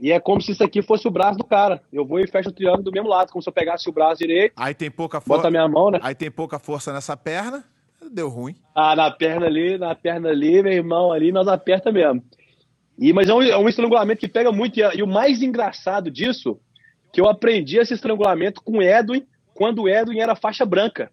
E 0.00 0.12
é 0.12 0.20
como 0.20 0.40
se 0.40 0.52
isso 0.52 0.62
aqui 0.62 0.80
fosse 0.82 1.08
o 1.08 1.10
braço 1.10 1.36
do 1.36 1.44
cara. 1.44 1.82
Eu 1.92 2.06
vou 2.06 2.20
e 2.20 2.28
fecho 2.28 2.50
o 2.50 2.52
triângulo 2.52 2.84
do 2.84 2.92
mesmo 2.92 3.08
lado, 3.08 3.32
como 3.32 3.42
se 3.42 3.48
eu 3.48 3.52
pegasse 3.52 3.88
o 3.88 3.92
braço 3.92 4.18
direito. 4.18 4.52
Aí 4.56 4.72
tem 4.72 4.88
pouca 4.88 5.20
força. 5.20 5.38
Bota 5.38 5.48
a 5.48 5.50
minha 5.50 5.66
mão, 5.66 5.90
né? 5.90 5.98
Aí 6.00 6.14
tem 6.14 6.30
pouca 6.30 6.60
força 6.60 6.92
nessa 6.92 7.16
perna, 7.16 7.64
deu 8.08 8.28
ruim. 8.28 8.54
Ah, 8.74 8.94
na 8.94 9.10
perna 9.10 9.46
ali, 9.46 9.78
na 9.78 9.94
perna 9.94 10.30
ali, 10.30 10.62
meu 10.62 10.72
irmão, 10.72 11.12
ali 11.12 11.32
nós 11.32 11.48
aperta 11.48 11.92
mesmo. 11.92 12.22
E, 12.98 13.12
mas 13.12 13.28
é 13.28 13.34
um, 13.34 13.42
é 13.42 13.56
um 13.56 13.68
estrangulamento 13.68 14.20
que 14.20 14.28
pega 14.28 14.50
muito. 14.50 14.78
E, 14.78 14.82
e, 14.96 15.02
o 15.02 15.06
mais 15.06 15.42
engraçado 15.42 16.10
disso, 16.10 16.60
que 17.12 17.20
eu 17.20 17.28
aprendi 17.28 17.78
esse 17.78 17.94
estrangulamento 17.94 18.62
com 18.62 18.78
o 18.78 18.82
Edwin, 18.82 19.26
quando 19.54 19.82
o 19.82 19.88
Edwin 19.88 20.18
era 20.18 20.34
faixa 20.34 20.66
branca. 20.66 21.10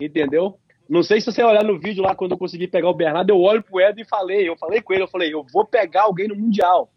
Entendeu? 0.00 0.58
Não 0.88 1.02
sei 1.02 1.20
se 1.20 1.32
você 1.32 1.42
olhar 1.42 1.64
no 1.64 1.78
vídeo 1.78 2.02
lá, 2.02 2.14
quando 2.14 2.32
eu 2.32 2.38
consegui 2.38 2.68
pegar 2.68 2.90
o 2.90 2.94
Bernardo, 2.94 3.30
eu 3.30 3.40
olho 3.40 3.62
pro 3.62 3.80
Edwin 3.80 4.02
e 4.02 4.08
falei, 4.08 4.48
eu 4.48 4.56
falei 4.56 4.82
com 4.82 4.92
ele, 4.92 5.02
eu 5.02 5.08
falei, 5.08 5.32
eu 5.32 5.44
vou 5.52 5.64
pegar 5.64 6.02
alguém 6.02 6.28
no 6.28 6.36
Mundial. 6.36 6.90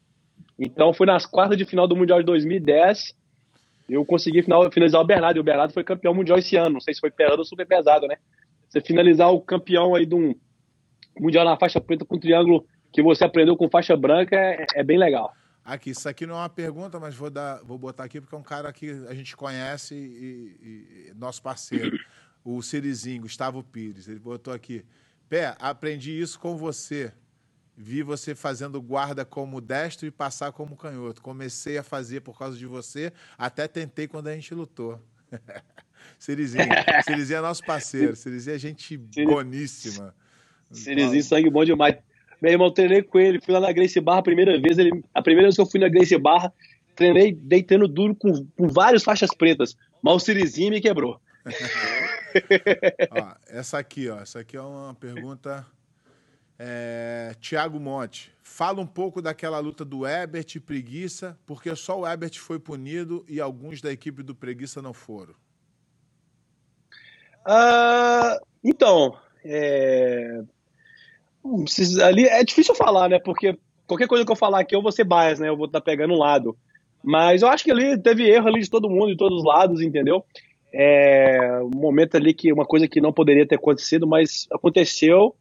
Então 0.60 0.94
foi 0.94 1.08
nas 1.08 1.26
quartas 1.26 1.58
de 1.58 1.66
final 1.66 1.88
do 1.88 1.96
Mundial 1.96 2.20
de 2.20 2.26
2010. 2.26 3.16
Eu 3.90 4.06
consegui 4.06 4.44
final, 4.44 4.70
finalizar 4.72 5.02
o 5.02 5.06
Bernardo. 5.06 5.38
E 5.38 5.40
o 5.40 5.44
Bernardo 5.44 5.74
foi 5.74 5.84
campeão 5.84 6.14
mundial 6.14 6.38
esse 6.38 6.58
ano. 6.58 6.72
Não 6.72 6.82
sei 6.82 6.94
se 6.94 7.00
foi 7.00 7.10
pesado 7.10 7.40
ou 7.40 7.46
super 7.46 7.66
pesado, 7.66 8.08
né? 8.08 8.18
Você 8.68 8.82
finalizar 8.82 9.32
o 9.32 9.42
campeão 9.42 9.96
aí 9.96 10.06
de 10.06 10.16
um 10.16 10.36
Mundial 11.20 11.46
na 11.46 11.58
faixa 11.58 11.82
preta 11.82 12.06
com 12.06 12.20
triângulo 12.20 12.66
que 12.92 13.02
você 13.02 13.24
aprendeu 13.24 13.58
com 13.58 13.70
faixa 13.70 13.96
branca 13.96 14.36
é, 14.36 14.66
é, 14.76 14.84
bem 14.84 14.98
legal. 14.98 15.34
Aqui, 15.64 15.90
isso 15.90 16.08
aqui 16.08 16.26
não 16.26 16.36
é 16.36 16.40
uma 16.40 16.50
pergunta, 16.50 17.00
mas 17.00 17.16
vou, 17.16 17.30
dar, 17.30 17.62
vou 17.64 17.78
botar 17.78 18.06
aqui 18.06 18.22
porque 18.22 18.34
é 18.34 18.38
um 18.38 18.44
cara 18.44 18.72
que 18.72 18.90
a 19.08 19.14
gente 19.14 19.36
conhece 19.36 19.96
e, 19.96 21.10
e 21.10 21.14
nosso 21.16 21.42
parceiro, 21.42 21.98
o 22.44 22.62
Cirizinho, 22.62 23.24
Gustavo 23.24 23.62
Pires. 23.64 24.08
Ele 24.08 24.20
botou 24.20 24.54
aqui: 24.54 24.86
Pé, 25.28 25.56
aprendi 25.60 26.18
isso 26.18 26.40
com 26.40 26.56
você. 26.56 27.12
Vi 27.76 28.02
você 28.02 28.34
fazendo 28.34 28.82
guarda 28.82 29.24
como 29.26 29.62
destro 29.62 30.08
e 30.08 30.12
passar 30.12 30.52
como 30.52 30.76
canhoto. 30.76 31.22
Comecei 31.22 31.78
a 31.78 31.84
fazer 31.84 32.22
por 32.22 32.38
causa 32.38 32.58
de 32.58 32.66
você, 32.66 33.14
até 33.38 33.68
tentei 33.68 34.08
quando 34.08 34.28
a 34.28 34.34
gente 34.34 34.54
lutou. 34.56 35.00
Cirizinho. 36.18 36.66
Cirizinho 37.06 37.38
é 37.38 37.42
nosso 37.42 37.64
parceiro. 37.64 38.16
Cirizinho 38.16 38.56
é 38.56 38.60
gente 38.60 38.98
boníssima. 38.98 40.14
Cirizinho, 40.72 41.24
sangue 41.24 41.50
bom 41.50 41.64
demais. 41.64 41.96
Meu 42.42 42.52
irmão, 42.52 42.72
treinei 42.72 43.02
com 43.02 43.20
ele, 43.20 43.42
fui 43.42 43.54
lá 43.54 43.60
na 43.60 43.72
Grace 43.72 44.00
Barra 44.00 44.20
a 44.20 44.24
primeira 44.24 44.60
vez. 44.60 44.78
Ele, 44.78 45.04
a 45.14 45.22
primeira 45.22 45.48
vez 45.48 45.56
que 45.56 45.62
eu 45.62 45.66
fui 45.66 45.80
na 45.80 45.90
Grace 45.90 46.18
Barra, 46.18 46.54
treinei 46.96 47.34
deitando 47.34 47.88
duro 47.88 48.16
com, 48.16 48.46
com 48.58 48.68
várias 48.68 49.04
faixas 49.04 49.30
pretas. 49.36 49.76
Mas 50.02 50.16
o 50.16 50.20
Cirizinho 50.20 50.72
me 50.72 50.82
quebrou. 50.82 51.20
ó, 53.12 53.36
essa 53.48 53.80
aqui, 53.80 54.10
ó. 54.10 54.20
Essa 54.20 54.40
aqui 54.40 54.58
é 54.58 54.62
uma 54.62 54.94
pergunta 54.94 55.66
é, 56.60 57.36
Tiago 57.40 57.80
Monte, 57.80 58.32
fala 58.42 58.82
um 58.82 58.88
pouco 58.88 59.22
daquela 59.22 59.60
luta 59.60 59.86
do 59.86 60.08
Ebert 60.08 60.56
e 60.56 60.60
Preguiça, 60.60 61.38
porque 61.46 61.76
só 61.76 62.00
o 62.00 62.08
Ebert 62.08 62.40
foi 62.40 62.58
punido 62.58 63.24
e 63.28 63.40
alguns 63.40 63.80
da 63.80 63.92
equipe 63.92 64.24
do 64.24 64.34
Preguiça 64.34 64.82
não 64.82 64.94
foram. 64.94 65.36
Uh, 67.48 68.46
então, 68.64 69.16
é... 69.46 70.42
ali 72.04 72.26
é 72.26 72.44
difícil 72.44 72.76
falar, 72.76 73.10
né? 73.10 73.20
Porque 73.20 73.58
qualquer 73.86 74.08
coisa 74.08 74.26
que 74.26 74.32
eu 74.32 74.36
falar 74.36 74.60
aqui 74.60 74.76
eu 74.76 74.82
vou 74.82 74.92
ser 74.92 75.06
bias, 75.06 75.40
né? 75.40 75.48
Eu 75.48 75.56
vou 75.56 75.66
estar 75.66 75.80
tá 75.80 75.86
pegando 75.86 76.14
um 76.14 76.20
lado. 76.20 76.58
Mas 77.02 77.42
eu 77.42 77.48
acho 77.48 77.64
que 77.64 77.72
ali 77.72 77.98
teve 78.02 78.30
erro 78.30 78.48
ali 78.48 78.62
de 78.62 78.70
todo 78.70 78.90
mundo, 78.90 79.08
de 79.08 79.18
todos 79.18 79.40
os 79.40 79.46
lados, 79.46 79.82
entendeu? 79.82 80.26
É 80.74 81.62
um 81.62 81.80
momento 81.80 82.18
ali 82.18 82.34
que 82.34 82.52
uma 82.52 82.66
coisa 82.66 82.88
que 82.88 83.00
não 83.00 83.14
poderia 83.14 83.48
ter 83.48 83.56
acontecido, 83.56 84.06
mas 84.06 84.46
aconteceu 84.52 85.34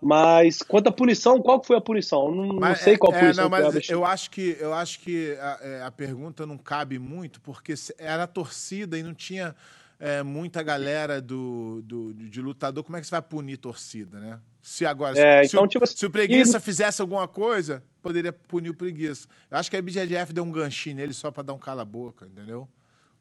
mas 0.00 0.62
quanto 0.62 0.88
à 0.88 0.92
punição, 0.92 1.42
qual 1.42 1.62
foi 1.62 1.76
a 1.76 1.80
punição? 1.80 2.34
Não, 2.34 2.46
não 2.46 2.74
sei 2.74 2.96
qual 2.96 3.12
é, 3.12 3.20
punição. 3.20 3.44
É, 3.44 3.48
não, 3.48 3.50
mas 3.50 3.90
eu 3.90 4.04
acho 4.04 4.30
que 4.30 4.56
eu 4.58 4.72
acho 4.72 5.00
que 5.00 5.36
a, 5.38 5.58
é, 5.60 5.82
a, 5.82 5.90
pergunta 5.90 6.46
não 6.46 6.56
cabe 6.56 6.98
muito 6.98 7.40
porque 7.42 7.74
era 7.98 8.26
torcida 8.26 8.98
e 8.98 9.02
não 9.02 9.12
tinha 9.12 9.54
é, 10.00 10.22
muita 10.22 10.62
galera 10.62 11.20
do, 11.20 11.82
do, 11.82 12.14
de 12.14 12.40
lutador. 12.40 12.82
Como 12.82 12.96
é 12.96 13.00
que 13.00 13.06
você 13.06 13.10
vai 13.10 13.20
punir 13.22 13.58
torcida, 13.58 14.18
né? 14.18 14.40
Se 14.62 14.86
agora 14.86 15.18
é, 15.18 15.44
se, 15.44 15.54
então, 15.54 15.64
o, 15.64 15.68
tipo, 15.68 15.86
se 15.86 16.06
o 16.06 16.10
preguiça 16.10 16.56
e... 16.56 16.60
fizesse 16.60 17.02
alguma 17.02 17.28
coisa, 17.28 17.84
poderia 18.02 18.32
punir 18.32 18.70
o 18.70 18.74
preguiça. 18.74 19.28
Eu 19.50 19.58
acho 19.58 19.70
que 19.70 19.76
a 19.76 19.82
BGF 19.82 20.32
deu 20.32 20.42
um 20.42 20.50
ganchinho 20.50 20.96
nele 20.96 21.12
só 21.12 21.30
para 21.30 21.42
dar 21.42 21.52
um 21.52 21.58
cala 21.58 21.84
boca, 21.84 22.26
entendeu? 22.26 22.66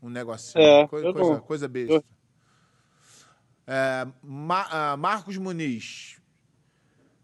Um 0.01 0.09
negocinho, 0.09 0.63
é, 0.63 0.87
coisa, 0.87 1.13
coisa, 1.13 1.41
coisa 1.41 1.67
besta. 1.67 1.93
Eu... 1.95 2.03
É, 3.67 4.07
Ma, 4.23 4.93
uh, 4.93 4.97
Marcos 4.97 5.37
Muniz, 5.37 6.17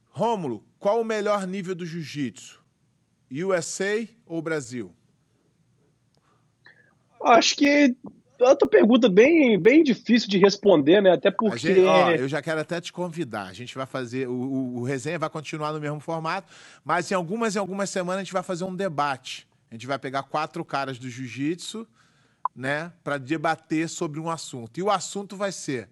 Rômulo, 0.09 0.63
qual 0.77 0.99
o 0.99 1.05
melhor 1.05 1.47
nível 1.47 1.73
do 1.73 1.85
jiu-jitsu? 1.85 2.63
USA 3.31 4.07
ou 4.25 4.41
Brasil? 4.41 4.93
Acho 7.21 7.55
que 7.55 7.95
outra 8.39 8.67
pergunta 8.67 9.09
bem, 9.09 9.59
bem 9.59 9.83
difícil 9.83 10.29
de 10.29 10.37
responder, 10.37 11.01
né? 11.01 11.11
Até 11.11 11.31
porque. 11.31 11.75
Gente, 11.75 11.81
ó, 11.81 12.11
eu 12.11 12.27
já 12.27 12.41
quero 12.41 12.59
até 12.59 12.81
te 12.81 12.91
convidar. 12.91 13.47
A 13.47 13.53
gente 13.53 13.75
vai 13.75 13.85
fazer. 13.85 14.27
O, 14.27 14.33
o, 14.33 14.79
o, 14.79 14.83
resenha 14.83 15.19
vai 15.19 15.29
continuar 15.29 15.71
no 15.73 15.79
mesmo 15.79 15.99
formato, 15.99 16.51
mas 16.83 17.11
em 17.11 17.15
algumas 17.15 17.55
em 17.55 17.59
algumas 17.59 17.89
semanas 17.89 18.21
a 18.21 18.23
gente 18.23 18.33
vai 18.33 18.43
fazer 18.43 18.63
um 18.63 18.75
debate. 18.75 19.47
A 19.69 19.75
gente 19.75 19.87
vai 19.87 19.99
pegar 19.99 20.23
quatro 20.23 20.63
caras 20.63 20.97
do 20.97 21.09
jiu-jitsu, 21.09 21.87
né? 22.55 22.91
Para 23.03 23.17
debater 23.17 23.89
sobre 23.89 24.19
um 24.19 24.29
assunto. 24.29 24.79
E 24.79 24.83
o 24.83 24.89
assunto 24.89 25.35
vai 25.35 25.51
ser 25.51 25.89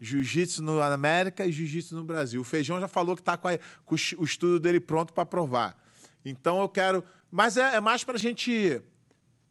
Jiu-jitsu 0.00 0.62
na 0.62 0.86
América 0.92 1.44
e 1.44 1.50
jiu-jitsu 1.50 1.96
no 1.96 2.04
Brasil. 2.04 2.40
O 2.40 2.44
Feijão 2.44 2.78
já 2.78 2.86
falou 2.86 3.16
que 3.16 3.22
está 3.22 3.36
com, 3.36 3.48
com, 3.84 3.94
o 3.94 4.24
estudo 4.24 4.60
dele 4.60 4.78
pronto 4.78 5.12
para 5.12 5.26
provar. 5.26 5.76
Então 6.24 6.60
eu 6.60 6.68
quero. 6.68 7.02
Mas 7.30 7.56
é, 7.56 7.76
é 7.76 7.80
mais 7.80 8.04
para 8.04 8.14
a 8.14 8.18
gente. 8.18 8.80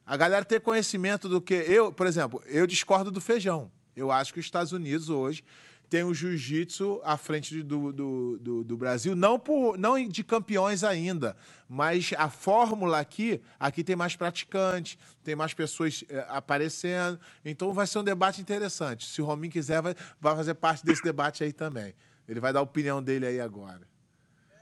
A 0.07 0.15
galera 0.15 0.45
ter 0.45 0.61
conhecimento 0.61 1.27
do 1.27 1.41
que. 1.41 1.53
Eu, 1.53 1.91
por 1.91 2.07
exemplo, 2.07 2.41
eu 2.45 2.65
discordo 2.65 3.11
do 3.11 3.19
Feijão. 3.19 3.69
Eu 3.93 4.09
acho 4.09 4.33
que 4.33 4.39
os 4.39 4.45
Estados 4.45 4.71
Unidos 4.71 5.09
hoje 5.09 5.43
tem 5.89 6.03
o 6.03 6.13
jiu-jitsu 6.13 7.01
à 7.03 7.17
frente 7.17 7.61
do, 7.61 7.91
do, 7.91 8.37
do, 8.37 8.63
do, 8.63 8.77
Brasil, 8.77 9.15
não, 9.15 9.39
por, 9.39 9.77
não 9.77 10.01
de 10.07 10.23
campeões 10.23 10.83
ainda, 10.83 11.35
mas 11.67 12.13
a 12.17 12.29
fórmula 12.29 12.99
aqui, 12.99 13.41
aqui 13.57 13.85
tem 13.85 13.95
mais 13.95 14.15
praticantes, 14.15 14.97
tem 15.23 15.33
mais 15.33 15.53
pessoas 15.53 16.03
é, 16.09 16.25
aparecendo, 16.27 17.17
então 17.43 17.73
vai 17.73 17.87
ser 17.87 17.99
um 17.99 18.03
debate 18.03 18.41
interessante. 18.41 19.05
Se 19.05 19.21
o 19.21 19.25
Rominho 19.25 19.51
quiser, 19.51 19.81
vai, 19.81 19.95
vai 20.19 20.35
fazer 20.35 20.55
parte 20.55 20.85
desse 20.85 21.03
debate 21.03 21.43
aí 21.43 21.53
também. 21.53 21.93
Ele 22.27 22.41
vai 22.41 22.51
dar 22.51 22.59
a 22.59 22.63
opinião 22.63 23.01
dele 23.01 23.25
aí 23.25 23.39
agora. 23.39 23.81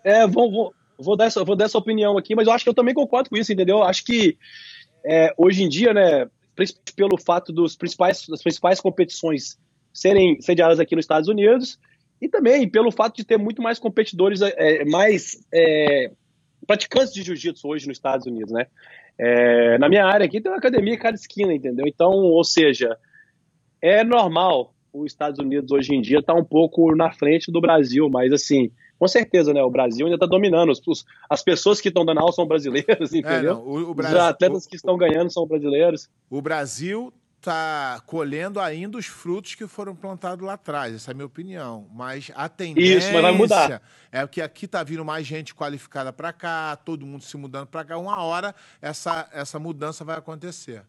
É, 0.04 0.28
vou, 0.28 0.52
vou, 0.52 0.76
vou, 0.98 1.18
dar 1.18 1.26
essa, 1.26 1.44
vou 1.44 1.56
dar 1.56 1.66
essa 1.66 1.78
opinião 1.78 2.18
aqui, 2.18 2.36
mas 2.36 2.46
eu 2.48 2.54
acho 2.54 2.64
que 2.64 2.70
eu 2.70 2.76
também 2.76 2.94
concordo 2.94 3.32
com 3.32 3.38
isso, 3.38 3.52
entendeu? 3.52 3.82
Acho 3.82 4.06
que 4.06 4.38
é, 5.06 5.34
hoje 5.38 5.64
em 5.64 5.70
dia, 5.70 5.94
né, 5.94 6.28
pelo 6.96 7.18
fato 7.18 7.54
dos 7.54 7.76
principais, 7.76 8.26
das 8.28 8.42
principais 8.42 8.80
competições 8.80 9.58
serem 9.94 10.42
sediadas 10.42 10.80
aqui 10.80 10.96
nos 10.96 11.04
Estados 11.04 11.30
Unidos 11.30 11.80
e 12.22 12.28
também 12.28 12.68
pelo 12.68 12.92
fato 12.92 13.16
de 13.16 13.24
ter 13.24 13.38
muito 13.38 13.62
mais 13.62 13.78
competidores, 13.78 14.42
é, 14.42 14.84
mais 14.86 15.46
é, 15.54 16.12
praticantes 16.66 17.14
de 17.14 17.22
jiu-jitsu 17.22 17.68
hoje 17.68 17.88
nos 17.88 17.98
Estados 17.98 18.26
Unidos, 18.26 18.52
né? 18.52 18.68
É, 19.18 19.78
na 19.78 19.88
minha 19.88 20.06
área 20.06 20.26
aqui 20.26 20.42
tem 20.42 20.52
uma 20.52 20.58
academia 20.58 20.94
em 20.94 21.00
cada 21.00 21.16
esquina, 21.16 21.54
entendeu? 21.54 21.86
Então, 21.88 22.12
ou 22.12 22.44
seja, 22.44 22.98
é 23.82 24.04
normal 24.04 24.74
os 24.92 25.12
Estados 25.12 25.40
Unidos 25.40 25.72
hoje 25.72 25.94
em 25.94 26.02
dia 26.02 26.20
estar 26.20 26.34
tá 26.34 26.40
um 26.40 26.44
pouco 26.44 26.94
na 26.96 27.12
frente 27.12 27.52
do 27.52 27.62
Brasil, 27.62 28.10
mas 28.10 28.34
assim, 28.34 28.72
com 28.98 29.08
certeza, 29.08 29.54
né? 29.54 29.62
O 29.62 29.70
Brasil 29.70 30.06
ainda 30.06 30.16
está 30.16 30.26
dominando. 30.26 30.72
Os, 30.72 30.82
os, 30.88 31.06
as 31.30 31.44
pessoas 31.44 31.82
que 31.82 31.90
estão 31.90 32.06
dando 32.06 32.20
aula 32.20 32.32
são 32.32 32.46
brasileiras, 32.48 33.14
É, 33.14 33.18
entendeu? 33.18 33.56
não, 33.56 33.62
o, 33.62 33.88
o 33.88 33.94
Os 33.96 33.96
Brasil, 33.96 34.20
atletas 34.22 34.66
que 34.68 34.76
estão 34.76 34.98
ganhando 34.98 35.32
são 35.32 35.46
brasileiros. 35.48 36.10
o 36.30 36.42
Brasil 36.42 37.14
tá 37.42 38.02
colhendo 38.08 38.60
ainda 38.60 38.98
os 38.98 39.06
frutos 39.06 39.54
que 39.54 39.68
foram 39.68 39.96
plantados 39.96 40.44
lá 40.44 40.54
atrás, 40.54 40.96
essa 40.96 41.12
é 41.12 41.14
a 41.14 41.16
minha 41.16 41.28
opinião. 41.28 41.88
Mas 41.94 42.32
a 42.36 42.50
tendência 42.50 42.98
Isso, 42.98 43.14
mas 43.14 43.22
vai 43.22 43.32
mudar. 43.34 43.82
é 44.12 44.26
que 44.28 44.42
aqui 44.42 44.68
tá 44.68 44.82
vindo 44.84 45.06
mais 45.06 45.28
gente 45.28 45.54
qualificada 45.54 46.12
para 46.12 46.34
cá, 46.34 46.76
todo 46.76 47.06
mundo 47.06 47.24
se 47.24 47.38
mudando 47.38 47.68
para 47.68 47.86
cá. 47.86 47.98
Uma 48.00 48.20
hora 48.24 48.56
essa, 48.82 49.30
essa 49.32 49.60
mudança 49.60 50.04
vai 50.04 50.18
acontecer. 50.18 50.84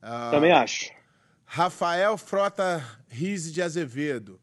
Ah, 0.00 0.30
Também 0.30 0.52
acho. 0.52 0.90
Rafael 1.44 2.16
Frota 2.16 2.82
Rise 3.08 3.52
de 3.52 3.60
Azevedo. 3.60 4.40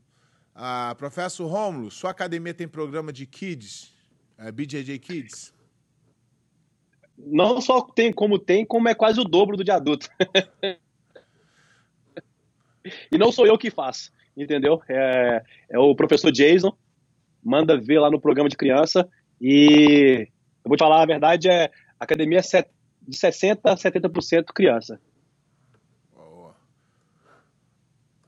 Ah, 0.63 0.93
professor 0.95 1.47
Rômulo, 1.47 1.89
sua 1.89 2.11
academia 2.11 2.53
tem 2.53 2.67
programa 2.67 3.11
de 3.11 3.25
kids? 3.25 3.91
É, 4.37 4.51
BJJ 4.51 4.99
Kids? 4.99 5.51
Não 7.17 7.59
só 7.59 7.81
tem 7.81 8.13
como 8.13 8.37
tem, 8.37 8.63
como 8.63 8.87
é 8.87 8.93
quase 8.93 9.19
o 9.19 9.23
dobro 9.23 9.57
do 9.57 9.63
de 9.63 9.71
adulto. 9.71 10.07
e 13.11 13.17
não 13.17 13.31
sou 13.31 13.47
eu 13.47 13.57
que 13.57 13.71
faço, 13.71 14.13
entendeu? 14.37 14.79
É, 14.87 15.43
é 15.67 15.79
o 15.79 15.95
professor 15.95 16.31
Jason, 16.31 16.77
manda 17.43 17.75
ver 17.75 17.97
lá 17.97 18.11
no 18.11 18.21
programa 18.21 18.47
de 18.47 18.55
criança. 18.55 19.09
E 19.41 20.27
eu 20.63 20.69
vou 20.69 20.77
te 20.77 20.81
falar 20.81 21.01
a 21.01 21.07
verdade, 21.07 21.49
é 21.49 21.71
academia 21.99 22.37
é 22.37 22.69
de 23.01 23.17
60% 23.17 23.61
a 23.63 23.75
70% 23.75 24.53
criança. 24.53 25.01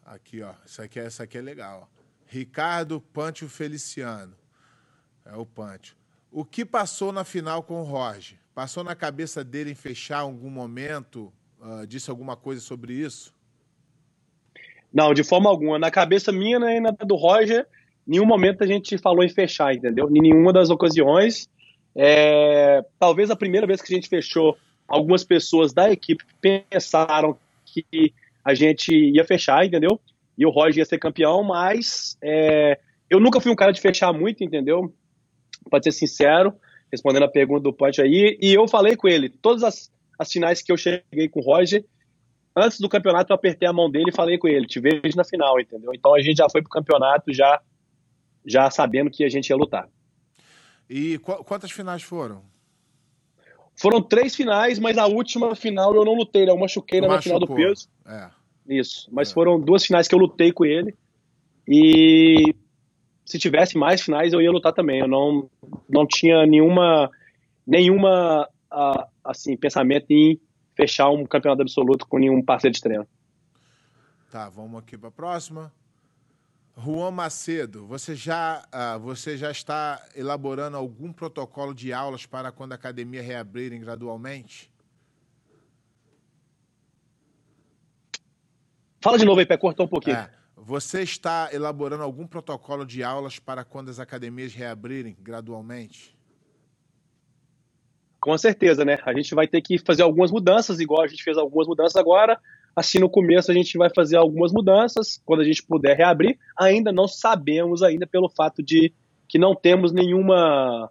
Aqui, 0.04 0.42
ó. 0.42 0.56
Isso 0.66 0.82
aqui, 0.82 1.00
é- 1.00 1.06
isso 1.06 1.22
aqui 1.22 1.38
é 1.38 1.42
legal. 1.42 1.88
ó. 1.88 2.03
Ricardo 2.34 3.00
Pantio 3.00 3.48
Feliciano. 3.48 4.34
É 5.24 5.36
o 5.36 5.46
Pantio. 5.46 5.96
O 6.32 6.44
que 6.44 6.66
passou 6.66 7.12
na 7.12 7.24
final 7.24 7.62
com 7.62 7.84
o 7.84 7.86
Jorge? 7.86 8.40
Passou 8.56 8.84
na 8.84 8.96
cabeça 8.96 9.44
dele 9.44 9.70
em 9.70 9.76
fechar 9.76 10.22
algum 10.22 10.50
momento? 10.50 11.32
Ah, 11.62 11.86
disse 11.88 12.10
alguma 12.10 12.36
coisa 12.36 12.60
sobre 12.60 12.94
isso? 12.94 13.32
Não, 14.92 15.14
de 15.14 15.24
forma 15.24 15.48
alguma. 15.48 15.78
Na 15.78 15.92
cabeça 15.92 16.32
minha 16.32 16.58
né, 16.58 16.78
e 16.78 16.80
na 16.80 16.90
do 16.90 17.16
Roger, 17.16 17.68
nenhum 18.06 18.26
momento 18.26 18.64
a 18.64 18.68
gente 18.68 18.98
falou 18.98 19.24
em 19.24 19.30
fechar, 19.30 19.76
entendeu? 19.76 20.10
Em 20.10 20.20
nenhuma 20.20 20.52
das 20.52 20.72
ocasiões. 20.72 21.48
É, 21.96 22.84
talvez 23.00 23.30
a 23.30 23.36
primeira 23.36 23.68
vez 23.68 23.80
que 23.80 23.94
a 23.94 23.96
gente 23.96 24.10
fechou, 24.10 24.58
algumas 24.88 25.24
pessoas 25.24 25.72
da 25.72 25.92
equipe 25.92 26.26
pensaram 26.42 27.38
que 27.64 28.12
a 28.44 28.56
gente 28.56 28.92
ia 28.92 29.24
fechar, 29.24 29.64
entendeu? 29.64 30.02
E 30.38 30.46
o 30.46 30.50
Roger 30.50 30.80
ia 30.80 30.86
ser 30.86 30.98
campeão, 30.98 31.44
mas 31.44 32.18
é, 32.22 32.80
eu 33.10 33.20
nunca 33.20 33.40
fui 33.40 33.52
um 33.52 33.56
cara 33.56 33.72
de 33.72 33.80
fechar 33.82 34.12
muito, 34.14 34.44
entendeu? 34.44 34.94
Pode 35.70 35.84
ser 35.86 35.92
sincero, 35.92 36.54
respondendo 36.92 37.24
a 37.24 37.28
pergunta 37.32 37.62
do 37.62 37.74
Punch 37.74 38.02
aí. 38.02 38.38
E 38.42 38.54
eu 38.54 38.68
falei 38.68 38.96
com 38.96 39.08
ele, 39.08 39.30
todas 39.30 39.64
as, 39.64 39.92
as 40.18 40.32
finais 40.32 40.62
que 40.62 40.72
eu 40.72 40.78
cheguei 40.78 41.30
com 41.30 41.40
o 41.40 41.44
Roger, 41.44 41.86
antes 42.56 42.80
do 42.80 42.90
campeonato 42.90 43.32
eu 43.32 43.36
apertei 43.36 43.68
a 43.68 43.74
mão 43.74 43.90
dele 43.90 44.10
e 44.10 44.16
falei 44.16 44.38
com 44.38 44.48
ele, 44.48 44.66
te 44.68 44.80
vejo 44.80 45.16
na 45.16 45.24
final, 45.24 45.60
entendeu? 45.60 45.92
Então 45.94 46.14
a 46.16 46.22
gente 46.22 46.38
já 46.38 46.50
foi 46.50 46.62
pro 46.62 46.70
campeonato 46.70 47.32
já, 47.34 47.62
já 48.46 48.70
sabendo 48.72 49.10
que 49.12 49.24
a 49.24 49.30
gente 49.30 49.50
ia 49.50 49.56
lutar. 49.56 49.88
E 50.90 51.18
qu- 51.20 51.44
quantas 51.44 51.72
finais 51.72 52.04
foram? 52.04 52.42
Foram 53.76 54.02
três 54.02 54.36
finais, 54.36 54.78
mas 54.78 54.98
a 54.98 55.08
última 55.08 55.56
final 55.56 55.96
eu 55.96 56.06
não 56.06 56.14
lutei, 56.14 56.46
né? 56.46 56.52
Eu 56.52 56.58
machuquei 56.58 57.02
na 57.02 57.08
final 57.24 57.40
do 57.40 57.48
peso. 57.68 57.88
É. 58.06 58.30
Isso. 58.68 59.10
Mas 59.12 59.32
É. 59.32 59.34
foram 59.34 59.60
duas 59.60 59.86
finais 59.86 60.08
que 60.08 60.16
eu 60.16 60.20
lutei 60.20 60.52
com 60.52 60.66
ele. 60.66 60.96
E 61.68 62.54
se 63.26 63.40
tivesse 63.40 63.78
mais 63.78 64.02
finais, 64.02 64.34
eu 64.34 64.42
ia 64.42 64.52
lutar 64.52 64.74
também. 64.74 65.00
Eu 65.00 65.08
não, 65.08 65.50
não 65.90 66.06
tinha 66.06 66.46
nenhuma, 66.46 67.10
nenhuma 67.66 68.48
assim, 69.24 69.56
pensamento 69.56 70.10
em 70.10 70.40
fechar 70.76 71.10
um 71.10 71.26
campeonato 71.26 71.62
absoluto 71.62 72.08
com 72.08 72.18
nenhum 72.18 72.42
parceiro 72.42 72.74
de 72.74 72.82
treino. 72.82 73.08
Tá, 74.32 74.50
vamos 74.50 74.80
aqui 74.80 74.98
para 74.98 75.10
a 75.10 75.12
próxima. 75.12 75.72
Juan 76.76 77.12
Macedo, 77.12 77.86
você 77.86 78.16
já, 78.16 78.66
ah, 78.72 78.98
você 78.98 79.38
já 79.38 79.52
está 79.52 80.04
elaborando 80.16 80.76
algum 80.76 81.14
protocolo 81.14 81.72
de 81.74 81.94
aulas 81.94 82.26
para 82.26 82.52
quando 82.52 82.72
a 82.72 82.76
academia 82.76 83.22
reabrirem 83.22 83.80
gradualmente? 83.80 84.73
Fala 89.04 89.18
de 89.18 89.26
novo 89.26 89.42
aí, 89.42 89.46
Pé, 89.46 89.58
cortou 89.58 89.86
um 89.86 89.90
pouquinho. 89.90 90.16
É. 90.16 90.30
Você 90.56 91.02
está 91.02 91.50
elaborando 91.52 92.04
algum 92.04 92.26
protocolo 92.26 92.86
de 92.86 93.04
aulas 93.04 93.38
para 93.38 93.66
quando 93.66 93.90
as 93.90 94.00
academias 94.00 94.54
reabrirem 94.54 95.14
gradualmente? 95.20 96.16
Com 98.18 98.38
certeza, 98.38 98.86
né? 98.86 98.98
A 99.06 99.14
gente 99.14 99.36
vai 99.36 99.46
ter 99.46 99.62
que 99.62 99.78
fazer 99.78 100.04
algumas 100.04 100.32
mudanças, 100.32 100.80
igual 100.80 101.02
a 101.02 101.08
gente 101.08 101.22
fez 101.22 101.38
algumas 101.38 101.68
mudanças 101.68 101.98
agora. 101.98 102.40
Assim, 102.74 102.98
no 102.98 103.10
começo 103.10 103.52
a 103.52 103.54
gente 103.54 103.78
vai 103.78 103.90
fazer 103.94 104.16
algumas 104.16 104.54
mudanças, 104.54 105.22
quando 105.26 105.42
a 105.42 105.46
gente 105.46 105.62
puder 105.64 105.98
reabrir. 105.98 106.40
Ainda 106.58 106.90
não 106.94 107.06
sabemos 107.06 107.84
ainda 107.84 108.08
pelo 108.08 108.30
fato 108.30 108.64
de 108.64 108.94
que 109.28 109.38
não 109.38 109.54
temos 109.54 109.92
nenhuma 109.92 110.90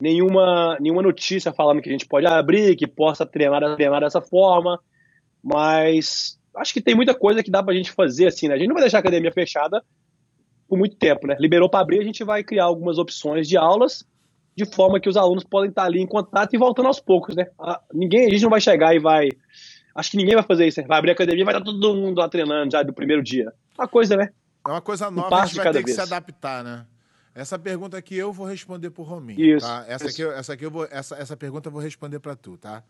nenhuma 0.00 0.78
nenhuma 0.78 1.02
notícia 1.02 1.52
falando 1.52 1.82
que 1.82 1.88
a 1.88 1.92
gente 1.92 2.06
pode 2.06 2.28
abrir, 2.28 2.76
que 2.76 2.86
possa 2.86 3.26
treinar, 3.26 3.74
treinar 3.74 4.02
dessa 4.02 4.20
forma. 4.20 4.78
Mas 5.42 6.38
acho 6.56 6.72
que 6.72 6.80
tem 6.80 6.94
muita 6.94 7.14
coisa 7.14 7.42
que 7.42 7.50
dá 7.50 7.62
pra 7.62 7.74
gente 7.74 7.90
fazer 7.90 8.26
assim, 8.26 8.48
né? 8.48 8.54
A 8.54 8.58
gente 8.58 8.68
não 8.68 8.74
vai 8.74 8.82
deixar 8.82 8.98
a 8.98 9.00
academia 9.00 9.32
fechada 9.32 9.82
por 10.68 10.78
muito 10.78 10.96
tempo, 10.96 11.26
né? 11.26 11.36
Liberou 11.38 11.68
para 11.68 11.80
abrir, 11.80 12.00
a 12.00 12.04
gente 12.04 12.24
vai 12.24 12.42
criar 12.42 12.64
algumas 12.64 12.98
opções 12.98 13.48
de 13.48 13.56
aulas 13.56 14.04
de 14.56 14.64
forma 14.64 15.00
que 15.00 15.08
os 15.08 15.16
alunos 15.16 15.44
podem 15.44 15.70
estar 15.70 15.84
ali 15.84 16.00
em 16.00 16.06
contato 16.06 16.54
e 16.54 16.58
voltando 16.58 16.86
aos 16.86 17.00
poucos, 17.00 17.34
né? 17.34 17.46
A, 17.58 17.80
ninguém, 17.92 18.26
a 18.26 18.30
gente 18.30 18.42
não 18.42 18.50
vai 18.50 18.60
chegar 18.60 18.94
e 18.94 18.98
vai. 18.98 19.28
Acho 19.94 20.10
que 20.10 20.16
ninguém 20.16 20.34
vai 20.34 20.44
fazer 20.44 20.66
isso, 20.66 20.80
né? 20.80 20.86
Vai 20.86 20.98
abrir 20.98 21.10
a 21.10 21.14
academia 21.14 21.42
e 21.42 21.44
vai 21.44 21.54
estar 21.54 21.64
todo 21.64 21.94
mundo 21.94 22.18
lá 22.18 22.28
treinando 22.28 22.70
já 22.70 22.82
do 22.82 22.92
primeiro 22.92 23.22
dia. 23.22 23.52
Uma 23.76 23.88
coisa, 23.88 24.16
né? 24.16 24.30
É 24.66 24.70
uma 24.70 24.80
coisa 24.80 25.10
nova, 25.10 25.26
a 25.26 25.30
passo 25.30 25.54
gente 25.54 25.62
vai 25.62 25.72
ter 25.72 25.82
que 25.82 25.90
se 25.90 25.96
vez. 25.96 26.12
adaptar, 26.12 26.64
né? 26.64 26.86
Essa 27.34 27.58
pergunta 27.58 27.96
aqui 27.96 28.16
eu 28.16 28.32
vou 28.32 28.46
responder 28.46 28.90
pro 28.90 29.02
Rominho, 29.02 29.56
Isso, 29.56 29.66
tá? 29.66 29.84
Essa 29.88 30.06
isso. 30.06 30.22
aqui, 30.22 30.38
essa 30.38 30.52
aqui 30.52 30.64
eu 30.64 30.70
vou, 30.70 30.86
essa, 30.88 31.16
essa 31.16 31.36
pergunta 31.36 31.68
eu 31.68 31.72
vou 31.72 31.82
responder 31.82 32.20
para 32.20 32.36
tu, 32.36 32.56
tá? 32.56 32.82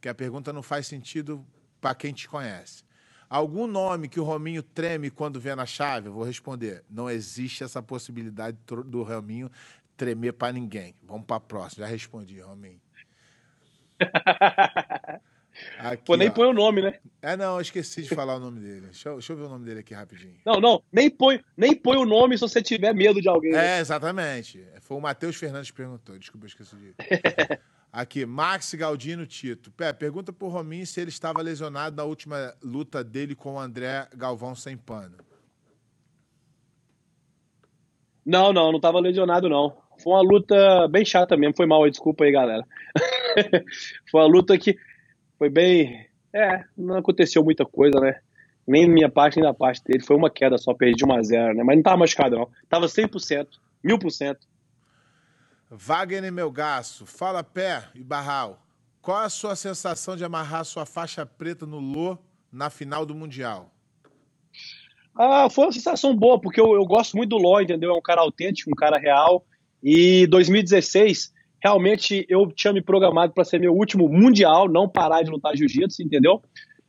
Que 0.00 0.08
a 0.08 0.14
pergunta 0.14 0.52
não 0.52 0.62
faz 0.62 0.86
sentido 0.86 1.44
para 1.80 1.94
quem 1.94 2.12
te 2.12 2.28
conhece. 2.28 2.84
Algum 3.30 3.68
nome 3.68 4.08
que 4.08 4.18
o 4.18 4.24
Rominho 4.24 4.60
treme 4.60 5.08
quando 5.08 5.38
vê 5.38 5.54
na 5.54 5.64
chave? 5.64 6.08
Eu 6.08 6.12
vou 6.12 6.24
responder. 6.24 6.82
Não 6.90 7.08
existe 7.08 7.62
essa 7.62 7.80
possibilidade 7.80 8.58
do 8.86 9.04
Rominho 9.04 9.48
tremer 9.96 10.32
para 10.32 10.52
ninguém. 10.52 10.96
Vamos 11.04 11.26
para 11.26 11.36
a 11.36 11.40
próxima. 11.40 11.86
Já 11.86 11.90
respondi, 11.92 12.40
Rominho. 12.40 12.80
Aqui, 15.78 16.04
Pô, 16.04 16.16
nem 16.16 16.28
ó. 16.28 16.32
põe 16.32 16.48
o 16.48 16.52
nome, 16.52 16.80
né? 16.82 16.98
É, 17.20 17.36
não, 17.36 17.56
eu 17.56 17.60
esqueci 17.60 18.02
de 18.02 18.08
falar 18.08 18.36
o 18.36 18.40
nome 18.40 18.60
dele. 18.60 18.80
Deixa 18.86 19.10
eu, 19.10 19.14
deixa 19.14 19.32
eu 19.32 19.36
ver 19.36 19.42
o 19.44 19.48
nome 19.48 19.64
dele 19.64 19.80
aqui 19.80 19.92
rapidinho. 19.92 20.36
Não, 20.44 20.60
não, 20.60 20.82
nem 20.92 21.10
põe, 21.10 21.40
nem 21.56 21.74
põe 21.76 21.98
o 21.98 22.06
nome 22.06 22.36
se 22.36 22.40
você 22.40 22.62
tiver 22.62 22.94
medo 22.94 23.20
de 23.20 23.28
alguém. 23.28 23.52
né? 23.52 23.76
É, 23.76 23.80
exatamente. 23.80 24.64
Foi 24.80 24.96
o 24.96 25.00
Matheus 25.00 25.36
Fernandes 25.36 25.70
que 25.70 25.76
perguntou. 25.76 26.18
Desculpa, 26.18 26.46
eu 26.46 26.48
esqueci 26.48 26.76
de. 26.76 26.94
Aqui, 27.92 28.24
Max 28.24 28.72
Galdino 28.74 29.26
Tito. 29.26 29.70
Pé, 29.72 29.92
pergunta 29.92 30.32
pro 30.32 30.46
Rominho 30.46 30.86
se 30.86 31.00
ele 31.00 31.10
estava 31.10 31.42
lesionado 31.42 31.96
na 31.96 32.04
última 32.04 32.54
luta 32.62 33.02
dele 33.02 33.34
com 33.34 33.54
o 33.54 33.58
André 33.58 34.06
Galvão 34.16 34.54
sem 34.54 34.76
pano. 34.76 35.16
Não, 38.24 38.52
não, 38.52 38.70
não 38.70 38.80
tava 38.80 39.00
lesionado, 39.00 39.48
não. 39.48 39.76
Foi 40.00 40.12
uma 40.12 40.22
luta 40.22 40.86
bem 40.88 41.04
chata 41.04 41.36
mesmo. 41.36 41.56
Foi 41.56 41.66
mal 41.66 41.88
desculpa 41.90 42.24
aí, 42.24 42.30
galera. 42.30 42.64
foi 44.08 44.20
uma 44.20 44.26
luta 44.26 44.56
que 44.56 44.76
foi 45.36 45.50
bem. 45.50 46.06
É, 46.32 46.62
não 46.78 46.96
aconteceu 46.96 47.42
muita 47.42 47.64
coisa, 47.64 47.98
né? 47.98 48.20
Nem 48.68 48.88
minha 48.88 49.10
parte, 49.10 49.36
nem 49.36 49.44
da 49.44 49.52
parte 49.52 49.82
dele. 49.82 50.04
Foi 50.04 50.16
uma 50.16 50.30
queda 50.30 50.56
só, 50.58 50.72
perdi 50.72 50.98
de 50.98 51.04
1 51.04 51.12
a 51.12 51.22
0 51.22 51.54
né? 51.54 51.64
Mas 51.64 51.76
não 51.76 51.82
tava 51.82 51.96
machucado, 51.96 52.36
não. 52.36 52.48
Tava 52.68 52.86
100%, 52.86 53.48
1000%. 53.84 54.36
Wagner 55.70 56.32
Melgaço. 56.32 57.06
Fala, 57.06 57.44
Pé 57.44 57.84
e 57.94 58.02
Barral. 58.02 58.60
Qual 59.00 59.18
a 59.18 59.28
sua 59.28 59.54
sensação 59.54 60.16
de 60.16 60.24
amarrar 60.24 60.64
sua 60.64 60.84
faixa 60.84 61.24
preta 61.24 61.64
no 61.64 61.78
Lô 61.78 62.18
na 62.52 62.68
final 62.68 63.06
do 63.06 63.14
Mundial? 63.14 63.70
Ah, 65.14 65.48
foi 65.48 65.66
uma 65.66 65.72
sensação 65.72 66.14
boa, 66.14 66.40
porque 66.40 66.60
eu, 66.60 66.74
eu 66.74 66.84
gosto 66.84 67.16
muito 67.16 67.30
do 67.30 67.38
Ló, 67.38 67.60
entendeu? 67.60 67.90
É 67.90 67.96
um 67.96 68.02
cara 68.02 68.20
autêntico, 68.20 68.70
um 68.70 68.74
cara 68.74 68.98
real. 68.98 69.44
E 69.82 70.26
2016, 70.26 71.32
realmente 71.62 72.26
eu 72.28 72.50
tinha 72.50 72.72
me 72.72 72.82
programado 72.82 73.32
para 73.32 73.44
ser 73.44 73.60
meu 73.60 73.72
último 73.72 74.08
mundial, 74.08 74.68
não 74.68 74.88
parar 74.88 75.22
de 75.22 75.30
lutar 75.30 75.56
jiu-jitsu, 75.56 76.02
entendeu? 76.02 76.42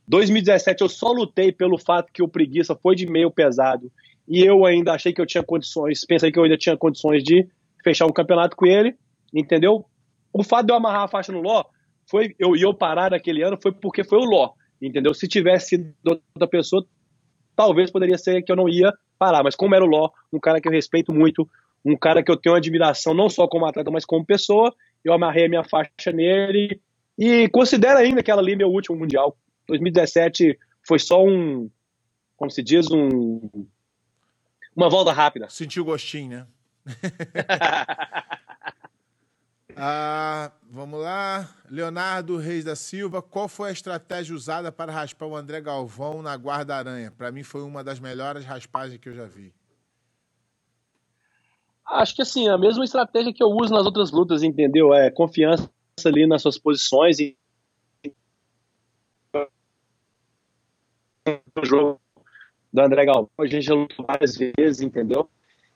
2017 0.08 0.82
eu 0.82 0.88
só 0.88 1.12
lutei 1.12 1.52
pelo 1.52 1.78
fato 1.78 2.12
que 2.12 2.22
o 2.22 2.28
preguiça 2.28 2.74
foi 2.74 2.96
de 2.96 3.06
meio 3.06 3.30
pesado 3.30 3.90
e 4.28 4.44
eu 4.44 4.66
ainda 4.66 4.92
achei 4.92 5.12
que 5.12 5.20
eu 5.20 5.26
tinha 5.26 5.42
condições, 5.42 6.04
pensei 6.04 6.30
que 6.30 6.38
eu 6.38 6.42
ainda 6.42 6.58
tinha 6.58 6.76
condições 6.76 7.22
de 7.22 7.46
fechar 7.82 8.06
um 8.06 8.12
campeonato 8.12 8.56
com 8.56 8.66
ele, 8.66 8.96
entendeu? 9.32 9.84
O 10.32 10.42
fato 10.42 10.66
de 10.66 10.72
eu 10.72 10.76
amarrar 10.76 11.02
a 11.02 11.08
faixa 11.08 11.32
no 11.32 11.40
Ló 11.40 11.64
foi 12.08 12.34
eu 12.38 12.56
eu 12.56 12.74
parar 12.74 13.10
naquele 13.10 13.42
ano 13.42 13.58
foi 13.60 13.72
porque 13.72 14.04
foi 14.04 14.18
o 14.18 14.24
Ló, 14.24 14.52
entendeu? 14.80 15.14
Se 15.14 15.28
tivesse 15.28 15.70
sido 15.70 15.94
outra 16.04 16.48
pessoa, 16.48 16.84
talvez 17.54 17.90
poderia 17.90 18.18
ser 18.18 18.42
que 18.42 18.50
eu 18.50 18.56
não 18.56 18.68
ia 18.68 18.92
parar, 19.18 19.42
mas 19.42 19.54
como 19.54 19.74
era 19.74 19.84
o 19.84 19.88
Ló, 19.88 20.10
um 20.32 20.40
cara 20.40 20.60
que 20.60 20.68
eu 20.68 20.72
respeito 20.72 21.14
muito, 21.14 21.48
um 21.84 21.96
cara 21.96 22.22
que 22.22 22.30
eu 22.30 22.36
tenho 22.36 22.54
admiração 22.54 23.14
não 23.14 23.28
só 23.28 23.46
como 23.46 23.66
atleta, 23.66 23.90
mas 23.90 24.04
como 24.04 24.24
pessoa. 24.24 24.74
Eu 25.04 25.12
amarrei 25.12 25.46
a 25.46 25.48
minha 25.48 25.64
faixa 25.64 26.12
nele 26.12 26.80
e 27.18 27.48
considero 27.48 27.98
ainda 27.98 28.20
aquela 28.20 28.40
ali 28.40 28.54
meu 28.54 28.68
último 28.68 28.96
mundial. 28.96 29.36
2017 29.66 30.56
foi 30.86 30.98
só 31.00 31.24
um, 31.24 31.68
como 32.36 32.50
se 32.50 32.62
diz, 32.62 32.88
um 32.90 33.40
uma 34.74 34.88
volta 34.88 35.12
rápida. 35.12 35.48
Sentiu 35.50 35.84
gostinho, 35.84 36.30
né? 36.30 36.46
ah, 39.76 40.50
vamos 40.70 41.00
lá. 41.00 41.48
Leonardo 41.70 42.36
Reis 42.36 42.64
da 42.64 42.76
Silva, 42.76 43.22
qual 43.22 43.48
foi 43.48 43.70
a 43.70 43.72
estratégia 43.72 44.34
usada 44.34 44.72
para 44.72 44.92
raspar 44.92 45.26
o 45.26 45.36
André 45.36 45.60
Galvão 45.60 46.22
na 46.22 46.34
guarda-aranha? 46.34 47.10
Para 47.10 47.30
mim 47.30 47.42
foi 47.42 47.62
uma 47.62 47.84
das 47.84 48.00
melhores 48.00 48.44
raspagens 48.44 48.98
que 48.98 49.08
eu 49.08 49.14
já 49.14 49.26
vi. 49.26 49.52
Acho 51.86 52.16
que 52.16 52.22
assim, 52.22 52.48
a 52.48 52.56
mesma 52.56 52.84
estratégia 52.84 53.32
que 53.32 53.42
eu 53.42 53.48
uso 53.48 53.72
nas 53.72 53.84
outras 53.84 54.10
lutas, 54.10 54.42
entendeu? 54.42 54.94
É 54.94 55.10
confiança 55.10 55.70
ali 56.04 56.26
nas 56.26 56.42
suas 56.42 56.58
posições 56.58 57.18
e 57.18 57.36
o 61.56 61.64
jogo 61.64 62.00
do 62.72 62.80
André 62.80 63.04
Galvão, 63.04 63.30
a 63.38 63.46
gente 63.46 63.62
já 63.62 63.74
lutou 63.74 64.06
várias 64.06 64.36
vezes, 64.36 64.80
entendeu? 64.80 65.28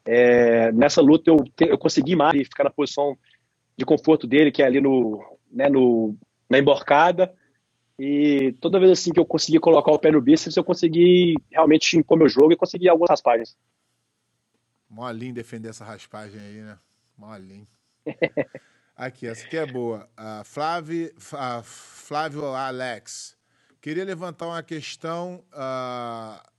É, 0.07 0.71
nessa 0.73 1.03
luta 1.03 1.31
eu, 1.31 1.45
eu 1.61 1.77
consegui 1.77 2.15
mais 2.15 2.47
ficar 2.47 2.65
na 2.65 2.71
posição 2.71 3.19
de 3.77 3.85
conforto 3.85 4.27
dele, 4.27 4.53
que 4.53 4.63
é 4.63 4.67
ali 4.67 4.81
no, 4.81 5.23
né, 5.51 5.69
no, 5.69 6.17
na 6.49 6.59
emborcada. 6.59 7.35
E 7.99 8.55
toda 8.61 8.79
vez 8.79 8.93
assim 8.93 9.13
que 9.13 9.19
eu 9.19 9.25
consegui 9.25 9.59
colocar 9.59 9.91
o 9.91 9.99
pé 9.99 10.11
no 10.13 10.21
bíceps, 10.21 10.57
eu 10.57 10.65
consegui 10.65 11.35
realmente 11.51 11.97
impor 11.97 12.19
meu 12.19 12.29
jogo 12.29 12.53
e 12.53 12.57
consegui 12.57 12.89
algumas 12.89 13.11
raspagens. 13.11 13.57
Molinho 14.89 15.35
defender 15.35 15.71
essa 15.71 15.85
raspagem 15.85 16.41
aí, 16.41 16.61
né? 16.61 16.79
Molinho. 17.17 17.67
aqui, 18.95 19.27
essa 19.27 19.45
aqui 19.47 19.57
é 19.57 19.67
boa. 19.67 20.09
Uh, 20.19 20.45
Flávio, 20.45 21.13
uh, 21.17 21.63
Flávio 21.63 22.45
Alex. 22.47 23.37
Queria 23.81 24.05
levantar 24.05 24.47
uma 24.47 24.63
questão. 24.63 25.43
Uh, 25.53 26.56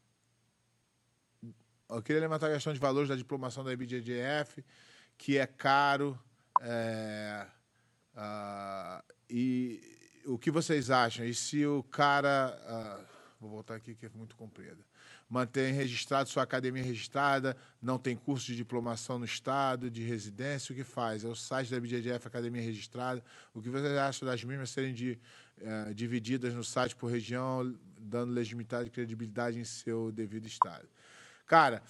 eu 1.89 2.01
queria 2.01 2.21
levantar 2.21 2.47
a 2.47 2.53
questão 2.53 2.73
de 2.73 2.79
valores 2.79 3.09
da 3.09 3.15
diplomação 3.15 3.63
da 3.63 3.71
IBJJF, 3.71 4.63
que 5.17 5.37
é 5.37 5.47
caro. 5.47 6.19
É, 6.61 7.47
uh, 8.15 9.03
e 9.29 9.81
o 10.25 10.37
que 10.37 10.51
vocês 10.51 10.89
acham? 10.89 11.25
E 11.25 11.33
se 11.33 11.65
o 11.65 11.83
cara. 11.83 13.01
Uh, 13.03 13.17
vou 13.39 13.49
voltar 13.51 13.75
aqui 13.75 13.95
que 13.95 14.05
é 14.05 14.09
muito 14.13 14.35
comprida. 14.35 14.83
Mantém 15.29 15.73
registrado 15.73 16.29
sua 16.29 16.43
academia 16.43 16.81
registrada, 16.81 17.55
não 17.81 17.99
tem 17.99 18.15
curso 18.15 18.45
de 18.47 18.55
diplomação 18.55 19.19
no 19.19 19.25
estado, 19.25 19.91
de 19.91 20.01
residência, 20.01 20.71
o 20.71 20.75
que 20.75 20.85
faz? 20.85 21.23
É 21.23 21.27
o 21.27 21.35
site 21.35 21.69
da 21.69 21.77
IBJJF, 21.77 22.27
Academia 22.27 22.61
Registrada. 22.61 23.21
O 23.53 23.61
que 23.61 23.69
vocês 23.69 23.97
acham 23.97 24.25
das 24.25 24.43
mesmas 24.43 24.69
serem 24.69 24.93
de, 24.93 25.19
uh, 25.59 25.93
divididas 25.93 26.53
no 26.53 26.63
site 26.63 26.95
por 26.95 27.11
região, 27.11 27.77
dando 27.99 28.33
legitimidade 28.33 28.87
e 28.87 28.91
credibilidade 28.91 29.59
em 29.59 29.65
seu 29.65 30.11
devido 30.11 30.47
estado? 30.47 30.87
Cara, 31.47 31.81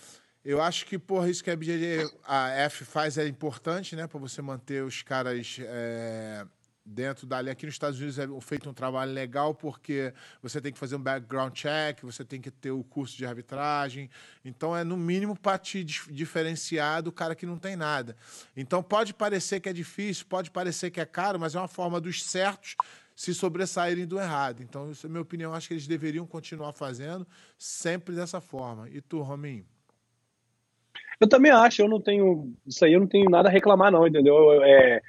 eu 0.45 0.61
acho 0.61 0.85
que, 0.85 0.97
porra, 0.97 1.29
isso 1.29 1.43
que 1.43 1.49
a 1.49 1.55
BJJ, 1.55 2.09
a 2.23 2.49
F 2.51 2.85
faz 2.85 3.17
é 3.17 3.27
importante, 3.27 3.95
né? 3.95 4.07
Para 4.07 4.19
você 4.19 4.41
manter 4.41 4.83
os 4.83 5.01
caras 5.01 5.57
é, 5.59 6.45
dentro 6.85 7.27
dali. 7.27 7.49
Aqui 7.49 7.65
nos 7.65 7.75
Estados 7.75 7.99
Unidos 7.99 8.17
é 8.19 8.27
feito 8.39 8.69
um 8.69 8.73
trabalho 8.73 9.11
legal 9.11 9.53
porque 9.53 10.13
você 10.41 10.61
tem 10.61 10.71
que 10.71 10.79
fazer 10.79 10.95
um 10.95 11.01
background 11.01 11.53
check, 11.53 12.01
você 12.03 12.23
tem 12.23 12.39
que 12.39 12.49
ter 12.49 12.71
o 12.71 12.83
curso 12.83 13.17
de 13.17 13.25
arbitragem. 13.25 14.09
Então 14.45 14.77
é 14.77 14.83
no 14.83 14.95
mínimo 14.95 15.35
para 15.35 15.57
te 15.57 15.83
diferenciar 15.83 17.01
do 17.01 17.11
cara 17.11 17.35
que 17.35 17.45
não 17.45 17.57
tem 17.57 17.75
nada. 17.75 18.15
Então 18.55 18.81
pode 18.81 19.13
parecer 19.13 19.59
que 19.59 19.67
é 19.67 19.73
difícil, 19.73 20.27
pode 20.27 20.49
parecer 20.51 20.91
que 20.91 21.01
é 21.01 21.05
caro, 21.05 21.39
mas 21.39 21.55
é 21.55 21.59
uma 21.59 21.67
forma 21.67 21.99
dos 21.99 22.23
certos 22.23 22.75
se 23.17 23.33
sobressaírem 23.33 24.05
do 24.05 24.19
errado. 24.19 24.61
Então, 24.61 24.91
isso 24.91 25.07
é 25.07 25.09
minha 25.09 25.23
opinião. 25.23 25.51
Acho 25.51 25.69
que 25.69 25.73
eles 25.73 25.87
deveriam 25.87 26.27
continuar 26.27 26.71
fazendo 26.71 27.25
sempre 27.57 28.15
dessa 28.15 28.39
forma. 28.39 28.87
E 28.91 29.01
tu, 29.01 29.23
Rominho? 29.23 29.65
Eu 31.19 31.27
também 31.27 31.51
acho. 31.51 31.81
Eu 31.81 31.89
não 31.89 31.99
tenho. 31.99 32.53
Isso 32.63 32.85
aí 32.85 32.93
eu 32.93 32.99
não 32.99 33.07
tenho 33.07 33.27
nada 33.27 33.49
a 33.49 33.51
reclamar, 33.51 33.91
não, 33.91 34.05
entendeu? 34.05 34.63
É, 34.63 35.01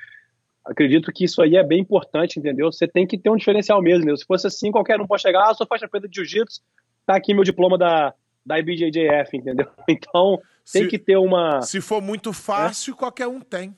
acredito 0.64 1.12
que 1.12 1.24
isso 1.24 1.42
aí 1.42 1.56
é 1.56 1.62
bem 1.62 1.80
importante, 1.80 2.38
entendeu? 2.38 2.72
Você 2.72 2.88
tem 2.88 3.06
que 3.06 3.18
ter 3.18 3.28
um 3.28 3.36
diferencial 3.36 3.82
mesmo, 3.82 3.98
entendeu? 3.98 4.16
Se 4.16 4.24
fosse 4.24 4.46
assim, 4.46 4.72
qualquer 4.72 4.98
um 4.98 5.06
pode 5.06 5.20
chegar, 5.20 5.50
ah, 5.50 5.52
sou 5.52 5.66
faixa 5.66 5.86
preta 5.86 6.08
de 6.08 6.16
jiu-jitsu, 6.16 6.62
tá 7.04 7.14
aqui 7.14 7.34
meu 7.34 7.44
diploma 7.44 7.76
da, 7.76 8.14
da 8.44 8.58
IBJJF, 8.58 9.36
entendeu? 9.36 9.68
Então, 9.86 10.40
tem 10.72 10.84
se, 10.84 10.88
que 10.88 10.98
ter 10.98 11.18
uma. 11.18 11.60
Se 11.60 11.78
for 11.82 12.00
muito 12.00 12.32
fácil, 12.32 12.94
é? 12.94 12.96
qualquer 12.96 13.26
um 13.26 13.38
tem, 13.38 13.76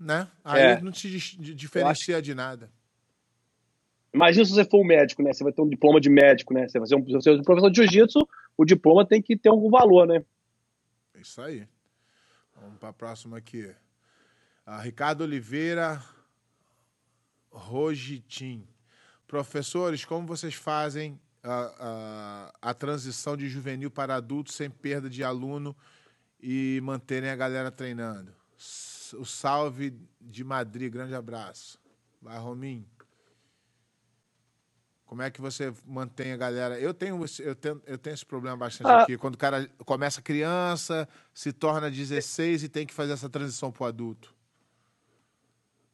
né? 0.00 0.28
Aí 0.42 0.62
é. 0.62 0.80
não 0.80 0.92
te 0.92 1.10
diferencia 1.10 2.16
acho... 2.16 2.22
de 2.22 2.34
nada. 2.34 2.70
Imagina 4.16 4.46
se 4.46 4.52
você 4.52 4.64
for 4.64 4.80
um 4.80 4.86
médico, 4.86 5.22
né? 5.22 5.30
Você 5.30 5.44
vai 5.44 5.52
ter 5.52 5.60
um 5.60 5.68
diploma 5.68 6.00
de 6.00 6.08
médico, 6.08 6.54
né? 6.54 6.66
Você 6.66 6.78
vai 6.78 6.88
ser 6.88 6.96
um, 6.96 7.04
você 7.04 7.30
um 7.32 7.42
professor 7.42 7.70
de 7.70 7.76
jiu-jitsu, 7.82 8.26
o 8.56 8.64
diploma 8.64 9.06
tem 9.06 9.20
que 9.20 9.36
ter 9.36 9.50
algum 9.50 9.68
valor, 9.68 10.06
né? 10.06 10.24
É 11.14 11.20
isso 11.20 11.42
aí. 11.42 11.68
Vamos 12.58 12.78
para 12.78 12.88
a 12.88 12.92
próxima 12.94 13.36
aqui. 13.36 13.70
Uh, 14.66 14.80
Ricardo 14.80 15.20
Oliveira 15.20 16.02
Rogitim. 17.50 18.66
Professores, 19.28 20.02
como 20.06 20.26
vocês 20.26 20.54
fazem 20.54 21.20
a, 21.42 22.52
a, 22.62 22.70
a, 22.70 22.74
transição 22.74 23.36
de 23.36 23.50
juvenil 23.50 23.90
para 23.90 24.14
adulto 24.14 24.50
sem 24.50 24.70
perda 24.70 25.10
de 25.10 25.22
aluno 25.22 25.76
e 26.40 26.80
manterem 26.82 27.28
a 27.28 27.36
galera 27.36 27.70
treinando? 27.70 28.32
O 29.18 29.26
salve 29.26 29.92
de 30.18 30.42
Madrid, 30.42 30.90
grande 30.90 31.14
abraço. 31.14 31.78
Vai, 32.22 32.38
Rominho. 32.38 32.95
Como 35.16 35.22
é 35.22 35.30
que 35.30 35.40
você 35.40 35.72
mantém 35.86 36.32
a 36.32 36.36
galera? 36.36 36.78
Eu 36.78 36.92
tenho, 36.92 37.18
eu 37.40 37.54
tenho, 37.54 37.82
eu 37.86 37.96
tenho 37.96 38.12
esse 38.12 38.26
problema 38.26 38.54
bastante 38.54 38.90
ah. 38.90 39.00
aqui. 39.00 39.16
Quando 39.16 39.34
o 39.34 39.38
cara 39.38 39.66
começa 39.86 40.20
criança, 40.20 41.08
se 41.32 41.54
torna 41.54 41.90
16 41.90 42.64
e 42.64 42.68
tem 42.68 42.84
que 42.84 42.92
fazer 42.92 43.14
essa 43.14 43.26
transição 43.26 43.72
para 43.72 43.84
o 43.84 43.86
adulto. 43.86 44.34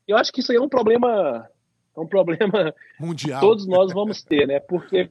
Eu 0.08 0.16
acho 0.16 0.32
que 0.32 0.40
isso 0.40 0.50
aí 0.50 0.58
é 0.58 0.60
um 0.60 0.68
problema, 0.68 1.48
é 1.96 2.00
um 2.00 2.06
problema 2.08 2.74
mundial. 2.98 3.40
Todos 3.40 3.64
nós 3.64 3.92
vamos 3.92 4.24
ter, 4.24 4.44
né? 4.48 4.58
Porque 4.58 5.08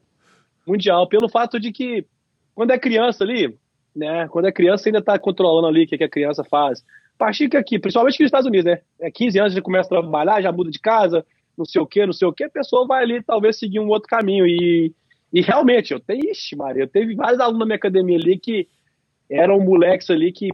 mundial, 0.67 1.07
pelo 1.07 1.29
fato 1.29 1.57
de 1.57 1.71
que 1.71 2.05
quando 2.53 2.71
é 2.71 2.77
criança 2.77 3.23
ali, 3.23 3.57
né? 3.95 4.27
Quando 4.27 4.49
é 4.49 4.51
criança 4.51 4.89
ainda 4.89 4.99
está 4.99 5.17
controlando 5.17 5.67
ali 5.67 5.85
o 5.85 5.87
que, 5.87 5.97
que 5.97 6.03
a 6.03 6.09
criança 6.09 6.43
faz. 6.43 6.83
A 7.15 7.17
partir 7.17 7.47
que 7.47 7.55
aqui, 7.55 7.79
principalmente 7.79 8.15
aqui 8.15 8.23
nos 8.23 8.27
Estados 8.27 8.47
Unidos, 8.47 8.65
né? 8.65 8.81
É 8.99 9.09
15 9.09 9.39
anos 9.39 9.53
já 9.53 9.61
começa 9.61 9.87
a 9.87 10.01
trabalhar, 10.01 10.41
já 10.41 10.51
muda 10.51 10.69
de 10.69 10.79
casa, 10.79 11.25
não 11.57 11.65
sei 11.65 11.81
o 11.81 11.85
que, 11.85 12.05
não 12.05 12.13
sei 12.13 12.27
o 12.27 12.33
que, 12.33 12.43
a 12.43 12.49
pessoa 12.49 12.87
vai 12.87 13.03
ali 13.03 13.23
talvez 13.23 13.57
seguir 13.57 13.79
um 13.79 13.87
outro 13.87 14.09
caminho. 14.09 14.45
E, 14.45 14.93
e 15.31 15.41
realmente, 15.41 15.93
eu 15.93 15.99
tenho, 15.99 16.29
ixi, 16.29 16.55
Maria, 16.55 16.83
eu 16.83 16.87
teve 16.87 17.15
vários 17.15 17.39
alunos 17.39 17.59
na 17.59 17.65
minha 17.65 17.75
academia 17.75 18.17
ali 18.17 18.37
que 18.37 18.67
eram 19.29 19.59
moleques 19.59 20.09
ali 20.09 20.31
que 20.31 20.49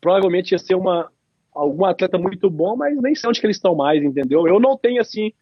provavelmente 0.00 0.52
ia 0.52 0.58
ser 0.58 0.74
uma, 0.74 1.10
algum 1.54 1.84
atleta 1.84 2.18
muito 2.18 2.48
bom, 2.50 2.76
mas 2.76 2.96
nem 3.00 3.14
sei 3.14 3.28
onde 3.28 3.40
que 3.40 3.46
eles 3.46 3.56
estão 3.56 3.74
mais, 3.74 4.02
entendeu? 4.02 4.46
Eu 4.48 4.58
não 4.58 4.76
tenho 4.76 5.00
assim, 5.00 5.32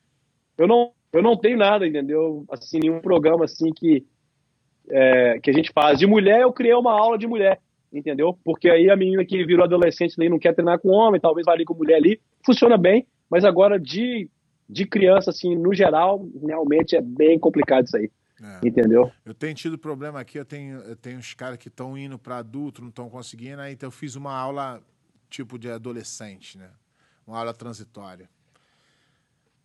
eu 0.59 0.67
não, 0.67 0.93
eu 1.13 1.23
não 1.23 1.37
tenho 1.37 1.57
nada, 1.57 1.87
entendeu? 1.87 2.45
Assim, 2.51 2.79
nenhum 2.81 3.01
programa 3.01 3.45
assim 3.45 3.73
que, 3.73 4.05
é, 4.91 5.39
que 5.41 5.51
a 5.51 5.53
gente 5.53 5.73
faz. 5.73 5.99
De 5.99 6.07
mulher, 6.07 6.41
eu 6.43 6.53
criei 6.53 6.75
uma 6.75 6.93
aula 6.93 7.17
de 7.17 7.27
mulher, 7.27 7.61
entendeu? 7.93 8.37
Porque 8.45 8.69
aí 8.69 8.91
a 8.91 8.97
menina 8.97 9.25
que 9.25 9.45
virou 9.45 9.65
adolescente 9.65 10.19
nem 10.19 10.29
não 10.29 10.39
quer 10.39 10.55
treinar 10.55 10.79
com 10.81 10.91
homem, 10.91 11.21
talvez 11.21 11.47
vá 11.47 11.53
ali 11.53 11.65
com 11.65 11.75
mulher 11.75 11.97
ali, 11.97 12.21
funciona 12.45 12.77
bem, 12.77 13.07
mas 13.31 13.45
agora 13.45 13.79
de 13.79 14.29
de 14.71 14.87
criança, 14.87 15.31
assim, 15.31 15.57
no 15.57 15.75
geral, 15.75 16.25
realmente 16.47 16.95
é 16.95 17.01
bem 17.01 17.39
complicado 17.39 17.87
isso 17.87 17.97
aí. 17.97 18.11
É. 18.43 18.67
Entendeu? 18.67 19.11
Eu 19.25 19.35
tenho 19.35 19.55
tido 19.55 19.77
problema 19.77 20.21
aqui, 20.21 20.39
eu 20.39 20.45
tenho, 20.45 20.79
eu 20.79 20.97
tenho 20.97 21.19
uns 21.19 21.35
caras 21.35 21.59
que 21.59 21.69
estão 21.69 21.99
indo 21.99 22.19
para 22.19 22.39
adulto, 22.39 22.81
não 22.81 22.89
estão 22.89 23.11
conseguindo, 23.11 23.61
aí 23.61 23.73
então 23.75 23.89
eu 23.89 23.91
fiz 23.91 24.15
uma 24.15 24.33
aula 24.33 24.81
tipo 25.29 25.59
de 25.59 25.71
adolescente, 25.71 26.57
né? 26.57 26.71
Uma 27.27 27.39
aula 27.39 27.53
transitória. 27.53 28.31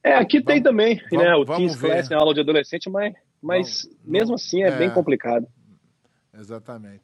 É, 0.03 0.15
aqui 0.15 0.39
vamos, 0.39 0.53
tem 0.53 0.61
também, 0.61 1.01
vamos, 1.09 1.25
né? 1.25 1.35
O 1.35 1.45
Teens 1.45 1.75
Class 1.77 2.11
é 2.11 2.15
aula 2.15 2.33
de 2.33 2.41
adolescente, 2.41 2.89
mas, 2.89 3.13
mas 3.41 3.89
mesmo 4.03 4.35
assim 4.35 4.63
é, 4.63 4.67
é, 4.67 4.77
bem 4.77 4.91
complicado. 4.91 5.47
Exatamente. 6.37 7.03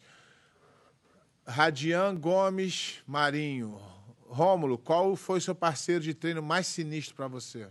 Radian 1.48 2.16
Gomes 2.16 3.02
Marinho. 3.08 3.80
Rômulo, 4.28 4.78
qual 4.78 5.16
foi 5.16 5.42
seu 5.42 5.56
parceiro 5.56 6.04
de 6.04 6.14
treino 6.14 6.42
mais 6.42 6.68
sinistro 6.68 7.16
para 7.16 7.28
você? 7.28 7.68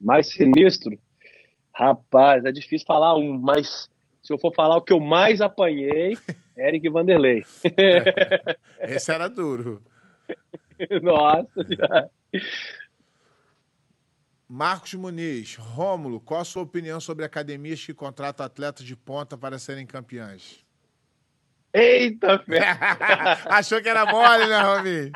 Mais 0.00 0.28
sinistro? 0.28 0.98
Rapaz, 1.74 2.44
é 2.44 2.52
difícil 2.52 2.86
falar 2.86 3.16
um, 3.16 3.38
mas 3.38 3.88
se 4.22 4.32
eu 4.32 4.38
for 4.38 4.54
falar 4.54 4.76
o 4.76 4.82
que 4.82 4.92
eu 4.92 5.00
mais 5.00 5.40
apanhei, 5.40 6.16
Eric 6.56 6.88
Vanderlei. 6.88 7.44
Esse 8.80 9.12
era 9.12 9.28
duro. 9.28 9.82
Nossa. 11.02 12.10
Marcos 14.48 14.94
Muniz, 14.94 15.56
Rômulo, 15.56 16.20
qual 16.20 16.40
a 16.40 16.44
sua 16.44 16.62
opinião 16.62 17.00
sobre 17.00 17.24
academias 17.24 17.84
que 17.84 17.94
contratam 17.94 18.44
atletas 18.44 18.84
de 18.84 18.96
ponta 18.96 19.36
para 19.36 19.58
serem 19.58 19.86
campeãs? 19.86 20.64
Eita. 21.72 22.42
Achou 23.46 23.80
que 23.80 23.88
era 23.88 24.06
mole, 24.06 24.46
né, 24.46 24.60
Rominho? 24.60 25.12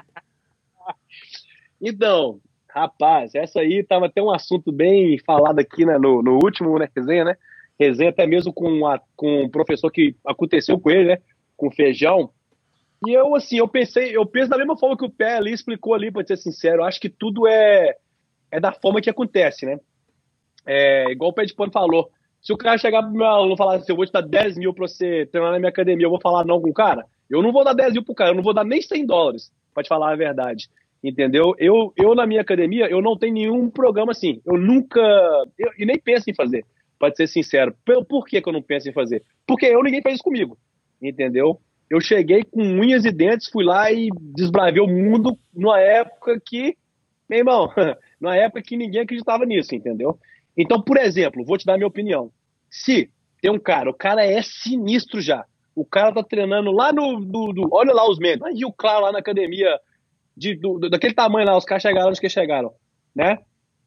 Então, 1.80 2.40
rapaz, 2.74 3.34
essa 3.34 3.60
aí 3.60 3.82
tava 3.82 4.06
até 4.06 4.22
um 4.22 4.30
assunto 4.30 4.72
bem 4.72 5.18
falado 5.18 5.58
aqui 5.58 5.84
né, 5.84 5.98
no, 5.98 6.22
no 6.22 6.34
último 6.42 6.78
né, 6.78 6.88
resenha, 6.96 7.24
né? 7.24 7.36
Resenha 7.78 8.10
até 8.10 8.26
mesmo 8.26 8.52
com, 8.52 8.86
a, 8.86 9.00
com 9.16 9.44
um 9.44 9.48
professor 9.50 9.90
que 9.90 10.16
aconteceu 10.24 10.78
com 10.78 10.90
ele, 10.90 11.04
né? 11.04 11.18
Com 11.56 11.70
feijão. 11.70 12.30
E 13.06 13.12
eu, 13.12 13.34
assim, 13.34 13.58
eu 13.58 13.68
pensei, 13.68 14.16
eu 14.16 14.24
penso 14.24 14.48
da 14.48 14.56
mesma 14.56 14.76
forma 14.76 14.96
que 14.96 15.04
o 15.04 15.10
Pé 15.10 15.36
ali 15.36 15.52
explicou 15.52 15.94
ali, 15.94 16.10
pra 16.10 16.24
ser 16.24 16.36
sincero. 16.36 16.84
Acho 16.84 17.00
que 17.00 17.08
tudo 17.08 17.46
é, 17.46 17.96
é 18.50 18.60
da 18.60 18.72
forma 18.72 19.00
que 19.00 19.10
acontece, 19.10 19.66
né? 19.66 19.78
É, 20.64 21.10
igual 21.10 21.30
o 21.30 21.34
Pé 21.34 21.44
de 21.44 21.54
Pano 21.54 21.72
falou. 21.72 22.10
Se 22.40 22.52
o 22.52 22.56
cara 22.56 22.78
chegar 22.78 23.02
pro 23.02 23.12
meu 23.12 23.26
aluno 23.26 23.54
e 23.54 23.56
falar 23.56 23.76
assim, 23.76 23.92
eu 23.92 23.96
vou 23.96 24.06
te 24.06 24.12
dar 24.12 24.22
10 24.22 24.56
mil 24.56 24.72
pra 24.72 24.86
você 24.86 25.26
treinar 25.26 25.52
na 25.52 25.58
minha 25.58 25.68
academia, 25.68 26.06
eu 26.06 26.10
vou 26.10 26.20
falar 26.20 26.44
não 26.44 26.60
com 26.60 26.70
o 26.70 26.74
cara? 26.74 27.04
Eu 27.28 27.42
não 27.42 27.52
vou 27.52 27.64
dar 27.64 27.72
10 27.72 27.92
mil 27.92 28.04
pro 28.04 28.14
cara, 28.14 28.30
eu 28.30 28.34
não 28.34 28.42
vou 28.42 28.54
dar 28.54 28.64
nem 28.64 28.80
100 28.80 29.06
dólares, 29.06 29.52
pra 29.74 29.82
te 29.82 29.88
falar 29.88 30.12
a 30.12 30.16
verdade. 30.16 30.68
Entendeu? 31.02 31.54
Eu, 31.58 31.92
eu 31.96 32.14
na 32.14 32.26
minha 32.26 32.40
academia, 32.40 32.86
eu 32.88 33.02
não 33.02 33.16
tenho 33.16 33.34
nenhum 33.34 33.68
programa 33.68 34.12
assim. 34.12 34.40
Eu 34.46 34.56
nunca. 34.56 35.00
Eu, 35.58 35.70
e 35.76 35.84
nem 35.84 35.98
penso 35.98 36.30
em 36.30 36.34
fazer, 36.34 36.64
pode 36.98 37.16
ser 37.16 37.26
sincero. 37.26 37.74
Por, 37.84 38.04
por 38.04 38.26
que, 38.26 38.40
que 38.40 38.48
eu 38.48 38.52
não 38.52 38.62
penso 38.62 38.88
em 38.88 38.92
fazer? 38.92 39.24
Porque 39.46 39.66
eu 39.66 39.82
ninguém 39.82 40.00
fez 40.00 40.14
isso 40.14 40.24
comigo. 40.24 40.56
Entendeu? 41.00 41.60
Eu 41.90 42.00
cheguei 42.00 42.44
com 42.44 42.62
unhas 42.62 43.04
e 43.04 43.10
dentes, 43.10 43.50
fui 43.50 43.64
lá 43.64 43.90
e 43.90 44.08
desbravei 44.34 44.80
o 44.80 44.86
mundo 44.86 45.36
numa 45.52 45.80
época 45.80 46.40
que, 46.40 46.76
meu 47.28 47.40
irmão, 47.40 47.68
numa 48.20 48.36
época 48.36 48.62
que 48.62 48.76
ninguém 48.76 49.02
acreditava 49.02 49.44
nisso, 49.44 49.74
entendeu? 49.74 50.16
Então, 50.56 50.80
por 50.80 50.96
exemplo, 50.96 51.44
vou 51.44 51.58
te 51.58 51.66
dar 51.66 51.76
minha 51.76 51.88
opinião. 51.88 52.30
Se 52.70 53.10
tem 53.40 53.50
um 53.50 53.58
cara, 53.58 53.90
o 53.90 53.94
cara 53.94 54.24
é 54.24 54.40
sinistro 54.40 55.20
já. 55.20 55.44
O 55.74 55.84
cara 55.84 56.12
tá 56.12 56.22
treinando 56.22 56.70
lá 56.70 56.92
no. 56.92 57.20
Do, 57.20 57.52
do 57.52 57.68
olha 57.72 57.92
lá 57.92 58.08
os 58.08 58.18
membros. 58.18 58.48
Aí 58.48 58.64
o 58.64 58.72
Claro 58.72 59.02
lá 59.02 59.12
na 59.12 59.18
academia, 59.18 59.78
de, 60.36 60.54
do, 60.54 60.78
daquele 60.88 61.14
tamanho 61.14 61.46
lá, 61.46 61.56
os 61.56 61.64
caras 61.64 61.82
chegaram 61.82 62.08
onde 62.08 62.20
que 62.20 62.28
chegaram, 62.28 62.72
né? 63.14 63.38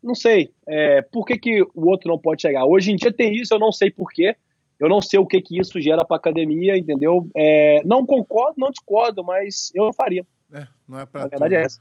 Não 0.02 0.14
sei. 0.14 0.52
É, 0.68 1.02
por 1.02 1.26
que, 1.26 1.38
que 1.38 1.62
o 1.64 1.88
outro 1.88 2.08
não 2.08 2.20
pode 2.20 2.42
chegar? 2.42 2.66
Hoje 2.66 2.92
em 2.92 2.96
dia 2.96 3.12
tem 3.12 3.36
isso, 3.36 3.54
eu 3.54 3.60
não 3.60 3.72
sei 3.72 3.90
por 3.90 4.12
quê. 4.12 4.36
Eu 4.80 4.90
não 4.90 5.02
sei 5.02 5.18
o 5.20 5.26
que, 5.26 5.42
que 5.42 5.60
isso 5.60 5.80
gera 5.80 6.04
pra 6.04 6.18
academia, 6.18 6.78
entendeu? 6.78 7.30
É, 7.34 7.82
não 7.86 8.06
concordo, 8.06 8.56
não 8.58 8.70
discordo, 8.70 9.24
mas 9.24 9.72
eu 9.74 9.92
faria. 9.94 10.26
É, 10.52 10.68
não 10.88 11.00
é 11.00 11.06
pra 11.06 11.24
A 11.24 11.28
verdade 11.28 11.54
tudo. 11.56 11.62
é 11.62 11.66
essa. 11.66 11.80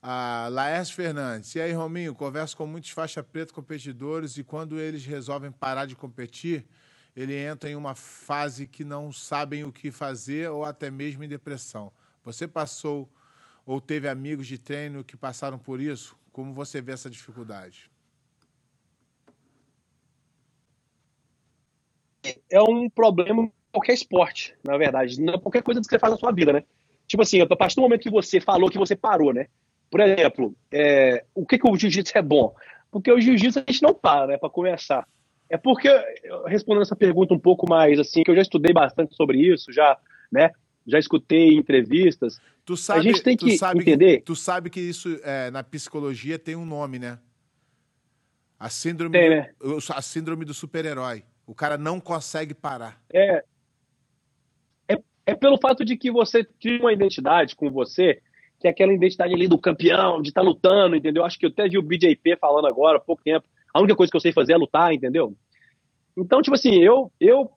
A 0.00 0.48
Laércio 0.48 0.94
Fernandes. 0.94 1.54
E 1.56 1.60
aí, 1.60 1.72
Rominho, 1.72 2.14
converso 2.14 2.56
com 2.56 2.64
muitos 2.64 2.90
faixa 2.90 3.22
preta 3.22 3.52
competidores 3.52 4.36
e 4.38 4.44
quando 4.44 4.78
eles 4.78 5.04
resolvem 5.04 5.50
parar 5.50 5.86
de 5.86 5.96
competir, 5.96 6.64
ele 7.16 7.34
entra 7.36 7.68
em 7.68 7.74
uma 7.74 7.96
fase 7.96 8.68
que 8.68 8.84
não 8.84 9.10
sabem 9.10 9.64
o 9.64 9.72
que 9.72 9.90
fazer 9.90 10.48
ou 10.48 10.64
até 10.64 10.88
mesmo 10.88 11.24
em 11.24 11.28
depressão. 11.28 11.90
Você 12.24 12.46
passou 12.46 13.08
ou 13.68 13.82
teve 13.82 14.08
amigos 14.08 14.46
de 14.46 14.56
treino 14.56 15.04
que 15.04 15.14
passaram 15.14 15.58
por 15.58 15.78
isso? 15.78 16.16
Como 16.32 16.54
você 16.54 16.80
vê 16.80 16.92
essa 16.92 17.10
dificuldade? 17.10 17.90
é 22.50 22.60
um 22.62 22.88
problema 22.88 23.42
em 23.42 23.52
qualquer 23.72 23.92
esporte, 23.92 24.54
na 24.64 24.76
verdade. 24.76 25.20
Não 25.20 25.34
é 25.34 25.38
qualquer 25.38 25.62
coisa 25.62 25.80
que 25.80 25.86
você 25.86 25.98
faz 25.98 26.12
na 26.12 26.18
sua 26.18 26.32
vida, 26.32 26.52
né? 26.52 26.64
Tipo 27.06 27.22
assim, 27.22 27.40
a 27.40 27.56
partir 27.56 27.76
do 27.76 27.82
momento 27.82 28.02
que 28.02 28.10
você 28.10 28.40
falou 28.40 28.70
que 28.70 28.78
você 28.78 28.96
parou, 28.96 29.32
né? 29.32 29.46
Por 29.90 30.00
exemplo, 30.00 30.54
é, 30.72 31.24
o 31.34 31.46
que, 31.46 31.58
que 31.58 31.68
o 31.68 31.76
jiu-jitsu 31.76 32.16
é 32.16 32.22
bom? 32.22 32.54
Porque 32.90 33.10
o 33.10 33.20
jiu-jitsu 33.20 33.60
a 33.60 33.70
gente 33.70 33.82
não 33.82 33.94
para, 33.94 34.28
né? 34.28 34.38
Para 34.38 34.50
começar. 34.50 35.06
É 35.48 35.56
porque, 35.56 35.88
respondendo 36.46 36.82
essa 36.82 36.96
pergunta 36.96 37.32
um 37.32 37.38
pouco 37.38 37.68
mais, 37.68 37.98
assim, 37.98 38.22
que 38.22 38.30
eu 38.30 38.34
já 38.34 38.42
estudei 38.42 38.72
bastante 38.72 39.14
sobre 39.14 39.38
isso, 39.38 39.72
já, 39.72 39.96
né? 40.30 40.50
Já 40.88 40.98
escutei 40.98 41.54
entrevistas. 41.54 42.40
Tu 42.64 42.76
sabe, 42.76 43.02
gente 43.02 43.22
tem 43.22 43.36
que 43.36 43.56
sabe 43.56 43.80
entender- 43.80 44.22
tu 44.22 44.34
sabe 44.34 44.70
que 44.70 44.80
isso 44.80 45.20
é, 45.22 45.50
na 45.50 45.62
psicologia 45.62 46.38
tem 46.38 46.56
um 46.56 46.66
nome, 46.66 46.98
né? 46.98 47.18
A 48.58 48.68
síndrome, 48.68 49.12
Tem, 49.12 49.30
né? 49.30 49.50
do, 49.60 49.78
a 49.94 50.02
síndrome 50.02 50.44
do 50.44 50.52
super-herói. 50.52 51.22
O 51.46 51.54
cara 51.54 51.78
não 51.78 52.00
consegue 52.00 52.54
parar. 52.54 53.00
É, 53.12 53.44
é, 54.88 54.98
é 55.26 55.34
pelo 55.34 55.58
fato 55.58 55.84
de 55.84 55.96
que 55.96 56.10
você 56.10 56.44
cria 56.44 56.80
uma 56.80 56.92
identidade 56.92 57.54
com 57.54 57.70
você, 57.70 58.20
que 58.58 58.66
é 58.66 58.70
aquela 58.70 58.92
identidade 58.92 59.32
ali 59.32 59.46
do 59.46 59.58
campeão, 59.58 60.20
de 60.20 60.30
estar 60.30 60.42
lutando, 60.42 60.96
entendeu? 60.96 61.24
Acho 61.24 61.38
que 61.38 61.46
eu 61.46 61.50
até 61.50 61.68
vi 61.68 61.78
o 61.78 61.82
BJP 61.82 62.36
falando 62.36 62.66
agora 62.66 62.98
há 62.98 63.00
pouco 63.00 63.22
tempo. 63.22 63.46
A 63.72 63.80
única 63.80 63.96
coisa 63.96 64.10
que 64.10 64.16
eu 64.16 64.20
sei 64.20 64.32
fazer 64.32 64.54
é 64.54 64.56
lutar, 64.56 64.92
entendeu? 64.92 65.36
Então, 66.16 66.42
tipo 66.42 66.54
assim, 66.54 66.74
eu, 66.82 67.12
eu 67.20 67.50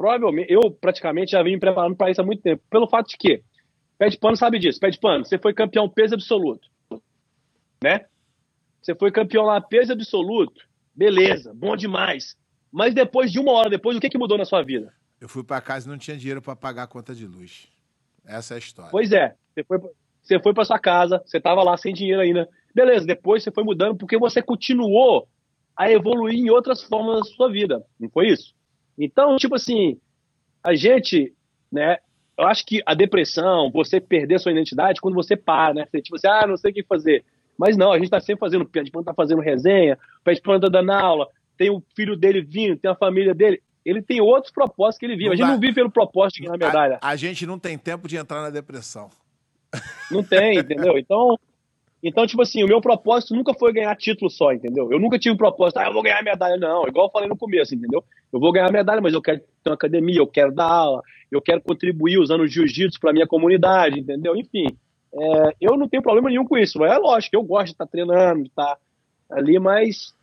provavelmente, 0.00 0.50
eu 0.50 0.70
praticamente 0.70 1.32
já 1.32 1.42
vim 1.42 1.52
me 1.52 1.60
preparando 1.60 1.94
para 1.94 2.10
isso 2.10 2.22
há 2.22 2.24
muito 2.24 2.40
tempo. 2.40 2.62
Pelo 2.70 2.88
fato 2.88 3.10
de 3.10 3.18
que, 3.18 3.42
Pé 3.98 4.08
de 4.08 4.16
Pano 4.16 4.34
sabe 4.34 4.58
disso. 4.58 4.80
Pé 4.80 4.88
de 4.88 4.98
Pano, 4.98 5.26
você 5.26 5.38
foi 5.38 5.52
campeão 5.52 5.90
peso 5.90 6.14
absoluto, 6.14 6.66
né? 7.84 8.06
Você 8.80 8.94
foi 8.94 9.12
campeão 9.12 9.44
lá 9.44 9.60
peso 9.60 9.92
absoluto. 9.92 10.66
Beleza, 10.94 11.52
bom 11.54 11.76
demais. 11.76 12.34
Mas 12.72 12.94
depois 12.94 13.30
de 13.30 13.38
uma 13.38 13.52
hora 13.52 13.68
depois, 13.68 13.94
o 13.94 14.00
que, 14.00 14.08
que 14.08 14.16
mudou 14.16 14.38
na 14.38 14.46
sua 14.46 14.62
vida? 14.62 14.90
Eu 15.20 15.28
fui 15.28 15.44
pra 15.44 15.60
casa 15.60 15.86
e 15.86 15.90
não 15.90 15.98
tinha 15.98 16.16
dinheiro 16.16 16.40
pra 16.40 16.56
pagar 16.56 16.84
a 16.84 16.86
conta 16.86 17.14
de 17.14 17.26
luz. 17.26 17.68
Essa 18.24 18.54
é 18.54 18.56
a 18.56 18.58
história. 18.58 18.90
Pois 18.90 19.12
é, 19.12 19.34
você 19.52 19.64
foi, 19.64 19.78
você 20.22 20.40
foi 20.40 20.54
para 20.54 20.64
sua 20.64 20.78
casa, 20.78 21.22
você 21.26 21.38
tava 21.38 21.62
lá 21.62 21.76
sem 21.76 21.92
dinheiro 21.92 22.22
ainda. 22.22 22.48
Beleza, 22.74 23.04
depois 23.04 23.42
você 23.42 23.50
foi 23.50 23.64
mudando 23.64 23.98
porque 23.98 24.16
você 24.16 24.40
continuou 24.40 25.28
a 25.76 25.90
evoluir 25.90 26.38
em 26.38 26.48
outras 26.48 26.82
formas 26.82 27.18
da 27.18 27.24
sua 27.34 27.52
vida. 27.52 27.84
Não 27.98 28.08
foi 28.08 28.28
isso? 28.28 28.54
Então, 29.00 29.36
tipo 29.36 29.54
assim, 29.54 29.98
a 30.62 30.74
gente, 30.74 31.32
né? 31.72 31.96
Eu 32.38 32.46
acho 32.46 32.64
que 32.64 32.82
a 32.86 32.94
depressão, 32.94 33.70
você 33.70 34.00
perder 34.00 34.38
sua 34.38 34.52
identidade, 34.52 35.00
quando 35.00 35.14
você 35.14 35.36
para, 35.36 35.74
né? 35.74 35.86
Você, 35.90 36.02
tipo 36.02 36.16
assim, 36.16 36.28
ah, 36.28 36.46
não 36.46 36.56
sei 36.56 36.70
o 36.70 36.74
que 36.74 36.82
fazer. 36.82 37.24
Mas 37.58 37.76
não, 37.76 37.92
a 37.92 37.98
gente 37.98 38.10
tá 38.10 38.20
sempre 38.20 38.40
fazendo, 38.40 38.62
o 38.62 38.68
Pé 38.68 38.82
de 38.82 38.90
Pano 38.90 39.04
tá 39.04 39.14
fazendo 39.14 39.40
resenha, 39.40 39.98
o 40.20 40.24
Pé 40.24 40.34
de 40.34 40.40
Pano 40.40 40.60
tá 40.60 40.68
dando 40.68 40.90
aula, 40.90 41.28
tem 41.56 41.70
o 41.70 41.82
filho 41.94 42.16
dele 42.16 42.42
vindo, 42.42 42.78
tem 42.78 42.90
a 42.90 42.94
família 42.94 43.34
dele. 43.34 43.62
Ele 43.84 44.02
tem 44.02 44.20
outros 44.20 44.52
propósitos 44.52 44.98
que 44.98 45.06
ele 45.06 45.14
vive. 45.14 45.26
Não 45.26 45.32
a 45.32 45.36
gente 45.36 45.46
dá. 45.46 45.52
não 45.52 45.60
vive 45.60 45.74
pelo 45.74 45.90
propósito 45.90 46.36
de 46.36 46.42
ganhar 46.42 46.58
medalha. 46.58 46.98
A, 47.00 47.08
a 47.10 47.16
gente 47.16 47.46
não 47.46 47.58
tem 47.58 47.78
tempo 47.78 48.06
de 48.06 48.16
entrar 48.16 48.42
na 48.42 48.50
depressão. 48.50 49.10
Não 50.10 50.22
tem, 50.22 50.58
entendeu? 50.58 50.98
Então, 50.98 51.38
então, 52.02 52.26
tipo 52.26 52.40
assim, 52.40 52.64
o 52.64 52.66
meu 52.66 52.80
propósito 52.80 53.34
nunca 53.34 53.52
foi 53.52 53.72
ganhar 53.72 53.94
título 53.94 54.30
só, 54.30 54.52
entendeu? 54.52 54.90
Eu 54.90 54.98
nunca 54.98 55.18
tive 55.18 55.34
um 55.34 55.38
propósito, 55.38 55.78
ah, 55.78 55.86
eu 55.86 55.92
vou 55.92 56.02
ganhar 56.02 56.22
medalha, 56.22 56.56
não. 56.56 56.86
Igual 56.88 57.06
eu 57.06 57.10
falei 57.10 57.28
no 57.28 57.36
começo, 57.36 57.74
entendeu? 57.74 58.02
Eu 58.32 58.40
vou 58.40 58.52
ganhar 58.52 58.72
medalha, 58.72 59.00
mas 59.02 59.12
eu 59.12 59.20
quero 59.20 59.40
ter 59.40 59.70
uma 59.70 59.74
academia, 59.74 60.18
eu 60.18 60.26
quero 60.26 60.52
dar 60.52 60.66
aula, 60.66 61.02
eu 61.30 61.42
quero 61.42 61.60
contribuir 61.60 62.18
usando 62.18 62.40
o 62.40 62.46
jiu-jitsu 62.46 62.98
para 62.98 63.12
minha 63.12 63.26
comunidade, 63.26 64.00
entendeu? 64.00 64.34
Enfim, 64.34 64.66
é, 65.12 65.54
eu 65.60 65.76
não 65.76 65.88
tenho 65.88 66.02
problema 66.02 66.30
nenhum 66.30 66.46
com 66.46 66.56
isso. 66.56 66.82
É 66.84 66.96
lógico, 66.96 67.36
eu 67.36 67.42
gosto 67.42 67.66
de 67.66 67.72
estar 67.72 67.86
treinando, 67.86 68.44
de 68.44 68.48
estar 68.48 68.78
ali, 69.30 69.58
mas, 69.58 70.14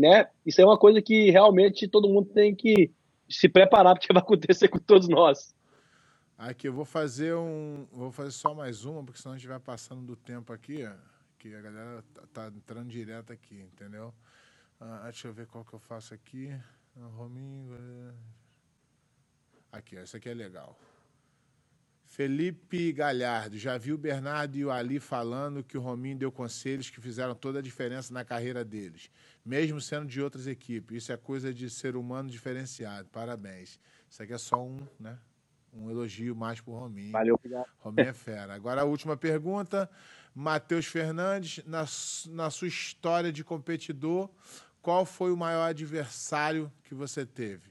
né? 0.00 0.26
Isso 0.44 0.60
é 0.60 0.64
uma 0.64 0.78
coisa 0.78 1.00
que 1.00 1.30
realmente 1.30 1.86
todo 1.86 2.08
mundo 2.08 2.28
tem 2.34 2.52
que 2.52 2.90
se 3.28 3.48
preparar, 3.48 3.94
porque 3.94 4.08
vai 4.12 4.22
acontecer 4.22 4.66
com 4.66 4.78
todos 4.78 5.08
nós. 5.08 5.54
Aqui, 6.38 6.68
eu 6.68 6.72
vou 6.72 6.84
fazer 6.84 7.34
um. 7.34 7.86
Vou 7.90 8.12
fazer 8.12 8.30
só 8.30 8.54
mais 8.54 8.84
uma, 8.84 9.02
porque 9.02 9.20
senão 9.20 9.34
a 9.34 9.38
gente 9.38 9.48
vai 9.48 9.58
passando 9.58 10.02
do 10.04 10.14
tempo 10.14 10.52
aqui, 10.52 10.78
que 11.38 11.54
a 11.54 11.62
galera 11.62 12.04
tá, 12.12 12.26
tá 12.26 12.46
entrando 12.54 12.90
direto 12.90 13.32
aqui, 13.32 13.58
entendeu? 13.62 14.14
Ah, 14.78 15.04
deixa 15.04 15.28
eu 15.28 15.32
ver 15.32 15.46
qual 15.46 15.64
que 15.64 15.72
eu 15.72 15.78
faço 15.78 16.12
aqui. 16.12 16.50
Ah, 16.96 17.06
Rominho. 17.14 17.74
eh. 17.74 18.14
Aqui, 19.72 19.96
ó, 19.96 20.00
esse 20.00 20.16
aqui 20.16 20.28
é 20.28 20.34
legal. 20.34 20.78
Felipe 22.04 22.92
Galhardo, 22.92 23.58
já 23.58 23.76
viu 23.76 23.96
o 23.96 23.98
Bernardo 23.98 24.56
e 24.56 24.64
o 24.64 24.70
Ali 24.70 25.00
falando 25.00 25.64
que 25.64 25.76
o 25.76 25.80
Rominho 25.80 26.16
deu 26.18 26.30
conselhos 26.30 26.88
que 26.88 27.00
fizeram 27.00 27.34
toda 27.34 27.58
a 27.58 27.62
diferença 27.62 28.12
na 28.14 28.24
carreira 28.24 28.64
deles, 28.64 29.10
mesmo 29.44 29.80
sendo 29.80 30.06
de 30.06 30.20
outras 30.20 30.46
equipes. 30.46 30.98
Isso 30.98 31.12
é 31.12 31.16
coisa 31.16 31.52
de 31.52 31.68
ser 31.68 31.96
humano 31.96 32.30
diferenciado. 32.30 33.08
Parabéns. 33.08 33.80
Isso 34.08 34.22
aqui 34.22 34.32
é 34.32 34.38
só 34.38 34.64
um, 34.64 34.86
né? 35.00 35.18
Um 35.76 35.90
elogio 35.90 36.34
mais 36.34 36.60
pro 36.60 36.72
Rominho. 36.72 37.12
Valeu, 37.12 37.34
obrigado. 37.34 37.66
Rominho 37.78 38.08
é 38.08 38.12
fera. 38.12 38.54
Agora 38.54 38.80
a 38.80 38.84
última 38.84 39.16
pergunta. 39.16 39.88
Matheus 40.34 40.86
Fernandes, 40.86 41.64
na, 41.64 41.86
na 42.28 42.50
sua 42.50 42.68
história 42.68 43.32
de 43.32 43.42
competidor, 43.42 44.28
qual 44.82 45.04
foi 45.06 45.32
o 45.32 45.36
maior 45.36 45.64
adversário 45.68 46.70
que 46.84 46.94
você 46.94 47.24
teve? 47.24 47.70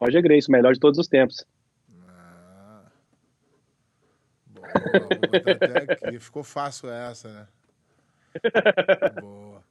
Roger 0.00 0.22
Grace, 0.22 0.48
o 0.48 0.52
melhor 0.52 0.72
de 0.72 0.80
todos 0.80 0.98
os 0.98 1.06
tempos. 1.06 1.44
Ah. 2.08 2.84
Boa, 4.46 4.68
até 5.54 5.92
aqui. 5.92 6.18
Ficou 6.18 6.42
fácil 6.42 6.90
essa, 6.90 7.28
né? 7.32 7.48
Boa. 9.20 9.61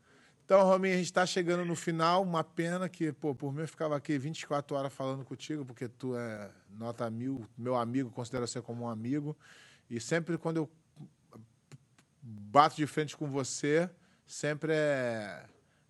Então, 0.52 0.66
Rominho, 0.66 0.96
a 0.96 0.98
gente 0.98 1.06
está 1.06 1.26
chegando 1.26 1.64
no 1.64 1.78
final. 1.78 2.22
Uma 2.22 2.44
pena 2.44 2.90
que, 2.90 3.14
pô, 3.14 3.34
por 3.34 3.54
mim 3.54 3.62
eu 3.62 3.68
ficava 3.70 3.96
aqui 3.96 4.18
24 4.18 4.76
horas 4.76 4.94
falando 4.94 5.24
contigo, 5.24 5.64
porque 5.64 5.88
tu 5.88 6.14
é 6.14 6.52
nota 6.78 7.10
mil, 7.10 7.48
meu 7.58 7.78
amigo, 7.78 8.10
considero 8.10 8.46
você 8.46 8.62
como 8.62 8.84
um 8.84 8.90
amigo. 8.90 9.34
E 9.90 9.98
sempre 9.98 10.38
quando 10.38 10.58
eu 10.58 10.70
bato 12.22 12.76
de 12.76 12.86
frente 12.86 13.16
com 13.16 13.28
você, 13.28 13.90
sempre 14.28 14.74
é, 14.74 15.46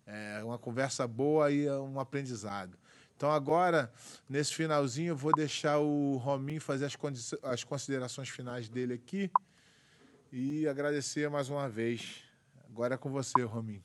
é 0.06 0.44
uma 0.44 0.60
conversa 0.60 1.08
boa 1.08 1.50
e 1.50 1.66
é 1.66 1.74
um 1.74 1.98
aprendizado. 1.98 2.78
Então 3.16 3.32
agora, 3.32 3.92
nesse 4.28 4.54
finalzinho, 4.54 5.08
eu 5.08 5.16
vou 5.16 5.32
deixar 5.34 5.80
o 5.80 6.18
Rominho 6.18 6.60
fazer 6.60 6.84
as, 6.84 6.96
as 7.42 7.64
considerações 7.64 8.28
finais 8.28 8.68
dele 8.68 8.94
aqui 8.94 9.28
e 10.30 10.68
agradecer 10.68 11.28
mais 11.28 11.48
uma 11.48 11.68
vez. 11.68 12.22
Agora 12.70 12.94
é 12.94 12.96
com 12.96 13.10
você, 13.10 13.42
Rominho. 13.42 13.82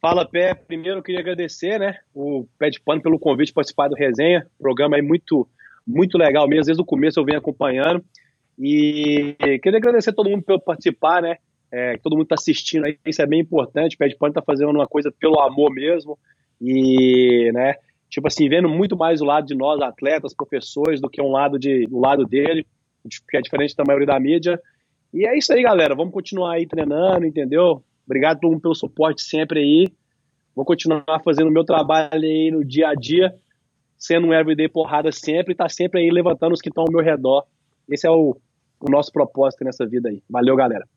Fala, 0.00 0.24
Pé. 0.24 0.54
Primeiro 0.54 0.98
eu 0.98 1.02
queria 1.02 1.20
agradecer, 1.20 1.78
né, 1.78 1.98
o 2.14 2.46
Pé 2.56 2.70
de 2.70 2.80
Pano 2.80 3.02
pelo 3.02 3.18
convite 3.18 3.52
para 3.52 3.60
participar 3.60 3.88
do 3.88 3.96
Resenha. 3.96 4.46
Programa 4.58 4.96
aí 4.96 5.02
muito, 5.02 5.48
muito 5.86 6.16
legal 6.16 6.46
mesmo. 6.46 6.66
Desde 6.66 6.82
o 6.82 6.86
começo 6.86 7.18
eu 7.18 7.24
venho 7.24 7.38
acompanhando. 7.38 8.04
E 8.56 9.36
queria 9.62 9.78
agradecer 9.78 10.10
a 10.10 10.12
todo 10.12 10.30
mundo 10.30 10.42
por 10.42 10.60
participar, 10.60 11.22
né? 11.22 11.38
É, 11.70 11.98
todo 11.98 12.12
mundo 12.12 12.24
está 12.24 12.34
assistindo 12.34 12.86
aí, 12.86 12.98
isso 13.04 13.20
é 13.20 13.26
bem 13.26 13.40
importante. 13.40 13.94
O 13.94 13.98
Pé 13.98 14.08
de 14.08 14.16
Pano 14.16 14.30
está 14.30 14.42
fazendo 14.42 14.70
uma 14.70 14.86
coisa 14.86 15.12
pelo 15.18 15.40
amor 15.40 15.72
mesmo. 15.72 16.16
E, 16.60 17.50
né, 17.52 17.74
tipo 18.08 18.26
assim, 18.26 18.48
vendo 18.48 18.68
muito 18.68 18.96
mais 18.96 19.20
o 19.20 19.24
lado 19.24 19.46
de 19.46 19.54
nós, 19.54 19.80
atletas, 19.80 20.34
professores, 20.34 21.00
do 21.00 21.10
que 21.10 21.20
um 21.20 21.30
lado 21.30 21.58
de, 21.58 21.86
do 21.86 21.98
lado 21.98 22.24
dele, 22.24 22.64
que 23.28 23.36
é 23.36 23.40
diferente 23.40 23.76
da 23.76 23.84
maioria 23.84 24.06
da 24.06 24.20
mídia. 24.20 24.60
E 25.12 25.26
é 25.26 25.36
isso 25.36 25.52
aí, 25.52 25.62
galera. 25.62 25.94
Vamos 25.94 26.12
continuar 26.12 26.54
aí 26.54 26.66
treinando, 26.66 27.26
entendeu? 27.26 27.82
Obrigado 28.08 28.40
todo 28.40 28.52
mundo 28.52 28.62
pelo 28.62 28.74
suporte 28.74 29.20
sempre 29.20 29.60
aí. 29.60 29.92
Vou 30.56 30.64
continuar 30.64 31.04
fazendo 31.22 31.48
o 31.48 31.52
meu 31.52 31.62
trabalho 31.62 32.08
aí 32.14 32.50
no 32.50 32.64
dia 32.64 32.88
a 32.88 32.94
dia, 32.94 33.38
sendo 33.98 34.28
um 34.28 34.32
everyday 34.32 34.66
porrada 34.66 35.12
sempre 35.12 35.52
e 35.52 35.54
tá 35.54 35.68
sempre 35.68 36.00
aí 36.00 36.10
levantando 36.10 36.54
os 36.54 36.62
que 36.62 36.70
estão 36.70 36.84
ao 36.84 36.90
meu 36.90 37.02
redor. 37.02 37.44
Esse 37.86 38.06
é 38.06 38.10
o, 38.10 38.34
o 38.80 38.90
nosso 38.90 39.12
propósito 39.12 39.62
nessa 39.62 39.86
vida 39.86 40.08
aí. 40.08 40.22
Valeu, 40.26 40.56
galera. 40.56 40.88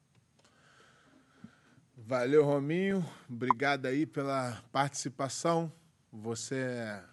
Valeu, 1.98 2.46
Rominho. 2.46 3.06
Obrigado 3.30 3.88
aí 3.88 4.06
pela 4.06 4.64
participação. 4.72 5.70
Você 6.14 6.56
é 6.56 7.04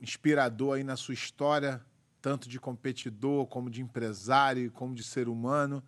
inspirador 0.00 0.76
aí 0.76 0.82
na 0.82 0.96
sua 0.96 1.14
história, 1.14 1.80
tanto 2.20 2.48
de 2.48 2.58
competidor, 2.58 3.46
como 3.46 3.70
de 3.70 3.80
empresário, 3.80 4.72
como 4.72 4.96
de 4.96 5.04
ser 5.04 5.28
humano. 5.28 5.80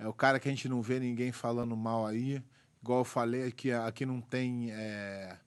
É 0.00 0.08
o 0.08 0.12
cara 0.12 0.40
que 0.40 0.48
a 0.48 0.50
gente 0.50 0.68
não 0.68 0.82
vê 0.82 0.98
ninguém 0.98 1.30
falando 1.30 1.76
mal 1.76 2.04
aí. 2.04 2.42
Igual 2.82 3.00
eu 3.00 3.04
falei, 3.04 3.46
aqui, 3.46 3.70
aqui 3.70 4.04
não 4.04 4.20
tem 4.20 4.72
é, 4.72 5.38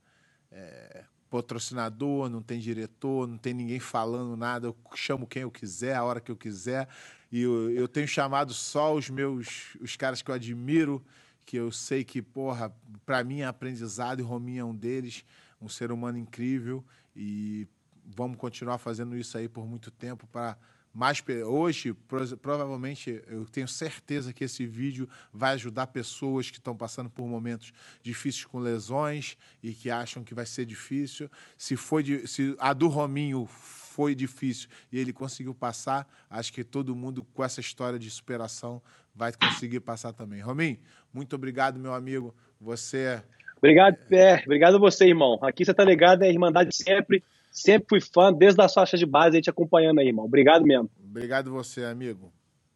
é, 0.52 1.04
patrocinador, 1.30 2.30
não 2.30 2.42
tem 2.42 2.60
diretor, 2.60 3.28
não 3.28 3.38
tem 3.38 3.54
ninguém 3.54 3.80
falando 3.80 4.38
nada. 4.38 4.68
Eu 4.68 4.76
chamo 4.96 5.28
quem 5.28 5.42
eu 5.42 5.52
quiser, 5.52 5.96
a 5.96 6.04
hora 6.04 6.22
que 6.22 6.32
eu 6.32 6.36
quiser. 6.38 6.88
E 7.32 7.42
eu, 7.42 7.70
eu 7.72 7.88
tenho 7.88 8.08
chamado 8.08 8.54
só 8.54 8.96
os 8.96 9.10
meus, 9.10 9.76
os 9.82 9.98
caras 9.98 10.22
que 10.22 10.32
eu 10.32 10.36
admiro, 10.36 11.04
que 11.46 11.58
eu 11.58 11.72
sei 11.72 12.04
que, 12.04 12.22
porra, 12.22 12.74
para 13.06 13.24
mim 13.24 13.42
é 13.42 13.46
aprendizado 13.46 14.22
e 14.22 14.24
Rominho 14.24 14.62
é 14.62 14.64
um 14.64 14.76
deles, 14.76 15.26
um 15.62 15.68
ser 15.68 15.92
humano 15.92 16.18
incrível. 16.18 16.86
E 17.14 17.68
vamos 18.06 18.38
continuar 18.38 18.78
fazendo 18.78 19.18
isso 19.18 19.38
aí 19.38 19.50
por 19.50 19.68
muito 19.68 19.92
tempo 19.92 20.26
para 20.28 20.58
mais 20.96 21.22
hoje 21.46 21.94
provavelmente 22.42 23.22
eu 23.28 23.46
tenho 23.46 23.68
certeza 23.68 24.32
que 24.32 24.46
esse 24.46 24.66
vídeo 24.66 25.10
vai 25.34 25.54
ajudar 25.56 25.88
pessoas 25.88 26.50
que 26.50 26.58
estão 26.58 26.74
passando 26.74 27.10
por 27.10 27.28
momentos 27.28 27.74
difíceis 28.02 28.46
com 28.46 28.60
lesões 28.60 29.38
e 29.62 29.74
que 29.74 29.92
acham 29.92 30.24
que 30.24 30.34
vai 30.34 30.46
ser 30.46 30.66
difícil. 30.66 31.30
Se 31.58 31.76
foi 31.76 32.26
se 32.26 32.56
a 32.58 32.72
do 32.72 32.88
Rominho 32.88 33.46
foi 33.46 34.16
difícil 34.16 34.70
e 34.90 34.98
ele 34.98 35.12
conseguiu 35.12 35.54
passar, 35.54 36.08
acho 36.30 36.54
que 36.54 36.64
todo 36.64 36.96
mundo 36.96 37.28
com 37.34 37.44
essa 37.44 37.60
história 37.60 38.00
de 38.00 38.10
superação 38.10 38.82
vai 39.14 39.34
conseguir 39.34 39.82
passar 39.82 40.14
também. 40.14 40.40
Rominho, 40.40 40.80
muito 41.14 41.36
obrigado, 41.36 41.78
meu 41.78 41.94
amigo. 41.94 42.34
Você 42.62 42.98
é 43.00 43.24
Obrigado, 43.58 43.98
Pé. 44.08 44.44
Obrigado 44.46 44.76
a 44.76 44.80
você, 44.80 45.08
irmão. 45.08 45.40
Aqui 45.42 45.66
você 45.66 45.74
tá 45.74 45.84
ligado, 45.84 46.24
é 46.24 46.30
Irmandade 46.30 46.76
sempre. 46.76 47.24
Sempre 47.56 47.88
fui 47.88 48.02
fã, 48.02 48.34
desde 48.34 48.62
a 48.62 48.68
faixa 48.68 48.98
de 48.98 49.06
base, 49.06 49.30
a 49.30 49.40
gente 49.40 49.50
acompanhando 49.50 50.00
aí, 50.00 50.08
irmão. 50.08 50.26
Obrigado 50.26 50.66
mesmo. 50.66 50.92
Obrigado 51.02 51.50
você, 51.52 51.86
amigo. 51.86 52.34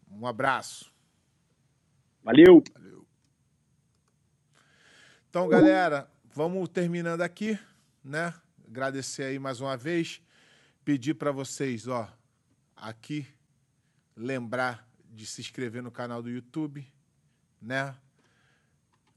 Um 0.09 0.25
abraço. 0.25 0.89
Valeu. 2.23 2.63
Valeu. 2.73 3.05
Então, 5.29 5.49
galera, 5.49 6.09
vamos 6.33 6.69
terminando 6.69 7.21
aqui, 7.21 7.59
né? 8.01 8.33
Agradecer 8.65 9.23
aí 9.23 9.37
mais 9.37 9.59
uma 9.59 9.75
vez. 9.75 10.21
Pedir 10.85 11.15
para 11.15 11.33
vocês, 11.33 11.85
ó, 11.85 12.07
aqui, 12.73 13.27
lembrar 14.15 14.87
de 15.11 15.25
se 15.25 15.41
inscrever 15.41 15.83
no 15.83 15.91
canal 15.91 16.23
do 16.23 16.29
YouTube, 16.29 16.89
né? 17.61 17.93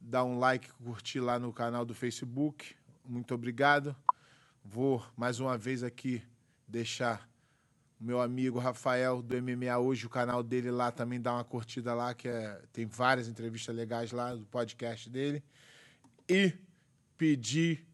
Dar 0.01 0.25
um 0.25 0.41
like, 0.41 0.69
curtir 0.73 1.21
lá 1.21 1.39
no 1.39 1.53
canal 1.53 1.85
do 1.85 1.95
Facebook. 1.95 2.75
Muito 3.05 3.33
obrigado. 3.33 3.95
Vou 4.65 5.05
mais 5.17 5.41
uma 5.41 5.59
vez 5.59 5.83
aqui 5.83 6.23
deixar 6.69 7.29
o 8.01 8.05
meu 8.05 8.21
amigo 8.21 8.61
Rafael 8.61 9.21
do 9.21 9.35
MMA 9.43 9.77
hoje, 9.77 10.07
o 10.07 10.11
canal 10.11 10.43
dele 10.43 10.71
lá 10.71 10.93
também 10.93 11.21
dá 11.21 11.35
uma 11.35 11.45
curtida 11.45 11.93
lá, 11.95 12.15
que 12.15 12.29
é, 12.29 12.63
tem 12.73 12.87
várias 12.87 13.27
entrevistas 13.29 13.75
legais 13.75 14.13
lá 14.13 14.35
do 14.35 14.47
podcast 14.47 15.11
dele. 15.11 15.43
E 16.29 16.55
pedir 17.19 17.85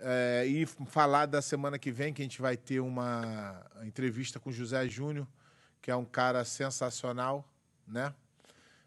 é, 0.00 0.44
e 0.44 0.66
falar 0.66 1.26
da 1.26 1.40
semana 1.40 1.78
que 1.78 1.92
vem, 1.92 2.12
que 2.12 2.20
a 2.20 2.24
gente 2.24 2.42
vai 2.42 2.56
ter 2.56 2.80
uma 2.80 3.64
entrevista 3.84 4.40
com 4.40 4.50
José 4.50 4.88
Júnior, 4.88 5.26
que 5.80 5.90
é 5.90 5.96
um 5.96 6.04
cara 6.04 6.44
sensacional, 6.44 7.48
né? 7.86 8.12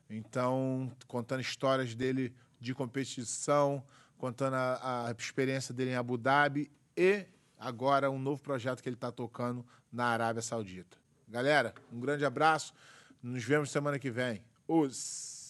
Então, 0.09 0.91
contando 1.07 1.39
histórias 1.39 1.95
dele 1.95 2.35
de 2.59 2.73
competição, 2.75 3.83
contando 4.17 4.55
a, 4.55 5.07
a 5.07 5.11
experiência 5.11 5.73
dele 5.73 5.91
em 5.91 5.95
Abu 5.95 6.17
Dhabi 6.17 6.69
e 7.01 7.25
agora 7.57 8.11
um 8.11 8.19
novo 8.19 8.43
projeto 8.43 8.83
que 8.83 8.87
ele 8.87 8.95
está 8.95 9.11
tocando 9.11 9.65
na 9.91 10.05
Arábia 10.05 10.43
Saudita. 10.43 10.97
Galera, 11.27 11.73
um 11.91 11.99
grande 11.99 12.23
abraço. 12.23 12.75
Nos 13.23 13.43
vemos 13.43 13.71
semana 13.71 13.97
que 13.97 14.11
vem. 14.11 14.43
Os 14.67 15.40